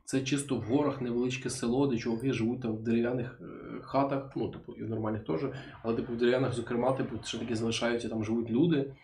Це 0.05 0.21
чисто 0.21 0.55
в 0.55 0.61
горах 0.61 1.01
невеличке 1.01 1.49
село, 1.49 1.87
де 1.87 1.97
чуваки 1.97 2.33
живуть 2.33 2.61
там 2.61 2.75
в 2.77 2.83
дерев'яних 2.83 3.41
е, 3.41 3.45
хатах, 3.81 4.31
ну, 4.35 4.49
типу, 4.51 4.73
і 4.73 4.83
в 4.83 4.89
нормальних 4.89 5.23
теж, 5.23 5.41
але 5.83 5.95
типу 5.95 6.13
в 6.13 6.17
дерев'яних, 6.17 6.53
зокрема, 6.53 6.91
типу, 6.91 7.15
ще 7.23 7.37
таки 7.37 7.55
залишаються, 7.55 8.09
там 8.09 8.23
живуть 8.23 8.49
люди. 8.49 8.95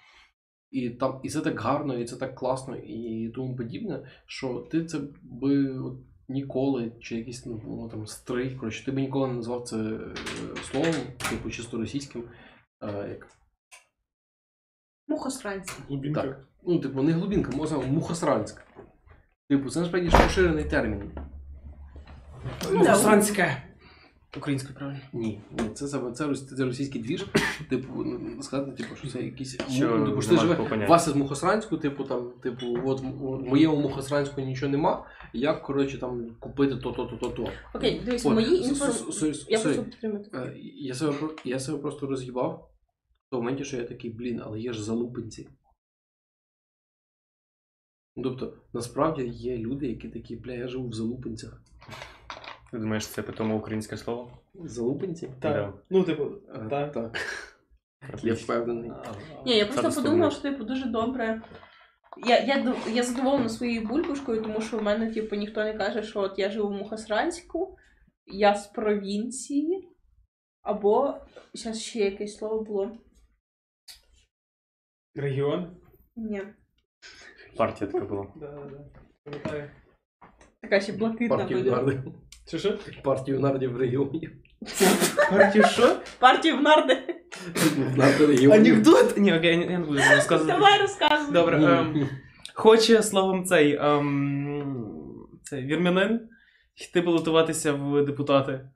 І 0.71 0.89
там, 0.89 1.19
і 1.23 1.29
це 1.29 1.41
так 1.41 1.59
гарно, 1.59 1.97
і 1.97 2.05
це 2.05 2.15
так 2.15 2.35
класно, 2.35 2.75
і 2.75 3.29
тому 3.35 3.55
подібне, 3.55 4.07
що 4.25 4.67
ти 4.71 4.85
це 4.85 4.99
би 5.23 5.79
от 5.79 5.93
ніколи, 6.29 6.91
чи 6.99 7.15
якийсь 7.15 7.45
ну, 7.45 7.89
там 7.91 8.07
стрий, 8.07 8.55
коротше, 8.55 8.85
ти 8.85 8.91
би 8.91 9.01
ніколи 9.01 9.27
не 9.27 9.33
назвав 9.33 9.63
це 9.63 9.77
е, 9.77 9.99
словом, 10.71 10.93
типу 11.29 11.49
чисто 11.49 11.77
російським. 11.77 12.23
Е, 12.85 13.09
як, 13.09 13.27
Мухосранці. 15.07 15.73
Глубінка. 15.87 16.21
Так. 16.21 16.47
ну, 16.63 16.79
типу, 16.79 17.01
не 17.03 17.11
глубінка, 17.11 17.51
можна 17.57 17.77
мухосранська. 17.77 18.63
Типу, 19.49 19.69
це 19.69 19.79
насправді 19.79 20.09
ж 20.09 20.17
поширений 20.23 20.63
термін. 20.65 21.11
Мухосранське. 22.73 23.61
Українською 24.37 24.75
правильно. 24.75 24.99
Ні, 25.13 25.41
ні, 25.51 25.69
це, 25.69 25.87
це, 25.87 26.11
це, 26.11 26.25
рос- 26.25 26.55
це 26.55 26.65
російський 26.65 27.01
двіж. 27.01 27.25
Типу, 27.69 28.03
ну, 28.03 28.43
сказати, 28.43 28.71
типу, 28.71 28.95
що 28.95 29.07
це 29.07 29.21
якийсь 29.21 29.61
Що 29.69 29.97
ну, 29.97 30.05
типу, 30.05 30.21
що 30.21 30.31
ти 30.31 30.37
живе. 30.37 30.55
поняття. 30.55 30.85
Вася 30.91 31.11
з 31.11 31.15
Мухосранську, 31.15 31.77
типу, 31.77 32.03
там, 32.03 32.31
типу, 32.43 32.65
от 32.85 33.01
в 33.01 33.03
в 33.05 33.43
моєму 33.43 33.75
Мухосранську 33.75 34.41
нічого 34.41 34.71
нема. 34.71 35.05
Як, 35.33 35.63
коротше, 35.63 35.97
там 35.99 36.35
купити 36.39 36.75
то-то, 36.75 37.05
то-то, 37.05 37.29
то. 37.29 37.49
Окей, 37.73 38.01
дивись, 38.05 38.25
От, 38.25 38.33
мої 38.33 38.45
с- 38.47 38.61
с- 38.61 38.67
інформації. 38.69 39.33
с- 39.33 39.45
Я. 39.49 40.39
Е, 40.41 40.53
Я 40.75 40.93
себе, 40.93 41.13
про- 41.13 41.35
я 41.45 41.59
себе 41.59 41.77
просто 41.77 42.07
роз'їбав 42.07 42.69
в 43.27 43.29
тому 43.29 43.43
моменті, 43.43 43.65
що 43.65 43.77
я 43.77 43.83
такий, 43.83 44.11
блін, 44.11 44.41
але 44.45 44.59
є 44.59 44.73
ж 44.73 44.83
залупинці. 44.83 45.49
Ну, 48.15 48.23
Тобто, 48.23 48.57
насправді 48.73 49.27
є 49.27 49.57
люди, 49.57 49.87
які 49.87 50.09
такі, 50.09 50.35
бля, 50.35 50.53
я 50.53 50.67
живу 50.67 50.87
в 50.89 50.93
залупинцях. 50.93 51.61
Ти 52.71 52.79
думаєш, 52.79 53.07
це 53.07 53.21
питомо 53.23 53.55
українське 53.55 53.97
слово? 53.97 54.37
Залупинці? 54.53 55.27
Так. 55.27 55.39
Да. 55.39 55.73
Ну, 55.89 56.03
типу, 56.03 56.23
Е, 56.55 56.67
так. 56.69 56.91
так. 56.93 57.17
Я 58.23 58.33
впевнений. 58.33 58.91
Ні, 59.45 59.57
я 59.57 59.65
просто 59.65 60.01
подумала, 60.01 60.31
що 60.31 60.41
типу 60.41 60.63
дуже 60.63 60.85
добре. 60.85 61.41
Я, 62.27 62.39
я, 62.39 62.75
я 62.93 63.03
задоволена 63.03 63.49
своєю 63.49 63.87
булькушкою, 63.87 64.41
тому 64.41 64.61
що 64.61 64.77
в 64.77 64.83
мене, 64.83 65.13
типу, 65.13 65.35
ніхто 65.35 65.63
не 65.63 65.73
каже, 65.73 66.03
що 66.03 66.19
от 66.21 66.39
я 66.39 66.49
живу 66.49 66.67
в 66.67 66.71
Мухосранську, 66.71 67.77
я 68.25 68.55
з 68.55 68.67
провінції, 68.67 69.89
або 70.61 71.13
зараз 71.53 71.81
ще 71.81 71.99
якесь 71.99 72.37
слово 72.37 72.63
було. 72.63 72.97
Регіон. 75.15 75.67
Ні. 76.15 76.41
Партія 77.57 77.91
така 77.91 78.05
була. 78.05 78.27
Да, 78.35 78.47
да, 78.47 78.61
да. 78.71 78.77
Пам'ятаю. 79.23 79.69
Така 80.61 80.79
ще 80.79 80.93
блакитна 80.93 81.37
Партію 81.37 81.59
буде. 81.59 81.71
нардів. 81.71 81.99
Що 82.47 82.57
що? 82.57 82.77
Партію 83.03 83.39
нардів 83.39 83.73
в 83.73 83.77
регіоні. 83.77 84.29
Партію 85.31 85.63
що? 85.63 85.95
Партію 86.19 86.57
в 86.57 86.61
нарди. 86.61 86.97
Нарди. 87.97 88.51
Анекдот? 88.51 89.17
Ні, 89.17 89.37
окей, 89.37 89.59
я 89.59 89.79
не 89.79 89.85
буду 89.85 89.99
розказувати. 90.15 90.59
Давай 90.59 90.81
розказуй. 90.81 91.33
Добре. 91.33 91.63
ем, 91.63 92.09
Хоче 92.53 93.03
словом 93.03 93.45
цей 93.45 93.75
ем, 93.75 95.27
цей 95.43 95.65
вірмянин 95.65 96.29
йти 96.75 97.01
балотуватися 97.01 97.73
в 97.73 98.05
депутати. 98.05 98.69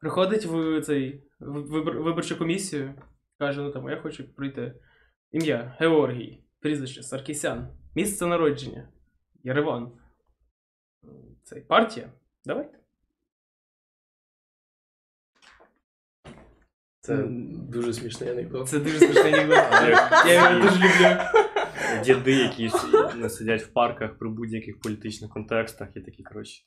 Приходить 0.00 0.44
в 0.44 0.80
цей 0.80 1.22
в 1.40 1.52
вибор, 1.70 2.02
виборчу 2.02 2.38
комісію, 2.38 2.94
каже: 3.38 3.60
ну 3.60 3.70
там, 3.70 3.88
я 3.88 3.96
хочу 3.96 4.34
пройти. 4.34 4.74
Ім'я 5.32 5.76
Георгій, 5.78 6.44
прізвище 6.60 7.02
Саркісян, 7.02 7.68
місце 7.94 8.26
народження, 8.26 8.88
Єреван. 9.44 9.92
Цей 11.42 11.60
партія. 11.60 12.12
Давайте. 12.44 12.78
Це 17.00 17.24
дуже 17.70 17.92
смішний 17.92 18.30
анекдот. 18.30 18.68
Це 18.68 18.78
дуже 18.78 18.98
смішний 18.98 19.34
анекдот. 19.34 19.56
Я 20.26 20.34
його 20.34 20.62
дуже 20.62 20.76
люблю. 20.76 21.20
Діди 22.04 22.32
якісь 22.32 22.74
сидять 23.36 23.62
в 23.62 23.72
парках 23.72 24.18
при 24.18 24.28
будь-яких 24.28 24.80
політичних 24.80 25.30
контекстах 25.30 25.88
і 25.96 26.00
такі, 26.00 26.22
коротше, 26.22 26.62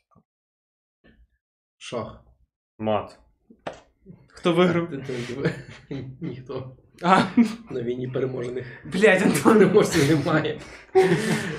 Шах. 1.77 2.23
мат. 2.77 3.19
Хто 4.27 4.53
виграв? 4.53 4.89
Ніхто. 6.21 6.77
А, 7.03 7.21
На 7.71 7.81
війні 7.81 8.07
переможених 8.07 8.65
блядь, 8.93 9.21
Антон. 9.21 9.53
переможців 9.53 10.17
немає. 10.17 10.59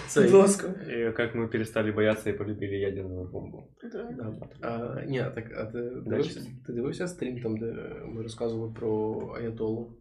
Це 0.07 0.23
Будь 0.23 0.33
ласка. 0.33 0.75
І 0.91 0.99
як 0.99 1.35
ми 1.35 1.47
перестали 1.49 1.93
боятися 1.93 2.31
і 2.31 2.33
полюбили 2.33 2.73
ядерну 2.77 3.25
бомбу. 3.33 3.69
Да. 3.93 4.33
А, 4.63 5.05
ні, 5.07 5.25
так, 5.35 5.45
а 5.57 5.65
ти 5.65 5.79
дивився, 6.07 6.41
ти 6.67 6.73
дивився 6.73 7.09
стрім 7.09 7.41
там, 7.43 7.57
де 7.57 7.67
ми 8.07 8.23
розказували 8.23 8.73
про 8.73 9.19
Аятолу? 9.41 9.97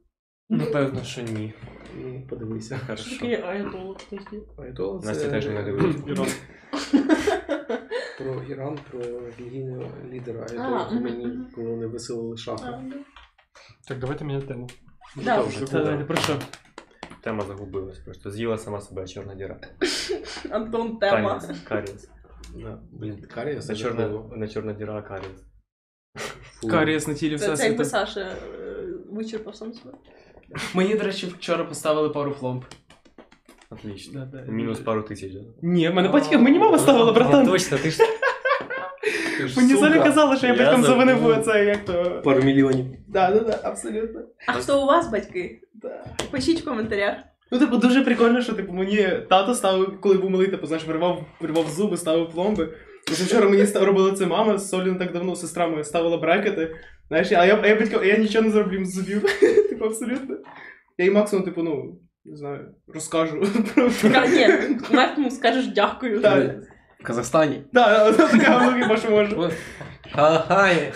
Напевно, 0.49 1.03
що 1.03 1.21
ні. 1.21 1.53
Ну, 2.03 2.27
подивися. 2.29 2.79
Хорошо. 2.87 3.19
Такий 3.19 3.33
аятолог, 3.35 3.97
кстати. 3.97 4.41
Аятола 4.57 4.99
це 4.99 5.07
Настя 5.07 5.29
теж 5.29 5.45
не 5.45 5.63
дивиться. 5.63 6.03
Іран. 6.07 6.27
про 8.17 8.43
Іран, 8.49 8.79
про 8.91 8.99
релігійного 9.01 9.91
лідера 10.11 10.45
А, 10.49 10.53
Аятолла 10.53 10.91
мгм, 10.91 11.03
мені, 11.03 11.37
коли 11.55 11.67
вони 11.69 11.87
виселили 11.87 12.37
шаха. 12.37 12.83
Так, 13.87 13.99
давайте 13.99 14.25
міняти 14.25 14.47
тему. 14.47 14.67
Да. 15.16 15.36
Добре. 15.36 15.66
Та 15.66 15.84
далі, 15.84 16.04
про 16.04 16.16
що? 16.16 16.38
Тема 17.20 17.44
загубилась 17.44 17.98
просто. 17.98 18.30
З'їла 18.30 18.58
сама 18.58 18.80
себе 18.80 19.08
чорна 19.08 19.34
діра. 19.34 19.56
Антон 20.50 20.96
тема. 20.96 21.40
Карієс. 21.40 21.60
Карієс. 21.60 22.08
Да. 22.54 22.78
Блін, 22.92 23.22
карія 23.34 23.54
Не 23.54 23.60
це 23.60 23.76
чорна, 23.76 24.00
жахливо. 24.00 24.32
не 24.36 24.48
чорна 24.48 24.72
діра, 24.72 24.96
а 24.98 25.02
карієс. 25.02 25.44
Фу. 26.60 26.68
Карієс 26.68 27.08
на 27.08 27.14
тілі 27.14 27.38
Це, 27.38 27.56
це 27.56 27.64
якби 27.68 27.82
всесвіту. 27.82 27.84
Саша 27.84 28.20
е, 28.20 28.36
вичерпав 29.10 29.56
сам 29.56 29.72
себе. 29.72 29.94
Мені, 30.74 30.94
до 30.94 31.04
речі, 31.04 31.26
вчора 31.26 31.64
поставили 31.64 32.08
пару 32.08 32.32
пломб. 32.32 32.64
Отлично. 33.70 34.20
Да, 34.32 34.42
да. 34.42 34.52
Мінус 34.52 34.78
пару 34.80 35.02
тисяч. 35.02 35.32
да? 35.32 35.40
Ні, 35.62 35.90
мене 35.90 36.08
батьки, 36.08 36.38
мені 36.38 36.58
мама 36.58 36.78
ставила, 36.78 37.12
братан. 37.12 37.46
Точно, 37.46 37.78
ти 37.78 37.90
ж 37.90 37.98
Ти 37.98 38.04
ж 38.04 38.07
Мені 39.43 39.73
сука. 39.73 39.79
Золя 39.79 40.03
казала, 40.03 40.37
що 40.37 40.47
я 40.47 40.53
Я 40.53 40.59
батькам 40.59 40.83
завинив 40.83 41.41
це 41.45 41.65
як 41.65 41.85
то. 41.85 42.21
Пару 42.23 42.41
мільйонів. 42.41 42.85
Да, 43.07 43.31
да, 43.31 43.39
да, 43.39 43.59
абсолютно. 43.63 44.21
А 44.47 44.51
хто 44.51 44.83
у 44.83 44.85
вас 44.85 45.11
батьки? 45.11 45.61
Да. 45.73 46.05
Пишіть 46.31 46.61
в 46.61 46.65
коментарях. 46.65 47.15
Ну, 47.51 47.59
типу, 47.59 47.77
дуже 47.77 48.01
прикольно, 48.01 48.41
що 48.41 48.53
типу 48.53 48.73
мені 48.73 49.09
тато 49.29 49.55
ставив, 49.55 50.01
коли 50.01 50.17
був 50.17 50.29
малий, 50.29 50.47
типу, 50.47 50.67
знаєш, 50.67 50.87
вирвав, 50.87 51.25
вирвав 51.41 51.69
зуби, 51.69 51.97
ставив 51.97 52.29
пломби. 52.29 52.69
Ось 53.11 53.21
вчора 53.21 53.49
мені 53.49 53.65
робила 53.75 54.11
це 54.11 54.25
мама 54.25 54.57
з 54.57 54.69
Солі 54.69 54.91
не 54.91 54.99
так 54.99 55.13
давно, 55.13 55.35
сестра 55.35 55.67
моя 55.67 55.83
ставила 55.83 56.17
брекети. 56.17 56.75
Знаєш, 57.07 57.31
а 57.31 57.45
я, 57.45 57.59
а 57.63 57.67
я 57.67 57.75
батько, 57.75 58.03
я 58.03 58.17
нічого 58.17 58.45
не 58.45 58.51
зроблю 58.51 58.85
з 58.85 58.93
зубів. 58.93 59.21
типу, 59.69 59.85
абсолютно. 59.85 60.37
Я 60.97 61.05
їй 61.05 61.11
максимум, 61.11 61.45
типу, 61.45 61.63
ну, 61.63 61.99
не 62.25 62.37
знаю, 62.37 62.75
розкажу 62.87 63.47
про 63.75 63.89
Ні, 64.27 64.47
Мертвому 64.91 65.31
скажеш 65.31 65.67
дякую. 65.67 66.21
Так. 66.21 66.55
В 66.99 67.03
Казахстані. 67.03 67.63
Да, 67.73 68.11
така 68.13 68.71
ну, 68.71 68.81
хіба 68.83 68.97
що 68.97 69.11
може. 69.11 69.51
Ага. 70.11 70.91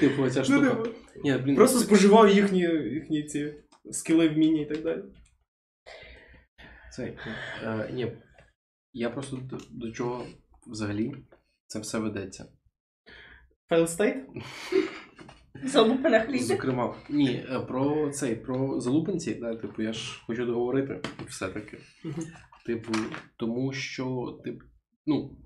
Типу, 0.00 0.22
оця 0.22 0.38
Ну, 0.38 0.44
штука. 0.44 0.70
типу, 0.70 0.88
Ні, 1.24 1.32
блін, 1.38 1.56
Просто 1.56 1.78
споживав 1.78 2.28
їхні, 2.30 2.60
їхні 2.92 3.22
ці 3.22 3.54
скіли, 3.90 4.28
вміння 4.28 4.60
і 4.60 4.64
так 4.64 4.82
далі. 4.82 5.02
Цей, 6.92 7.18
е, 7.64 7.90
ні, 7.92 8.12
я 8.92 9.10
просто 9.10 9.38
до, 9.70 9.92
чого 9.92 10.26
взагалі 10.66 11.14
це 11.66 11.78
все 11.78 11.98
ведеться. 11.98 12.46
Fail 13.70 13.86
state? 13.86 14.22
Залупи 15.64 16.08
на 16.10 16.20
хлібі. 16.20 16.38
Зокрема, 16.38 16.94
ні, 17.08 17.46
е, 17.50 17.60
про 17.60 18.10
цей, 18.10 18.36
про 18.36 18.80
залупинці, 18.80 19.34
да, 19.34 19.56
типу, 19.56 19.82
я 19.82 19.92
ж 19.92 20.22
хочу 20.26 20.46
договорити 20.46 21.00
все-таки. 21.28 21.78
Типу, 22.68 22.92
тому 23.36 23.72
що, 23.72 24.38
тип, 24.44 24.62
ну, 25.06 25.36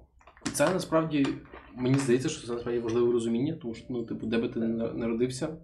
це 0.52 0.74
насправді, 0.74 1.26
мені 1.74 1.98
здається, 1.98 2.28
що 2.28 2.46
це 2.46 2.52
насправді 2.52 2.80
важливе 2.80 3.12
розуміння, 3.12 3.58
тому 3.62 3.74
що, 3.74 3.86
ну, 3.90 4.04
типу, 4.06 4.26
де 4.26 4.38
би 4.38 4.48
ти 4.48 4.60
народився, 4.60 5.56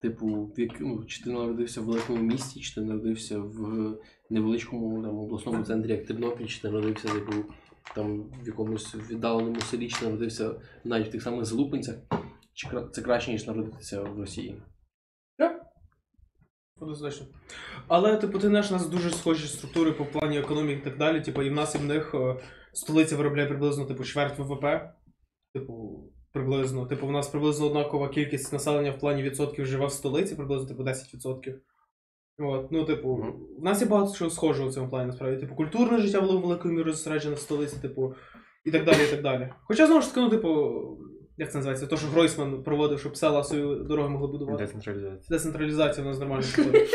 типу, 0.00 0.54
як, 0.56 0.80
ну, 0.80 1.04
чи 1.04 1.24
ти 1.24 1.30
народився 1.30 1.80
в 1.80 1.84
великому 1.84 2.22
місті, 2.22 2.60
чи 2.60 2.74
ти 2.74 2.80
народився 2.80 3.38
в 3.38 3.92
невеличкому 4.30 5.02
там, 5.02 5.18
обласному 5.18 5.64
центрі, 5.64 5.90
як 5.90 6.06
Тернопіль, 6.06 6.46
чи 6.46 6.62
ти 6.62 6.68
народився, 6.68 7.08
типу, 7.08 7.32
там 7.94 8.22
в 8.44 8.46
якомусь 8.46 8.94
віддаленому 9.10 9.60
селі, 9.60 9.88
чи 9.88 10.00
ти 10.00 10.04
народився 10.04 10.60
навіть 10.84 11.08
в 11.08 11.10
тих 11.10 11.22
самих 11.22 11.44
залупинцях, 11.44 11.96
чи 12.54 12.68
це 12.92 13.02
краще, 13.02 13.32
ніж 13.32 13.46
народитися 13.46 14.02
в 14.02 14.18
Росії. 14.18 14.62
Однозначно. 16.82 17.26
Але, 17.88 18.16
типу, 18.16 18.38
ти 18.38 18.48
знаєш, 18.48 18.70
у 18.70 18.74
нас 18.74 18.88
дуже 18.88 19.10
схожі 19.10 19.48
структури 19.48 19.92
по 19.92 20.04
плані 20.04 20.38
економіки 20.38 20.80
і 20.80 20.84
так 20.84 20.98
далі. 20.98 21.20
Типу, 21.20 21.42
і 21.42 21.50
в 21.50 21.52
нас 21.52 21.74
і 21.74 21.78
в 21.78 21.84
них 21.84 22.14
е, 22.14 22.36
столиця 22.72 23.16
виробляє 23.16 23.48
приблизно 23.48 23.84
типу, 23.84 24.04
чверть 24.04 24.38
ВВП. 24.38 24.64
Типу, 25.54 26.04
приблизно. 26.32 26.86
Типу, 26.86 27.06
в 27.06 27.12
нас 27.12 27.28
приблизно 27.28 27.66
однакова 27.66 28.08
кількість 28.08 28.52
населення 28.52 28.90
в 28.90 28.98
плані 28.98 29.22
відсотків 29.22 29.66
живе 29.66 29.86
в 29.86 29.92
столиці, 29.92 30.34
приблизно 30.34 30.68
типу 30.68 30.82
10%. 30.82 31.54
От, 32.38 32.72
ну, 32.72 32.84
типу, 32.84 33.14
в 33.58 33.64
нас 33.64 33.80
є 33.80 33.86
багато 33.88 34.14
чого 34.14 34.30
схожого 34.30 34.68
в 34.68 34.74
цьому 34.74 34.90
плані, 34.90 35.06
насправді. 35.06 35.40
Типу, 35.40 35.54
культурне 35.54 35.98
життя 35.98 36.20
було 36.20 36.40
великою 36.40 36.74
мірою 36.74 36.94
зосереджене 36.94 37.34
в 37.34 37.38
столиці, 37.38 37.76
типу, 37.82 38.14
і 38.64 38.70
так 38.70 38.84
далі, 38.84 39.04
і 39.08 39.10
так 39.10 39.22
далі. 39.22 39.52
Хоча, 39.64 39.86
знову 39.86 40.02
ж 40.02 40.08
таки, 40.08 40.20
ну, 40.20 40.28
типу, 40.28 40.48
як 41.36 41.50
це 41.52 41.58
називається? 41.58 41.86
То, 41.86 41.96
що 41.96 42.06
Гройсман 42.06 42.62
проводив, 42.62 43.00
щоб 43.00 43.16
села 43.16 43.44
свої 43.44 43.84
дороги 43.84 44.08
могли 44.08 44.28
будувати. 44.28 44.64
Децентралізація. 44.64 45.18
Децентралізація 45.30 46.06
у 46.06 46.08
нас 46.08 46.18
нормально 46.18 46.44
проходить. 46.54 46.90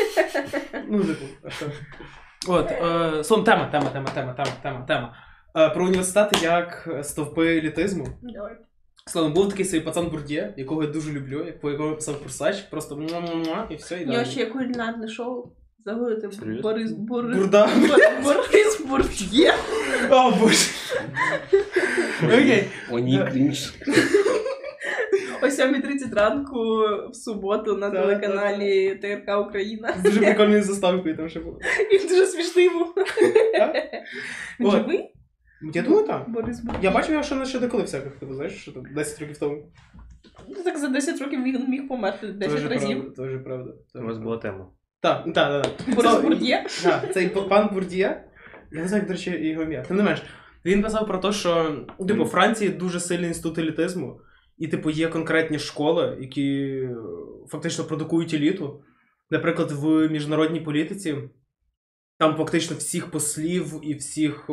Ну, 0.88 1.04
типу, 1.04 1.24
а 1.44 1.50
що? 1.50 1.66
От, 2.48 2.70
е, 2.70 3.24
словом, 3.24 3.44
тема, 3.44 3.66
тема, 3.66 3.90
тема, 3.90 4.10
тема, 4.14 4.32
тема, 4.32 4.52
тема, 4.62 4.84
тема. 4.88 5.14
Е, 5.56 5.70
про 5.70 5.84
університети 5.84 6.44
як 6.44 6.88
стовпи 7.02 7.58
елітизму. 7.58 8.06
Давай. 8.22 8.52
Словом, 9.06 9.32
був 9.32 9.48
такий 9.48 9.64
свій 9.64 9.80
пацан 9.80 10.08
Бурдє, 10.08 10.54
якого 10.56 10.82
я 10.82 10.88
дуже 10.88 11.12
люблю, 11.12 11.44
як 11.46 11.60
по 11.60 11.70
якому 11.70 11.88
я 11.88 11.94
писав 11.94 12.22
курсач, 12.22 12.60
просто 12.60 12.96
муа-муа, 12.96 13.66
і 13.70 13.76
все, 13.76 14.00
і 14.00 14.04
далі. 14.04 14.26
ще 14.26 14.40
є 14.40 14.46
кулінарне 14.46 15.08
шоу. 15.08 15.52
Серйозно? 15.84 16.62
Борис 16.62 16.92
Борис 16.92 17.38
Бурда. 17.38 17.66
Бор- 17.66 18.22
Борис 18.24 18.80
Бурдє. 18.88 19.54
О, 20.10 20.30
боже. 20.30 20.70
Окей. 22.24 22.64
О, 22.90 22.98
ні, 22.98 23.24
крінж. 23.32 23.74
О 25.42 25.46
7.30 25.46 26.14
ранку 26.14 26.58
в 27.10 27.14
суботу 27.16 27.76
на 27.76 27.90
Да, 27.90 28.00
телеканалі 28.02 28.94
ТРК 28.94 29.46
Україна. 29.48 29.94
З 29.98 30.02
дуже 30.02 30.20
прикольною 30.20 30.62
заставкою 30.62 31.16
там 31.16 31.28
ще 31.28 31.40
було. 31.40 31.58
І 31.92 31.98
дуже 32.08 32.26
смішний 32.26 32.68
був. 32.68 32.94
Він 34.60 34.70
живий? 34.70 35.14
Я 35.74 35.82
думаю, 35.82 36.06
так. 36.06 36.30
Борис. 36.30 36.62
Я 36.82 36.90
бачив 36.90 37.10
його 37.12 37.22
ще 37.22 37.34
на 37.34 37.44
ще 37.44 37.58
деколи 37.58 37.82
всяких, 37.82 38.12
типу, 38.12 38.34
знаєш, 38.34 38.52
що 38.62 38.72
там 38.72 38.82
10 38.94 39.20
років 39.20 39.38
тому. 39.38 39.72
Ну, 40.48 40.54
Так 40.64 40.78
за 40.78 40.88
10 40.88 41.20
років 41.20 41.42
він 41.44 41.64
міг 41.68 41.88
померти 41.88 42.26
10 42.26 42.54
Тоже 42.54 42.68
разів. 42.68 42.88
правда, 42.98 43.22
Тоже 43.22 43.38
правда. 43.38 43.72
У 43.94 44.02
вас 44.02 44.18
була 44.18 44.36
тема. 44.36 44.66
Так, 45.00 45.24
так, 45.34 45.34
так. 45.62 45.94
Борис 45.94 46.12
Це- 46.12 46.20
Бурдє. 46.20 46.64
Так, 46.82 47.14
цей 47.14 47.28
п- 47.28 47.40
пан 47.42 47.68
Бурдія, 47.72 48.24
я 48.72 48.82
не 48.82 48.88
знаю, 48.88 49.00
як, 49.00 49.06
до 49.08 49.12
речі, 49.14 49.30
його 49.30 49.62
ім'я. 49.62 49.82
Тим 49.82 49.96
не 49.96 50.02
менш, 50.02 50.22
він 50.64 50.82
писав 50.82 51.06
про 51.06 51.18
те, 51.18 51.32
що 51.32 51.76
типу, 52.08 52.24
Франції 52.24 52.70
дуже 52.70 53.00
сильний 53.00 53.28
інститут 53.28 53.58
елітизму, 53.58 54.20
і, 54.58 54.68
типу, 54.68 54.90
є 54.90 55.08
конкретні 55.08 55.58
школи, 55.58 56.16
які 56.20 56.52
е, 56.54 56.96
фактично 57.48 57.84
продукують 57.84 58.34
еліту. 58.34 58.82
Наприклад, 59.30 59.72
в 59.72 60.08
міжнародній 60.08 60.60
політиці 60.60 61.16
там 62.18 62.34
фактично 62.34 62.76
всіх 62.76 63.10
послів 63.10 63.80
і 63.82 63.94
всіх, 63.94 64.44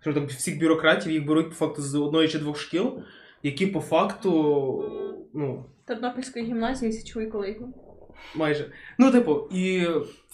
що 0.00 0.12
там, 0.14 0.26
всіх 0.26 0.60
бюрократів 0.60 1.12
їх 1.12 1.26
беруть 1.26 1.48
по 1.48 1.54
факту 1.54 1.82
з 1.82 1.94
одної 1.94 2.28
чи 2.28 2.38
двох 2.38 2.58
шкіл, 2.58 3.02
які 3.42 3.66
по 3.66 3.80
факту, 3.80 5.30
ну, 5.34 5.64
Тернопільської 5.84 6.44
гімназії 6.44 6.92
січовий 6.92 7.28
колеги. 7.28 7.66
Майже. 8.34 8.72
Ну, 8.98 9.10
типу, 9.10 9.48
і 9.52 9.86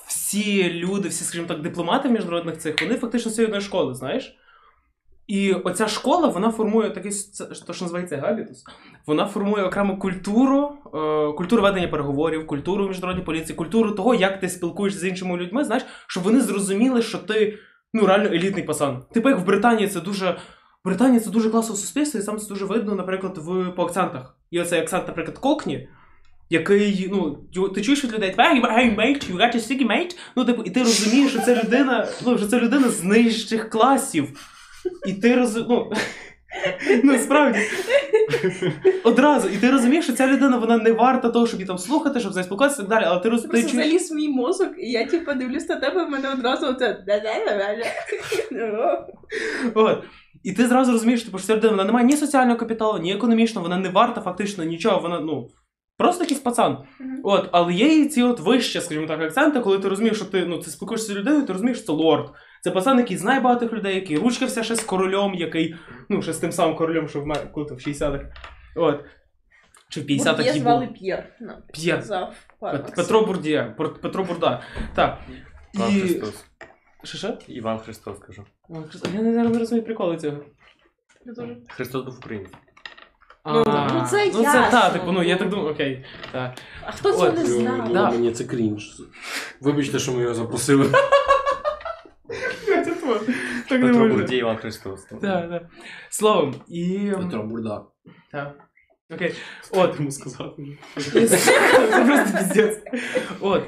всі 0.06 0.72
люди, 0.72 1.09
всі, 1.09 1.24
скажімо 1.24 1.48
так, 1.48 1.62
дипломати 1.62 2.09
в 2.09 2.12
міжнародних 2.12 2.59
цих, 2.59 2.82
вони 2.82 2.94
фактично 2.94 3.31
з 3.31 3.35
цієї 3.35 3.47
одної 3.47 3.62
школи, 3.62 3.94
знаєш? 3.94 4.39
І 5.26 5.52
оця 5.52 5.88
школа, 5.88 6.28
вона 6.28 6.51
формує 6.51 6.90
такий, 6.90 7.12
що 7.52 7.84
називається 7.84 8.16
габітус, 8.16 8.64
вона 9.06 9.26
формує 9.26 9.64
окрему 9.64 9.98
культуру, 9.98 10.72
е, 10.86 11.32
культуру 11.32 11.62
ведення 11.62 11.88
переговорів, 11.88 12.46
культуру 12.46 12.88
міжнародної 12.88 13.26
поліції, 13.26 13.56
культуру 13.56 13.90
того, 13.90 14.14
як 14.14 14.40
ти 14.40 14.48
спілкуєшся 14.48 15.01
з 15.01 15.05
іншими 15.05 15.36
людьми, 15.36 15.64
знаєш, 15.64 15.84
щоб 16.06 16.22
вони 16.22 16.40
зрозуміли, 16.40 17.02
що 17.02 17.18
ти 17.18 17.59
ну, 17.94 18.06
реально 18.06 18.28
елітний 18.28 18.64
пасан. 18.64 19.02
Типу, 19.12 19.28
як 19.28 19.38
в 19.38 19.44
Британії 19.44 19.88
це 19.88 20.01
дуже. 20.01 20.36
В 20.84 20.88
Британії 20.88 21.20
це 21.20 21.30
дуже 21.30 21.51
класно 21.51 21.76
суспільство, 21.76 22.20
і 22.20 22.22
сам 22.22 22.38
це 22.38 22.48
дуже 22.48 22.64
видно, 22.64 22.94
наприклад, 22.94 23.38
в, 23.38 23.70
по 23.70 23.82
акцентах. 23.82 24.36
І 24.51 24.60
оцей 24.60 24.80
акцент, 24.80 25.09
наприклад, 25.09 25.38
Кокні, 25.38 25.88
який, 26.51 27.09
ну, 27.12 27.38
ти 27.68 27.82
чуєш 27.82 28.05
від 28.05 28.12
людей, 28.12 28.34
hey, 28.38 28.62
hey, 28.62 28.96
mate, 28.96 29.32
you 29.32 29.36
got 29.36 29.56
a 29.56 29.59
sticky 29.59 29.86
mate? 29.86 30.16
Ну, 30.36 30.44
типу, 30.44 30.62
і 30.62 30.70
ти 30.70 30.80
розумієш, 30.80 31.30
що 31.30 31.40
це 31.40 31.62
людина, 31.64 32.09
ну, 32.26 32.38
що 32.38 32.46
це 32.46 32.60
людина 32.60 32.88
з 32.88 33.05
нижчих 33.05 33.70
класів. 33.70 34.53
І 35.06 35.12
ти 35.12 35.36
розумієш, 35.36 35.66
ну, 35.70 35.93
ну, 37.05 37.19
справді. 37.19 37.59
Одразу. 39.05 39.48
І 39.48 39.56
ти 39.56 39.70
розумієш, 39.70 40.05
що 40.05 40.15
ця 40.15 40.27
людина, 40.27 40.56
вона 40.56 40.77
не 40.78 40.93
варта 40.93 41.28
того, 41.28 41.47
щоб 41.47 41.61
її 41.61 41.66
там 41.66 41.78
слухати, 41.78 42.20
щоб 42.20 42.32
з 42.32 42.36
нею 42.36 42.44
спілкуватися 42.44 42.82
і 42.82 42.85
так 42.86 42.90
далі, 42.90 43.05
але 43.09 43.20
ти 43.20 43.28
розумієш, 43.28 43.65
Просто 43.65 43.82
заліз 43.89 44.12
мій 44.12 44.28
мозок, 44.28 44.69
і 44.78 44.90
я 44.90 45.06
типу 45.06 45.32
дивлюсь 45.35 45.69
на 45.69 45.77
тебе, 45.77 46.05
в 46.05 46.11
мене 46.11 46.32
одразу 46.32 46.66
оце. 46.66 47.05
От. 49.74 50.05
І 50.44 50.52
ти 50.52 50.66
зразу 50.66 50.93
розумієш, 50.93 51.23
типу, 51.23 51.39
що 51.39 51.47
ця 51.47 51.56
людина 51.56 51.70
вона 51.70 51.85
не 51.85 51.93
має 51.93 52.06
ні 52.06 52.16
соціального 52.16 52.59
капіталу, 52.59 52.98
ні 52.98 53.15
економічного, 53.15 53.69
вона 53.69 53.81
не 53.81 53.89
варта 53.89 54.20
фактично 54.20 54.65
нічого, 54.65 55.01
вона, 55.01 55.20
ну, 55.20 55.48
просто 55.98 56.24
якийсь 56.24 56.40
пацан. 56.40 56.78
Мгм. 57.01 57.20
От, 57.24 57.48
але 57.52 57.73
є 57.73 57.98
і 57.98 58.09
ці 58.09 58.23
от 58.23 58.40
вищі, 58.40 58.81
скажімо 58.81 59.06
так, 59.06 59.23
акценти, 59.23 59.61
коли 59.61 59.78
ти 59.78 59.89
розумієш, 59.89 60.16
що 60.16 60.27
ти 60.27 60.47
ну, 60.47 60.59
ти 60.59 60.70
спілкуєшся 60.70 61.12
з 61.12 61.16
людиною, 61.16 61.47
ти 61.47 61.52
розумієш, 61.52 61.78
що 61.78 61.86
це 61.86 61.93
лорд. 61.93 62.31
Це 62.65 62.70
пацан, 62.70 62.99
який 62.99 63.16
знає 63.16 63.41
багатих 63.41 63.73
людей, 63.73 63.95
який 63.95 64.19
ручкався 64.19 64.62
ще 64.62 64.77
з 64.77 64.81
королем, 64.85 65.35
який, 65.35 65.74
ну, 66.09 66.23
ще 66.23 66.32
з 66.32 66.39
тим 66.39 66.53
самим 66.53 66.77
королем, 66.77 67.09
що 67.09 67.20
в 67.20 67.27
мене, 67.27 67.41
коли 67.53 67.66
то 67.66 67.74
в 67.74 67.78
60-х. 67.78 68.24
От. 68.77 69.05
Чи 69.89 70.01
в 70.01 70.05
50-х 70.05 70.32
Бурдє 70.36 70.51
і 70.57 70.61
звали 70.61 70.86
був. 70.86 70.95
П'єр. 70.95 71.24
нам 71.41 71.57
П'єр. 71.73 71.99
сказав 71.99 72.35
Пет-. 72.61 72.97
Петро 72.97 73.27
Бурдія. 73.27 73.74
Пор- 73.78 74.01
Петро 74.01 74.24
Бурда. 74.24 74.62
Так. 74.95 75.19
Іван 75.74 75.91
І... 75.97 76.01
Христос. 76.01 76.45
Що 77.05 77.19
що? 77.19 77.39
Іван 77.49 77.78
Христос, 77.78 78.19
кажу. 78.19 78.45
Я 79.15 79.23
не, 79.23 79.49
не 79.49 79.59
розумію 79.59 79.85
приколи 79.85 80.16
цього. 80.16 80.36
Я. 81.24 81.57
Христос 81.69 82.05
був 82.05 82.19
українець. 82.19 82.53
Ну, 83.47 83.62
А, 83.66 83.89
ну, 83.95 84.07
це 84.11 84.27
ну, 84.27 84.32
це 84.32 84.43
ясно. 84.43 84.69
та, 84.70 84.91
типу, 84.91 85.12
ну 85.12 85.23
я 85.23 85.36
так 85.36 85.49
думаю, 85.49 85.69
окей. 85.69 86.05
Так. 86.32 86.55
А 86.86 86.93
хто 86.93 87.12
цього 87.12 87.24
От, 87.27 87.35
не 87.36 87.43
Ну, 87.43 87.47
знав? 87.49 87.93
Да. 87.93 88.11
Мені 88.11 88.32
це 88.32 88.45
крінж. 88.45 88.97
Вибачте, 89.61 89.99
що 89.99 90.12
ми 90.12 90.23
його 90.23 90.35
запросили. 90.35 90.91
Це. 93.05 93.32
Так 93.68 93.81
не 93.81 93.86
Петро 93.86 94.01
можна. 94.01 94.14
Бурдій, 94.14 94.36
Іван 94.36 94.56
Христос. 94.56 95.05
Так, 95.05 95.20
так. 95.51 95.62
Словом, 96.10 96.55
і. 96.68 97.12
Петро 97.16 97.43
Бурда. 97.43 97.82
Так. 98.32 98.55
Окей. 99.10 99.35
От. 99.70 99.98
Йому 99.98 100.10
сказати. 100.10 100.78
Це 100.97 102.05
просто 102.06 102.39
піздець. 102.39 102.82
От. 103.40 103.62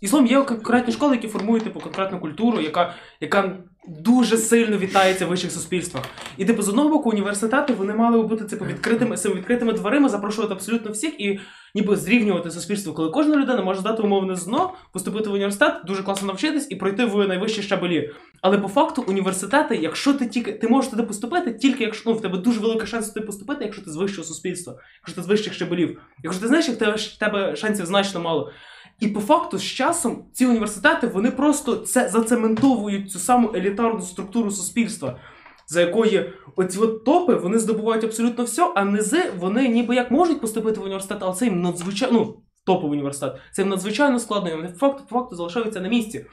І 0.00 0.08
словом, 0.08 0.26
є 0.26 0.42
конкретні 0.42 0.92
школи, 0.92 1.16
які 1.16 1.28
формують 1.28 1.64
типу, 1.64 1.80
конкретну 1.80 2.20
культуру, 2.20 2.60
яка, 2.60 2.94
яка 3.20 3.56
дуже 3.88 4.36
сильно 4.36 4.78
вітається 4.78 5.26
в 5.26 5.28
вищих 5.28 5.52
суспільствах. 5.52 6.04
І, 6.36 6.44
типу, 6.44 6.62
з 6.62 6.68
одного 6.68 6.88
боку, 6.88 7.10
університети 7.10 7.72
вони 7.72 7.94
мали 7.94 8.16
би 8.18 8.22
бути 8.22 8.44
типу, 8.44 8.64
відкритими, 8.64 9.16
цими 9.16 9.34
відкритими 9.34 9.72
дверима, 9.72 10.08
запрошувати 10.08 10.54
абсолютно 10.54 10.90
всіх 10.92 11.20
і 11.20 11.40
ніби 11.74 11.96
зрівнювати 11.96 12.50
суспільство, 12.50 12.92
коли 12.92 13.10
кожна 13.10 13.36
людина 13.36 13.62
може 13.62 13.80
здати 13.80 14.02
умовне 14.02 14.36
ЗНО, 14.36 14.74
поступити 14.92 15.30
в 15.30 15.32
університет, 15.32 15.74
дуже 15.86 16.02
класно 16.02 16.26
навчитись 16.26 16.66
і 16.70 16.76
пройти 16.76 17.04
в 17.04 17.28
найвищі 17.28 17.62
щабелі. 17.62 18.10
Але 18.40 18.58
по 18.58 18.68
факту 18.68 19.04
університети, 19.08 19.76
якщо 19.76 20.14
ти 20.14 20.26
тільки 20.26 20.52
ти 20.52 20.68
можеш 20.68 20.90
туди 20.90 21.02
поступити, 21.02 21.52
тільки 21.52 21.84
якщо 21.84 22.10
ну, 22.10 22.16
в 22.16 22.20
тебе 22.20 22.38
дуже 22.38 22.60
великий 22.60 22.86
шанс 22.86 23.10
туди 23.10 23.26
поступити, 23.26 23.64
якщо 23.64 23.82
ти 23.82 23.90
з 23.90 23.96
вищого 23.96 24.24
суспільства, 24.24 24.74
якщо 25.00 25.16
ти 25.16 25.22
з 25.22 25.26
вищих 25.26 25.52
щабелів. 25.52 26.00
Якщо 26.22 26.42
ти 26.42 26.48
знаєш, 26.48 26.68
як 26.68 26.78
тебе, 26.78 26.96
тебе 27.18 27.56
шансів 27.56 27.86
значно 27.86 28.20
мало. 28.20 28.52
І 29.00 29.08
по 29.08 29.20
факту 29.20 29.58
з 29.58 29.62
часом 29.62 30.24
ці 30.32 30.46
університети 30.46 31.06
вони 31.06 31.30
просто 31.30 31.76
це 31.76 32.08
зацементовують 32.08 33.10
цю 33.10 33.18
саму 33.18 33.52
елітарну 33.54 34.00
структуру 34.00 34.50
суспільства. 34.50 35.18
За 35.66 35.80
якої 35.80 36.32
оці 36.56 36.78
от 36.78 37.04
топи 37.04 37.34
вони 37.34 37.58
здобувають 37.58 38.04
абсолютно 38.04 38.44
все, 38.44 38.72
а 38.74 38.84
низи 38.84 39.32
вони 39.38 39.68
ніби 39.68 39.94
як 39.94 40.10
можуть 40.10 40.40
поступити 40.40 40.80
в 40.80 40.82
університет, 40.82 41.18
але 41.20 41.34
це 41.34 41.44
їм 41.44 41.62
надзвичайно 41.62 42.18
ну, 42.18 42.42
топовий 42.66 42.92
університет. 42.92 43.40
Це 43.52 43.62
їм 43.62 43.68
надзвичайно 43.68 44.18
складно, 44.18 44.50
і 44.50 44.54
вони 44.54 44.68
факту, 44.68 45.04
факту 45.10 45.36
залишаються 45.36 45.80
на 45.80 45.88
місці. 45.88 46.26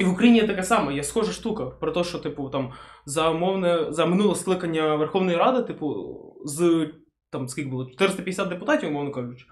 І 0.00 0.04
в 0.04 0.12
Україні 0.12 0.38
є 0.38 0.46
таке 0.46 0.62
саме, 0.62 0.94
є 0.94 1.04
схожа 1.04 1.32
штука 1.32 1.66
про 1.66 1.92
те, 1.92 2.04
що, 2.04 2.18
типу, 2.18 2.48
там 2.48 2.72
за 3.06 3.30
умовне, 3.30 3.86
за 3.88 4.06
минуле 4.06 4.34
скликання 4.34 4.94
Верховної 4.94 5.36
Ради, 5.36 5.62
типу, 5.62 5.94
з 6.44 6.88
там 7.30 7.48
скільки 7.48 7.68
було 7.68 7.86
450 7.86 8.48
депутатів, 8.48 8.88
умовно 8.88 9.10
кажучи. 9.10 9.46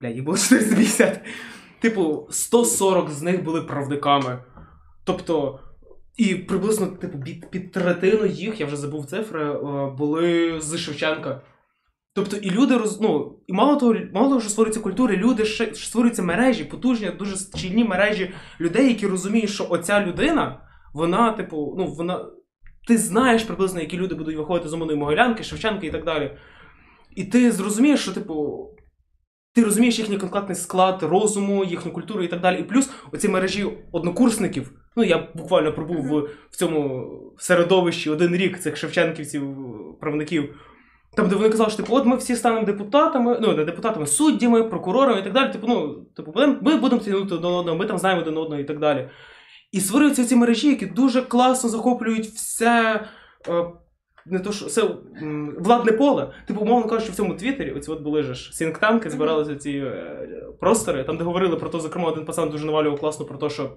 Бля, 0.00 0.08
їх 0.08 0.24
було 0.24 0.36
450. 0.48 1.20
Типу, 1.80 2.26
140 2.30 3.10
з 3.10 3.22
них 3.22 3.44
були 3.44 3.62
правниками. 3.62 4.44
Тобто, 5.04 5.60
і 6.16 6.34
приблизно 6.34 6.86
типу, 6.86 7.20
під, 7.20 7.50
під 7.50 7.72
третину 7.72 8.26
їх, 8.26 8.60
я 8.60 8.66
вже 8.66 8.76
забув 8.76 9.06
цифри, 9.06 9.44
е, 9.44 9.56
були 9.98 10.60
з 10.60 10.78
Шевченка. 10.78 11.40
Тобто, 12.14 12.36
і 12.36 12.50
люди 12.50 12.76
роз, 12.76 13.00
ну, 13.00 13.38
і 13.46 13.52
мало 13.52 13.76
того, 13.76 13.94
мало 14.14 14.28
того, 14.28 14.40
що 14.40 14.50
створюється 14.50 14.80
культури, 14.80 15.16
люди 15.16 15.44
ще 15.44 15.74
створюються 15.74 16.22
мережі, 16.22 16.64
потужні, 16.64 17.10
дуже 17.10 17.36
щільні 17.36 17.84
мережі 17.84 18.32
людей, 18.60 18.88
які 18.88 19.06
розуміють, 19.06 19.50
що 19.50 19.66
оця 19.70 20.06
людина, 20.06 20.60
вона, 20.94 21.32
типу, 21.32 21.74
ну, 21.78 21.86
вона. 21.86 22.26
Ти 22.88 22.98
знаєш 22.98 23.42
приблизно, 23.42 23.80
які 23.80 23.96
люди 23.96 24.14
будуть 24.14 24.36
виходити 24.36 24.68
з 24.68 24.72
умовної 24.74 24.98
Могилянки, 24.98 25.44
Шевченки 25.44 25.86
і 25.86 25.90
так 25.90 26.04
далі. 26.04 26.36
І 27.16 27.24
ти 27.24 27.52
зрозумієш, 27.52 28.00
що, 28.00 28.12
типу, 28.12 28.68
ти 29.54 29.64
розумієш 29.64 29.98
їхній 29.98 30.18
конкретний 30.18 30.56
склад 30.56 31.02
розуму, 31.02 31.64
їхню 31.64 31.92
культуру 31.92 32.22
і 32.22 32.28
так 32.28 32.40
далі. 32.40 32.60
І 32.60 32.62
плюс 32.62 32.90
оці 33.12 33.28
мережі 33.28 33.66
однокурсників. 33.92 34.81
Ну, 34.96 35.04
я 35.04 35.28
буквально 35.34 35.72
пробув 35.72 36.06
в, 36.06 36.28
в 36.50 36.56
цьому 36.56 37.08
середовищі 37.38 38.10
один 38.10 38.36
рік 38.36 38.58
цих 38.58 38.76
шевченківців, 38.76 39.56
правників. 40.00 40.54
Там, 41.16 41.28
де 41.28 41.36
вони 41.36 41.48
казали, 41.48 41.70
що 41.70 41.76
типу, 41.76 41.96
от 41.96 42.06
ми 42.06 42.16
всі 42.16 42.36
станемо 42.36 42.66
депутатами, 42.66 43.38
ну 43.40 43.52
не 43.56 43.64
депутатами, 43.64 44.06
суддями, 44.06 44.64
прокурорами 44.64 45.20
і 45.20 45.22
так 45.22 45.32
далі. 45.32 45.52
Типу, 45.52 45.66
ну, 45.66 46.04
типу, 46.16 46.32
ми 46.62 46.76
будемо 46.76 47.02
тягнути 47.02 47.34
один 47.34 47.50
одного, 47.50 47.76
ми 47.76 47.86
там 47.86 47.98
знаємо 47.98 48.22
один 48.22 48.36
одного 48.36 48.60
і 48.60 48.64
так 48.64 48.78
далі. 48.78 49.08
І 49.72 49.80
створюються 49.80 50.24
ці 50.24 50.36
мережі, 50.36 50.68
які 50.68 50.86
дуже 50.86 51.22
класно 51.22 51.70
захоплюють 51.70 52.26
все. 52.26 53.04
Е, 53.48 53.64
не 54.26 54.38
то, 54.38 54.52
що 54.52 54.98
м, 55.22 55.56
владне 55.58 55.92
поле. 55.92 56.32
Типу, 56.46 56.60
умовно 56.60 56.88
кажучи, 56.88 57.12
в 57.12 57.14
цьому 57.14 57.34
Твіттері, 57.34 57.72
оці 57.72 57.90
от 57.90 58.02
були 58.02 58.22
ж 58.22 58.52
сінктанки, 58.52 59.10
збиралися 59.10 59.56
ці 59.56 59.70
е, 59.70 60.28
простори, 60.60 61.04
там, 61.04 61.16
де 61.16 61.24
говорили 61.24 61.56
про 61.56 61.68
те, 61.68 61.80
зокрема, 61.80 62.08
один 62.08 62.24
пацан 62.24 62.50
дуже 62.50 62.66
навалював 62.66 63.00
класно 63.00 63.26
про 63.26 63.38
те, 63.38 63.50
що 63.50 63.70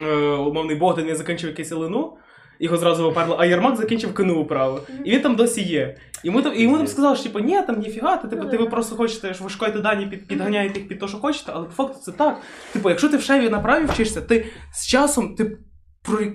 умовний 0.00 0.76
Богдан 0.76 1.06
не 1.06 1.14
закінчив 1.14 1.50
якесь 1.50 1.72
лину, 1.72 2.16
його 2.60 2.76
зразу 2.76 3.04
виперло, 3.04 3.36
а 3.38 3.46
Єрмак 3.46 3.76
закінчив 3.76 4.14
кину 4.14 4.44
право. 4.44 4.80
І 5.04 5.10
він 5.10 5.20
там 5.20 5.36
досі 5.36 5.62
є. 5.62 5.96
Йому 6.24 6.42
там, 6.42 6.52
і 6.56 6.62
йому 6.62 6.76
там 6.76 6.86
сказали, 6.86 7.16
що 7.16 7.24
типу, 7.24 7.38
ні, 7.38 7.62
там 7.62 7.78
ніфіга, 7.80 8.16
ти, 8.16 8.28
типу, 8.28 8.44
ти 8.44 8.56
ви 8.56 8.66
просто 8.66 8.96
хочете, 8.96 9.34
що 9.34 9.44
ви 9.44 9.50
шукаєте 9.50 9.78
дані, 9.78 10.06
під, 10.06 10.28
підганяєте 10.28 10.78
їх 10.78 10.88
під 10.88 11.00
те, 11.00 11.08
що 11.08 11.18
хочете, 11.18 11.52
але 11.54 11.64
по 11.64 11.72
факту 11.72 11.98
це 12.02 12.12
так. 12.12 12.40
Типу, 12.72 12.88
якщо 12.88 13.08
ти 13.08 13.16
в 13.16 13.22
шеві 13.22 13.48
на 13.50 13.60
праві 13.60 13.84
вчишся, 13.84 14.20
ти 14.20 14.46
з 14.72 14.86
часом 14.86 15.34
ти 15.34 15.58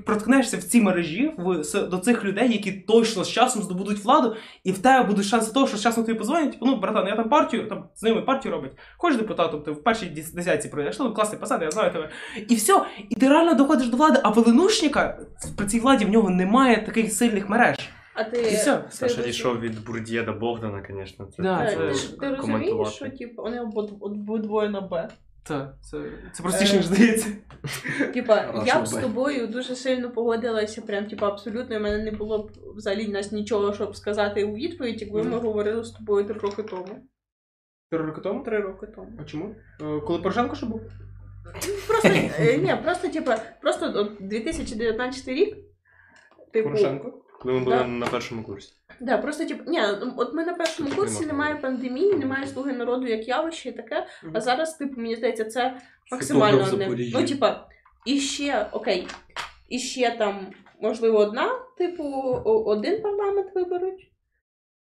проткнешся 0.06 0.58
в 0.58 0.64
ці 0.64 0.82
мережі 0.82 1.32
в, 1.38 1.64
до 1.90 1.98
цих 1.98 2.26
людей, 2.26 2.52
які 2.52 2.72
точно 2.72 3.24
з 3.24 3.30
часом 3.30 3.64
здобудуть 3.64 4.04
владу, 4.04 4.36
і 4.64 4.72
в 4.72 4.78
тебе 4.80 5.04
будуть 5.08 5.26
шанси 5.26 5.54
того, 5.54 5.68
що 5.68 5.78
з 5.78 5.82
часом 5.82 6.04
тобі 6.04 6.18
позвонять, 6.18 6.52
типу, 6.52 6.66
ну, 6.66 6.76
братан, 6.76 7.08
я 7.08 7.16
там 7.16 7.30
партію, 7.30 7.68
там 7.70 7.86
з 7.96 8.04
ними 8.04 8.22
партію 8.22 8.52
робить. 8.52 8.72
Хочеш 8.98 9.20
депутатом, 9.20 9.62
ти 9.62 9.72
в 9.72 9.84
першій 9.84 10.06
дес- 10.06 10.36
десятці 10.36 10.70
пройдеш, 10.70 11.00
ну, 11.00 11.14
класний 11.14 11.40
посад, 11.40 11.62
я 11.62 11.72
знаю 11.72 11.92
тебе. 11.92 12.10
І 12.50 12.56
все, 12.56 12.82
і 13.10 13.16
ти 13.16 13.30
реально 13.30 13.54
доходиш 13.54 13.88
до 13.88 13.98
влади, 13.98 14.20
а 14.24 14.30
Веленушника 14.30 15.20
при 15.58 15.66
цій 15.68 15.80
владі 15.80 16.06
в 16.06 16.10
нього 16.10 16.30
немає 16.30 16.86
таких 16.86 17.14
сильних 17.14 17.50
мереж. 17.50 17.78
А 18.16 18.24
ти, 18.24 18.42
І 18.42 18.56
все. 18.56 18.78
ти 18.78 18.84
Саша 18.92 19.22
дійшов 19.22 19.60
від 19.60 19.86
Бурдія 19.86 20.24
до 20.24 20.34
Богдана, 20.34 20.84
звісно. 20.90 21.26
Це 21.38 21.44
Да, 21.44 21.68
це- 21.70 21.78
Ти, 21.88 21.94
ж- 21.94 22.20
ти 22.20 22.30
розумієш, 22.36 22.88
що 22.96 23.10
типу, 23.10 23.42
вони 23.42 23.60
обидвоє 24.02 24.70
на 24.70 24.82
Б. 24.82 25.08
Так, 25.44 25.76
це, 25.82 25.98
це 26.34 26.44
простіше, 26.44 26.76
ніж 26.78 26.86
здається. 26.86 27.30
Типа, 28.14 28.64
я 28.66 28.82
б 28.82 28.88
з 28.88 28.98
тобою 28.98 29.48
дуже 29.48 29.76
сильно 29.76 30.12
погодилася, 30.12 30.82
прям 30.82 31.06
типу, 31.06 31.26
абсолютно. 31.26 31.78
У 31.78 31.80
мене 31.80 32.04
не 32.04 32.12
було 32.12 32.44
б 32.44 32.52
взагалі 32.76 33.08
нас 33.08 33.32
нічого, 33.32 33.74
щоб 33.74 33.96
сказати 33.96 34.44
у 34.44 34.54
відповідь, 34.54 35.02
якби 35.02 35.24
ми 35.24 35.38
говорили 35.38 35.84
з 35.84 35.92
тобою 35.92 36.26
три 36.26 36.40
роки 36.40 36.64
тому. 36.64 37.08
Три 37.92 38.02
роки 38.02 38.22
тому? 38.22 38.44
Три 38.44 38.60
роки 38.60 38.88
тому. 38.88 39.12
А 39.22 39.24
чому? 39.24 39.56
Е, 39.82 40.00
Коли 40.00 40.20
Порошенко 40.20 40.56
ще 40.56 40.66
був? 40.66 40.82
Просто 41.88 42.10
е, 42.10 42.58
ні, 42.64 42.76
просто 42.84 43.08
типа, 43.08 43.38
просто 43.62 44.10
2019 44.20 45.28
рік. 45.28 45.58
Типу, 46.54 46.70
Порошенко? 46.70 47.24
Коли 47.42 47.54
ми 47.54 47.64
були 47.64 47.84
на 47.84 48.08
першому 48.08 48.44
курсі. 48.44 48.74
Да, 49.04 49.18
просто 49.18 49.46
типу, 49.46 49.72
ні, 49.72 49.82
от 50.18 50.34
ми 50.34 50.46
на 50.46 50.54
першому 50.54 50.90
курсі 50.90 51.26
немає 51.26 51.56
пандемії, 51.56 52.14
немає 52.14 52.48
слуги 52.48 52.74
народу 52.74 53.08
як 53.08 53.28
явище 53.28 53.70
і 53.70 53.72
таке. 53.72 54.08
А 54.34 54.42
зараз, 54.42 54.74
типу, 54.74 55.02
мені 55.02 55.16
здається, 55.16 55.46
це 55.46 55.78
максимально 56.12 56.66
Фотограф 56.66 56.98
не. 57.00 57.10
Ну, 57.14 57.28
типа, 57.28 57.68
і 58.06 58.20
ще, 58.20 58.68
окей, 58.72 59.08
і 59.70 59.80
ще 59.80 60.12
там, 60.18 60.48
можливо, 60.82 61.18
одна, 61.18 61.50
типу, 61.78 62.04
один 62.46 63.02
парламент 63.02 63.48
виберуть. 63.56 64.10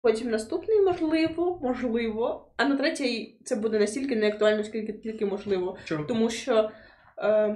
Потім 0.01 0.29
наступний, 0.29 0.81
можливо, 0.81 1.59
можливо. 1.63 2.51
А 2.57 2.65
на 2.65 2.75
третій 2.75 3.39
це 3.43 3.55
буде 3.55 3.79
настільки 3.79 4.15
неактуально, 4.15 4.63
скільки 4.63 4.93
тільки 4.93 5.25
можливо. 5.25 5.77
Чому? 5.85 6.05
Тому 6.05 6.29
що 6.29 6.69
е, 7.17 7.55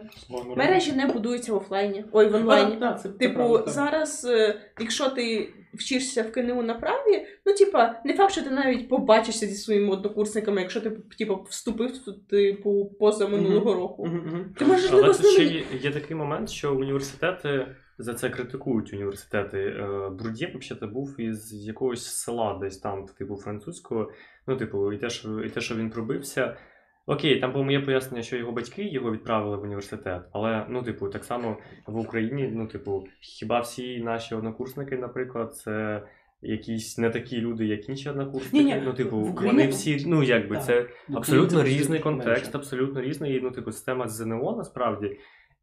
мережі 0.57 0.91
не 0.94 1.06
будуються 1.06 1.53
в 1.53 1.56
офлайні. 1.56 2.06
Ой, 2.11 2.28
в 2.28 2.36
онлайні. 2.36 2.76
Так, 2.76 3.02
це, 3.02 3.10
це 3.10 3.18
Типу, 3.18 3.36
правда, 3.36 3.72
зараз, 3.72 4.26
е, 4.26 4.61
якщо 4.80 5.10
ти 5.10 5.53
вчишся 5.73 6.23
в 6.23 6.31
КНУ 6.31 6.64
на 6.64 6.73
праві, 6.73 7.26
ну 7.45 7.53
типа, 7.53 8.02
не 8.06 8.14
факт, 8.14 8.31
що 8.31 8.41
ти 8.41 8.49
навіть 8.49 8.89
побачишся 8.89 9.48
зі 9.48 9.56
своїми 9.56 9.93
однокурсниками, 9.93 10.61
якщо 10.61 10.81
ти 10.81 10.91
типу, 11.18 11.45
вступив 11.49 11.91
типу 12.30 12.91
поза 12.99 13.27
минулого 13.27 13.73
року. 13.73 14.10
Ти 14.57 14.65
можеш 14.65 14.91
Але 14.91 15.14
з 15.14 15.27
ще 15.27 15.43
є, 15.43 15.64
є 15.81 15.91
такий 15.91 16.18
момент, 16.18 16.49
що 16.49 16.76
університети 16.76 17.68
за 17.98 18.14
це 18.14 18.30
критикують 18.30 18.93
університети. 18.93 19.57
Е, 19.57 20.10
Брудє, 20.10 20.53
взагалі, 20.56 20.93
був 20.93 21.19
із 21.19 21.53
якогось 21.53 22.06
села, 22.06 22.60
десь 22.61 22.77
там, 22.77 23.06
типу, 23.06 23.35
французького. 23.35 24.11
Ну, 24.48 24.57
типу, 24.57 24.93
і 24.93 24.98
те, 24.98 25.10
що, 25.10 25.43
і 25.43 25.49
те, 25.49 25.61
що 25.61 25.76
він 25.76 25.89
пробився. 25.89 26.57
Окей, 27.06 27.40
там 27.40 27.52
було 27.52 27.64
моє 27.64 27.80
пояснення, 27.80 28.23
що 28.23 28.38
його 28.38 28.52
батьки 28.52 28.84
його 28.84 29.11
відправили 29.11 29.57
в 29.57 29.64
університет. 29.64 30.22
Але, 30.32 30.65
ну, 30.69 30.84
типу, 30.84 31.10
так 31.10 31.23
само 31.23 31.57
в 31.88 31.98
Україні, 31.98 32.49
ну, 32.53 32.68
типу, 32.68 33.07
хіба 33.19 33.60
всі 33.60 33.99
наші 34.03 34.36
однокурсники, 34.36 34.98
наприклад, 34.98 35.56
це. 35.56 36.03
Якісь 36.44 36.98
не 36.98 37.10
такі 37.10 37.41
люди, 37.41 37.65
як 37.65 37.90
інші 37.90 38.10
однокурсники. 38.10 38.65
Ні-ні, 38.65 38.82
ну, 38.86 38.94
типу, 38.94 39.18
Україні- 39.18 39.57
вони 39.57 39.68
всі, 39.68 40.03
ну 40.07 40.23
якби 40.23 40.56
Так. 40.56 40.65
це 40.65 40.86
абсолютно 41.14 41.64
різний 41.64 41.90
менше. 41.90 42.03
контекст, 42.03 42.56
абсолютно 42.56 43.02
різний. 43.02 43.41
Ну, 43.44 43.52
типу, 43.52 43.72
система 43.72 44.07
ЗНО 44.07 44.56
насправді 44.57 45.18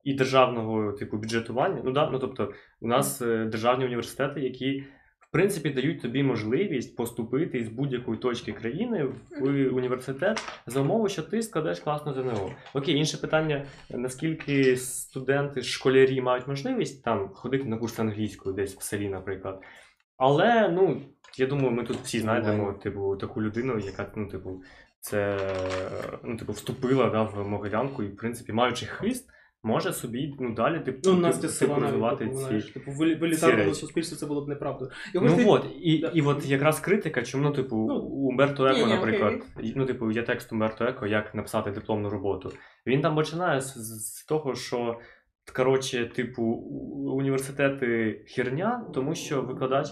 і 0.05 0.15
державного 0.15 0.93
типу 0.93 1.17
бюджетування. 1.17 1.83
Ну 1.85 1.91
да, 1.91 2.11
ну 2.11 2.19
тобто, 2.19 2.53
у 2.81 2.89
нас 2.89 3.23
е, 3.23 3.45
державні 3.45 3.85
університети, 3.85 4.41
які 4.41 4.85
в 5.29 5.33
принципі 5.33 5.71
дають 5.71 6.03
тобі 6.03 6.23
можливість 6.23 6.97
поступити 6.97 7.65
з 7.65 7.69
будь-якої 7.69 8.19
точки 8.19 8.53
країни 8.53 9.05
в 9.41 9.75
університет 9.75 10.43
за 10.67 10.81
умови, 10.81 11.09
що 11.09 11.23
ти 11.23 11.43
складеш 11.43 11.81
класну 11.81 12.15
ЗНО. 12.15 12.51
Окей, 12.75 12.95
інше 12.95 13.17
питання: 13.17 13.67
наскільки 13.91 14.77
студенти, 14.77 15.63
школярі 15.63 16.21
мають 16.21 16.49
можливість 16.49 17.05
там 17.05 17.29
ходити 17.29 17.65
на 17.65 17.77
курс 17.77 17.99
англійської 17.99 18.57
десь 18.57 18.77
в 18.77 18.83
селі, 18.83 19.09
наприклад. 19.09 19.61
Але 20.17 20.69
ну 20.69 21.03
я 21.39 21.47
думаю, 21.47 21.71
ми 21.71 21.85
тут 21.85 21.97
всі 21.97 22.21
знайдемо 22.21 22.73
типу 22.73 23.17
таку 23.17 23.43
людину, 23.43 23.79
яка 23.79 24.13
ну, 24.17 24.27
типу, 24.27 24.63
це 25.01 25.39
ну, 26.25 26.37
типу, 26.37 26.53
вступила 26.53 27.11
да, 27.11 27.23
в 27.23 27.49
Могилянку 27.49 28.03
і, 28.03 28.07
в 28.07 28.17
принципі, 28.17 28.53
маючи 28.53 28.87
хист, 28.87 29.31
може 29.63 29.93
собі 29.93 30.35
ну, 30.41 30.55
далі 30.55 30.81
типу, 30.81 30.99
Ну, 31.05 31.17
у 31.17 31.21
нас 31.21 31.39
типу, 31.39 31.67
навіть, 31.73 31.83
розвивати 31.85 32.25
типу, 32.25 32.37
ці. 32.37 32.43
знаєш, 32.45 32.65
типу, 32.65 32.91
в 32.91 33.01
елі- 33.03 33.19
в 33.21 33.25
елітарному 33.25 33.63
речі. 33.65 33.75
суспільстві 33.75 34.17
це 34.17 34.27
було 34.27 34.45
б 34.45 34.49
неправдою. 34.49 34.91
І 35.15 35.19
Ну 35.21 35.37
ти- 35.37 35.45
от, 35.47 35.67
і, 35.81 35.99
Да. 35.99 36.09
і 36.15 36.23
от 36.23 36.47
якраз 36.47 36.81
критика, 36.81 37.23
чому, 37.23 37.45
ну, 37.45 37.51
типу, 37.53 37.77
Ну, 37.89 37.95
Умберто 38.01 38.67
Еко, 38.67 38.79
ні-ні, 38.79 38.95
наприклад, 38.95 39.35
окей. 39.57 39.71
і, 39.71 39.73
ну, 39.77 39.87
типу, 39.87 40.11
є 40.11 40.23
текст 40.23 40.53
Умберто 40.53 40.85
Еко, 40.85 41.07
як 41.07 41.35
написати 41.35 41.71
дипломну 41.71 42.11
роботу. 42.11 42.53
Він 42.87 43.01
там 43.01 43.15
починає 43.15 43.61
з, 43.61 43.75
з 44.19 44.25
того, 44.25 44.55
що 44.55 44.99
коротше, 45.57 46.07
типу, 46.07 46.43
університети 47.19 48.13
херня, 48.29 48.85
тому 48.95 49.15
що 49.15 49.43
викладач. 49.43 49.89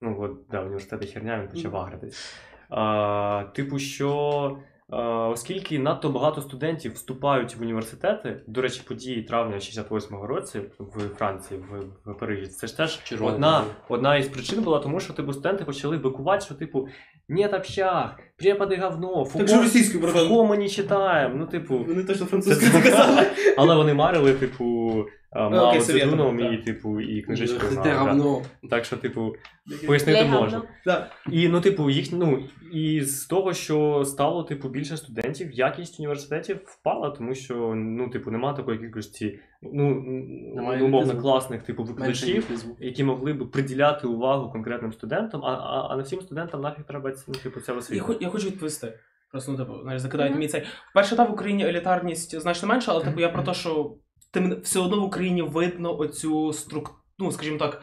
Ну, 0.00 0.16
от, 0.20 0.32
да, 0.50 0.60
університети 0.62 1.06
херня, 1.06 1.40
він 1.40 1.48
почав 1.48 1.76
агритись. 1.76 2.34
А, 2.70 3.44
типу, 3.54 3.78
що. 3.78 4.58
А, 4.90 5.28
Оскільки 5.28 5.78
надто 5.78 6.08
багато 6.10 6.40
студентів 6.40 6.92
вступають 6.92 7.56
в 7.56 7.62
університети, 7.62 8.40
до 8.46 8.60
речі, 8.62 8.82
події 8.88 9.22
травня 9.22 9.56
68-го 9.56 10.26
році 10.26 10.60
в 10.78 11.00
Франції, 11.08 11.60
в, 11.60 12.10
в 12.10 12.18
Парижі, 12.18 12.46
це 12.46 12.66
ж 12.66 12.76
теж 12.76 13.02
Червоний 13.04 13.34
одна, 13.34 13.58
день. 13.60 13.68
одна 13.88 14.16
із 14.16 14.28
причин 14.28 14.62
була 14.62 14.78
тому, 14.78 15.00
що 15.00 15.12
типу 15.12 15.32
студенти 15.32 15.64
почали 15.64 15.96
бикувати, 15.98 16.44
що 16.44 16.54
типу 16.54 16.88
нет 17.28 17.54
общаг, 17.54 18.18
преподи 18.36 18.76
говно, 18.76 19.24
російською, 19.62 20.02
братан. 20.02 20.28
фуко 20.28 20.44
ми 20.46 20.58
не 20.58 20.68
читаємо. 20.68 21.34
Ну, 21.38 21.46
типу, 21.46 21.78
Вони 21.78 22.02
точно 22.04 22.24
це- 22.24 22.30
французькою 22.30 22.70
сказали. 22.82 23.26
але 23.56 23.74
вони 23.74 23.94
марили, 23.94 24.32
типу, 24.32 24.94
а, 25.36 25.46
окей, 25.46 25.58
Мао 25.58 25.80
совєтом, 25.80 26.10
Цзедуном 26.10 26.40
і, 26.40 26.56
так. 26.56 26.64
типу, 26.64 27.00
і 27.00 27.22
книжечки 27.22 27.66
Це 27.68 27.82
да. 27.82 27.94
говно. 27.94 28.42
Так 28.70 28.84
що, 28.84 28.96
типу, 28.96 29.34
пояснити 29.86 30.24
можна. 30.24 30.62
Да. 30.86 31.06
І 31.30 31.48
ну, 31.48 31.60
типу, 31.60 31.90
їх 31.90 32.12
ну 32.12 32.42
і 32.72 33.00
з 33.00 33.26
того, 33.26 33.52
що 33.52 34.04
стало 34.04 34.42
типу 34.42 34.68
більше 34.68 34.96
студентів, 34.96 35.52
якість 35.52 36.00
університетів 36.00 36.60
впала, 36.64 37.10
тому 37.10 37.34
що 37.34 37.54
ну, 37.76 38.08
типу, 38.10 38.30
немає 38.30 38.56
такої 38.56 38.78
кількості 38.78 39.40
ну, 39.62 40.02
Немає 40.54 40.78
ну, 40.78 40.84
умовно 40.84 40.98
елітизму. 40.98 41.22
класних 41.22 41.62
типу 41.62 41.82
Менше 41.82 41.92
викладачів, 41.92 42.46
які 42.80 43.04
могли 43.04 43.32
б 43.32 43.50
приділяти 43.50 44.06
увагу 44.06 44.52
конкретним 44.52 44.92
студентам, 44.92 45.44
а, 45.44 45.48
а, 45.52 45.88
а 45.90 45.96
не 45.96 46.02
всім 46.02 46.20
студентам 46.20 46.60
нафіг 46.60 46.84
треба 46.84 47.12
ну, 47.28 47.34
типу, 47.34 47.60
це 47.60 47.72
Я, 47.72 47.78
освіта. 47.78 48.04
хо- 48.04 48.16
я 48.20 48.28
хочу 48.28 48.46
відповісти. 48.46 48.98
Просто 49.30 49.52
ну, 49.52 49.58
типу, 49.58 49.82
знаєш, 49.82 50.02
закидають 50.02 50.30
Мгм. 50.30 50.38
мені 50.38 50.48
цей. 50.48 50.62
Перше, 50.94 51.16
та 51.16 51.24
в 51.24 51.32
Україні 51.32 51.66
елітарність 51.66 52.40
значно 52.40 52.68
менша, 52.68 52.92
але 52.92 53.04
типу 53.04 53.20
я 53.20 53.28
про 53.28 53.42
те, 53.42 53.54
що 53.54 53.94
тим 54.36 54.60
все 54.62 54.80
одно 54.80 55.00
в 55.00 55.04
Україні 55.04 55.42
видно 55.42 55.98
оцю 55.98 56.52
структуру, 56.52 56.98
ну, 57.18 57.32
скажімо 57.32 57.58
так. 57.58 57.82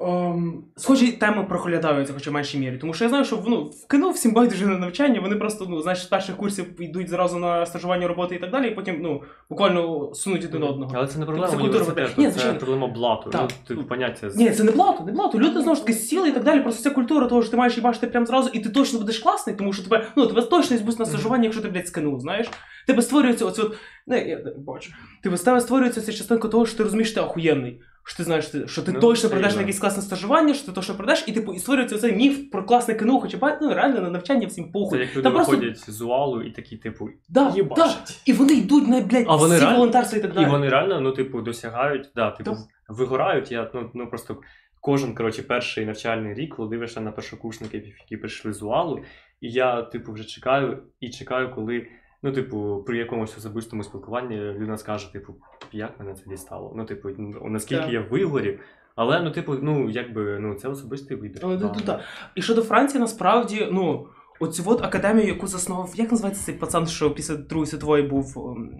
Ем, 0.00 0.64
схожі 0.76 1.12
теми 1.12 1.44
проглядаються, 1.44 2.14
хоча 2.14 2.30
в 2.30 2.32
меншій 2.32 2.58
мірі. 2.58 2.78
Тому 2.78 2.94
що 2.94 3.04
я 3.04 3.08
знаю, 3.08 3.24
що 3.24 3.44
ну, 3.46 3.62
в 3.62 3.86
КНУ 3.86 4.10
всім 4.10 4.32
байдуже 4.32 4.66
на 4.66 4.78
навчання, 4.78 5.20
вони 5.20 5.36
просто 5.36 5.66
ну, 5.68 5.82
знаєш, 5.82 6.02
з 6.02 6.06
перших 6.06 6.36
курсів 6.36 6.82
йдуть 6.82 7.08
зразу 7.08 7.38
на 7.38 7.66
стажування 7.66 8.08
роботи 8.08 8.34
і 8.34 8.38
так 8.38 8.50
далі, 8.50 8.68
і 8.68 8.70
потім 8.70 8.98
ну, 9.00 9.22
буквально 9.50 10.14
сунуть 10.14 10.44
один 10.44 10.62
одного. 10.62 10.92
Але 10.94 11.06
це 11.06 11.18
не 11.18 11.24
проблема 11.24 11.48
Це 11.50 11.56
культура 11.56 11.84
університету, 11.84 12.22
Ні, 12.22 12.30
це 12.30 12.52
проблема 12.52 12.86
блату. 12.86 13.30
Так. 13.30 13.42
Ну, 13.42 13.48
типу, 13.68 13.88
поняття 13.88 14.30
Ні, 14.36 14.50
це 14.50 14.64
не 14.64 14.72
блато, 14.72 15.04
не 15.04 15.12
блато. 15.12 15.38
Люди 15.38 15.60
знову 15.60 15.76
ж 15.76 15.86
таки 15.86 15.98
сіли 15.98 16.28
і 16.28 16.32
так 16.32 16.44
далі. 16.44 16.60
Просто 16.60 16.82
ця 16.82 16.90
культура 16.90 17.26
того, 17.26 17.42
що 17.42 17.50
ти 17.50 17.56
маєш 17.56 17.76
їбачити 17.76 18.06
прямо 18.06 18.26
зразу, 18.26 18.50
і 18.52 18.60
ти 18.60 18.68
точно 18.68 18.98
будеш 18.98 19.18
класний, 19.18 19.56
тому 19.56 19.72
що 19.72 19.82
тебе, 19.82 20.06
ну, 20.16 20.26
тебе 20.26 20.42
точно 20.42 20.76
візьмуть 20.76 20.98
на 20.98 21.06
стажування, 21.06 21.44
якщо 21.44 21.62
ти, 21.62 21.68
блядь, 21.68 21.88
скинув, 21.88 22.20
знаєш. 22.20 22.50
Тебе 22.86 23.02
створюється 23.02 23.44
оце 23.44 23.62
от. 23.62 23.76
Не, 24.06 24.28
я 24.28 24.36
не 24.36 24.52
бачу. 24.58 24.92
Тебе 25.22 25.36
тебе 25.36 25.60
створюється 25.60 26.00
ця 26.00 26.12
частинка 26.12 26.48
того, 26.48 26.66
що 26.66 26.76
ти 26.76 26.82
розумієш, 26.82 27.10
що 27.10 27.20
ти 27.20 27.26
охуєнний. 27.26 27.80
Що 28.06 28.16
ти 28.16 28.24
знаєш, 28.24 28.52
що 28.66 28.82
ти 28.82 28.92
Ну, 28.92 29.00
точно 29.00 29.30
прийдеш 29.30 29.54
на 29.54 29.60
якесь 29.60 29.78
класне 29.78 30.02
стажування, 30.02 30.54
що 30.54 30.66
ти 30.66 30.72
точно 30.72 30.94
прийдеш, 30.94 31.24
і 31.26 31.32
типу, 31.32 31.54
і 31.54 31.58
створюється 31.58 31.98
цей 31.98 32.16
міф 32.16 32.50
про 32.50 32.64
класне 32.64 32.94
КНУ, 32.94 33.20
хоча 33.20 33.58
ну, 33.62 33.74
реально 33.74 34.00
на 34.00 34.10
навчання 34.10 34.46
всім 34.46 34.72
Це 34.90 34.98
як 34.98 35.10
люди 35.10 35.22
Та 35.22 35.30
просто- 35.30 35.52
виходять 35.52 35.90
з 35.90 36.02
уалу 36.02 36.42
і 36.42 36.50
такі, 36.50 36.76
типу, 36.76 37.08
Да, 37.28 37.54
да. 37.76 37.94
І 38.24 38.32
вони 38.32 38.52
йдуть 38.52 38.88
на, 38.88 39.00
блядь, 39.00 39.24
А 39.28 39.36
вони 39.36 39.54
всі 39.54 39.64
реально- 39.64 39.78
волонтерства 39.78 40.18
і 40.18 40.22
так 40.22 40.32
далі. 40.32 40.44
І 40.44 40.48
вони 40.48 40.68
реально, 40.68 41.00
ну, 41.00 41.12
типу, 41.12 41.40
досягають, 41.40 42.10
да, 42.14 42.30
типу, 42.30 42.50
Так. 42.50 42.58
вигорають. 42.88 43.52
Я 43.52 43.70
ну, 43.74 43.90
ну 43.94 44.06
просто 44.06 44.40
кожен, 44.80 45.14
коротше, 45.14 45.42
перший 45.42 45.86
навчальний 45.86 46.34
рік, 46.34 46.56
коли 46.56 46.68
дивишся 46.68 47.00
на 47.00 47.12
першокурсників, 47.12 47.86
які 47.86 48.16
прийшли 48.16 48.52
з 48.52 48.62
УАЛу, 48.62 49.00
і 49.40 49.50
я, 49.50 49.82
типу, 49.82 50.12
вже 50.12 50.24
чекаю 50.24 50.82
і 51.00 51.10
чекаю, 51.10 51.54
коли. 51.54 51.86
Ну, 52.24 52.32
типу, 52.32 52.82
при 52.86 52.98
якомусь 52.98 53.38
особистому 53.38 53.82
спілкуванні 53.82 54.36
людина 54.36 54.78
скаже, 54.78 55.12
типу, 55.12 55.34
як 55.72 56.00
мене 56.00 56.14
це 56.14 56.22
дістало. 56.30 56.72
Ну, 56.76 56.84
типу, 56.84 57.08
ну, 57.18 57.48
наскільки 57.48 57.82
Так. 57.82 57.92
я 57.92 58.00
вигорів. 58.00 58.60
Але, 58.96 59.20
ну, 59.20 59.30
типу, 59.30 59.54
ну, 59.62 59.90
якби, 59.90 60.38
ну, 60.40 60.54
це 60.54 60.68
особистий 60.68 61.16
вибір. 61.16 61.40
Але 61.42 61.56
Да. 61.56 61.68
тут, 61.68 61.84
тут. 61.84 61.94
І 62.34 62.42
щодо 62.42 62.62
Франції, 62.62 63.00
насправді, 63.00 63.68
ну, 63.72 64.06
оцю 64.40 64.62
от 64.66 64.84
академію, 64.84 65.26
яку 65.28 65.46
заснував, 65.46 65.92
як 65.94 66.10
називається 66.10 66.44
цей 66.44 66.54
пацан, 66.54 66.86
що 66.86 67.10
після 67.10 67.36
Другої 67.36 67.66
світової 67.66 68.02
був, 68.02 68.34
ем, 68.56 68.70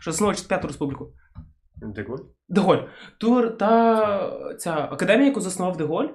що 0.00 0.12
заснував 0.12 0.48
п'яту 0.48 0.66
республіку? 0.66 1.12
Деголь? 1.76 2.18
Деголь. 2.48 2.78
Тур 3.18 3.56
та 3.56 4.54
ця 4.58 4.88
академія, 4.92 5.28
яку 5.28 5.40
заснував 5.40 5.76
Деголь, 5.76 6.06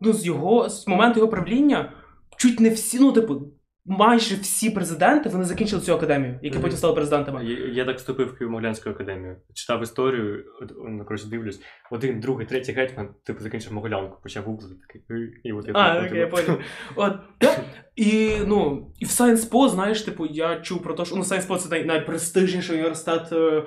ну, 0.00 0.12
з 0.12 0.26
його, 0.26 0.68
з 0.68 0.86
моменту 0.88 1.20
його 1.20 1.30
правління, 1.30 1.92
чуть 2.36 2.60
не 2.60 2.68
всі, 2.68 3.00
ну, 3.00 3.12
типу, 3.12 3.42
майже 3.84 4.34
всі 4.34 4.70
президенти, 4.70 5.28
вони 5.28 5.44
закінчили 5.44 5.82
цю 5.82 5.94
академію, 5.94 6.38
які 6.42 6.54
Мгм. 6.56 6.62
потім 6.62 6.76
стали 6.78 6.94
президентами. 6.94 7.44
Я, 7.44 7.68
я 7.68 7.84
так 7.84 7.96
вступив 7.96 8.26
в 8.38 8.42
Києво-Могилянську 8.42 8.88
академію. 8.90 9.36
Читав 9.54 9.82
історію, 9.82 10.44
от, 10.62 10.72
ну, 10.88 11.04
коротше, 11.04 11.26
дивлюсь. 11.28 11.60
Один, 11.90 12.20
другий, 12.20 12.46
третій 12.46 12.72
гетьман, 12.72 13.08
типу, 13.24 13.42
закінчив 13.42 13.72
Могилянку, 13.72 14.18
почав 14.22 14.44
гуглити 14.44 14.74
такий. 14.86 15.02
І 15.44 15.52
от 15.52 15.66
я 15.68 15.72
А, 15.76 16.06
окей, 16.06 16.18
я 16.18 16.26
понял. 16.26 16.58
От, 16.96 17.12
да. 17.40 17.56
І, 17.96 18.30
ну, 18.46 18.86
і 18.98 19.04
в 19.04 19.08
Science 19.08 19.50
Po, 19.50 19.68
знаєш, 19.68 20.02
типу, 20.02 20.26
я 20.26 20.60
чув 20.60 20.82
про 20.82 20.94
те, 20.94 21.04
що 21.04 21.16
ну, 21.16 21.22
Science 21.22 21.46
Po 21.48 21.56
це 21.56 21.68
най- 21.70 21.84
найпрестижніший 21.84 22.76
університет 22.76 23.32
е, 23.32 23.62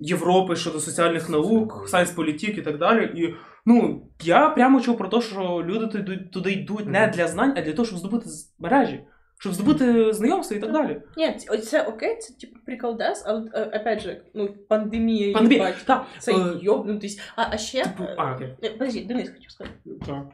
Європи 0.00 0.56
щодо 0.56 0.80
соціальних 0.80 1.28
наук, 1.28 1.88
Science 1.92 2.14
політик 2.14 2.58
і 2.58 2.62
так 2.62 2.78
далі. 2.78 3.04
І, 3.22 3.34
ну, 3.66 4.06
я 4.22 4.48
прямо 4.48 4.80
чув 4.80 4.98
про 4.98 5.08
те, 5.08 5.20
що 5.20 5.62
люди 5.66 5.86
туди, 6.32 6.52
йдуть 6.52 6.86
не 6.86 7.06
для 7.16 7.28
знань, 7.28 7.54
а 7.56 7.60
для 7.62 7.72
того, 7.72 7.86
щоб 7.86 7.98
здобути 7.98 8.26
мережі, 8.58 9.00
щоб 9.40 9.52
здобути 9.52 10.12
знайомства 10.12 10.56
і 10.56 10.60
так 10.60 10.72
далі. 10.72 11.02
Ні, 11.16 11.58
це 11.58 11.82
окей, 11.82 12.16
це 12.16 12.34
типу 12.34 12.60
приколдес, 12.66 13.24
але 13.26 13.50
е, 13.54 13.80
опять 13.80 14.00
же, 14.00 14.24
ну, 14.34 14.54
пандемія, 14.68 15.34
Пандемія, 15.34 15.68
їбать, 15.68 15.84
так, 15.86 16.06
це 16.18 16.32
е, 16.32 16.58
йобнутись. 16.60 17.20
А, 17.36 17.46
а 17.50 17.58
ще. 17.58 17.84
Типу, 17.84 18.02
е, 18.02 18.14
а, 18.18 18.34
окей. 18.34 18.56
е, 18.62 18.70
Подожди, 18.70 19.04
Денис 19.04 19.30
хотів 19.30 19.50
сказати. 19.50 19.76
Так. 20.06 20.26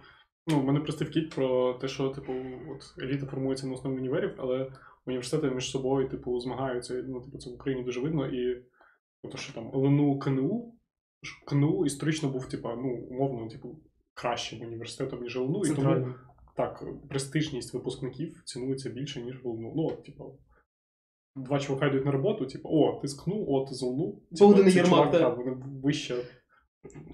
Ну, 0.47 0.61
в 0.61 0.65
мене 0.65 0.81
просто 0.81 1.05
вкид 1.05 1.31
про 1.35 1.75
те, 1.75 1.89
що, 1.89 2.09
типу, 2.09 2.33
от 2.71 3.03
еліта 3.03 3.27
формується 3.27 3.67
на 3.67 3.73
основі 3.73 3.97
універів, 3.97 4.35
але 4.39 4.71
університети 5.07 5.55
між 5.55 5.71
собою, 5.71 6.09
типу, 6.09 6.41
змагаються. 6.41 7.05
Ну, 7.09 7.21
типу, 7.21 7.39
це 7.39 7.51
в 7.51 7.55
Україні 7.55 7.85
дуже 7.85 8.01
видно. 8.01 8.27
І 8.27 8.63
то, 9.33 9.39
що 9.39 9.53
там 9.53 9.71
ЛНУ, 9.75 10.19
КНУ, 10.19 10.75
що 11.23 11.47
КНУ 11.47 11.87
історично 11.87 12.29
був, 12.29 12.49
типу, 12.49 12.69
ну, 12.69 13.07
умовно, 13.11 13.49
типу, 13.49 13.79
кращим 14.15 14.63
університетом, 14.63 15.23
ніж 15.23 15.37
ЛНУ, 15.37 15.65
і 15.65 15.75
тому. 15.75 16.15
Так, 16.57 16.85
престижність 17.09 17.75
випускників 17.75 18.43
цінується 18.45 18.91
більше, 18.91 19.23
ніж 19.23 19.45
в 19.45 19.49
ЛНУ. 19.49 19.73
Ну, 19.77 19.87
от, 19.87 20.05
типу, 20.05 20.39
два 21.37 21.61
чувака 21.61 21.87
йдуть 21.87 22.05
на 22.05 22.13
роботу, 22.13 22.47
типу, 22.47 22.69
о, 22.69 23.01
ти 23.03 23.09
з 23.09 23.15
КНУ, 23.15 23.45
о, 23.49 23.65
ти 23.65 23.75
з 23.75 23.83
ЛНУ. 23.83 24.23
Богдан 24.31 24.69
і 24.69 24.71
ці 24.71 24.79
Єрмак, 24.79 25.13
так. 25.13 25.37
Вони 25.37 25.57
вище. 25.83 26.15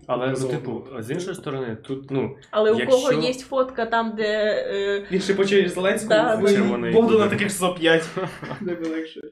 Але, 0.06 0.34
ну, 0.40 0.48
типу, 0.48 0.86
з 0.98 1.10
іншої 1.10 1.34
сторони, 1.36 1.76
тут, 1.76 2.10
ну, 2.10 2.36
Але 2.50 2.72
у 2.72 2.86
кого 2.86 3.12
є 3.12 3.32
фотка 3.34 3.86
там, 3.86 4.14
де. 4.16 4.24
Е, 4.68 5.06
Він 5.10 5.20
ще 5.20 5.34
почує 5.34 5.68
Зеленського, 5.68 6.14
Да, 6.14 6.34
ви 6.36 6.92
Богдана 6.92 7.28
таких 7.28 7.50
105. 7.50 8.08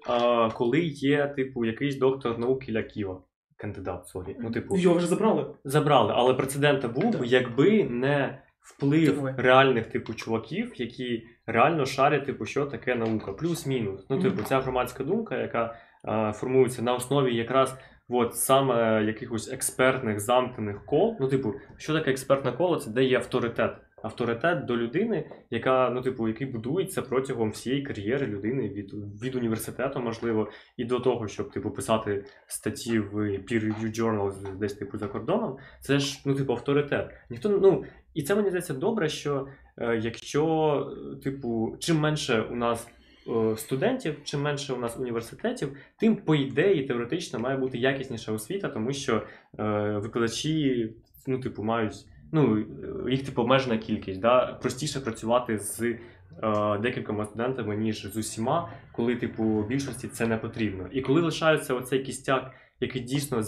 А, 0.08 0.50
коли 0.50 0.80
є, 0.80 1.32
типу, 1.36 1.64
якийсь 1.64 1.98
доктор 1.98 2.38
наук 2.38 2.68
Ілля 2.68 2.82
Ківа, 2.82 3.22
кандидат, 3.56 4.08
sorry. 4.08 4.36
Ну, 4.40 4.50
типу, 4.50 4.76
Його 4.76 4.96
вже 4.96 5.06
забрали. 5.06 5.54
забрали, 5.64 6.12
але 6.16 6.34
прецедента 6.34 6.88
був, 6.88 7.24
якби 7.24 7.84
не 7.84 8.42
вплив 8.68 9.14
Давай. 9.14 9.34
реальних 9.36 9.86
типу 9.86 10.14
чуваків, 10.14 10.72
які 10.76 11.26
реально 11.46 11.86
шарять, 11.86 12.26
типу, 12.26 12.46
що 12.46 12.66
таке 12.66 12.94
наука, 12.94 13.32
плюс-мінус. 13.32 14.06
Ну, 14.10 14.22
типу, 14.22 14.42
ця 14.42 14.60
громадська 14.60 15.04
думка, 15.04 15.36
яка 15.36 15.74
е, 16.08 16.32
формується 16.32 16.82
на 16.82 16.94
основі 16.94 17.36
якраз 17.36 17.76
от 18.08 18.36
саме 18.36 19.04
якихось 19.04 19.52
експертних 19.52 20.20
замкнених 20.20 20.84
кол. 20.84 21.16
Ну, 21.20 21.28
типу, 21.28 21.54
що 21.76 21.92
таке 21.92 22.10
експертне 22.10 22.52
коло? 22.52 22.76
Це 22.76 22.90
де 22.90 23.04
є 23.04 23.16
авторитет. 23.16 23.76
Авторитет 24.02 24.64
до 24.64 24.76
людини, 24.76 25.30
яка, 25.50 25.90
ну, 25.90 26.02
типу, 26.02 26.28
який 26.28 26.46
будується 26.46 27.02
протягом 27.02 27.50
всієї 27.50 27.82
кар'єри 27.82 28.26
людини 28.26 28.68
від, 28.68 28.94
від 29.22 29.34
університету, 29.34 30.00
можливо, 30.00 30.50
і 30.76 30.84
до 30.84 31.00
того, 31.00 31.28
щоб 31.28 31.50
типу 31.50 31.70
писати 31.70 32.24
статті 32.46 32.98
в 32.98 33.16
peer-review 33.18 34.00
journals 34.00 34.56
десь 34.58 34.74
типу 34.74 34.98
за 34.98 35.08
кордоном, 35.08 35.56
це 35.80 35.98
ж 35.98 36.22
ну, 36.26 36.34
типу, 36.34 36.52
авторитет. 36.52 37.10
Ніхто 37.30 37.48
ну 37.48 37.84
і 38.18 38.22
це 38.22 38.34
мені 38.34 38.48
здається 38.48 38.74
добре, 38.74 39.08
що 39.08 39.46
е, 39.76 40.00
якщо, 40.02 40.46
е, 41.12 41.16
типу, 41.16 41.76
чим 41.78 41.98
менше 41.98 42.40
у 42.40 42.56
нас 42.56 42.88
е, 43.28 43.56
студентів, 43.56 44.16
чим 44.24 44.42
менше 44.42 44.72
у 44.72 44.78
нас 44.78 44.96
університетів, 44.98 45.76
тим 46.00 46.16
по 46.16 46.34
ідеї 46.34 46.82
теоретично 46.82 47.38
має 47.38 47.56
бути 47.56 47.78
якісніша 47.78 48.32
освіта, 48.32 48.68
тому 48.68 48.92
що 48.92 49.22
викладачі, 50.02 50.90
ну, 51.26 51.40
типу, 51.40 51.62
мають. 51.62 51.94
Ну, 52.32 52.64
їх 53.10 53.24
типу 53.24 53.42
обмежена 53.42 53.78
кількість, 53.78 54.20
да? 54.20 54.46
простіше 54.46 55.00
працювати 55.00 55.58
з 55.58 55.80
е, 55.82 55.98
декількома 56.78 57.26
студентами, 57.26 57.76
ніж 57.76 58.12
з 58.12 58.16
усіма, 58.16 58.70
коли, 58.92 59.16
типу, 59.16 59.64
більшості 59.68 60.08
це 60.08 60.26
не 60.26 60.36
потрібно. 60.36 60.88
І 60.92 61.00
коли 61.00 61.20
лишається 61.20 61.74
оцей 61.74 62.02
кістяк, 62.02 62.50
який 62.80 63.02
дійсно 63.02 63.42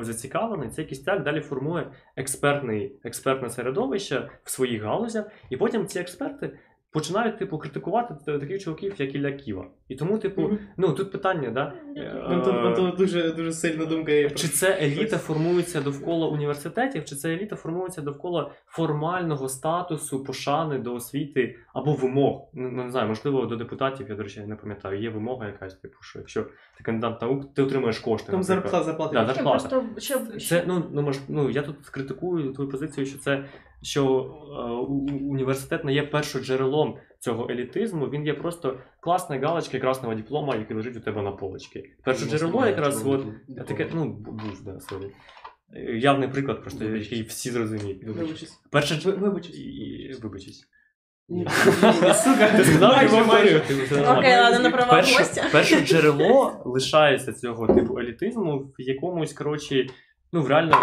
зацікавлений, 0.00 0.68
цей 0.68 0.84
кістяк 0.84 1.22
далі 1.22 1.40
формує 1.40 1.90
експертний, 2.16 2.96
експертне 3.04 3.50
середовище 3.50 4.30
в 4.44 4.50
своїх 4.50 4.82
галузях, 4.82 5.26
і 5.50 5.56
потім 5.56 5.86
ці 5.86 5.98
експерти 5.98 6.58
починають, 6.94 7.38
типу, 7.38 7.58
критикувати 7.58 8.14
таких 8.26 8.62
чуваків, 8.62 8.94
як 8.98 9.14
Ілля 9.14 9.32
Ківа. 9.32 9.66
І 9.88 9.96
тому, 9.96 10.18
типу, 10.18 10.42
Мгм. 10.42 10.58
ну 10.76 10.92
тут 10.92 11.12
питання, 11.12 11.50
да? 11.50 11.72
е, 11.96 12.24
Антон, 12.26 12.56
Антон 12.56 12.94
дуже, 12.98 13.32
дуже 13.32 13.52
сильна 13.52 13.84
думка 13.84 14.12
є. 14.12 14.30
чи 14.30 14.48
це 14.48 14.78
еліта 14.80 15.18
формується 15.18 15.80
довкола 15.80 16.28
університетів, 16.28 17.04
чи 17.04 17.16
це 17.16 17.32
еліта 17.32 17.56
формується 17.56 18.02
довкола 18.02 18.50
формального 18.66 19.48
статусу, 19.48 20.24
пошани 20.24 20.78
до 20.78 20.94
освіти 20.94 21.56
або 21.74 21.92
вимог? 21.92 22.48
Ну 22.52 22.70
ну, 22.70 22.84
не 22.84 22.90
знаю, 22.90 23.08
можливо, 23.08 23.46
до 23.46 23.56
депутатів, 23.56 24.06
я 24.08 24.14
до 24.14 24.22
речі, 24.22 24.40
не 24.40 24.56
пам'ятаю. 24.56 25.02
Є 25.02 25.10
вимога 25.10 25.46
якась, 25.46 25.74
типу, 25.74 25.96
що 26.00 26.18
якщо 26.18 26.42
ти 26.76 26.84
кандидат 26.84 27.22
наук, 27.22 27.54
ти 27.54 27.62
отримаєш 27.62 27.98
кошти. 27.98 28.32
Там 28.32 28.40
наприклад. 28.40 28.62
зарплата 28.62 28.84
зарплата. 28.84 29.12
Да, 29.14 29.34
зарплата. 29.34 29.68
просто 29.68 30.00
щоб. 30.00 30.42
Це 30.42 30.64
ну, 30.66 30.84
ну, 30.92 31.02
мож, 31.02 31.18
ну 31.28 31.50
я 31.50 31.62
тут 31.62 31.76
критикую 31.76 32.52
твою 32.52 32.70
позицію, 32.70 33.06
що 33.06 33.18
це 33.18 33.44
що 33.84 34.04
е, 34.06 34.62
університет 35.24 35.84
не 35.84 35.92
є 35.94 36.02
першоджерелом 36.02 36.96
цього 37.18 37.50
елітизму. 37.50 38.06
Він 38.06 38.26
є 38.26 38.34
просто 38.34 38.78
класна 39.00 39.38
галочка 39.38 39.78
красного 39.78 40.14
диплома, 40.14 40.56
який 40.56 40.76
лежить 40.76 40.96
у 40.96 41.00
тебе 41.00 41.22
на 41.22 41.30
полочці. 41.32 41.84
Перше 42.04 42.24
джерело 42.26 42.66
якраз 42.66 43.06
от 43.06 43.26
таке, 43.66 43.88
ну 43.94 44.04
бу- 44.04 44.32
був, 44.32 44.64
да, 44.64 44.80
sorry. 44.80 45.10
явний 46.00 46.28
приклад, 46.28 46.62
просто 46.62 46.84
який 46.84 47.22
всі 47.22 47.50
зрозуміють. 47.50 48.04
Вибачись. 48.04 48.60
Перше 48.70 49.00
Ви- 49.10 49.16
Вибачись. 49.16 50.20
Вибачись. 50.22 50.64
Ти 53.68 53.74
сказав. 53.86 54.18
Окей, 54.18 54.36
ладно, 54.36 54.58
на 54.58 54.70
права 54.70 54.96
гостя. 54.96 55.44
перше 55.52 55.80
джерело 55.80 56.62
лишається 56.64 57.32
цього 57.32 57.74
типу 57.74 57.98
елітизму 57.98 58.58
в 58.58 58.82
якомусь, 58.82 59.32
коротше, 59.32 59.86
ну, 60.34 60.46
реально 60.46 60.76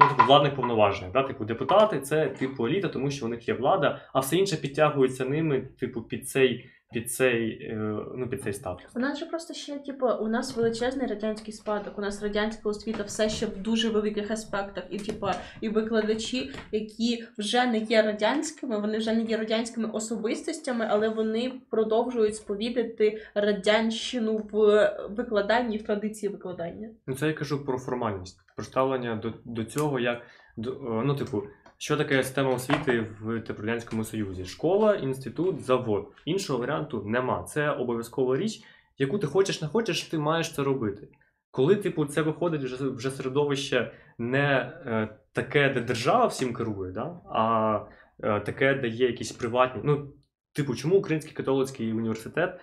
ну, 0.00 0.08
типу, 0.08 0.22
владних 0.26 0.54
повноважень. 0.54 1.10
Да? 1.12 1.22
Типу, 1.22 1.44
депутати 1.44 2.00
це 2.00 2.26
типу 2.26 2.66
еліта, 2.66 2.88
тому 2.88 3.10
що 3.10 3.26
у 3.26 3.28
них 3.28 3.48
є 3.48 3.54
влада, 3.54 4.00
а 4.12 4.20
все 4.20 4.36
інше 4.36 4.56
підтягується 4.56 5.24
ними, 5.24 5.60
типу, 5.60 6.02
під 6.02 6.28
цей, 6.28 6.70
під 6.92 7.12
цей, 7.12 7.62
е, 7.62 7.76
ну, 8.14 8.28
під 8.28 8.42
цей 8.42 8.52
статус. 8.52 8.86
У 8.96 8.98
нас 8.98 9.18
же 9.18 9.26
просто 9.26 9.54
ще, 9.54 9.78
типу, 9.78 10.06
у 10.06 10.28
нас 10.28 10.56
величезний 10.56 11.06
радянський 11.06 11.54
спадок, 11.54 11.98
у 11.98 12.00
нас 12.00 12.22
радянська 12.22 12.68
освіта 12.68 13.02
все 13.02 13.28
ще 13.28 13.46
в 13.46 13.56
дуже 13.56 13.88
великих 13.88 14.30
аспектах. 14.30 14.84
І, 14.90 14.98
типу, 14.98 15.26
і 15.60 15.68
викладачі, 15.68 16.50
які 16.72 17.24
вже 17.38 17.66
не 17.66 17.78
є 17.78 18.02
радянськими, 18.02 18.80
вони 18.80 18.98
вже 18.98 19.12
не 19.12 19.22
є 19.22 19.36
радянськими 19.36 19.88
особистостями, 19.88 20.86
але 20.90 21.08
вони 21.08 21.52
продовжують 21.70 22.36
сповідати 22.36 23.22
радянщину 23.34 24.48
в 24.52 24.90
викладанні 25.10 25.78
в 25.78 25.82
традиції 25.82 26.32
викладання. 26.32 26.90
Ну, 27.06 27.14
це 27.14 27.26
я 27.26 27.32
кажу 27.32 27.64
про 27.64 27.78
формальність, 27.78 28.38
про 28.56 28.64
ставлення 28.64 29.16
до, 29.16 29.32
до 29.44 29.64
цього, 29.64 30.00
як 30.00 30.22
до, 30.56 30.70
е, 30.70 31.02
ну, 31.04 31.14
типу, 31.14 31.42
що 31.78 31.96
таке 31.96 32.22
система 32.22 32.50
освіти 32.50 33.06
в 33.20 33.42
Радянському 33.48 34.04
Союзі? 34.04 34.44
Школа, 34.44 34.94
інститут, 34.94 35.60
завод. 35.60 36.12
Іншого 36.24 36.58
варіанту 36.58 37.02
нема. 37.06 37.42
Це 37.42 37.70
обов'язкова 37.70 38.36
річ, 38.36 38.60
яку 38.98 39.18
ти 39.18 39.26
хочеш, 39.26 39.62
не 39.62 39.68
хочеш, 39.68 40.02
ти 40.02 40.18
маєш 40.18 40.54
це 40.54 40.62
робити. 40.62 41.08
Коли, 41.50 41.76
типу, 41.76 42.06
це 42.06 42.22
виходить 42.22 42.62
вже, 42.62 42.88
вже 42.88 43.10
середовище 43.10 43.92
не 44.18 44.72
е, 44.86 45.08
таке, 45.32 45.68
де 45.68 45.80
держава 45.80 46.26
всім 46.26 46.54
керує, 46.54 46.92
да? 46.92 47.20
а 47.30 47.80
е, 48.22 48.40
таке, 48.40 48.74
де 48.74 48.88
є 48.88 49.06
якісь 49.06 49.32
приватні. 49.32 49.80
Ну, 49.84 50.12
типу, 50.52 50.74
чому 50.74 50.96
Український 50.96 51.34
католицький 51.34 51.92
університет 51.92 52.60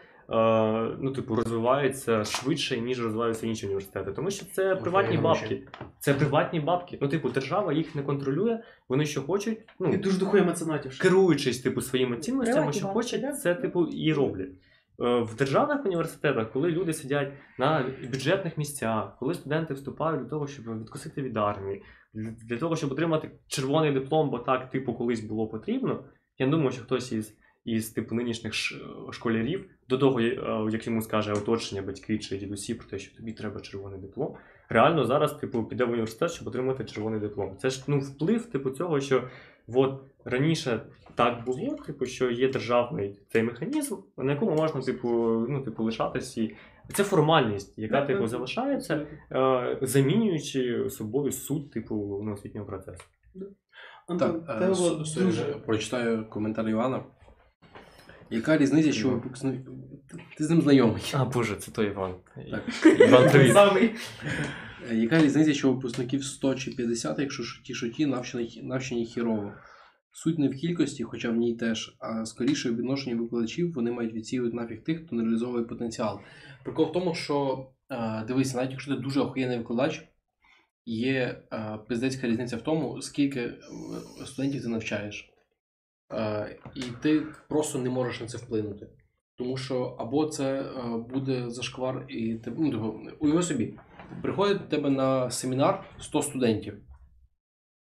ну, 1.00 1.12
типу, 1.16 1.36
розвивається 1.36 2.24
швидше, 2.24 2.82
ніж 2.82 3.04
розвиваються 3.04 3.48
інші 3.48 3.66
університети? 3.66 4.12
Тому 4.12 4.32
що 4.32 4.46
це 4.46 4.76
приватні 4.76 5.18
бабки. 5.18 5.68
Це 6.00 6.14
приватні 6.14 6.60
бабки. 6.60 6.98
Ну, 7.02 7.08
типу, 7.08 7.30
держава 7.30 7.74
їх 7.74 7.96
не 7.96 8.04
контролює, 8.04 8.60
вони 8.90 9.06
що 9.06 9.22
хочуть, 9.22 9.58
І 9.60 9.64
ну, 9.80 9.98
дуже 9.98 10.20
дохує 10.20 10.44
меценатів. 10.44 11.00
керуючись 11.00 11.60
типу, 11.60 11.82
своїми 11.82 12.18
цінностями, 12.18 12.56
Приватні 12.56 12.80
що 12.80 12.88
бабки, 12.88 13.00
хочуть, 13.02 13.22
да? 13.22 13.32
це 13.32 13.56
типу 13.56 13.86
і 13.86 14.14
роблять. 14.14 14.50
Е, 15.02 15.20
В 15.22 15.36
державних 15.36 15.86
університетах, 15.86 16.52
коли 16.52 16.72
люди 16.72 16.94
сидять 16.94 17.32
на 17.60 17.86
бюджетних 18.12 18.58
місцях, 18.58 19.16
коли 19.20 19.34
студенти 19.34 19.74
вступають 19.74 20.22
для 20.22 20.30
того, 20.30 20.48
щоб 20.48 20.80
відкусити 20.82 21.22
від 21.22 21.38
армії, 21.38 21.84
для- 22.14 22.32
для 22.32 22.58
того, 22.58 22.76
щоб 22.76 22.92
отримати 22.92 23.32
червоний 23.48 23.92
диплом, 23.92 24.30
бо 24.30 24.40
так, 24.40 24.70
типу, 24.70 24.94
колись 24.94 25.20
було 25.22 25.48
потрібно. 25.48 26.04
Я 26.38 26.48
думаю, 26.48 26.72
що 26.72 26.82
хтось 26.84 27.12
із, 27.12 27.38
із 27.66 27.90
типу 27.90 28.16
нинішніх 28.16 28.54
школярів 29.12 29.66
до 29.90 29.98
того, 29.98 30.20
е, 30.20 30.38
як 30.72 30.88
йому 30.88 31.02
скаже 31.02 31.34
оточення, 31.34 31.82
батьки 31.82 32.20
чи 32.20 32.38
дідусі 32.38 32.74
про 32.74 32.88
те, 32.88 33.00
що 33.00 33.18
тобі 33.18 33.34
треба 33.34 33.62
червоний 33.62 34.00
диплом, 34.00 34.36
реально 34.70 35.06
зараз, 35.06 35.34
типу, 35.34 35.64
піде 35.64 35.86
в 35.86 35.90
університет, 35.90 36.32
щоб 36.32 36.48
отримати 36.48 36.86
червоний 36.86 37.20
диплом. 37.20 37.58
Це 37.58 37.70
ж 37.70 37.84
ну 37.88 38.00
вплив, 38.00 38.46
типу, 38.46 38.70
цього, 38.70 39.00
що 39.00 39.24
от 39.68 40.02
раніше 40.26 40.82
так 41.16 41.46
було, 41.46 41.76
типу, 41.76 42.06
що 42.06 42.32
є 42.32 42.50
державний 42.50 43.20
цей 43.30 43.44
механізм, 43.44 43.96
на 44.18 44.32
якому 44.32 44.56
можна, 44.56 44.82
типу, 44.82 45.10
ну, 45.50 45.62
типу, 45.62 45.84
лишатись 45.84 46.38
і. 46.38 46.56
Це 46.94 47.04
формальність, 47.04 47.78
яка, 47.78 48.06
типу, 48.06 48.28
залишається, 48.28 49.08
е, 49.32 49.78
замінюючи 49.82 50.90
собою 50.90 51.32
суть, 51.32 51.72
типу, 51.72 52.26
освітнього 52.34 52.68
процесу. 52.68 53.04
Так, 54.20 54.36
е, 54.50 54.68
дуже... 55.24 55.44
прочитаю 55.66 56.26
коментар 56.30 56.70
Івана. 56.70 57.04
Яка 58.34 58.58
різниця, 58.58 58.92
що 58.92 59.08
Іван. 59.08 59.20
випускник. 59.20 59.62
Ти- 60.38 60.44
з 60.44 60.50
ним 60.50 60.62
знайомий. 60.62 61.02
А, 61.14 61.26
Боже, 61.26 61.56
це 61.56 61.72
той 61.72 61.88
Іван. 61.88 62.16
Так. 62.52 62.64
Іван, 63.00 63.30
привіт. 63.30 63.56
Е, 64.92 64.96
Яка 64.96 65.22
різниця, 65.24 65.54
що 65.54 65.74
випускників 65.74 66.24
100 66.24 66.56
чи 66.56 66.72
50, 66.72 67.20
якщо 67.20 67.44
ті, 67.64 67.74
що 67.74 67.90
ті 67.90 68.06
навчені, 68.06 68.62
навчені 68.64 69.06
хірово? 69.06 69.52
Суть 70.12 70.40
не 70.40 70.48
в 70.50 70.56
кількості, 70.56 71.04
хоча 71.04 71.30
в 71.30 71.36
ній 71.36 71.56
теж, 71.56 71.96
а 72.00 72.26
скоріше 72.26 72.72
в 72.72 72.76
відношенні 72.76 73.16
викладачів 73.16 73.74
вони 73.74 73.92
мають 73.92 74.14
відсіювати 74.14 74.56
нафіг 74.56 74.84
тих, 74.84 75.06
хто 75.06 75.16
не 75.16 75.24
реалізовує 75.24 75.64
потенціал. 75.64 76.20
Прикол 76.64 76.90
в 76.90 76.92
тому, 76.92 77.16
що 77.16 77.68
е, 77.92 78.24
дивись, 78.28 78.56
навіть 78.56 78.72
якщо 78.72 78.96
ти 78.96 79.02
дуже 79.02 79.20
охуєнний 79.20 79.58
викладач, 79.58 80.04
є 80.86 81.42
е, 81.54 81.80
пиздецька 81.88 82.28
різниця 82.28 82.58
в 82.58 82.62
тому, 82.62 83.02
скільки 83.02 83.54
студентів 84.26 84.62
ти 84.62 84.68
навчаєш. 84.68 85.33
Е, 86.12 86.60
і 86.76 86.82
ти 87.02 87.22
просто 87.50 87.80
не 87.80 87.90
можеш 87.90 88.22
на 88.22 88.28
це 88.28 88.38
вплинути. 88.38 88.88
Тому 89.38 89.58
що 89.58 89.96
або 90.00 90.26
це 90.26 90.62
е, 90.62 90.98
буде 91.10 91.50
зашквар, 91.50 92.06
і 92.10 92.36
ти 92.36 92.54
ну, 92.58 92.72
типу, 92.72 93.00
уяви 93.20 93.44
собі, 93.44 93.80
приходить 94.22 94.58
до 94.58 94.64
тебе 94.64 94.90
на 94.90 95.30
семінар 95.32 95.84
100 96.00 96.22
студентів, 96.22 96.78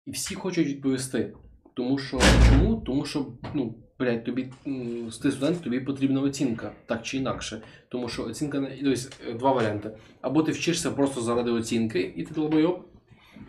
і 0.05 0.11
всі 0.11 0.35
хочуть 0.35 0.67
відповісти. 0.67 1.33
Тому 1.75 1.97
що 1.97 2.19
чому? 2.49 2.75
Тому 2.75 3.05
що 3.05 3.25
ну, 3.53 3.75
блядь, 3.99 4.23
тобі 4.23 4.51
м, 4.67 5.09
ти 5.21 5.31
студент, 5.31 5.61
тобі 5.61 5.79
потрібна 5.79 6.21
оцінка, 6.21 6.71
так 6.85 7.03
чи 7.03 7.17
інакше. 7.17 7.61
Тому 7.89 8.09
що 8.09 8.25
оцінка 8.25 8.57
е, 8.57 8.95
два 9.33 9.51
варіанти. 9.51 9.97
Або 10.21 10.43
ти 10.43 10.51
вчишся 10.51 10.91
просто 10.91 11.21
заради 11.21 11.51
оцінки, 11.51 12.13
і 12.15 12.23
ти 12.23 12.33
долбойоб, 12.33 12.85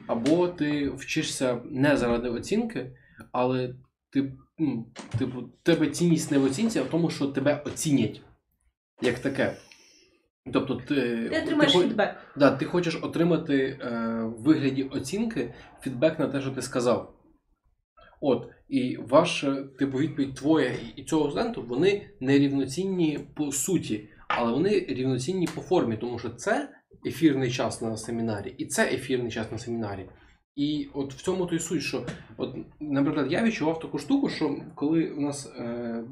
або 0.06 0.48
ти 0.48 0.90
вчишся 0.90 1.60
не 1.64 1.96
заради 1.96 2.28
оцінки, 2.28 2.96
але 3.32 3.74
ти, 4.10 4.32
типу, 5.18 5.42
тебе 5.62 5.86
цінність 5.86 6.30
не 6.30 6.38
в 6.38 6.44
оцінці, 6.44 6.78
а 6.78 6.82
в 6.82 6.90
тому, 6.90 7.10
що 7.10 7.26
тебе 7.26 7.62
оцінять 7.66 8.20
як 9.02 9.18
таке. 9.18 9.56
Тобто 10.52 10.74
ти, 10.74 10.94
Ти 11.28 11.42
отримаєш 11.42 11.72
хо- 11.72 11.80
фідбек. 11.80 12.16
Да, 12.36 12.50
ти 12.50 12.64
хочеш 12.64 12.98
отримати 13.02 13.56
е, 13.56 13.88
в 14.24 14.42
вигляді 14.42 14.82
оцінки 14.82 15.54
фідбек 15.80 16.18
на 16.18 16.26
те, 16.28 16.40
що 16.40 16.50
ти 16.50 16.62
сказав. 16.62 17.12
От, 18.20 18.48
і 18.68 18.96
ваша, 18.96 19.62
типу, 19.78 19.98
відповідь 19.98 20.34
твоя 20.34 20.72
і 20.96 21.04
цього 21.04 21.30
студенту, 21.30 21.62
вони 21.62 22.10
не 22.20 22.38
рівноцінні 22.38 23.18
по 23.36 23.52
суті, 23.52 24.08
але 24.28 24.52
вони 24.52 24.70
рівноцінні 24.70 25.48
по 25.54 25.60
формі, 25.60 25.96
тому 25.96 26.18
що 26.18 26.30
це 26.30 26.68
ефірний 27.06 27.50
час 27.50 27.82
на 27.82 27.96
семінарі, 27.96 28.54
і 28.58 28.66
це 28.66 28.86
ефірний 28.92 29.32
час 29.32 29.52
на 29.52 29.58
семінарі. 29.58 30.08
І 30.56 30.88
от 30.94 31.14
в 31.14 31.22
цьому 31.22 31.46
то 31.46 31.54
й 31.54 31.58
суть, 31.58 31.82
що, 31.82 32.06
от, 32.36 32.56
наприклад, 32.80 33.32
я 33.32 33.42
відчував 33.42 33.80
таку 33.80 33.98
штуку, 33.98 34.28
що 34.28 34.56
коли 34.74 35.10
у 35.10 35.20
нас 35.20 35.52
е, 35.58 36.04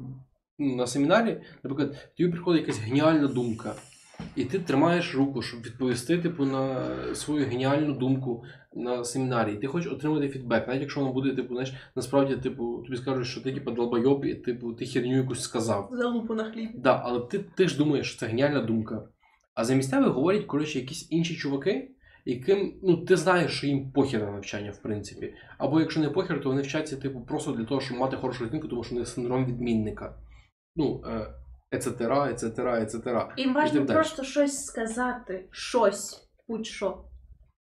ну, 0.59 0.75
на 0.75 0.87
семінарі, 0.87 1.41
наприклад, 1.63 2.13
тобі 2.17 2.31
приходить 2.31 2.61
якась 2.61 2.79
геніальна 2.79 3.27
думка, 3.27 3.75
і 4.35 4.45
ти 4.45 4.59
тримаєш 4.59 5.15
руку, 5.15 5.41
щоб 5.41 5.61
відповісти 5.61 6.17
типу, 6.17 6.45
на 6.45 6.85
свою 7.15 7.45
геніальну 7.45 7.93
думку 7.93 8.43
на 8.73 9.03
семінарі. 9.03 9.53
І 9.53 9.57
ти 9.57 9.67
хочеш 9.67 9.91
отримати 9.91 10.29
фідбек, 10.29 10.67
навіть 10.67 10.81
якщо 10.81 10.99
воно 10.99 11.13
буде, 11.13 11.35
типу, 11.35 11.53
знаєш, 11.53 11.73
насправді, 11.95 12.35
типу, 12.35 12.83
тобі 12.85 12.97
скажуть, 12.97 13.27
що 13.27 13.41
ти 13.41 13.53
типу, 13.53 13.71
долбойоб, 13.71 14.25
і 14.25 14.35
типу, 14.35 14.73
ти 14.73 14.85
херню 14.85 15.17
якусь 15.17 15.41
сказав. 15.41 15.89
Залупу 15.91 16.33
на 16.33 16.43
хліб. 16.43 16.69
Да, 16.75 17.01
але 17.05 17.19
ти, 17.19 17.39
ти 17.39 17.67
ж 17.67 17.77
думаєш, 17.77 18.09
що 18.09 18.19
це 18.19 18.27
геніальна 18.27 18.61
думка. 18.61 19.07
А 19.53 19.65
замість 19.65 19.91
тебе 19.91 20.09
говорять, 20.09 20.45
коротше, 20.45 20.79
якісь 20.79 21.07
інші 21.11 21.35
чуваки, 21.35 21.94
яким 22.25 22.79
ну, 22.83 22.97
ти 22.97 23.17
знаєш, 23.17 23.57
що 23.57 23.67
їм 23.67 23.91
похер 23.91 24.21
на 24.21 24.31
навчання, 24.31 24.71
в 24.71 24.81
принципі. 24.81 25.33
Або 25.57 25.79
якщо 25.79 25.99
не 25.99 26.09
похер, 26.09 26.41
то 26.41 26.49
вони 26.49 26.61
вчаться, 26.61 26.97
типу, 26.97 27.21
просто 27.21 27.51
для 27.51 27.65
того, 27.65 27.81
щоб 27.81 27.97
мати 27.97 28.17
хорошу 28.17 28.45
оцінку, 28.45 28.67
тому 28.67 28.83
що 28.83 28.95
у 28.95 28.97
них 28.97 29.07
синдром 29.07 29.45
відмінника. 29.45 30.17
Ну, 30.75 31.03
ецетера, 31.71 32.29
ецетера, 32.29 32.81
ецетера. 32.81 33.33
Їм 33.37 33.53
важливо 33.53 33.85
просто 33.85 34.23
щось 34.23 34.65
сказати. 34.65 35.45
Щось. 35.51 36.29
Будь-що. 36.47 37.03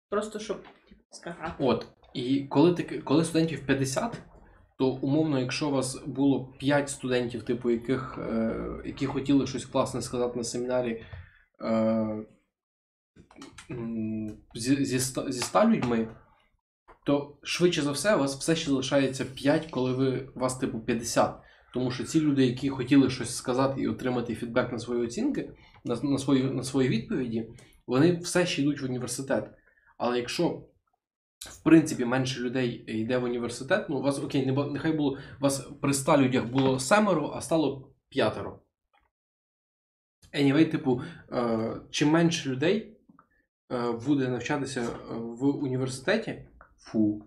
Просто 0.10 0.40
щоб 0.40 0.58
типу, 0.58 1.02
сказати. 1.12 1.54
От. 1.60 1.88
І 2.14 2.44
коли 2.50 2.74
ти 2.74 3.00
коли 3.00 3.26
студентів 3.26 3.66
50, 3.66 4.22
то 4.80 4.88
умовно, 4.88 5.40
якщо 5.40 5.68
у 5.68 5.72
вас 5.72 6.04
було 6.06 6.54
5 6.60 6.90
студентів, 6.90 7.44
типу, 7.44 7.70
яких, 7.70 8.18
е, 8.18 8.56
які 8.86 9.06
хотіли 9.06 9.48
щось 9.48 9.66
класне 9.66 10.02
сказати 10.02 10.38
на 10.38 10.44
семінарі 10.44 11.06
е, 11.62 12.26
зі, 14.56 14.86
зі, 14.86 15.00
зі 15.30 15.42
100 15.42 15.66
людьми, 15.66 16.08
то 17.06 17.38
швидше 17.44 17.82
за 17.82 17.92
все 17.92 18.16
у 18.16 18.20
вас 18.20 18.36
все 18.36 18.56
ще 18.56 18.70
залишається 18.70 19.26
5, 19.26 19.66
коли 19.66 19.94
ви 19.94 20.30
вас, 20.36 20.58
типу, 20.58 20.80
50. 20.80 21.36
Тому 21.74 21.92
що 21.92 22.04
ці 22.04 22.22
люди, 22.22 22.46
які 22.46 22.70
хотіли 22.70 23.10
щось 23.10 23.36
сказати 23.36 23.82
і 23.82 23.88
отримати 23.88 24.36
фідбек 24.36 24.72
на 24.72 24.80
свої 24.80 25.04
оцінки, 25.04 25.50
на, 25.86 25.96
на, 26.04 26.18
свої, 26.18 26.44
на 26.44 26.64
свої 26.64 26.90
відповіді, 26.90 27.50
вони 27.88 28.18
все 28.18 28.46
ще 28.46 28.62
йдуть 28.62 28.82
в 28.82 28.86
університет. 28.86 29.50
Але 29.98 30.18
якщо 30.18 30.64
в 31.40 31.64
принципі 31.64 32.06
менше 32.06 32.40
людей 32.40 32.84
йде 32.88 33.18
в 33.18 33.24
університет, 33.24 33.86
ну 33.90 33.98
у 33.98 34.02
вас 34.02 34.20
окей, 34.20 34.46
не 34.46 34.66
нехай 34.66 34.92
було 34.92 35.12
у 35.12 35.44
вас 35.44 35.68
при 35.82 35.94
100 35.94 36.18
людях 36.18 36.46
було 36.46 36.80
семеро, 36.80 37.34
а 37.36 37.42
стало 37.42 37.94
п'ятеро. 38.10 38.60
Anyway, 40.34 40.72
типу, 40.72 41.02
е, 41.32 41.82
чим 41.92 42.10
менше 42.10 42.50
людей, 42.50 42.93
буде 44.06 44.28
навчатися 44.28 44.82
е, 44.82 44.88
в 45.16 45.46
університеті, 45.46 46.46
фу. 46.78 47.22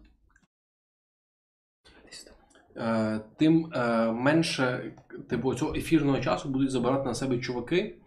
Е, 2.77 3.21
тим 3.39 3.73
е, 3.75 4.13
менше 4.13 4.93
типу, 5.29 5.55
цього 5.55 5.75
ефірного 5.75 6.21
часу 6.21 6.49
будуть 6.49 6.71
забирати 6.71 7.05
на 7.05 7.15
себе 7.15 7.39
чуваки, 7.39 7.99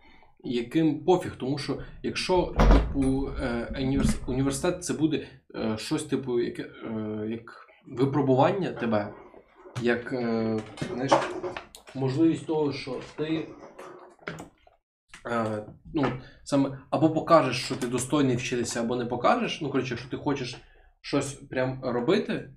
яким 0.43 1.05
пофіг. 1.05 1.35
Тому 1.37 1.57
що 1.57 1.79
якщо 2.03 2.55
типу, 2.57 3.29
е, 3.41 4.01
університет 4.27 4.83
це 4.83 4.93
буде 4.93 5.27
е, 5.55 5.77
щось 5.77 6.03
типу, 6.03 6.39
яке, 6.39 6.63
е, 6.63 7.27
як 7.29 7.67
випробування 7.87 8.71
тебе, 8.71 9.13
як 9.81 10.13
е, 10.13 10.59
знаєш, 10.93 11.11
можливість 11.95 12.45
того, 12.45 12.73
що 12.73 12.99
ти 13.17 13.47
е, 15.25 15.65
ну, 15.93 16.11
саме 16.43 16.77
або 16.89 17.09
покажеш, 17.09 17.65
що 17.65 17.75
ти 17.75 17.87
достойний 17.87 18.35
вчитися, 18.35 18.79
або 18.79 18.95
не 18.95 19.05
покажеш. 19.05 19.61
Ну, 19.61 19.69
коротше, 19.69 19.93
якщо 19.93 20.09
ти 20.09 20.17
хочеш 20.17 20.57
щось 21.01 21.33
прям 21.33 21.79
робити, 21.83 22.49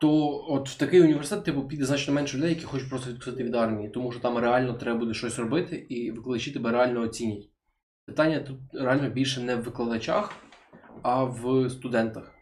то 0.00 0.44
от 0.48 0.68
в 0.68 0.78
такий 0.78 1.02
університет 1.02 1.44
типу, 1.44 1.68
піде 1.68 1.84
значно 1.84 2.14
менше 2.14 2.36
людей, 2.36 2.50
які 2.50 2.64
хочуть 2.64 2.90
просто 2.90 3.10
відкрити 3.10 3.44
від 3.44 3.54
армії, 3.54 3.88
тому 3.88 4.12
що 4.12 4.20
там 4.20 4.38
реально 4.38 4.74
треба 4.74 4.98
буде 4.98 5.14
щось 5.14 5.38
робити, 5.38 5.76
і 5.76 6.10
викладачі 6.10 6.52
тебе 6.52 6.72
реально 6.72 7.00
оцінять. 7.00 7.50
Питання 8.06 8.40
тут 8.40 8.58
реально 8.72 9.10
більше 9.10 9.40
не 9.40 9.56
в 9.56 9.62
викладачах, 9.62 10.32
а 11.02 11.24
в 11.24 11.70
студентах. 11.70 12.34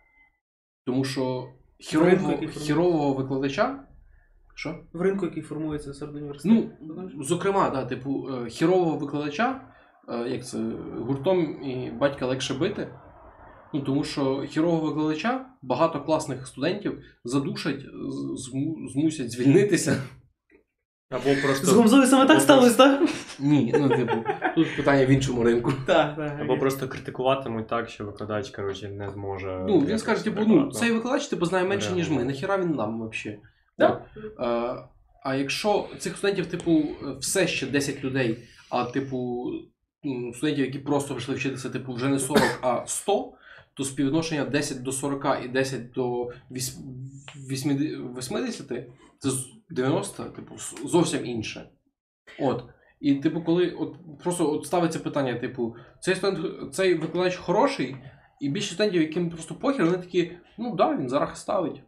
Тому 0.87 1.05
що 1.05 1.49
хірового, 1.79 2.49
хірового 2.49 3.15
викладача. 3.15 3.87
Що? 4.55 4.79
В 4.93 5.01
ринку, 5.01 5.27
який 5.27 5.43
формується 5.43 5.95
серед 5.95 6.17
університетів. 6.17 6.71
Ну, 6.81 7.25
зокрема, 7.25 7.71
да, 7.71 7.85
типу, 7.85 8.29
е, 8.29 8.49
хірового 8.49 8.97
викладача, 8.97 9.61
е, 10.09 10.29
як 10.29 10.47
це, 10.47 10.59
гуртом 10.99 11.63
і 11.63 11.91
батька 12.01 12.27
легше 12.27 12.55
бити. 12.55 12.89
Ну, 13.75 13.81
тому 13.81 14.05
що 14.05 14.45
хірового 14.49 14.87
викладача 14.87 15.47
багато 15.63 16.01
класних 16.01 16.47
студентів 16.47 16.99
задушать, 17.25 17.81
зму- 18.37 18.89
змусять 18.93 19.31
звільнитися. 19.31 20.03
Або 21.11 21.31
просто 21.45 21.67
З 21.67 21.73
Гомзою 21.73 22.07
саме 22.07 22.27
так 22.27 22.41
сталося, 22.41 22.77
так? 22.77 23.09
Ні, 23.41 23.75
ну, 23.79 23.89
типу, 23.89 24.13
тут 24.55 24.77
питання 24.77 25.07
в 25.07 25.11
іншому 25.11 25.43
ринку. 25.43 25.73
Так, 25.87 26.17
так. 26.17 26.41
Або 26.41 26.59
просто 26.59 26.89
критикуватимуть 26.89 27.69
так, 27.69 27.89
що 27.89 28.05
викладач, 28.05 28.51
коротше, 28.51 28.89
не 28.89 29.11
зможе. 29.11 29.65
Ну, 29.69 29.79
він 29.79 29.99
скаже, 29.99 30.25
типу, 30.25 30.41
ну, 30.47 30.71
цей 30.73 30.93
викладач 30.93 31.27
типу, 31.29 31.47
знає 31.47 31.65
менше, 31.65 31.93
ніж 31.93 32.11
ми. 32.11 32.25
Нахіра 32.25 32.59
він 32.59 32.71
нам 32.71 33.09
взагалі? 33.11 33.41
Да. 33.79 34.05
Е, 34.17 34.89
а 35.25 35.35
якщо 35.35 35.89
цих 35.99 36.17
студентів, 36.17 36.47
типу, 36.47 36.85
все 37.21 37.47
ще 37.47 37.67
10 37.67 38.05
людей, 38.05 38.39
а 38.71 38.85
типу, 38.85 39.51
студентів, 40.35 40.65
які 40.65 40.79
просто 40.79 41.15
прийшли 41.15 41.35
вчитися, 41.35 41.71
типу, 41.71 41.93
вже 41.93 42.09
не 42.09 42.19
40, 42.19 42.43
а 42.63 42.87
100, 42.87 43.33
то 43.75 43.85
співвідношення 43.85 44.45
10 44.45 44.83
до 44.83 44.93
40 44.93 45.45
і 45.45 45.49
10 45.49 45.91
до 45.91 46.31
80 46.51 48.89
це 49.19 49.31
90, 49.71 50.25
типу, 50.25 50.55
зовсім 50.85 51.27
інше. 51.27 51.69
От. 52.41 52.65
І, 53.01 53.15
типу, 53.15 53.43
коли 53.43 53.71
от 53.71 53.97
просто 54.23 54.53
от 54.53 54.67
ставиться 54.67 54.99
питання, 54.99 55.35
типу, 55.35 55.77
цей 56.01 56.15
студент, 56.15 56.75
цей 56.75 56.95
викладач 56.95 57.37
хороший, 57.37 57.97
і 58.41 58.49
більше 58.49 58.75
студентів, 58.75 59.03
яким 59.03 59.31
просто 59.31 59.55
похер, 59.55 59.85
вони 59.85 59.99
такі, 59.99 60.33
ну 60.59 60.75
да, 60.75 60.97
він 60.97 61.09
зараз 61.09 61.41
ставить. 61.41 61.83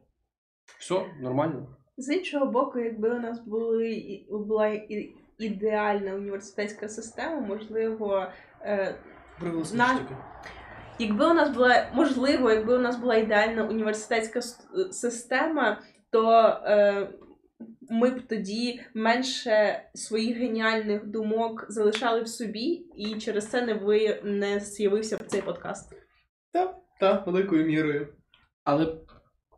Все, 0.79 1.07
нормально. 1.21 1.76
З 1.97 2.15
іншого 2.15 2.47
боку, 2.47 2.79
якби 2.79 3.11
у 3.11 3.21
нас 3.21 3.41
були 3.47 4.03
була 4.31 4.81
ідеальна 5.39 6.15
університетська 6.15 6.89
система, 6.89 7.41
можливо, 7.41 8.27
е, 8.63 8.95
На- 9.75 9.99
якби 10.99 11.27
у 11.31 11.35
нас 11.35 11.51
була 11.51 11.91
можливо, 11.95 12.51
якби 12.51 12.75
у 12.75 12.79
нас 12.79 12.97
була 12.97 13.15
ідеальна 13.17 13.65
університетська 13.65 14.41
система, 14.91 15.81
то 16.11 16.31
е, 16.65 17.09
ми 17.91 18.11
б 18.11 18.27
тоді 18.29 18.81
менше 18.95 19.83
своїх 19.95 20.39
геніальних 20.39 21.07
думок 21.07 21.67
залишали 21.69 22.21
в 22.23 22.29
собі, 22.29 22.87
і 22.97 23.15
через 23.19 23.47
це 23.51 23.63
не 23.63 23.75
ви 23.75 24.21
не 24.25 24.61
з'явився 24.61 25.17
б 25.17 25.27
цей 25.27 25.43
подкаст. 25.43 25.93
Так, 26.53 26.77
Так, 27.01 27.27
великою 27.27 27.67
мірою. 27.67 28.15
Але 28.65 28.97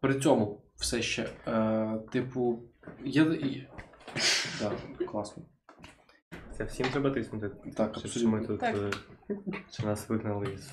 при 0.02 0.20
цьому 0.20 0.57
все 0.78 1.02
ще, 1.02 1.28
е, 1.46 1.98
типу, 2.12 2.62
є. 3.04 3.22
є... 3.24 3.66
Да, 4.60 4.72
класно. 5.06 5.42
Це 6.56 6.64
всім 6.64 6.86
треба 6.92 7.10
тиснути. 7.10 7.50
Так, 7.76 7.90
абсолютно. 7.96 8.30
ми 8.30 8.46
тут 8.46 8.60
Так. 8.60 8.76
е, 8.76 8.90
що 9.72 9.86
нас 9.86 10.08
вигнали 10.08 10.46
із 10.54 10.70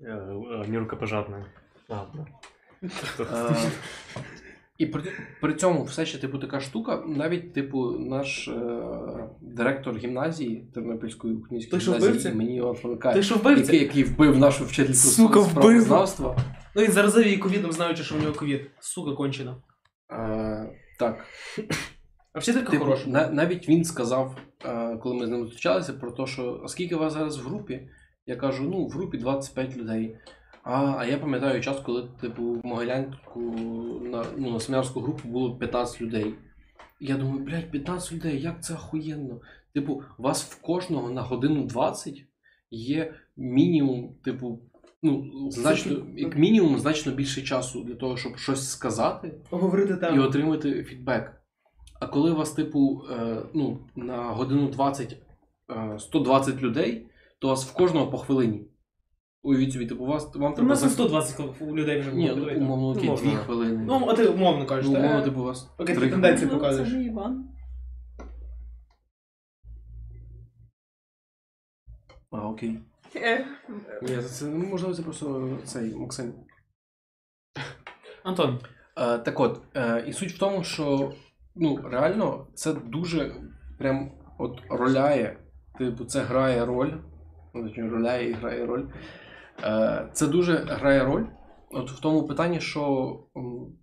е, 0.00 0.10
е, 0.10 0.68
нерукопожатної. 0.68 1.44
Ладно. 1.88 2.26
Е, 3.20 3.54
І 4.78 4.86
при, 4.86 5.02
при 5.40 5.54
цьому 5.54 5.84
все 5.84 6.06
ще 6.06 6.18
типу 6.18 6.38
така 6.38 6.60
штука, 6.60 7.02
навіть 7.06 7.52
типу 7.54 7.90
наш 7.90 8.48
е, 8.48 8.80
директор 9.40 9.96
гімназії 9.96 10.70
Тернопільської 10.74 11.34
української 11.34 11.70
Той, 11.70 11.80
що 11.80 11.90
гімназії 11.90 12.10
вбивця? 12.12 12.30
імені 12.30 12.56
Івана 12.56 12.74
Франка, 12.74 13.22
що 13.22 13.34
вбив 13.34 13.58
який, 13.58 13.80
який 13.82 14.04
вбив 14.04 14.38
нашу 14.38 14.64
вчительку 14.64 14.94
Сука, 14.94 15.40
вбив! 15.40 15.50
справознавства. 15.50 16.36
Ну 16.78 16.84
він 16.84 16.92
заразив 16.92 17.24
її 17.24 17.38
ковідом, 17.38 17.72
знаючи, 17.72 18.02
що 18.02 18.14
в 18.14 18.20
нього 18.20 18.34
ковід. 18.34 18.70
Сука, 18.80 19.12
кончена. 19.12 19.56
Е, 20.12 20.68
так, 20.98 21.24
А 22.32 22.38
вчителька 22.38 22.70
типу, 22.70 22.84
хороша. 22.84 23.10
на, 23.10 23.30
навіть 23.30 23.68
він 23.68 23.84
сказав, 23.84 24.36
е, 24.64 24.96
коли 24.96 25.14
ми 25.14 25.26
з 25.26 25.30
ним 25.30 25.44
зустрічалися, 25.44 25.92
про 25.92 26.10
те, 26.10 26.26
що 26.26 26.60
а 26.64 26.68
скільки 26.68 26.96
вас 26.96 27.12
зараз 27.12 27.38
в 27.38 27.48
групі? 27.48 27.88
Я 28.26 28.36
кажу, 28.36 28.64
ну, 28.64 28.86
в 28.86 28.90
групі 28.90 29.18
25 29.18 29.76
людей. 29.76 30.16
А, 30.62 30.94
а 30.98 31.06
я 31.06 31.18
пам'ятаю 31.18 31.60
час, 31.60 31.80
коли, 31.80 32.08
типу, 32.20 32.42
в 32.42 32.66
Могилянку 32.66 33.40
на, 34.02 34.24
ну, 34.36 34.50
на 34.50 34.60
семінарську 34.60 35.00
групу 35.00 35.28
було 35.28 35.58
15 35.58 36.00
людей. 36.00 36.34
І 37.00 37.06
я 37.06 37.16
думаю, 37.16 37.38
блядь, 37.38 37.70
15 37.70 38.12
людей, 38.12 38.40
як 38.40 38.64
це 38.64 38.74
охуєнно. 38.74 39.40
Типу, 39.74 40.02
у 40.18 40.22
вас 40.22 40.44
в 40.44 40.62
кожного 40.62 41.10
на 41.10 41.22
годину 41.22 41.64
20 41.66 42.24
є 42.70 43.14
мінімум, 43.36 44.14
типу, 44.24 44.60
ну, 45.02 45.24
значно, 45.50 46.06
як 46.16 46.36
мінімум, 46.36 46.78
значно 46.78 47.12
більше 47.12 47.42
часу 47.42 47.84
для 47.84 47.94
того, 47.94 48.16
щоб 48.16 48.36
щось 48.36 48.70
сказати 48.70 49.34
Говорити 49.50 50.10
і 50.14 50.18
отримати 50.18 50.84
фідбек. 50.84 51.34
А 52.00 52.06
коли 52.06 52.30
у 52.32 52.36
вас, 52.36 52.52
типу, 52.52 53.02
е, 53.10 53.42
ну, 53.54 53.78
на 53.96 54.22
годину 54.22 54.68
20 54.68 55.16
е, 55.70 55.98
120 55.98 56.62
людей, 56.62 57.06
то 57.38 57.46
у 57.48 57.50
вас 57.50 57.66
в 57.66 57.72
кожного 57.72 58.10
по 58.10 58.18
хвилині. 58.18 58.66
Уявіть 59.42 59.72
собі, 59.72 59.86
типу, 59.86 60.04
у 60.04 60.06
вас 60.06 60.34
вам 60.34 60.52
У 60.52 60.54
треба. 60.54 60.68
нас 60.68 60.82
не 60.82 60.88
за- 60.88 60.94
120 60.94 61.62
людей 61.62 62.00
вже 62.00 62.12
Ні, 62.12 62.22
було. 62.22 62.36
ну, 62.36 62.40
давай, 62.44 62.56
умовно, 62.56 62.86
Ну, 62.86 62.92
окей, 62.92 63.10
можна. 63.10 63.30
2 63.30 63.38
хвилини. 63.38 63.84
Ну, 63.86 64.06
а 64.08 64.14
ти 64.14 64.26
умовно 64.28 64.66
кажеш, 64.66 64.86
Ну, 64.86 64.92
так? 64.92 65.04
умовно, 65.04 65.24
типу, 65.24 65.40
у 65.40 65.44
вас. 65.44 65.70
Окей, 65.78 65.94
три 65.96 66.04
ти 66.04 66.10
тенденції 66.10 66.50
Ну, 66.52 66.58
показуєш. 66.58 66.88
Це 66.90 66.96
не 66.96 67.04
Іван. 67.04 67.48
А, 72.30 72.48
окей. 72.48 72.78
Е, 73.16 73.46
Ні, 74.02 74.22
це, 74.22 74.44
ну, 74.46 74.66
можливо, 74.66 74.94
це 74.94 75.02
просто 75.02 75.58
цей 75.64 75.94
Максим. 75.94 76.34
Антон, 78.24 78.60
Е, 78.98 79.18
так 79.18 79.40
от, 79.40 79.62
е, 79.76 80.04
і 80.08 80.12
суть 80.12 80.32
в 80.32 80.38
тому, 80.38 80.64
що 80.64 81.12
ну, 81.54 81.76
реально 81.84 82.46
це 82.54 82.72
дуже 82.72 83.34
прям 83.78 84.12
от 84.38 84.60
роляє. 84.70 85.38
Типу, 85.78 86.04
це 86.04 86.20
грає 86.20 86.64
роль. 86.64 86.92
Ну, 87.54 87.68
точніше, 87.68 87.88
роляє 87.88 88.30
і 88.30 88.32
грає 88.32 88.66
роль. 88.66 88.84
Е, 89.64 90.08
це 90.12 90.26
дуже 90.26 90.56
грає 90.56 91.04
роль. 91.04 91.24
От 91.70 91.90
в 91.90 92.00
тому 92.00 92.26
питанні, 92.26 92.60
що 92.60 93.12
м, 93.36 93.78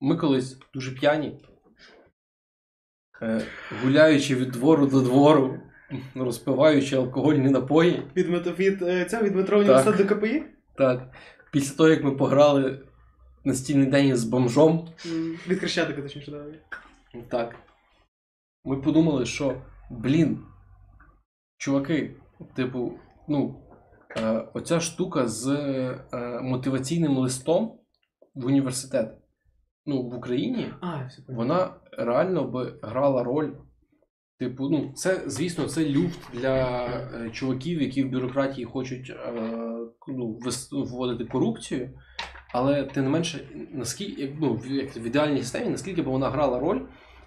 ми 0.00 0.16
колись 0.16 0.58
дуже 0.74 0.92
п'яні, 0.92 1.44
е, 3.22 3.42
гуляючи 3.82 4.34
від 4.34 4.50
двору 4.50 4.86
до 4.86 5.00
двору, 5.00 5.60
розпиваючи 6.14 6.96
алкогольні 6.96 7.50
напої. 7.50 8.02
від, 8.16 8.58
від, 8.58 8.82
е, 8.82 9.04
цього, 9.04 9.22
від 9.22 9.36
метро 9.36 9.58
університету 9.58 10.04
до 10.04 10.14
КПІ? 10.14 10.42
Так, 10.74 11.14
після 11.52 11.76
того, 11.76 11.88
як 11.88 12.04
ми 12.04 12.10
пограли 12.10 12.80
настільний 13.44 13.86
день 13.86 14.16
з 14.16 14.24
бомжом, 14.24 14.88
Від 15.48 15.58
Хрещатика, 15.58 16.02
точніше, 16.02 16.30
да. 16.30 16.44
Так. 17.28 17.56
Ми 18.64 18.76
подумали, 18.76 19.26
що, 19.26 19.62
блін, 19.90 20.38
чуваки, 21.58 22.16
типу, 22.56 22.92
ну, 23.28 23.62
е, 24.16 24.44
оця 24.54 24.80
штука 24.80 25.28
з 25.28 25.46
е, 26.12 26.40
мотиваційним 26.42 27.18
листом 27.18 27.78
в 28.34 28.46
університет, 28.46 29.14
ну, 29.86 30.02
в 30.02 30.14
Україні, 30.14 30.72
А, 30.80 31.08
вона 31.28 31.74
реально 31.92 32.44
би 32.44 32.78
грала 32.82 33.24
роль. 33.24 33.50
Типу, 34.40 34.68
ну, 34.68 34.92
це, 34.94 35.22
звісно, 35.26 35.66
це 35.66 35.88
люфт 35.88 36.20
для 36.32 36.86
е, 36.86 37.30
чуваків, 37.32 37.82
які 37.82 38.02
в 38.02 38.10
бюрократії 38.10 38.64
хочуть 38.64 39.10
е, 39.10 39.32
ну, 40.08 40.38
вводити 40.72 41.24
корупцію. 41.24 41.90
Але 42.52 42.84
тим 42.84 43.04
не 43.04 43.10
менше, 43.10 43.48
наскільки 43.72 44.22
як, 44.22 44.30
ну, 44.40 44.54
в, 44.54 44.66
як 44.66 44.96
в 44.96 45.06
ідеальній 45.06 45.42
системі, 45.42 45.68
наскільки 45.70 46.02
б 46.02 46.04
вона 46.04 46.30
грала 46.30 46.58
роль, 46.58 46.80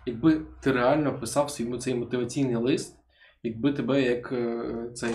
якби 0.06 0.42
ти 0.62 0.72
реально 0.72 1.20
писав 1.20 1.52
свій 1.52 1.78
цей 1.78 1.96
мотиваційний 1.96 2.56
лист, 2.56 2.96
якби 3.44 3.74
тебе 3.74 4.02
як 4.02 4.32
е, 4.32 4.74
цей 4.94 5.14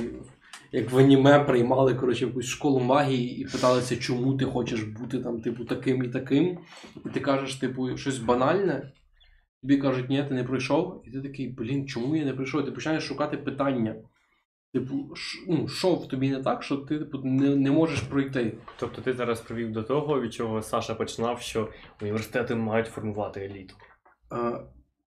як 0.73 0.93
в 0.93 0.99
аніме 0.99 1.41
приймали 1.41 1.95
коротше, 1.95 2.27
якусь 2.27 2.47
школу 2.47 2.81
магії 2.81 3.41
і 3.41 3.45
питалися, 3.45 3.97
чому 3.97 4.35
ти 4.35 4.45
хочеш 4.45 4.83
бути 4.83 5.19
там, 5.19 5.41
типу, 5.41 5.65
таким 5.65 6.05
і 6.05 6.09
таким. 6.09 6.59
І 7.07 7.09
ти 7.09 7.21
кажеш, 7.21 7.55
типу, 7.55 7.97
щось 7.97 8.19
банальне. 8.19 8.93
Тобі 9.63 9.77
кажуть, 9.77 10.11
ні, 10.11 10.25
ти 10.25 10.35
не 10.35 10.45
пройшов, 10.45 11.03
і 11.07 11.11
ти 11.11 11.23
такий, 11.23 11.49
блін, 11.49 11.87
чому 11.87 12.17
я 12.17 12.25
не 12.25 12.33
пройшов? 12.33 12.65
Ти 12.65 12.73
починаєш 12.73 13.05
шукати 13.05 13.37
питання. 13.37 13.95
Типу, 14.73 14.95
ну, 15.49 15.69
що 15.69 15.95
в 15.95 16.09
тобі 16.09 16.31
не 16.31 16.43
так, 16.43 16.63
що 16.63 16.77
ти 16.77 16.99
типу, 16.99 17.19
не, 17.25 17.57
не 17.57 17.71
можеш 17.71 18.01
пройти. 18.01 18.53
Тобто 18.79 19.03
ти 19.03 19.13
зараз 19.13 19.41
привів 19.41 19.73
до 19.73 19.83
того, 19.83 20.21
від 20.21 20.35
чого 20.35 20.63
Саша 20.63 20.95
починав, 20.95 21.41
що 21.41 21.69
університети 22.03 22.55
мають 22.55 22.87
формувати 22.87 23.41
еліту. 23.41 23.75
А, 24.31 24.61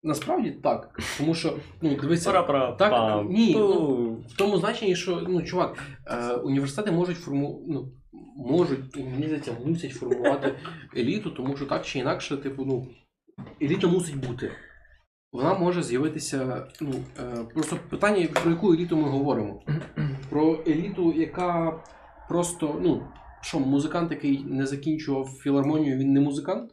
насправді 0.03 0.51
так. 0.51 1.01
Тому 1.19 1.35
що, 1.35 1.57
ну, 1.83 1.97
дивися, 2.01 2.31
Пара-пара, 2.31 2.73
так, 2.73 2.91
пам, 2.91 3.29
ні, 3.29 3.55
ну, 3.55 4.13
в 4.13 4.37
тому 4.37 4.59
значенні, 4.59 4.97
що 4.97 5.27
ну, 5.29 5.43
чувак, 5.43 5.79
е, 6.07 6.35
університети 6.35 6.91
можуть 6.91 7.19
форму... 7.19 7.65
ну, 7.69 7.93
можуть, 8.37 8.97
мені 8.97 9.27
здається, 9.27 9.57
мусять 9.67 9.93
формувати 9.93 10.55
еліту, 10.97 11.31
тому 11.31 11.57
що 11.57 11.67
так 11.67 11.87
чи 11.87 11.99
інакше, 11.99 12.37
типу, 12.37 12.65
ну, 12.65 12.87
еліта 13.63 13.87
мусить 13.87 14.27
бути. 14.27 14.53
Вона 15.33 15.55
може 15.59 15.83
з'явитися. 15.83 16.67
Ну, 16.81 16.95
е, 17.19 17.45
просто 17.55 17.77
питання, 17.91 18.29
про 18.43 18.51
яку 18.51 18.73
еліту 18.73 18.97
ми 18.97 19.09
говоримо. 19.09 19.63
Про 20.31 20.59
еліту, 20.67 21.13
яка 21.13 21.83
просто, 22.29 22.81
ну, 22.83 23.03
що, 23.41 23.61
музикант, 23.61 24.11
який 24.11 24.45
не 24.45 24.67
закінчував 24.67 25.29
філармонію, 25.29 25.99
він 25.99 26.13
не 26.13 26.21
музикант, 26.21 26.71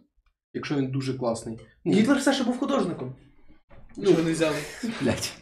якщо 0.54 0.76
він 0.76 0.92
дуже 0.92 1.14
класний. 1.14 1.60
Гітлер 1.86 2.18
все 2.18 2.34
ще 2.34 2.44
був 2.44 2.58
художником. 2.60 3.16
Ну, 3.98 4.14
Що 4.14 4.24
не 4.24 4.32
взяли? 4.32 4.56
Блять. 5.02 5.34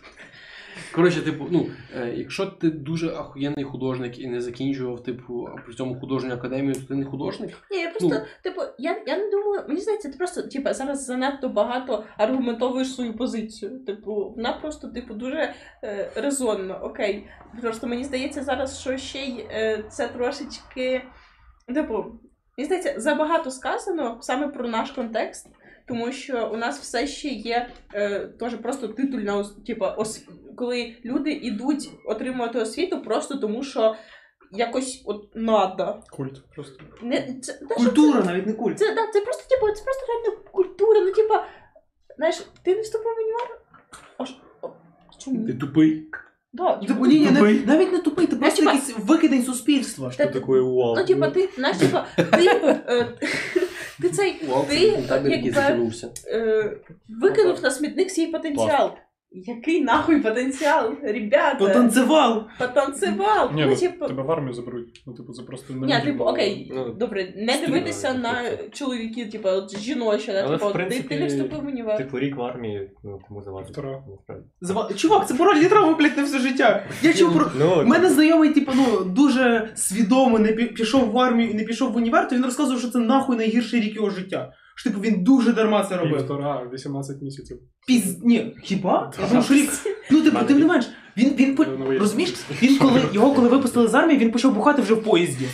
Коротше, 0.95 1.22
типу, 1.22 1.47
ну, 1.52 1.68
е, 1.97 2.14
якщо 2.15 2.45
ти 2.45 2.69
дуже 2.69 3.10
ахуєнний 3.15 3.64
художник 3.64 4.19
і 4.19 4.27
не 4.27 4.41
закінчував, 4.41 5.03
типу, 5.03 5.49
при 5.65 5.73
цьому 5.73 5.99
художню 5.99 6.34
академію, 6.34 6.73
то 6.73 6.81
ти 6.81 6.95
не 6.95 7.06
художник. 7.06 7.49
Ні, 7.72 7.77
я 7.77 7.89
просто, 7.89 8.10
Ну. 8.10 8.22
типу, 8.43 8.61
я, 8.77 9.03
я 9.07 9.18
не 9.18 9.30
думаю, 9.31 9.64
мені 9.68 9.81
здається, 9.81 10.10
ти 10.10 10.18
просто, 10.18 10.41
типу, 10.41 10.73
зараз 10.73 11.06
занадто 11.06 11.49
багато 11.49 12.03
аргументовуєш 12.18 12.95
свою 12.95 13.14
позицію. 13.18 13.80
Типу, 13.85 14.34
вона 14.35 14.53
просто, 14.53 14.88
типу, 14.88 15.14
дуже 15.14 15.53
е, 15.84 16.11
резонна, 16.15 16.76
окей. 16.77 17.27
Просто 17.61 17.88
мені 17.88 18.03
здається 18.03 18.43
зараз, 18.43 18.80
що 18.80 18.97
ще 18.97 19.19
й 19.19 19.39
е, 19.39 19.84
це 19.89 20.07
трошечки, 20.07 21.02
типу, 21.68 22.06
мені 22.57 22.65
здається, 22.65 22.93
забагато 22.97 23.52
сказано 23.52 24.18
саме 24.22 24.47
про 24.47 24.68
наш 24.68 24.91
контекст. 24.91 25.47
Тому 25.88 26.12
що 26.12 26.49
у 26.53 26.57
нас 26.57 26.80
все 26.80 27.07
ще 27.07 27.28
є 27.28 27.70
е, 27.94 28.20
теж 28.20 28.53
просто 28.56 28.88
титульна 28.88 29.38
ос- 29.38 29.56
типу, 29.68 29.86
ос, 29.98 30.26
коли 30.56 30.95
люди 31.06 31.32
йдуть 31.32 31.90
отримувати 32.06 32.60
освіту 32.60 33.02
просто 33.02 33.36
тому, 33.36 33.64
що 33.64 33.95
якось 34.52 35.03
от 35.06 35.30
надо. 35.36 36.03
Культ 36.12 36.41
просто. 36.56 36.84
Не, 37.02 37.40
це, 37.41 37.53
що 37.53 37.68
Культура, 37.76 38.24
навіть 38.24 38.45
не 38.48 38.53
культ. 38.53 38.80
це, 38.80 38.95
да, 38.95 39.07
це 39.14 39.22
просто, 39.22 39.44
типу, 39.49 39.72
це 39.74 39.84
просто 39.84 40.06
реально 40.07 40.41
культура. 40.52 40.99
Ну, 41.02 41.12
типа, 41.12 41.45
знаєш, 42.18 42.41
ти 42.64 42.76
не 42.76 42.82
вступив 42.82 43.12
в 43.14 43.18
універ? 43.20 43.60
А 44.18 44.26
ж, 44.26 44.36
а 44.64 44.68
чому? 45.18 45.48
Ти 45.48 45.53
тупий. 45.53 46.07
Да, 46.53 46.74
Типу, 46.76 47.06
ні, 47.06 47.20
ні, 47.20 47.26
не- 47.26 47.32
Тупий. 47.40 47.66
навіть 47.66 47.91
не 47.91 47.99
тупий, 47.99 48.28
ти 48.28 48.36
просто 48.36 48.60
типа- 48.62 48.74
якийсь 48.74 48.95
викидень 48.98 49.44
суспільства. 49.44 50.10
Та- 50.18 50.26
Таке 50.26 50.40
вау. 50.52 50.95
Ну, 50.98 51.06
типа, 51.06 51.30
ти, 51.30 51.49
знаєш, 51.56 51.78
типа, 51.78 52.06
ти, 52.16 52.48
е, 52.64 53.07
ти 54.01 54.09
цей 54.09 54.41
Ти, 54.69 54.91
якби- 55.22 55.30
е, 56.27 56.72
викинув 57.09 57.63
на 57.63 57.72
смітник 57.72 58.11
свій 58.11 58.27
потенціал. 58.27 58.91
Який 59.38 59.84
нахуй 59.84 60.20
потенціал? 60.22 60.94
Ребята, 61.03 61.56
Потанцевал. 61.60 62.44
потанцевал. 62.60 63.49
Ні, 63.53 63.62
ну, 63.62 63.68
ну, 63.70 63.76
типу, 63.76 64.07
тебе 64.07 64.24
в 64.24 64.32
армію 64.32 64.53
заберуть. 64.53 65.03
Ну, 65.07 65.14
типу, 65.14 65.34
це 65.34 65.44
просто 65.44 65.74
не 65.74 65.88
Ні, 65.88 66.02
типу, 66.03 66.24
окей, 66.24 66.72
Ну, 66.76 66.94
добре, 66.94 67.34
не 67.36 67.57
дивитися 67.66 68.07
типу, 68.07 68.24
на 68.24 68.44
це. 68.44 68.70
чоловіків, 68.72 69.32
типу, 69.32 69.49
от 69.49 69.80
жіноче, 69.80 70.34
да, 70.34 70.49
типу, 70.49 70.68
ти, 70.68 70.74
принципі, 70.74 71.07
ти 71.07 71.20
не 71.20 71.26
вступив 71.28 71.62
в 71.64 71.68
універ. 71.68 71.98
Типу 71.98 72.20
рік 72.20 72.36
в 72.36 72.41
армії, 72.41 72.91
ну 73.03 73.20
кому 73.28 73.41
завадить. 73.41 73.72
Втора. 73.72 74.03
насправді. 74.12 74.94
Чувак, 74.95 75.28
це 75.28 75.34
пароль 75.34 75.57
літрова, 75.57 75.94
блядь, 75.94 76.18
на 76.18 76.24
все 76.24 76.40
життя. 76.40 76.86
Я 77.02 77.14
чув 77.14 77.34
про. 77.34 77.52
Ну, 77.60 77.82
У 77.82 77.86
мене 77.86 78.10
знайомий, 78.10 78.53
типу, 78.53 78.72
ну, 78.76 79.03
дуже 79.03 79.72
свідомо 79.76 80.40
не 80.40 80.49
пі- 80.49 80.74
пішов 80.74 81.12
в 81.12 81.20
армію 81.20 81.49
і 81.49 81.53
не 81.53 81.64
пішов 81.64 81.91
в 81.91 81.95
універ, 81.95 82.28
то 82.28 82.36
він 82.36 82.45
розказував, 82.45 82.80
що 82.82 82.90
це 82.90 82.99
нахуй 82.99 83.38
найгірший 83.38 83.82
рік 83.82 83.95
його 83.95 84.10
життя. 84.10 84.53
Що, 84.77 84.89
типу, 84.89 85.02
він 85.02 85.23
дуже 85.23 85.53
дарма 85.53 85.85
це 85.85 85.97
робив. 85.97 86.18
Півтора, 86.18 86.69
18 86.73 87.22
місяців. 87.22 87.60
Піз... 87.88 88.23
Ні, 88.23 88.56
хіба? 88.64 89.11
Я 89.22 89.27
думав, 89.27 89.45
що 89.45 89.53
рік. 89.53 89.69
Ну, 90.11 90.22
типу, 90.22 90.38
тим 90.45 90.60
не 90.60 90.65
менш, 90.65 90.85
він, 91.18 91.34
він, 91.35 91.56
по- 91.56 91.65
розумієш, 91.99 92.34
він 92.64 92.77
коли, 92.77 93.02
його 93.14 93.34
коли 93.34 93.49
випустили 93.49 93.88
з 93.88 93.93
армії, 93.93 94.19
він 94.19 94.31
почав 94.31 94.53
бухати 94.53 94.81
вже 94.81 94.93
в 94.93 95.03
поїзді. 95.03 95.47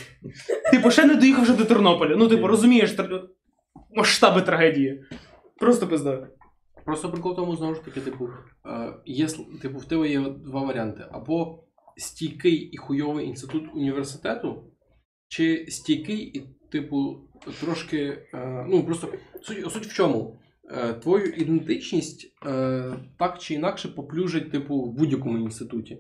Типу, 0.72 0.92
ще 0.92 1.06
не 1.06 1.16
доїхав 1.16 1.44
вже 1.44 1.54
до 1.54 1.66
Тернополя. 1.66 2.16
Ну, 2.16 2.28
типу, 2.28 2.48
розумієш, 2.48 2.98
тр- 2.98 3.22
масштаби 3.96 4.42
трагедії. 4.42 5.04
Просто 5.60 5.88
пизда. 5.88 6.28
Просто 6.86 7.10
прикол 7.12 7.34
в 7.34 7.36
тому, 7.36 7.56
знову 7.56 7.76
ж 7.76 7.86
таки, 7.86 8.02
типу, 8.02 8.30
е, 8.66 8.94
є, 9.06 9.28
типу, 9.62 9.78
в 9.80 9.86
тебе 9.86 10.10
є 10.10 10.20
два 10.46 10.62
варіанти. 10.62 11.06
Або 11.12 11.64
стійкий 11.98 12.56
і 12.56 12.78
хуйовий 12.78 13.26
інститут 13.28 13.64
університету, 13.74 14.64
чи 15.28 15.66
стійкий 15.70 16.18
і, 16.18 16.44
типу, 16.72 17.18
трошки. 17.62 18.18
е, 18.34 18.66
ну, 18.70 18.84
просто 18.84 19.08
суть, 19.42 19.72
суть 19.72 19.86
в 19.86 19.94
чому? 19.94 20.38
Е, 20.72 20.94
твою 20.94 21.26
ідентичність 21.26 22.34
е, 22.46 22.84
так 23.20 23.40
чи 23.40 23.54
інакше 23.54 23.88
поплюжить, 23.90 24.52
типу, 24.52 24.82
в 24.82 24.94
будь-якому 24.94 25.38
інституті. 25.38 25.98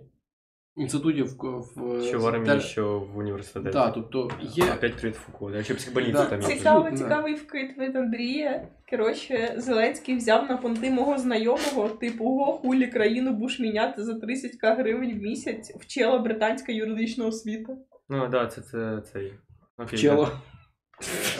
Інституті 0.75 1.21
в, 1.23 1.35
в 1.75 2.01
що 2.03 2.19
в 2.19 2.25
армії, 2.27 2.45
те- 2.55 2.59
що 2.61 2.99
в 2.99 3.17
університеті. 3.17 3.73
Так, 3.73 3.93
тобто 3.93 4.29
є. 4.41 4.63
Опять 4.77 4.95
привіт 4.95 5.15
Фуко. 5.15 5.51
Якщо 5.51 5.75
психбольниця 5.75 6.13
Да. 6.17 6.25
там 6.25 6.41
є. 6.41 6.47
Цікаво, 6.47 6.89
Да. 6.89 6.97
цікавий 6.97 7.33
вкид 7.33 7.77
від 7.77 7.95
Андрія. 7.95 8.67
Коротше, 8.89 9.53
Зеленський 9.57 10.15
взяв 10.15 10.49
на 10.49 10.57
понти 10.57 10.91
мого 10.91 11.17
знайомого, 11.17 11.89
типу, 11.89 12.23
го 12.23 12.45
хулі 12.53 12.87
країну 12.87 13.33
будеш 13.33 13.59
міняти 13.59 14.03
за 14.03 14.13
30к 14.13 14.75
гривень 14.75 15.19
в 15.19 15.21
місяць, 15.21 15.75
вчила 15.79 16.19
британська 16.19 16.71
юридична 16.71 17.25
освіта. 17.25 17.73
Ну, 18.09 18.21
так, 18.21 18.29
да, 18.31 18.47
це, 18.47 18.61
це 18.61 19.01
цей. 19.13 19.33
Окей, 19.77 19.97
Вчила. 19.99 20.31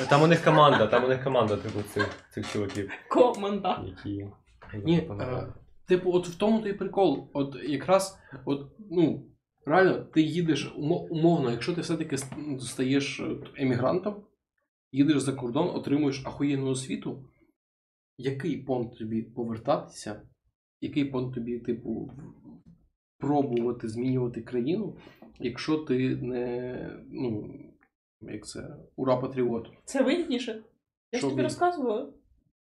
Там 0.10 0.22
у 0.24 0.28
них 0.28 0.44
команда, 0.44 0.88
там 0.88 1.04
у 1.06 1.08
них 1.08 1.24
команда, 1.24 1.58
типу, 1.58 1.80
цих, 1.94 2.10
цих 2.34 2.52
чуваків, 2.54 2.92
Команда. 3.10 3.84
які. 3.88 4.28
Ні, 4.86 4.98
е, 5.22 5.54
типу, 5.88 6.12
от 6.14 6.28
в 6.28 6.38
тому 6.38 6.60
той 6.62 6.74
прикол. 6.74 7.30
От 7.34 7.56
якраз, 7.64 8.20
от, 8.46 8.72
ну, 8.92 9.26
реально, 9.66 10.00
ти 10.00 10.22
їдеш 10.22 10.74
умо- 10.78 11.08
умовно, 11.10 11.52
якщо 11.52 11.74
ти 11.74 11.82
все-таки 11.82 12.16
с- 12.18 12.32
ну, 12.38 12.60
стаєш 12.60 13.20
е, 13.20 13.36
емігрантом, 13.56 14.16
їдеш 14.92 15.20
за 15.22 15.34
кордон, 15.34 15.70
отримуєш 15.76 16.26
ахуєнну 16.26 16.70
освіту, 16.70 17.26
який 18.18 18.58
понт 18.58 18.98
тобі 18.98 19.22
повертатися, 19.22 20.22
який 20.82 21.06
понт 21.06 21.34
тобі, 21.36 21.60
типу, 21.60 22.12
пробувати 23.18 23.88
змінювати 23.88 24.42
країну, 24.42 24.98
якщо 25.40 25.78
ти 25.78 26.16
не, 26.16 26.76
ну, 27.12 27.54
як 28.22 28.46
це, 28.46 28.76
ура-патріот, 28.96 29.68
Це 29.86 30.04
вигідніше. 30.04 30.64
Я 31.12 31.20
ж 31.20 31.30
тобі 31.30 31.42
розказувала. 31.42 32.14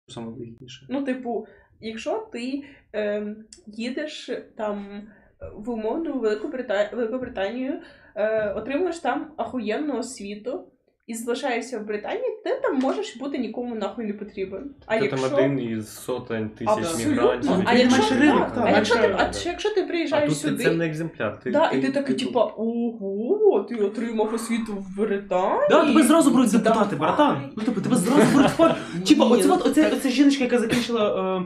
саме 0.08 0.32
вигідніше. 0.32 0.86
Ну, 0.90 1.04
типу, 1.04 1.48
якщо 1.80 2.30
ти 2.32 2.64
е, 2.94 3.36
їдеш 3.68 4.32
там 4.58 5.08
в 5.56 5.70
умовну 5.70 6.20
Велику 6.20 6.48
Британію, 6.48 6.90
Великобританію, 6.94 7.82
е, 8.16 8.54
отримуєш 8.54 9.00
там 9.00 9.34
ахуєнну 9.38 9.98
освіту 9.98 10.72
і 11.08 11.14
залишаєшся 11.14 11.80
в 11.80 11.86
Британії, 11.86 12.38
ти 12.44 12.60
там 12.64 12.80
можеш 12.80 13.18
бути 13.18 13.38
нікому 13.38 13.76
нахуй 13.76 14.06
не 14.06 14.14
потрібен. 14.14 14.76
А 14.86 14.98
Ти 14.98 15.06
якщо... 15.06 15.30
там 15.30 15.36
один 15.36 15.60
із 15.60 15.96
сотень 15.96 16.50
тисяч 16.50 17.06
мігрантів. 17.06 17.52
А 17.66 17.74
якщо, 17.74 18.16
ринок, 18.16 18.52
а, 18.56 18.70
якщо 18.70 18.96
ти, 18.96 19.16
а 19.18 19.32
якщо 19.46 19.70
ти 19.70 19.82
А 19.82 19.88
приїжджаєш 19.88 20.30
тут 20.34 20.42
ти 20.42 20.50
сюди, 20.50 20.64
цінний 20.64 20.90
екземпляр. 20.90 21.40
Ти, 21.40 21.52
да, 21.52 21.70
ти, 21.70 21.78
і 21.78 21.82
ти 21.82 21.92
такий, 21.92 22.16
типу, 22.16 22.32
типа, 22.32 22.44
ого, 22.44 23.66
ти 23.70 23.76
отримав 23.76 24.34
освіту 24.34 24.74
в 24.74 24.98
Британії. 24.98 25.68
Да, 25.70 25.86
тебе 25.86 26.04
зразу 26.04 26.32
беруть 26.32 26.52
Давай. 26.52 26.64
депутати, 26.64 26.96
братан. 26.96 27.54
Ну, 27.58 27.64
типу, 27.64 27.82
тебе 27.82 27.96
зразу 27.96 28.38
беруть 28.38 28.52
в. 28.58 29.08
Типа, 29.08 29.26
оце, 29.26 29.48
ну, 29.48 29.54
от, 29.54 29.66
оце, 29.66 29.92
оце 29.92 30.10
жіночка, 30.10 30.44
яка 30.44 30.60
закінчила. 30.60 31.46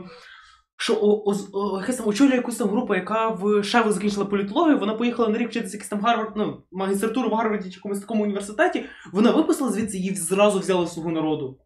Що 0.80 0.98
о, 1.02 1.34
о, 1.52 1.80
якась 1.80 1.96
там 1.96 2.08
очолює 2.08 2.34
якусь 2.34 2.56
там 2.56 2.68
група, 2.68 2.96
яка 2.96 3.28
в 3.28 3.62
Шеву 3.62 3.92
закінчила 3.92 4.24
політологію, 4.24 4.78
вона 4.78 4.94
поїхала 4.94 5.28
на 5.28 5.38
рік 5.38 5.48
вчитися 5.48 5.76
якийсь 5.76 5.88
там 5.88 6.00
Гарвард, 6.00 6.32
ну, 6.36 6.62
магістратуру 6.72 7.30
в 7.30 7.32
Гарварді 7.32 7.70
чи 7.70 7.76
якомусь 7.76 8.00
такому 8.00 8.22
університеті. 8.24 8.84
Вона 9.12 9.30
виписала 9.30 9.70
звідси, 9.70 9.98
її 9.98 10.14
зразу 10.14 10.58
взяли 10.58 10.86
свого 10.86 11.10
народу. 11.10 11.58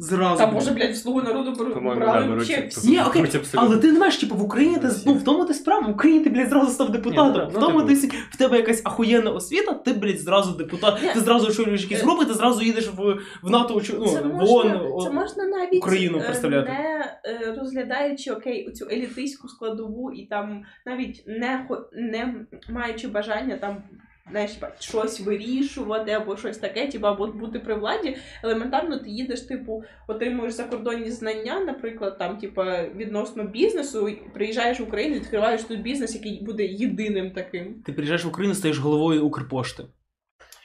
Зразу. 0.00 0.38
Та 0.38 0.50
може, 0.50 0.70
блядь, 0.70 0.96
слугу 0.96 1.22
народу 1.22 1.52
По-моєму, 1.52 2.00
брали 2.00 2.26
беруть, 2.28 2.48
всі. 2.48 2.90
Ні, 2.90 3.00
окей, 3.00 3.22
абсолютно. 3.22 3.60
але 3.60 3.76
ти 3.76 3.92
не 3.92 3.98
маєш, 3.98 4.16
типу, 4.16 4.34
в 4.34 4.42
Україні 4.42 4.76
ти 4.78 4.88
ну, 5.06 5.14
в 5.14 5.24
тому 5.24 5.44
ти 5.44 5.54
справа. 5.54 5.86
В 5.86 5.90
Україні 5.90 6.24
ти, 6.24 6.30
блядь, 6.30 6.48
зразу 6.48 6.70
став 6.70 6.92
депутатом. 6.92 7.42
Ні, 7.46 7.50
ну, 7.52 7.58
в 7.58 7.62
тому 7.62 7.80
ну, 7.80 7.86
типу. 7.86 7.88
ти 7.88 7.96
сі- 7.96 8.12
в 8.30 8.36
тебе 8.36 8.56
якась 8.56 8.82
ахуєнна 8.84 9.30
освіта, 9.30 9.74
ти, 9.74 9.92
блядь, 9.92 10.18
зразу 10.18 10.52
депутат. 10.52 11.02
Ні. 11.02 11.08
Ти 11.14 11.20
зразу 11.20 11.46
очолюєш 11.46 11.82
якісь 11.82 12.00
Е. 12.00 12.02
групи, 12.02 12.24
ти 12.24 12.34
зразу 12.34 12.62
їдеш 12.62 12.88
в, 12.88 13.18
в 13.42 13.50
НАТО, 13.50 13.74
очо- 13.74 13.96
ну, 13.98 14.06
Це 14.06 14.20
в 14.20 14.34
можна, 14.34 14.82
ООН. 14.82 15.04
це 15.04 15.10
можна 15.10 15.44
навіть 15.44 15.82
Україну 15.82 16.18
е, 16.18 16.24
представляти. 16.24 16.68
не 16.68 17.16
е, 17.24 17.54
розглядаючи 17.60 18.32
окей, 18.32 18.72
цю 18.72 18.86
елітистську 18.92 19.48
складову 19.48 20.12
і 20.12 20.26
там 20.26 20.62
навіть 20.86 21.24
не 21.26 21.64
хо- 21.68 21.84
не 21.92 22.34
маючи 22.70 23.08
бажання 23.08 23.56
там. 23.56 23.82
Знаєш, 24.30 24.50
щось 24.78 25.20
вирішувати 25.20 26.10
або 26.10 26.36
щось 26.36 26.58
таке, 26.58 26.86
типу, 26.86 27.06
або 27.06 27.26
бути 27.26 27.58
при 27.58 27.74
владі. 27.74 28.16
Елементарно 28.44 28.98
ти 28.98 29.10
їдеш, 29.10 29.40
типу, 29.40 29.84
отримуєш 30.06 30.54
закордонні 30.54 31.10
знання, 31.10 31.60
наприклад, 31.60 32.18
там, 32.18 32.36
типа, 32.36 32.82
відносно 32.96 33.44
бізнесу, 33.44 34.10
приїжджаєш 34.34 34.80
в 34.80 34.82
Україну, 34.82 35.14
відкриваєш 35.14 35.62
тут 35.62 35.82
бізнес, 35.82 36.14
який 36.14 36.44
буде 36.44 36.64
єдиним 36.66 37.30
таким. 37.30 37.74
Ти 37.86 37.92
приїжджаєш 37.92 38.24
в 38.24 38.28
Україну, 38.28 38.54
стаєш 38.54 38.78
головою 38.78 39.26
Укрпошти. 39.26 39.84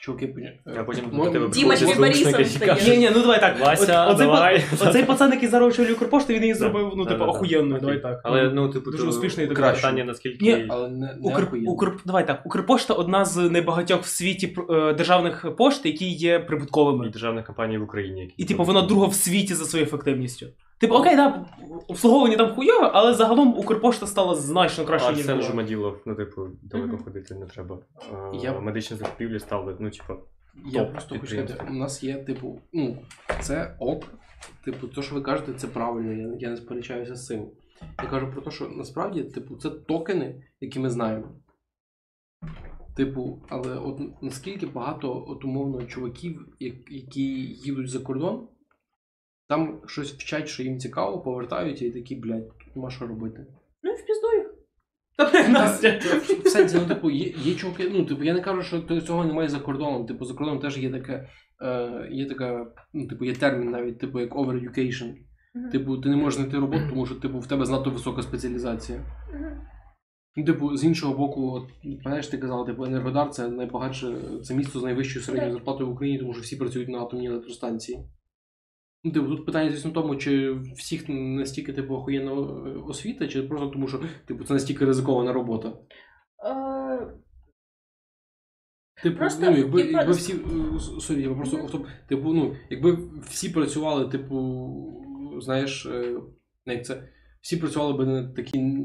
Чуваки, 0.04 0.60
А 0.66 0.84
потім 0.84 1.04
Можна- 1.12 1.24
до 1.26 1.32
тебе 1.32 1.50
приходять 1.50 1.84
Борисов 1.84 1.96
зручники 1.96 2.42
і 2.42 2.46
стає. 2.46 2.72
кажуть, 2.72 2.88
Ні, 2.88 2.98
ні, 2.98 3.10
ну 3.16 3.22
давай 3.22 3.40
так. 3.40 3.60
Вася, 3.60 4.06
оцей, 4.08 4.28
давай. 4.28 4.64
па- 4.80 4.90
оцей 4.90 5.04
пацан, 5.04 5.32
який 5.32 5.50
зараз 5.50 5.74
очолює 5.74 5.94
Укрпошту, 5.94 6.34
він 6.34 6.42
її 6.42 6.54
зробив, 6.54 6.94
ну, 6.96 7.04
Да, 7.04 7.10
типу, 7.12 7.20
да, 7.26 7.26
да. 7.26 7.32
охуєнною, 7.38 7.82
давай 7.82 8.02
так. 8.02 8.22
Але 8.24 8.50
ну, 8.50 8.70
типу, 8.70 8.92
Дуже 8.92 9.04
то 9.04 9.10
успішний 9.10 9.46
і 9.46 9.50
так 9.50 9.76
питання, 9.76 10.04
наскільки. 10.04 10.46
Ні, 10.46 10.66
Але 10.70 10.90
не, 10.90 10.98
не 10.98 11.14
Укр, 11.22 11.44
охуєнно. 11.44 11.72
Укр, 11.72 11.92
давай 12.06 12.28
так, 12.28 12.46
Укрпошта 12.46 12.94
одна 12.94 13.26
з 13.26 13.38
небагатьох 13.38 14.02
в 14.02 14.08
світі 14.08 14.56
е, 14.70 14.94
державних 14.94 15.56
пошт, 15.58 15.86
які 15.86 16.06
є 16.10 16.40
прибутковими. 16.40 17.08
І 17.08 17.10
державна 17.10 17.44
компанія 17.44 17.80
в 17.80 17.84
Україні. 17.84 18.34
І 18.38 18.46
типу 18.46 18.64
вона 18.64 18.82
друга 18.82 19.08
в 19.08 19.14
світі 19.14 19.54
за 19.54 19.66
своєю 19.66 19.88
ефективністю. 19.88 20.46
Типу, 20.84 20.96
окей, 20.96 21.16
да, 21.16 21.46
обслуговування 21.88 22.38
там 22.38 22.56
хуйове, 22.56 22.92
але 22.94 23.14
загалом 23.14 23.58
Укрпошта 23.58 24.08
стала 24.08 24.36
значно 24.36 24.86
краще, 24.86 25.10
ніж 25.10 25.20
Арсен 25.20 25.36
була. 25.38 25.48
Жумаділов, 25.50 25.98
ну, 26.06 26.16
типу, 26.16 26.48
далеко 26.64 26.94
Мгм. 26.94 27.04
ходити 27.04 27.36
не 27.36 27.46
треба. 27.46 27.80
А, 28.14 28.32
Я- 28.42 28.60
Медичні 28.60 28.98
закупівлі 28.98 29.40
стали, 29.40 29.78
ну, 29.80 29.90
типу, 29.90 30.14
Я 30.66 30.80
топ 30.84 30.92
просто 30.92 31.16
хочу 31.20 31.28
сказати, 31.28 31.66
у 31.70 31.74
нас 31.74 32.04
є, 32.04 32.14
типу, 32.24 32.60
ну, 32.74 32.98
це 33.42 33.76
ок. 33.80 34.04
Типу, 34.66 34.88
то, 34.88 35.02
що 35.02 35.16
ви 35.16 35.22
кажете, 35.22 35.54
це 35.54 35.68
правильно, 35.68 36.12
я, 36.14 36.36
я 36.40 36.50
не 36.50 36.58
сперечаюся 36.58 37.16
з 37.16 37.26
цим. 37.26 37.48
Я 38.04 38.10
кажу 38.10 38.32
про 38.32 38.42
те, 38.42 38.52
що 38.52 38.70
насправді, 38.70 39.24
типу, 39.24 39.56
це 39.56 39.70
токени, 39.70 40.44
які 40.62 40.80
ми 40.80 40.90
знаємо. 40.90 41.28
Типу, 42.96 43.42
але 43.50 43.78
от 43.78 44.00
наскільки 44.22 44.66
багато 44.66 45.26
от 45.28 45.46
умовно 45.46 45.84
чуваків, 45.84 46.48
як- 46.60 46.92
які 46.92 47.24
їдуть 47.44 47.90
за 47.90 48.00
кордон, 48.00 48.48
там 49.54 49.82
щось 49.88 50.12
вчать, 50.12 50.48
що 50.48 50.64
їм 50.64 50.80
цікаво, 50.80 51.22
повертаються 51.22 51.86
і 51.86 51.92
такі, 51.92 52.16
блядь, 52.16 52.48
тут 52.48 52.76
нема 52.76 52.90
що 52.90 53.08
робити. 53.08 53.46
Ну 53.84 53.92
і 53.92 53.96
в 53.96 54.06
пізду 54.06 54.28
їх. 54.38 54.54
Та, 55.18 55.50
Настя. 55.50 56.00
В 56.44 56.48
сенсі, 56.48 56.78
ну, 56.82 56.86
типу, 56.88 57.10
є, 57.10 57.34
є 57.38 57.56
чуваки, 57.56 57.90
ну, 57.94 58.06
типу, 58.06 58.24
я 58.24 58.34
не 58.34 58.42
кажу, 58.42 58.62
що 58.62 59.02
цього 59.02 59.26
немає 59.26 59.50
за 59.50 59.60
кордоном. 59.60 60.06
Типу, 60.06 60.26
за 60.26 60.34
кордоном 60.34 60.62
теж 60.62 60.78
є 60.78 60.92
таке, 60.92 61.30
е, 61.62 62.08
є 62.12 62.26
така, 62.26 62.74
ну, 62.94 63.08
типу, 63.08 63.26
є 63.26 63.34
термін 63.34 63.72
навіть, 63.72 64.00
типу, 64.00 64.20
як 64.20 64.36
over-education. 64.36 65.14
Мгм. 65.56 65.70
Типу, 65.70 65.98
ти 65.98 66.10
не 66.10 66.16
можеш 66.16 66.40
знайти 66.40 66.60
роботу, 66.60 66.84
тому 66.90 67.06
що 67.06 67.16
типу, 67.16 67.40
в 67.40 67.48
тебе 67.48 67.66
занадто 67.66 67.90
висока 67.90 68.22
спеціалізація. 68.22 69.00
Мгм. 69.34 69.62
Ну, 70.36 70.46
типу, 70.46 70.78
з 70.78 70.84
іншого 70.84 71.18
боку, 71.18 71.52
от, 71.52 71.68
пам'ятаєш, 71.84 72.28
ти 72.28 72.38
казала, 72.38 72.66
типу, 72.66 72.86
Енергодар 72.86 73.30
це 73.30 73.48
найбагатше, 73.48 74.16
це 74.44 74.56
місто 74.56 74.80
з 74.80 74.84
найвищою 74.84 75.26
середньою 75.26 75.52
Так. 75.52 75.58
зарплатою 75.58 75.90
в 75.90 75.94
Україні, 75.94 76.20
тому 76.20 76.34
що 76.34 76.42
всі 76.42 76.56
працюють 76.56 76.90
на 76.90 77.00
атомній 77.00 77.28
електростанції. 77.28 78.00
Ну, 79.04 79.12
типу, 79.12 79.28
тут 79.28 79.46
питання, 79.46 79.72
звісно, 79.72 79.92
в 79.92 79.94
тому, 79.94 80.16
чи 80.16 80.54
всіх 80.54 81.10
настільки 81.10 81.74
типу, 81.74 81.96
охуєнна 81.96 82.32
е, 82.32 82.36
освіта, 82.88 83.28
чи 83.28 83.44
просто 83.44 83.68
тому, 83.68 83.88
що 83.88 84.02
типу, 84.26 84.44
це 84.44 84.54
настільки 84.54 84.86
ризикована 84.86 85.34
робота. 85.34 85.74
Е, 86.46 87.14
Типу, 89.04 89.18
Просто, 89.18 89.52
ну, 89.52 89.58
якби, 89.58 89.82
якби 89.82 90.12
всі. 90.12 90.34
е, 90.34 90.80
Sorry, 91.02 91.22
я 91.22 91.34
просто 91.34 91.58
автоп. 91.58 91.88
Типу, 92.10 92.34
ну, 92.34 92.56
якби 92.70 92.98
всі 93.30 93.50
працювали, 93.50 94.10
типу, 94.10 94.70
знаєш, 95.42 95.86
е, 95.86 96.16
як 96.66 96.86
це. 96.86 97.10
Всі 97.42 97.58
працювали 97.58 97.94
би 97.94 98.06
на 98.06 98.28
такій 98.34 98.84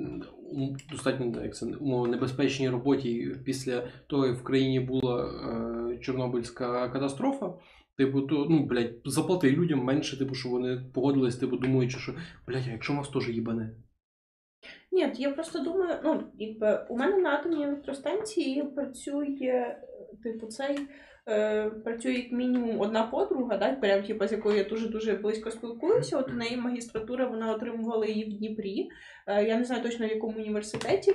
достатньо 0.90 1.42
як 1.42 1.56
це, 1.56 1.66
умовно, 1.66 2.12
небезпечній 2.12 2.68
роботі 2.68 3.36
після 3.44 3.88
того, 4.06 4.26
як 4.26 4.38
в 4.38 4.42
країні 4.42 4.80
була 4.80 5.24
е, 5.24 5.98
Чорнобильська 5.98 6.88
катастрофа. 6.88 7.52
Типу, 7.98 8.22
то, 8.22 8.46
ну, 8.50 8.66
блядь, 8.66 8.94
заплати 9.04 9.50
людям 9.50 9.78
менше, 9.78 10.18
типу, 10.18 10.34
що 10.34 10.48
вони 10.48 10.80
погодились, 10.94 11.36
типу, 11.36 11.56
думаючи, 11.56 11.98
що, 11.98 12.14
блядь, 12.46 12.64
а 12.68 12.70
якщо 12.70 12.94
вас 12.94 13.08
теж 13.08 13.28
їбане? 13.28 13.70
Ні, 14.92 15.12
я 15.16 15.30
просто 15.30 15.58
думаю, 15.58 16.00
ну, 16.04 16.22
якби 16.38 16.86
у 16.88 16.96
мене 16.96 17.16
на 17.16 17.30
атомній 17.30 17.64
електростанції 17.64 18.62
працює, 18.62 19.76
типу, 20.22 20.46
цей. 20.46 20.78
Е, 21.28 21.70
працює 21.70 22.12
як 22.12 22.32
мінімум 22.32 22.80
одна 22.80 23.02
подруга, 23.02 23.56
да, 23.56 23.72
прям, 23.72 24.02
типу, 24.02 24.26
з 24.26 24.32
якою 24.32 24.56
я 24.56 24.64
дуже-дуже 24.64 25.12
близько 25.12 25.50
спілкуюся. 25.50 26.18
От 26.18 26.30
у 26.30 26.34
неї 26.34 26.56
магістратура, 26.56 27.26
вона 27.26 27.54
отримувала 27.54 28.06
її 28.06 28.24
в 28.24 28.38
Дніпрі. 28.38 28.88
Е, 29.26 29.44
я 29.44 29.58
не 29.58 29.64
знаю 29.64 29.82
точно 29.82 30.06
в 30.06 30.10
якому 30.10 30.38
університеті. 30.38 31.14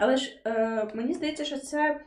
Але 0.00 0.16
ж 0.16 0.40
е, 0.46 0.88
мені 0.94 1.14
здається, 1.14 1.44
що 1.44 1.58
це, 1.58 2.00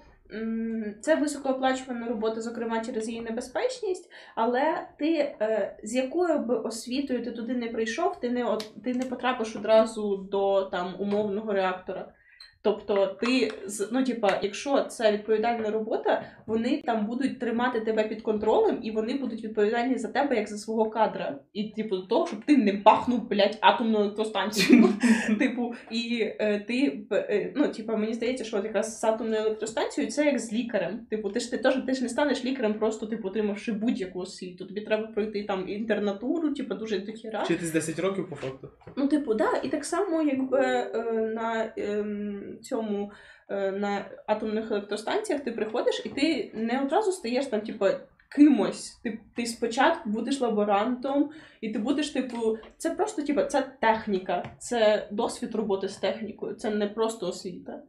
це 1.01 1.15
високооплачувана 1.15 2.07
робота, 2.07 2.41
зокрема 2.41 2.85
через 2.85 3.09
її 3.09 3.21
небезпечність. 3.21 4.11
Але 4.35 4.87
ти 4.99 5.13
е, 5.15 5.77
з 5.83 5.95
якою 5.95 6.39
б 6.39 6.49
освітою 6.49 7.23
ти 7.23 7.31
туди 7.31 7.53
не 7.53 7.67
прийшов, 7.67 8.19
ти 8.19 8.29
не 8.29 8.57
ти 8.83 8.93
не 8.93 9.05
потрапиш 9.05 9.55
одразу 9.55 10.17
до 10.17 10.65
там 10.65 10.95
умовного 10.99 11.53
реактора. 11.53 12.13
Тобто, 12.61 13.17
ти 13.21 13.51
з 13.65 13.89
ну, 13.91 14.03
типа, 14.03 14.39
якщо 14.43 14.83
це 14.83 15.11
відповідальна 15.11 15.71
робота, 15.71 16.23
вони 16.45 16.81
там 16.85 17.05
будуть 17.05 17.39
тримати 17.39 17.79
тебе 17.79 18.03
під 18.03 18.21
контролем, 18.21 18.79
і 18.81 18.91
вони 18.91 19.13
будуть 19.13 19.43
відповідальні 19.43 19.97
за 19.97 20.07
тебе 20.07 20.35
як 20.35 20.49
за 20.49 20.57
свого 20.57 20.89
кадра. 20.89 21.39
І 21.53 21.63
типу 21.63 21.97
до 21.97 22.01
того, 22.01 22.27
щоб 22.27 22.45
ти 22.45 22.57
не 22.57 22.73
бахнув, 22.73 23.29
блядь, 23.29 23.57
атомну 23.61 23.99
електростанцію. 23.99 24.89
Типу, 25.39 25.73
і 25.91 26.19
е, 26.39 26.59
ти 26.59 27.05
е, 27.11 27.53
ну, 27.55 27.67
типа, 27.67 27.95
мені 27.95 28.13
здається, 28.13 28.43
що 28.43 28.57
якраз 28.57 28.99
з 28.99 29.03
атомною 29.03 29.41
електростанцією 29.41 30.11
це 30.11 30.25
як 30.25 30.39
з 30.39 30.53
лікарем. 30.53 30.99
Типу, 31.09 31.29
ти 31.29 31.39
ж 31.39 31.51
ти 31.51 31.57
теж 31.57 31.75
ти 31.85 31.93
ж 31.93 32.03
не 32.03 32.09
станеш 32.09 32.45
лікарем, 32.45 32.73
просто 32.73 33.05
типу, 33.05 33.27
отримавши 33.27 33.71
будь-яку 33.71 34.19
освіту. 34.19 34.65
Тобі 34.65 34.81
треба 34.81 35.07
пройти 35.07 35.43
там 35.43 35.69
інтернатуру, 35.69 36.53
типу, 36.53 36.75
дуже 36.75 36.99
дохіра. 36.99 37.43
Вчитись 37.43 37.71
10 37.71 37.99
років 37.99 38.29
по 38.29 38.35
факту. 38.35 38.69
Ну, 38.95 39.07
типу, 39.07 39.33
да, 39.33 39.51
і 39.63 39.69
так 39.69 39.85
само, 39.85 40.21
якби 40.21 40.59
е, 40.59 41.31
на 41.35 41.73
ем, 41.77 42.48
цьому 42.57 43.11
е, 43.49 43.71
на 43.71 44.05
атомних 44.27 44.71
електростанціях 44.71 45.43
ти 45.43 45.51
приходиш, 45.51 46.01
і 46.05 46.09
ти 46.09 46.51
не 46.53 46.81
одразу 46.81 47.11
стаєш 47.11 47.45
там, 47.45 47.61
типу, 47.61 47.85
кимось. 48.29 48.99
Ти, 49.03 49.19
ти 49.35 49.45
спочатку 49.45 50.09
будеш 50.09 50.41
лаборантом, 50.41 51.29
і 51.61 51.69
ти 51.69 51.79
будеш, 51.79 52.09
типу, 52.09 52.57
це 52.77 52.89
просто, 52.89 53.21
типу, 53.21 53.43
це 53.43 53.77
техніка, 53.81 54.55
це 54.57 55.07
досвід 55.11 55.55
роботи 55.55 55.89
з 55.89 55.97
технікою, 55.97 56.55
це 56.55 56.69
не 56.69 56.87
просто 56.87 57.27
освіта. 57.27 57.83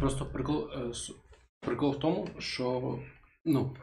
Просто 0.00 0.26
прикол, 0.26 0.68
е, 0.72 0.92
прикол 1.60 1.90
в 1.90 1.98
тому, 1.98 2.28
що 2.38 2.98
ну, 3.44 3.76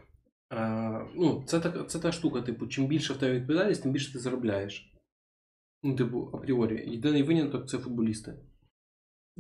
е, 0.53 1.02
ну, 1.16 1.44
це, 1.45 1.60
так, 1.60 1.90
це 1.90 1.99
та 1.99 2.11
штука, 2.11 2.41
типу, 2.41 2.68
чим 2.68 2.88
більше 2.88 3.14
в 3.14 3.18
тебе 3.18 3.34
відповідальність, 3.34 3.84
тим 3.84 3.91
більше 3.91 4.14
ти 4.14 4.20
заробляєш. 4.20 4.94
Ну, 5.84 5.95
типу, 5.95 6.30
апріорі. 6.34 6.91
Єдиний 6.91 7.24
виняток 7.24 7.70
це 7.70 7.78
футболісти. 7.78 8.34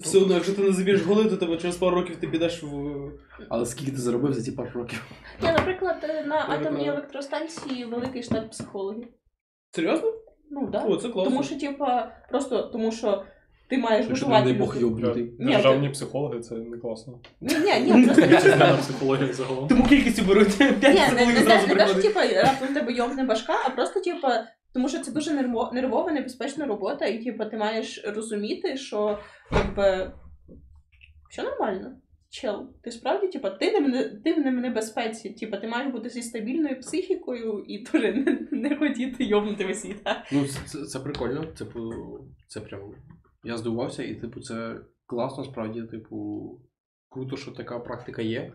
Все 0.01 0.17
одно, 0.17 0.33
якщо 0.33 0.53
ти 0.53 0.61
не 0.61 0.71
заб'єш 0.71 1.01
голи, 1.01 1.25
то 1.25 1.37
тебе 1.37 1.57
через 1.57 1.75
пару 1.77 1.95
років 1.95 2.15
ти 2.15 2.27
підеш 2.27 2.63
в. 2.63 2.67
Але 3.49 3.65
скільки 3.65 3.91
ти 3.91 3.97
заробив 3.97 4.33
за 4.33 4.41
ці 4.41 4.51
пару 4.51 4.69
років? 4.73 5.03
Я, 5.43 5.51
наприклад, 5.53 5.95
е, 6.03 6.23
на 6.25 6.45
атомній 6.49 6.87
електростанції 6.87 7.85
великий 7.85 8.23
штат 8.23 8.51
психологів. 8.51 9.07
Серйозно? 9.71 10.13
Ну, 10.51 10.69
да. 10.71 10.83
О, 10.83 10.95
це 10.97 11.09
класно. 11.09 11.31
Тому 11.31 11.43
що, 11.43 11.55
типа, 11.59 12.11
просто 12.29 12.61
тому 12.63 12.91
що 12.91 13.23
ти 13.69 13.77
маєш 13.77 14.05
Якщо 14.09 14.27
не 14.27 14.33
готувати. 14.35 14.51
дай 14.57 14.59
Бог 14.59 14.75
людей. 14.75 14.81
йобнутий. 14.89 15.31
Ні, 15.39 15.53
Державні 15.53 15.89
психологи 15.89 16.39
це 16.39 16.55
не 16.55 16.77
класно. 16.77 17.19
Ні, 17.41 17.55
ні, 17.55 17.91
ні, 17.95 18.05
просто 18.05 18.21
Вітчизняна 18.27 18.77
психологія 18.77 19.33
загалом. 19.33 19.67
Тому 19.67 19.83
кількістю 19.85 20.25
беруть 20.25 20.57
5 20.57 20.81
Ні, 20.83 20.89
не, 20.89 20.93
не, 20.93 21.05
психологів 21.05 21.33
не, 21.35 21.43
зразу 21.43 21.67
не 21.67 21.75
те, 21.75 21.87
що 21.87 21.93
приходить. 21.95 22.03
типа 22.03 22.41
раптом 22.43 22.67
тебе 22.73 22.93
йомне 22.93 23.23
башка, 23.23 23.53
а 23.65 23.69
просто 23.69 23.99
типа, 23.99 24.43
тому 24.73 24.89
що 24.89 24.99
це 24.99 25.11
дуже 25.11 25.33
нерво, 25.33 25.71
нервова, 25.73 26.11
небезпечна 26.11 26.65
робота, 26.65 27.05
і 27.05 27.23
типа 27.23 27.45
ти 27.45 27.57
маєш 27.57 28.03
розуміти, 28.07 28.77
що 28.77 29.19
якби 29.51 30.11
все 31.29 31.43
нормально. 31.43 31.95
Чел, 32.31 32.73
ти 32.81 32.91
справді, 32.91 33.27
типа, 33.27 33.49
ти 33.49 33.79
не, 33.79 34.03
ти 34.03 34.33
в 34.33 34.37
небезпеці. 34.51 35.29
Типа, 35.29 35.57
ти 35.57 35.67
маєш 35.67 35.91
бути 35.91 36.09
зі 36.09 36.21
стабільною 36.21 36.79
психікою 36.79 37.63
і 37.67 37.83
дуже 37.83 38.13
не, 38.13 38.47
не 38.51 38.75
хотіти 38.75 39.23
йомнути 39.23 39.65
весь 39.65 39.81
світ. 39.81 39.97
а. 40.03 40.15
Ну, 40.31 40.45
це, 40.47 40.59
це, 40.65 40.85
це 40.85 40.99
прикольно, 40.99 41.45
типу, 41.45 41.79
це 42.47 42.61
прям. 42.61 42.81
Я 43.43 43.57
здивувався, 43.57 44.03
і, 44.03 44.15
типу, 44.15 44.41
це 44.41 44.75
класно, 45.05 45.43
справді, 45.43 45.81
типу, 45.81 46.51
круто, 47.09 47.37
що 47.37 47.51
така 47.51 47.79
практика 47.79 48.21
є. 48.21 48.53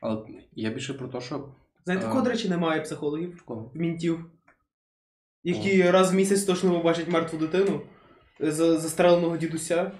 Але 0.00 0.22
я 0.52 0.70
більше 0.70 0.94
про 0.94 1.08
те, 1.08 1.20
що 1.20 1.48
Знаєте, 1.84 2.06
А. 2.06 2.08
в 2.08 2.12
кого, 2.12 2.24
до 2.24 2.30
речі, 2.30 2.48
немає 2.48 2.80
психологів? 2.80 3.44
В 3.48 3.76
мінтів. 3.76 4.24
Які 5.48 5.82
раз 5.90 6.12
в 6.12 6.16
місяць 6.16 6.44
точно 6.44 6.70
побачать 6.72 7.08
мертву 7.08 7.38
дитину, 7.38 7.80
е, 8.42 8.50
за- 8.52 8.78
застреленого 8.78 9.36
дідуся 9.36 9.92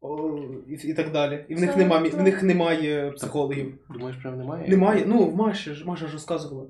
о, 0.00 0.38
і, 0.68 0.88
і 0.88 0.94
так 0.94 1.12
далі. 1.12 1.44
І 1.48 1.54
в 1.54 1.60
них, 1.60 1.70
Це- 1.72 1.76
нема, 1.78 1.98
в 1.98 2.22
них 2.22 2.42
немає 2.42 3.10
психологів. 3.10 3.78
Думаєш, 3.90 4.16
прям 4.22 4.38
немає? 4.38 4.68
Немає. 4.68 5.04
Ну, 5.06 5.26
в 5.26 5.36
Маші 5.36 5.74
ж 5.74 5.84
Маша 5.86 6.06
ж 6.06 6.12
розказувала. 6.12 6.68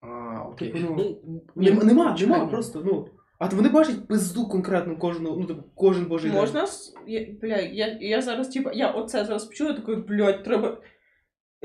А, 0.00 0.42
окей. 0.48 0.72
Типу, 0.72 0.94
ну, 0.98 1.16
Ну, 1.26 1.40
Нема, 1.56 1.84
нема, 1.84 2.14
чекай, 2.14 2.32
нема 2.32 2.44
ну. 2.44 2.50
просто. 2.50 2.82
Ну. 2.86 3.08
А 3.38 3.48
то 3.48 3.56
вони 3.56 3.68
бачать 3.68 4.08
пизду 4.08 4.48
конкретно 4.48 4.96
кожного, 4.98 5.36
ну, 5.36 5.44
типу, 5.46 5.62
кожен 5.74 6.04
божий 6.04 6.30
день. 6.30 6.40
Можна 6.40 6.62
с- 6.66 6.94
я, 7.06 7.26
бля, 7.42 7.56
я, 7.56 7.98
я 8.00 8.22
зараз, 8.22 8.48
типа, 8.48 8.70
я 8.74 8.90
оце 8.90 9.24
зараз 9.24 9.44
почула, 9.44 9.72
такою, 9.72 10.04
блядь, 10.08 10.44
треба. 10.44 10.78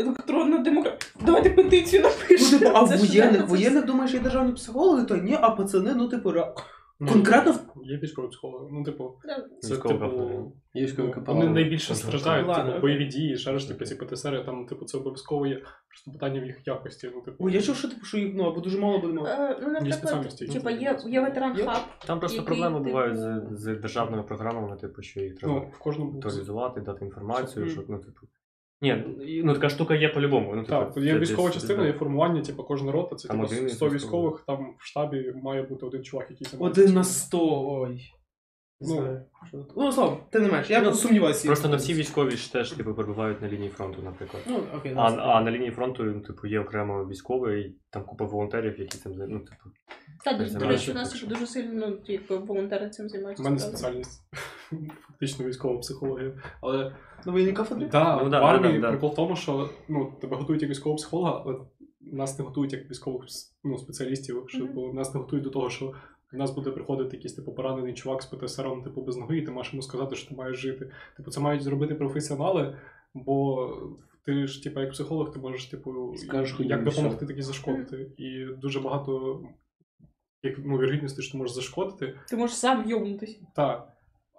Електронна 0.02 0.58
демократія. 0.58 1.12
Давайте 1.26 1.50
петицію 1.50 2.02
Ну, 2.06 2.10
напишемо. 2.10 2.60
типу, 2.60 2.72
а 2.76 2.82
в 2.84 2.90
Це 2.90 2.98
ж 2.98 3.02
воєнних, 3.08 3.32
реально, 3.32 3.48
це 3.48 3.54
воєнних 3.54 3.86
думаєш, 3.86 4.14
є 4.14 4.20
державні 4.20 4.54
психологи, 4.54 5.04
то 5.06 5.16
ні, 5.18 5.38
а 5.42 5.50
пацани, 5.50 5.94
ну, 5.96 6.08
типу, 6.08 6.30
ре- 6.32 6.54
конкретно 7.12 7.52
в- 7.52 7.58
Є 7.84 7.98
військові 7.98 8.28
психологи. 8.28 8.68
Ну, 8.72 8.84
типу, 8.84 9.14
Да. 9.26 9.46
це 9.60 9.78
типу. 9.78 10.54
Є 10.74 10.84
військові 10.84 11.08
Ну, 11.08 11.14
капелани. 11.14 11.46
Вони 11.46 11.54
найбільше 11.62 11.96
страждають, 11.96 12.48
Ладно, 12.48 12.64
типу, 12.64 12.70
окей. 12.78 12.82
бойові 12.82 13.06
дії, 13.06 13.38
ще 13.38 13.60
ж 13.60 13.68
типу, 13.68 13.86
ці 13.86 13.96
ПТСР, 13.96 14.46
там, 14.46 14.66
типу, 14.66 14.86
це 14.86 14.98
обов'язково 14.98 15.48
є. 15.48 15.56
Просто 15.88 16.12
питання 16.12 16.42
в 16.42 16.46
їх 16.46 16.58
якості. 16.66 17.10
Ну, 17.16 17.22
типу, 17.22 17.46
Ой, 17.46 17.54
я 17.54 17.62
чув, 17.62 17.76
що 17.76 17.88
типу, 17.90 18.06
що 18.06 18.18
їх, 18.18 18.32
ну, 18.36 18.44
або 18.44 18.62
дуже 18.62 18.80
мало 18.80 18.94
мати. 18.98 19.08
Е, 19.08 19.58
Ну, 19.62 19.68
наприклад, 19.68 19.94
спеціальності, 20.00 20.48
типа, 20.48 20.72
є, 20.72 20.98
є 21.06 21.22
ветеран 21.22 21.58
Є? 21.58 21.66
хаб. 21.66 21.82
Там 22.06 22.20
просто 22.20 22.38
Який, 22.38 22.48
проблеми 22.48 22.80
бувають 22.80 23.18
з, 23.18 23.42
з 23.52 23.66
державними 23.76 24.24
програмами, 24.24 24.76
типу, 24.76 25.02
що 25.02 25.20
їх 25.20 25.36
треба 25.38 25.54
ну, 25.54 25.60
в 25.76 25.78
кожному 25.80 26.12
актуалізувати, 26.18 26.82
дати 26.82 27.06
інформацію, 27.06 27.70
щоб, 27.70 27.86
ну, 27.90 27.98
типу. 27.98 28.28
Ні, 28.82 29.04
ну 29.46 29.54
така 29.54 29.70
штука 29.70 29.96
є 29.96 30.10
по-любому. 30.10 30.56
Ну, 30.56 30.64
Так, 30.64 30.94
типу, 30.94 31.06
є 31.06 31.14
це 31.14 31.20
військова 31.20 31.48
десь- 31.48 31.54
частина, 31.58 31.86
є 31.88 31.94
формування, 31.94 32.42
типу, 32.42 32.64
кожна 32.64 32.92
рота, 32.92 33.16
це 33.16 33.28
Там 33.28 33.42
типу, 33.42 33.54
один 33.56 33.70
100 33.70 33.88
із 33.88 33.94
військових, 33.94 34.44
там 34.48 34.74
в 34.80 34.86
штабі 34.86 35.34
має 35.44 35.64
бути 35.64 35.86
один 35.86 36.04
чувак, 36.04 36.28
який 36.30 36.48
займається. 36.48 36.82
Один 36.82 36.94
на 36.96 37.04
цим. 37.04 37.14
сто, 37.14 37.70
ой. 37.82 38.02
Не 38.82 38.88
Ну. 38.88 38.96
знаю. 38.96 39.22
що 39.48 39.58
тут. 39.58 39.72
Ну, 39.78 39.92
Слава, 39.92 40.18
ти 40.30 40.40
не 40.40 40.48
менш, 40.52 40.70
я 40.70 40.82
Ну, 40.82 40.94
сумніваюся. 40.94 41.48
Просто 41.48 41.70
не 41.70 41.76
всі 41.78 41.94
військові 41.94 42.32
ж 42.32 42.54
теж 42.54 42.72
типу, 42.72 42.94
перебувають 42.94 43.42
на 43.42 43.48
лінії 43.48 43.70
фронту, 43.70 44.02
наприклад. 44.04 44.44
Ну, 44.48 44.60
окей, 44.78 44.94
А, 44.96 45.02
а 45.12 45.42
на 45.42 45.52
лінії 45.52 45.72
фронту, 45.72 46.04
ну, 46.04 46.20
типу, 46.22 46.48
є 46.48 46.60
окремо 46.60 47.06
військовий, 47.06 47.62
і 47.62 47.76
там 47.90 48.04
купа 48.04 48.26
волонтерів, 48.26 48.80
які 48.80 48.98
цим 48.98 49.12
зай- 49.14 49.28
ну, 49.30 49.40
типу. 49.40 49.70
Та, 50.24 50.34
до, 50.60 50.68
речі, 50.68 50.92
у 50.92 50.94
нас 50.94 51.20
так. 51.20 51.30
дуже 51.30 51.48
сильно 51.48 51.88
ну, 51.88 51.98
типу, 51.98 52.40
волонтери 52.40 52.90
цим 52.90 53.08
У 53.40 53.44
мене 53.44 53.60
спеціальність 53.60 54.22
фактично 55.08 55.46
військова 55.46 55.80
психологія. 55.80 56.32
Але 56.62 56.96
На 57.26 57.32
воєнній 57.32 57.54
кафедрі? 57.54 57.86
да, 57.92 58.24
Ну, 58.24 58.30
да, 58.30 58.42
в 58.42 58.46
армії 58.46 58.74
да, 58.74 58.82
да. 58.82 58.90
прикол 58.90 59.12
в 59.12 59.16
тому, 59.16 59.36
що 59.36 59.70
ну, 59.88 60.14
тебе 60.22 60.38
готують 60.38 60.62
як 60.62 60.72
військового 60.72 60.98
психолога, 60.98 61.44
але 61.46 61.56
нас 62.02 62.40
не 62.40 62.46
готують 62.46 62.74
як 62.74 62.90
військових 62.90 63.24
ну, 63.64 63.78
спеціалістів, 63.78 64.46
що 64.48 64.92
нас 64.94 65.14
не 65.14 65.20
готують 65.20 65.44
до 65.44 65.50
того, 65.50 65.70
що 65.70 65.94
до 66.32 66.38
нас 66.38 66.52
буде 66.52 66.72
приходити 66.72 67.16
якийсь 67.16 67.34
типу 67.34 67.52
поранений 67.52 67.94
чувак 67.94 68.22
з 68.22 68.26
ПТСРом, 68.26 68.84
типу 68.84 69.02
без 69.02 69.18
ноги, 69.18 69.38
і 69.38 69.42
ти 69.42 69.52
маєш 69.52 69.74
йому 69.74 69.82
сказати, 69.82 70.16
що 70.16 70.30
ти 70.30 70.36
маєш 70.36 70.58
жити. 70.58 70.92
Типу, 71.18 71.32
це 71.32 71.40
мають 71.40 71.64
зробити 71.64 71.96
професіонали, 71.96 72.76
бо 73.14 73.70
ти 74.26 74.48
ж, 74.48 74.64
типу, 74.64 74.80
як 74.80 74.92
психолог, 74.92 75.34
ти 75.34 75.40
можеш, 75.40 75.66
типу, 75.66 76.14
Скажеш, 76.18 76.56
як 76.60 76.84
допомогти, 76.84 77.18
все. 77.18 77.26
так 77.26 77.38
і 77.38 77.42
зашкодити. 77.42 78.12
І 78.18 78.46
дуже 78.62 78.80
багато 78.80 79.42
як 80.44 80.56
ну, 80.66 80.78
вірогідності, 80.78 81.22
що 81.22 81.32
ти 81.32 81.38
можеш 81.38 81.56
зашкодити. 81.56 82.20
Ти 82.30 82.36
можеш 82.38 82.56
сам 82.58 82.90
йомнутися. 82.90 83.40
Так. 83.56 83.88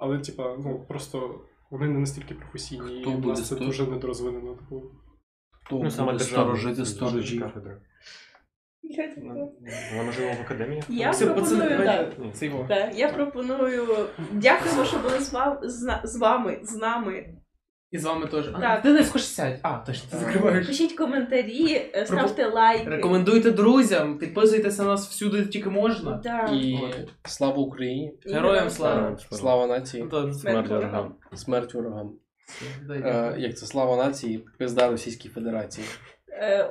Але, 0.00 0.18
типа, 0.18 0.56
ну 0.58 0.84
просто 0.88 1.40
вони 1.70 1.88
не 1.88 1.98
настільки 1.98 2.34
професійні, 2.34 3.00
Хто 3.02 3.10
і 3.10 3.14
в 3.14 3.16
буде 3.18 3.28
нас 3.28 3.48
це 3.48 3.54
сто- 3.56 3.64
дуже 3.64 3.86
недорозвинено. 3.86 4.54
Типу, 4.54 4.82
Хто 5.64 5.78
Ну, 5.78 5.90
саме 5.90 6.12
буде 6.12 6.24
державна 6.24 6.44
сторожити 6.56 6.74
це 6.84 6.86
сторожів? 6.86 7.42
кафедра. 7.42 7.80
Вона 9.90 10.02
можливо 10.04 10.32
в 10.32 10.40
академії? 10.40 10.82
Я 10.88 11.10
Все, 11.10 11.26
пропоную, 11.26 11.78
так. 11.84 12.12
це 12.32 12.46
його. 12.46 12.64
Так, 12.68 12.98
я 12.98 13.12
пропоную. 13.12 13.82
Дякуємо, 14.32 14.84
що 14.84 14.98
були 14.98 15.18
з, 15.20 15.32
вам, 15.32 15.58
з, 15.62 15.82
на- 15.82 16.00
з 16.04 16.16
вами, 16.18 16.60
з 16.62 16.76
нами. 16.76 17.34
І 17.92 17.98
з 17.98 18.04
вами 18.04 18.26
теж. 18.26 18.48
А, 18.54 18.60
Так. 18.60 18.82
Ти 18.82 18.92
не 18.92 19.04
хочеш 19.04 19.28
сядь. 19.28 19.58
А, 19.62 19.72
точно, 19.78 20.08
ти 20.10 20.16
закриваєш. 20.24 20.66
Пишіть 20.66 20.92
коментарі, 20.92 21.90
е, 21.94 22.06
ставте 22.06 22.46
лайки. 22.46 22.90
Рекомендуйте 22.90 23.50
друзям, 23.50 24.18
підписуйтеся 24.18 24.82
на 24.82 24.88
нас 24.88 25.08
всюди 25.08 25.46
тільки 25.46 25.70
можна. 25.70 26.20
Да. 26.24 26.50
І 26.52 26.78
слава 27.24 27.56
Україні! 27.56 28.14
І 28.26 28.32
Героям 28.32 28.70
слава. 28.70 29.16
Слава 29.30 29.66
нації! 29.66 30.02
Антон, 30.02 30.34
Смерть 30.34 30.40
Смерть 30.40 30.68
ворогам. 30.68 30.90
ворогам. 30.90 31.14
Смерть 31.34 31.74
ворогам! 31.74 32.12
дай 32.86 32.98
Е, 32.98 33.34
як 33.38 33.56
це 33.58 33.66
слава 33.66 33.96
нації, 33.96 34.44
пизда 34.58 34.90
Російській 34.90 35.28
Федерації. 35.28 35.86
Е, 36.28 36.68